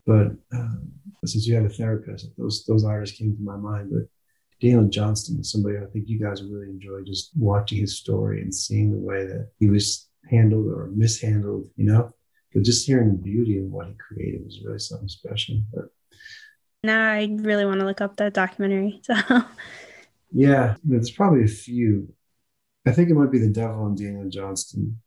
But 0.07 0.29
um, 0.53 0.91
since 1.27 1.47
you 1.47 1.55
had 1.55 1.67
a 1.67 1.69
therapist, 1.69 2.31
those 2.39 2.65
those 2.67 2.85
artists 2.85 3.19
came 3.19 3.37
to 3.37 3.43
my 3.43 3.57
mind. 3.57 3.91
But 3.93 4.09
Daniel 4.61 4.89
Johnston 4.89 5.41
is 5.41 5.51
somebody 5.51 5.79
I 5.79 5.87
think 5.87 6.09
you 6.09 6.19
guys 6.21 6.43
really 6.43 6.69
enjoy 6.69 7.03
just 7.07 7.31
watching 7.37 7.79
his 7.79 7.97
story 7.99 8.43
and 8.43 8.55
seeing 8.55 8.93
the 8.93 8.99
way 8.99 9.25
that 9.25 9.51
he 9.59 9.69
was 9.71 10.09
handled 10.31 10.67
or 10.67 10.91
mishandled, 10.95 11.69
you 11.77 11.87
know. 11.87 12.13
But 12.53 12.65
just 12.65 12.87
hearing 12.87 13.09
the 13.11 13.23
beauty 13.23 13.59
of 13.59 13.65
what 13.67 13.87
he 13.87 13.95
created 13.95 14.45
was 14.45 14.61
really 14.65 14.79
something 14.79 15.09
special. 15.09 15.63
But 15.73 15.85
Now 16.85 17.11
I 17.13 17.29
really 17.41 17.65
want 17.65 17.81
to 17.81 17.87
look 17.87 18.01
up 18.01 18.17
that 18.17 18.35
documentary. 18.35 19.01
So 19.11 19.43
yeah, 20.33 20.77
there's 20.85 21.11
probably 21.11 21.45
a 21.45 21.49
few. 21.49 22.13
I 22.87 22.93
think 22.93 23.11
it 23.11 23.15
might 23.15 23.33
be 23.33 23.39
the 23.41 23.49
Devil 23.49 23.87
and 23.87 23.97
Daniel 23.97 24.29
Johnston. 24.29 25.01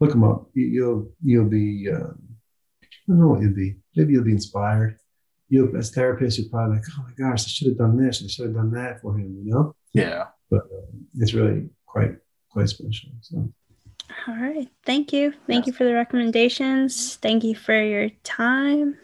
Look 0.00 0.12
him 0.12 0.24
up. 0.24 0.50
You, 0.54 0.66
you'll 0.66 1.12
you'll 1.22 1.48
be. 1.48 1.88
Um, 1.90 2.18
I 2.82 2.86
don't 3.08 3.20
know 3.20 3.28
what 3.28 3.42
you'll 3.42 3.54
be. 3.54 3.76
Maybe 3.96 4.12
you'll 4.12 4.24
be 4.24 4.32
inspired. 4.32 4.98
You 5.54 5.72
as 5.78 5.92
therapists, 5.92 6.36
you're 6.38 6.48
probably 6.50 6.76
like, 6.76 6.84
oh 6.98 7.04
my 7.06 7.12
gosh, 7.16 7.44
I 7.44 7.48
should 7.48 7.68
have 7.68 7.78
done 7.78 7.96
this. 7.96 8.22
I 8.22 8.26
should 8.26 8.46
have 8.46 8.54
done 8.56 8.72
that 8.72 9.00
for 9.00 9.16
him. 9.16 9.40
You 9.44 9.52
know. 9.52 9.74
Yeah. 9.92 10.24
But 10.50 10.62
um, 10.62 11.06
it's 11.20 11.32
really 11.32 11.68
quite 11.86 12.16
quite 12.50 12.68
special. 12.68 13.10
So 13.20 13.48
all 14.28 14.34
right. 14.36 14.68
Thank 14.84 15.12
you. 15.12 15.32
Thank 15.46 15.62
Yes. 15.62 15.66
you 15.68 15.72
for 15.74 15.84
the 15.84 15.94
recommendations. 15.94 17.16
Thank 17.16 17.44
you 17.44 17.54
for 17.54 17.80
your 17.80 18.10
time. 18.24 18.98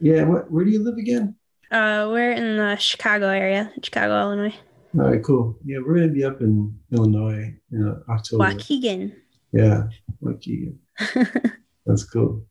yeah, 0.00 0.22
what, 0.24 0.50
where 0.50 0.64
do 0.64 0.70
you 0.70 0.82
live 0.82 0.96
again? 0.96 1.34
Uh 1.70 2.08
we're 2.10 2.32
in 2.32 2.56
the 2.56 2.76
Chicago 2.76 3.28
area, 3.28 3.70
Chicago, 3.82 4.14
Illinois. 4.22 4.54
All 4.94 5.02
right, 5.10 5.22
cool. 5.22 5.56
Yeah, 5.64 5.78
we're 5.84 5.94
gonna 5.96 6.08
be 6.20 6.24
up 6.24 6.40
in 6.40 6.74
Illinois 6.92 7.54
in 7.72 8.02
October. 8.08 8.44
Waukegan. 8.44 9.12
Yeah, 9.52 9.84
Waukegan. 10.22 10.74
That's 11.86 12.04
cool. 12.04 12.44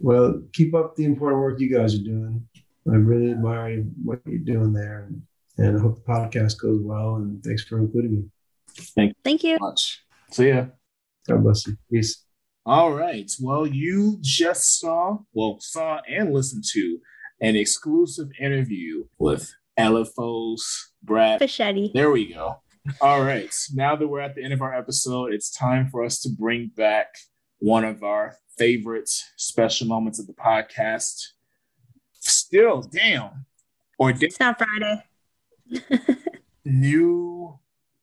Well, 0.00 0.42
keep 0.52 0.74
up 0.74 0.96
the 0.96 1.04
important 1.04 1.40
work 1.42 1.60
you 1.60 1.70
guys 1.76 1.94
are 1.94 2.02
doing. 2.12 2.46
I 2.90 2.96
really 2.96 3.30
admire 3.30 3.82
what 4.02 4.20
you're 4.26 4.38
doing 4.38 4.72
there, 4.72 5.08
and, 5.08 5.22
and 5.58 5.78
I 5.78 5.80
hope 5.80 6.04
the 6.04 6.12
podcast 6.12 6.60
goes 6.60 6.80
well. 6.82 7.16
And 7.16 7.42
thanks 7.42 7.64
for 7.64 7.78
including 7.78 8.12
me. 8.12 8.24
Thank 8.94 9.10
you. 9.10 9.14
Thank 9.24 9.44
you 9.44 9.58
much. 9.60 10.04
So 10.30 10.42
yeah. 10.42 10.66
God 11.28 11.42
bless 11.42 11.66
you. 11.66 11.76
Peace. 11.90 12.24
All 12.66 12.92
right. 12.92 13.30
Well, 13.40 13.66
you 13.66 14.18
just 14.20 14.78
saw, 14.78 15.18
well, 15.32 15.58
saw 15.60 16.00
and 16.08 16.32
listened 16.32 16.64
to 16.72 16.98
an 17.40 17.56
exclusive 17.56 18.28
interview 18.40 19.04
with 19.18 19.54
LFO's 19.78 20.92
Brad. 21.02 21.40
Fischetti. 21.40 21.92
There 21.92 22.10
we 22.10 22.32
go. 22.32 22.56
All 23.00 23.22
right. 23.22 23.54
Now 23.72 23.96
that 23.96 24.08
we're 24.08 24.20
at 24.20 24.34
the 24.34 24.42
end 24.42 24.52
of 24.52 24.62
our 24.62 24.74
episode, 24.74 25.32
it's 25.32 25.50
time 25.50 25.88
for 25.88 26.04
us 26.04 26.20
to 26.22 26.28
bring 26.28 26.70
back 26.76 27.08
one 27.58 27.84
of 27.84 28.02
our 28.02 28.36
favorite 28.58 29.10
special 29.36 29.86
moments 29.86 30.18
of 30.18 30.26
the 30.26 30.34
podcast. 30.34 31.28
Still, 32.24 32.82
damn. 32.82 33.44
Or 33.98 34.12
da- 34.12 34.26
It's 34.26 34.40
not 34.40 34.58
Friday. 34.58 35.04
new 36.64 37.58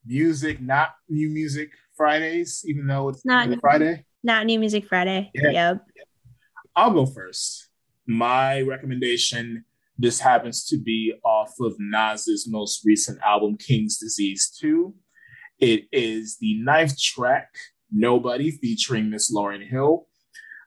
music, 0.05 0.61
not 0.61 0.89
new 1.09 1.29
music 1.29 1.71
Fridays, 1.95 2.63
even 2.67 2.87
though 2.87 3.09
it's 3.09 3.25
Not- 3.25 3.49
not 3.49 3.59
Friday. 3.61 4.05
Not 4.23 4.45
New 4.45 4.59
Music 4.59 4.85
Friday. 4.87 5.31
Yeah. 5.33 5.49
Yep. 5.49 5.85
I'll 6.75 6.91
go 6.93 7.05
first. 7.07 7.69
My 8.07 8.61
recommendation 8.61 9.65
this 9.97 10.19
happens 10.19 10.65
to 10.65 10.77
be 10.77 11.13
off 11.23 11.53
of 11.59 11.75
Nas's 11.79 12.47
most 12.49 12.83
recent 12.85 13.19
album, 13.23 13.57
King's 13.57 13.97
Disease 13.97 14.55
2. 14.59 14.93
It 15.59 15.83
is 15.91 16.37
the 16.39 16.59
ninth 16.61 16.99
track, 16.99 17.49
Nobody, 17.91 18.51
featuring 18.51 19.09
Miss 19.09 19.31
Lauryn 19.35 19.67
Hill. 19.67 20.07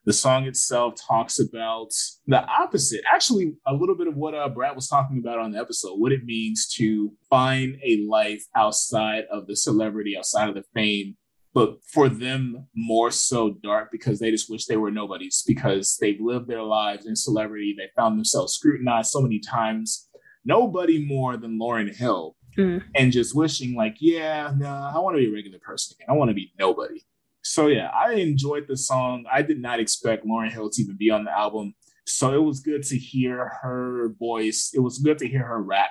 The 0.06 0.12
song 0.12 0.44
itself 0.47 0.94
talks 1.09 1.39
about 1.40 1.90
the 2.26 2.44
opposite, 2.44 3.01
actually, 3.10 3.55
a 3.66 3.72
little 3.72 3.94
bit 3.97 4.06
of 4.06 4.16
what 4.16 4.35
uh, 4.35 4.48
Brad 4.51 4.76
was 4.76 4.86
talking 4.89 5.18
about 5.18 5.39
on 5.39 5.52
the 5.52 5.59
episode, 5.59 5.97
what 5.98 6.12
it 6.12 6.24
means 6.24 6.66
to 6.76 7.12
find 7.31 7.76
a 7.82 8.05
life 8.06 8.44
outside 8.55 9.24
of 9.32 9.47
the 9.47 9.56
celebrity, 9.56 10.14
outside 10.16 10.51
of 10.51 10.55
the 10.56 10.64
fame, 10.74 11.16
but 11.55 11.78
for 11.90 12.09
them 12.10 12.66
more 12.74 13.10
so 13.10 13.55
dark 13.62 13.89
because 13.90 14.18
they 14.18 14.31
just 14.31 14.51
wish 14.51 14.66
they 14.66 14.76
were 14.76 14.90
nobodies 14.90 15.43
because 15.47 15.97
they've 16.01 16.20
lived 16.20 16.48
their 16.48 16.62
lives 16.64 17.06
in 17.06 17.16
celebrity. 17.16 17.74
They 17.76 17.89
found 17.97 18.18
themselves 18.18 18.55
scrutinized 18.55 19.10
so 19.10 19.22
many 19.22 19.39
times. 19.39 20.09
Nobody 20.44 21.06
more 21.06 21.36
than 21.36 21.59
lauryn 21.59 21.94
hill 21.94 22.36
Mm. 22.56 22.85
and 22.94 23.10
just 23.10 23.35
wishing 23.35 23.74
like 23.74 23.97
yeah 23.98 24.52
nah, 24.56 24.93
i 24.94 25.01
want 25.01 25.16
to 25.16 25.18
be 25.18 25.26
a 25.28 25.32
regular 25.32 25.59
person 25.59 25.97
again. 25.98 26.06
I 26.09 26.16
want 26.16 26.31
to 26.31 26.35
be 26.35 26.52
nobody 26.56 27.02
so 27.45 27.69
yeah 27.69 27.91
i 27.95 28.12
enjoyed 28.15 28.66
the 28.69 28.77
song 28.77 29.25
i 29.33 29.43
did 29.43 29.61
not 29.61 29.81
expect 29.81 30.27
lauryn 30.27 30.51
hill 30.51 30.71
to 30.71 30.83
even 30.83 30.97
be 30.97 31.11
on 31.11 31.25
the 31.25 31.31
album 31.31 31.75
so 32.07 32.35
it 32.35 32.43
was 32.43 32.61
good 32.61 32.83
to 32.83 32.97
hear 32.97 33.51
her 33.62 34.12
voice 34.19 34.71
it 34.75 34.81
was 34.81 34.99
good 34.99 35.19
to 35.19 35.29
hear 35.29 35.45
her 35.45 35.62
rap 35.62 35.91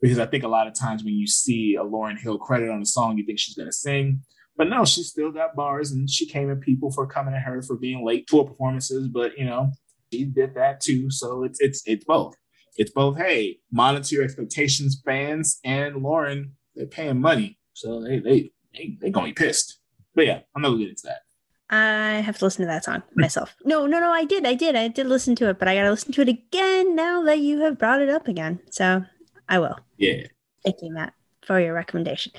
because 0.00 0.18
i 0.18 0.26
think 0.26 0.44
a 0.44 0.48
lot 0.48 0.66
of 0.66 0.74
times 0.74 1.04
when 1.04 1.14
you 1.14 1.26
see 1.26 1.76
a 1.76 1.84
lauryn 1.84 2.18
hill 2.18 2.38
credit 2.38 2.70
on 2.70 2.80
a 2.80 2.86
song 2.86 3.18
you 3.18 3.26
think 3.26 3.38
she's 3.38 3.56
going 3.56 3.68
to 3.68 3.72
sing 3.72 4.20
but 4.56 4.68
no, 4.68 4.84
she 4.84 5.02
still 5.02 5.32
got 5.32 5.56
bars, 5.56 5.92
and 5.92 6.08
she 6.08 6.26
came 6.26 6.50
at 6.50 6.60
people 6.60 6.92
for 6.92 7.06
coming 7.06 7.34
at 7.34 7.42
her 7.42 7.62
for 7.62 7.76
being 7.76 8.04
late 8.04 8.26
to 8.28 8.38
her 8.38 8.44
performances. 8.44 9.08
But 9.08 9.36
you 9.38 9.44
know, 9.44 9.72
she 10.12 10.24
did 10.24 10.54
that 10.54 10.80
too. 10.80 11.10
So 11.10 11.44
it's 11.44 11.60
it's 11.60 11.82
it's 11.86 12.04
both. 12.04 12.36
It's 12.76 12.90
both. 12.90 13.16
Hey, 13.16 13.58
monitor 13.70 14.14
your 14.14 14.24
expectations, 14.24 15.00
fans, 15.04 15.58
and 15.64 15.96
Lauryn. 15.96 16.50
They're 16.74 16.86
paying 16.86 17.20
money, 17.20 17.58
so 17.72 18.02
they 18.02 18.18
they 18.18 18.52
they 18.74 18.98
they 19.00 19.10
gonna 19.10 19.28
be 19.28 19.32
pissed. 19.32 19.78
But 20.14 20.26
yeah, 20.26 20.40
I'm 20.54 20.62
not 20.62 20.68
gonna 20.68 20.80
get 20.80 20.90
into 20.90 21.06
that. 21.06 21.22
I 21.70 22.20
have 22.20 22.38
to 22.38 22.44
listen 22.44 22.62
to 22.62 22.66
that 22.66 22.84
song 22.84 23.02
myself. 23.14 23.56
No, 23.64 23.86
no, 23.86 23.98
no, 23.98 24.10
I 24.10 24.24
did. 24.26 24.46
I 24.46 24.52
did. 24.54 24.76
I 24.76 24.88
did 24.88 25.06
listen 25.06 25.34
to 25.36 25.48
it, 25.48 25.58
but 25.58 25.68
I 25.68 25.74
got 25.74 25.84
to 25.84 25.90
listen 25.90 26.12
to 26.12 26.20
it 26.20 26.28
again 26.28 26.94
now 26.94 27.22
that 27.22 27.38
you 27.38 27.60
have 27.60 27.78
brought 27.78 28.02
it 28.02 28.10
up 28.10 28.28
again. 28.28 28.60
So 28.70 29.02
I 29.48 29.58
will. 29.58 29.78
Yeah, 29.96 30.26
Thank 30.64 30.82
you, 30.82 30.92
Matt, 30.92 31.14
for 31.44 31.58
your 31.58 31.74
recommendation. 31.74 32.32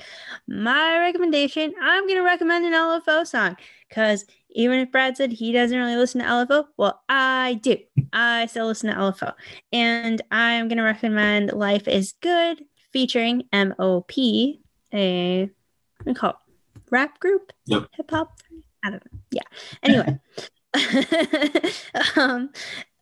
My 0.48 0.98
recommendation, 0.98 1.74
I'm 1.80 2.04
going 2.04 2.18
to 2.18 2.24
recommend 2.24 2.64
an 2.64 2.72
LFO 2.72 3.26
song 3.26 3.56
because 3.88 4.24
even 4.50 4.78
if 4.78 4.90
Brad 4.90 5.16
said 5.16 5.32
he 5.32 5.52
doesn't 5.52 5.76
really 5.76 5.96
listen 5.96 6.20
to 6.20 6.26
LFO, 6.26 6.66
well, 6.76 7.02
I 7.08 7.58
do. 7.62 7.76
I 8.12 8.46
still 8.46 8.66
listen 8.66 8.90
to 8.90 8.96
LFO. 8.96 9.34
And 9.72 10.22
I'm 10.30 10.68
going 10.68 10.78
to 10.78 10.84
recommend 10.84 11.52
Life 11.52 11.88
is 11.88 12.14
Good 12.20 12.64
featuring 12.92 13.48
MOP, 13.52 14.12
a, 14.92 15.50
what 16.04 16.16
call 16.16 16.30
it? 16.30 16.36
Rap 16.94 17.18
group? 17.18 17.52
Yep. 17.66 17.88
Hip 17.96 18.08
hop? 18.08 18.38
I 18.84 18.90
don't 18.90 19.02
know. 19.12 19.18
Yeah. 19.32 19.42
Anyway. 19.82 20.20
um, 22.16 22.50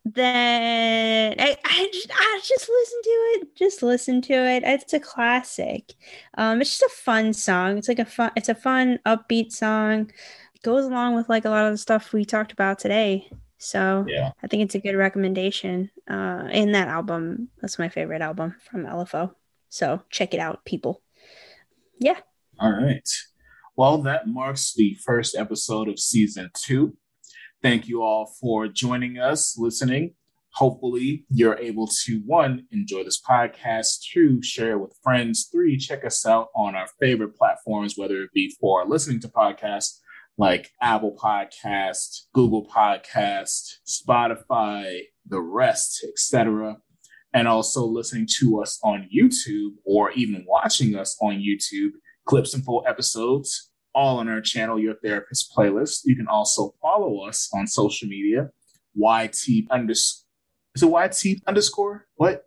then 0.03 1.35
I, 1.37 1.57
I 1.63 1.89
just 1.93 2.09
I 2.11 2.41
just 2.43 2.69
listen 2.69 3.01
to 3.03 3.09
it. 3.09 3.55
Just 3.55 3.83
listen 3.83 4.21
to 4.23 4.33
it. 4.33 4.63
It's 4.65 4.93
a 4.93 4.99
classic. 4.99 5.93
Um, 6.39 6.59
it's 6.59 6.71
just 6.71 6.91
a 6.91 7.03
fun 7.03 7.33
song. 7.33 7.77
It's 7.77 7.87
like 7.87 7.99
a 7.99 8.05
fun. 8.05 8.31
It's 8.35 8.49
a 8.49 8.55
fun 8.55 8.97
upbeat 9.05 9.51
song. 9.51 10.11
It 10.55 10.63
goes 10.63 10.85
along 10.85 11.13
with 11.13 11.29
like 11.29 11.45
a 11.45 11.51
lot 11.51 11.67
of 11.67 11.73
the 11.73 11.77
stuff 11.77 12.13
we 12.13 12.25
talked 12.25 12.51
about 12.51 12.79
today. 12.79 13.29
So 13.59 14.05
yeah. 14.07 14.31
I 14.43 14.47
think 14.47 14.63
it's 14.63 14.75
a 14.75 14.79
good 14.79 14.95
recommendation. 14.95 15.91
Uh, 16.09 16.49
in 16.51 16.71
that 16.71 16.87
album, 16.87 17.49
that's 17.61 17.77
my 17.77 17.89
favorite 17.89 18.23
album 18.23 18.55
from 18.71 18.85
LFO. 18.85 19.35
So 19.69 20.01
check 20.09 20.33
it 20.33 20.39
out, 20.39 20.65
people. 20.65 21.03
Yeah. 21.99 22.17
All 22.59 22.71
right. 22.71 23.07
Well, 23.75 23.97
that 24.03 24.27
marks 24.27 24.73
the 24.75 24.95
first 25.03 25.35
episode 25.35 25.89
of 25.89 25.99
season 25.99 26.51
two. 26.55 26.95
Thank 27.61 27.87
you 27.87 28.03
all 28.03 28.31
for 28.39 28.67
joining 28.67 29.17
us, 29.17 29.57
listening. 29.57 30.13
hopefully 30.53 31.25
you're 31.29 31.57
able 31.57 31.87
to 31.87 32.21
one 32.25 32.65
enjoy 32.71 33.03
this 33.03 33.19
podcast 33.19 34.01
two 34.11 34.41
share 34.43 34.77
with 34.77 34.95
friends 35.03 35.49
three 35.51 35.77
check 35.77 36.05
us 36.05 36.25
out 36.25 36.49
on 36.55 36.75
our 36.75 36.85
favorite 36.99 37.35
platforms 37.35 37.95
whether 37.97 38.21
it 38.21 38.29
be 38.33 38.55
for 38.59 38.85
listening 38.85 39.19
to 39.19 39.27
podcasts 39.27 39.97
like 40.37 40.69
apple 40.81 41.15
podcast 41.17 42.25
google 42.33 42.67
podcast 42.67 43.77
spotify 43.87 44.99
the 45.25 45.41
rest 45.41 46.05
etc 46.07 46.77
and 47.33 47.47
also 47.47 47.83
listening 47.83 48.27
to 48.39 48.61
us 48.61 48.79
on 48.83 49.09
youtube 49.15 49.71
or 49.85 50.11
even 50.11 50.45
watching 50.47 50.95
us 50.95 51.17
on 51.19 51.33
youtube 51.35 51.91
clips 52.25 52.53
and 52.53 52.63
full 52.63 52.83
episodes 52.87 53.69
all 53.95 54.17
on 54.17 54.27
our 54.27 54.41
channel 54.41 54.79
your 54.79 54.95
therapist 55.03 55.51
playlist 55.55 56.01
you 56.05 56.15
can 56.15 56.27
also 56.27 56.73
follow 56.81 57.21
us 57.21 57.49
on 57.53 57.67
social 57.67 58.07
media 58.07 58.49
yt 58.95 59.67
underscore 59.69 60.23
is 60.75 60.83
it 60.83 60.87
YT 60.87 61.41
underscore? 61.47 62.07
What? 62.15 62.45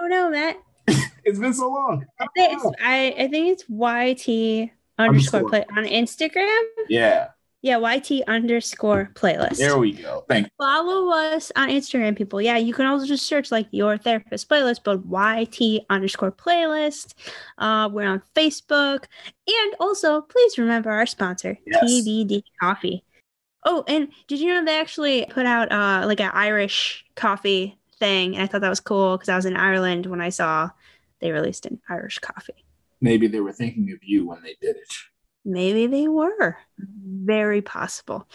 Oh 0.00 0.06
no, 0.06 0.30
Matt. 0.30 0.56
it's 1.24 1.38
been 1.38 1.54
so 1.54 1.68
long. 1.68 2.04
I 2.20 2.26
think 2.34 2.54
it's, 2.54 2.66
I, 2.82 3.14
I 3.18 3.28
think 3.28 3.48
it's 3.48 3.64
YT 3.68 4.70
underscore, 4.98 5.40
underscore. 5.40 5.48
play 5.48 5.64
on 5.76 5.84
Instagram. 5.84 6.62
Yeah. 6.88 7.28
Yeah, 7.60 7.78
YT 7.78 8.22
underscore 8.28 9.10
playlist. 9.14 9.56
There 9.56 9.78
we 9.78 9.92
go. 9.92 10.24
Thank 10.28 10.46
you. 10.46 10.50
Follow 10.58 11.12
us 11.12 11.50
on 11.56 11.70
Instagram, 11.70 12.16
people. 12.16 12.40
Yeah, 12.40 12.56
you 12.56 12.72
can 12.72 12.86
also 12.86 13.04
just 13.04 13.26
search 13.26 13.50
like 13.50 13.66
your 13.72 13.98
therapist 13.98 14.48
playlist, 14.48 14.80
but 14.84 15.00
YT 15.04 15.84
underscore 15.90 16.30
playlist. 16.30 17.14
Uh, 17.58 17.88
we're 17.92 18.06
on 18.06 18.22
Facebook. 18.36 19.06
And 19.48 19.74
also, 19.80 20.20
please 20.20 20.56
remember 20.56 20.90
our 20.90 21.06
sponsor, 21.06 21.58
yes. 21.66 21.82
TBD 21.82 22.42
Coffee. 22.60 23.02
Oh, 23.64 23.82
and 23.88 24.08
did 24.28 24.38
you 24.38 24.54
know 24.54 24.64
they 24.64 24.78
actually 24.78 25.26
put 25.30 25.44
out 25.44 25.72
uh, 25.72 26.06
like 26.06 26.20
an 26.20 26.30
Irish 26.32 27.04
coffee 27.16 27.76
thing? 27.98 28.34
And 28.34 28.44
I 28.44 28.46
thought 28.46 28.60
that 28.60 28.68
was 28.68 28.78
cool 28.78 29.16
because 29.16 29.28
I 29.28 29.36
was 29.36 29.46
in 29.46 29.56
Ireland 29.56 30.06
when 30.06 30.20
I 30.20 30.28
saw 30.28 30.70
they 31.20 31.32
released 31.32 31.66
an 31.66 31.80
Irish 31.88 32.18
coffee. 32.20 32.64
Maybe 33.00 33.26
they 33.26 33.40
were 33.40 33.52
thinking 33.52 33.90
of 33.92 33.98
you 34.02 34.28
when 34.28 34.42
they 34.42 34.56
did 34.60 34.76
it. 34.76 34.94
Maybe 35.48 35.86
they 35.86 36.08
were. 36.08 36.56
Very 36.78 37.62
possible. 37.62 38.28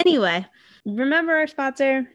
Anyway, 0.00 0.46
remember 0.84 1.34
our 1.34 1.46
sponsor 1.46 2.08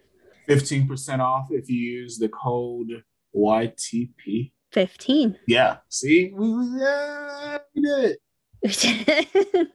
15% 0.49 1.19
off 1.19 1.47
if 1.51 1.69
you 1.69 1.77
use 1.77 2.17
the 2.17 2.29
code 2.29 3.03
YTP. 3.35 4.51
15. 4.71 5.37
Yeah. 5.47 5.77
See? 5.89 6.31
We, 6.33 6.47
uh, 6.83 7.59
we 7.75 7.81
did 7.81 8.17
it. 8.63 9.67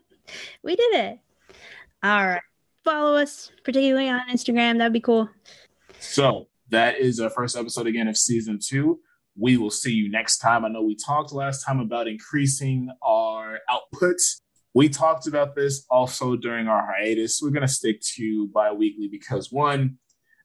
we 0.62 0.76
did 0.76 0.94
it. 0.94 1.18
All 2.02 2.26
right 2.26 2.42
follow 2.86 3.16
us, 3.16 3.50
particularly 3.64 4.08
on 4.08 4.20
Instagram. 4.32 4.78
That'd 4.78 4.94
be 4.94 5.00
cool. 5.00 5.28
So 5.98 6.46
that 6.70 6.98
is 6.98 7.20
our 7.20 7.28
first 7.28 7.56
episode 7.56 7.88
again 7.88 8.08
of 8.08 8.16
season 8.16 8.58
two. 8.62 9.00
We 9.36 9.58
will 9.58 9.70
see 9.70 9.92
you 9.92 10.08
next 10.08 10.38
time. 10.38 10.64
I 10.64 10.68
know 10.68 10.82
we 10.82 10.96
talked 10.96 11.32
last 11.32 11.64
time 11.64 11.80
about 11.80 12.06
increasing 12.06 12.88
our 13.02 13.58
outputs. 13.68 14.40
We 14.76 14.90
talked 14.90 15.26
about 15.26 15.54
this 15.54 15.86
also 15.88 16.36
during 16.36 16.68
our 16.68 16.86
hiatus. 16.86 17.40
We're 17.42 17.48
going 17.48 17.62
to 17.62 17.66
stick 17.66 17.98
to 18.16 18.48
bi 18.48 18.70
weekly 18.72 19.08
because, 19.08 19.50
one, 19.50 19.96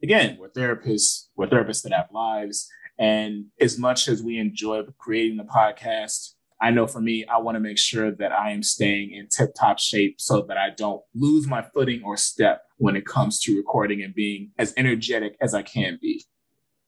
again, 0.02 0.38
we're 0.40 0.48
therapists, 0.48 1.26
we're 1.36 1.48
therapists 1.48 1.82
that 1.82 1.92
have 1.92 2.08
lives. 2.14 2.70
And 2.98 3.48
as 3.60 3.78
much 3.78 4.08
as 4.08 4.24
we 4.24 4.38
enjoy 4.38 4.84
creating 4.98 5.36
the 5.36 5.44
podcast, 5.44 6.36
I 6.62 6.72
know 6.72 6.88
for 6.88 7.02
me, 7.02 7.26
I 7.26 7.40
want 7.40 7.58
to 7.58 7.60
make 7.60 7.78
sure 7.78 8.10
that 8.10 8.32
I 8.32 8.52
am 8.52 8.64
staying 8.64 9.12
in 9.12 9.28
tip 9.28 9.50
top 9.54 9.80
shape 9.80 10.22
so 10.22 10.44
that 10.44 10.58
I 10.58 10.70
don't 10.78 11.02
lose 11.14 11.46
my 11.46 11.62
footing 11.62 12.02
or 12.06 12.16
step 12.16 12.62
when 12.78 12.96
it 12.96 13.06
comes 13.06 13.38
to 13.42 13.58
recording 13.58 14.02
and 14.02 14.16
being 14.16 14.52
as 14.58 14.74
energetic 14.78 15.36
as 15.42 15.54
I 15.54 15.64
can 15.64 16.00
be. 16.02 16.24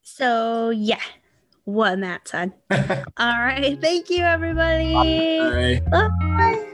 So, 0.01 0.69
yeah, 0.69 1.01
one 1.65 1.99
Matt 1.99 2.25
said. 2.25 2.53
All 2.71 2.79
right. 3.17 3.77
Thank 3.81 4.09
you, 4.09 4.23
everybody. 4.23 4.93
Bye. 4.93 5.81
Bye. 5.91 6.69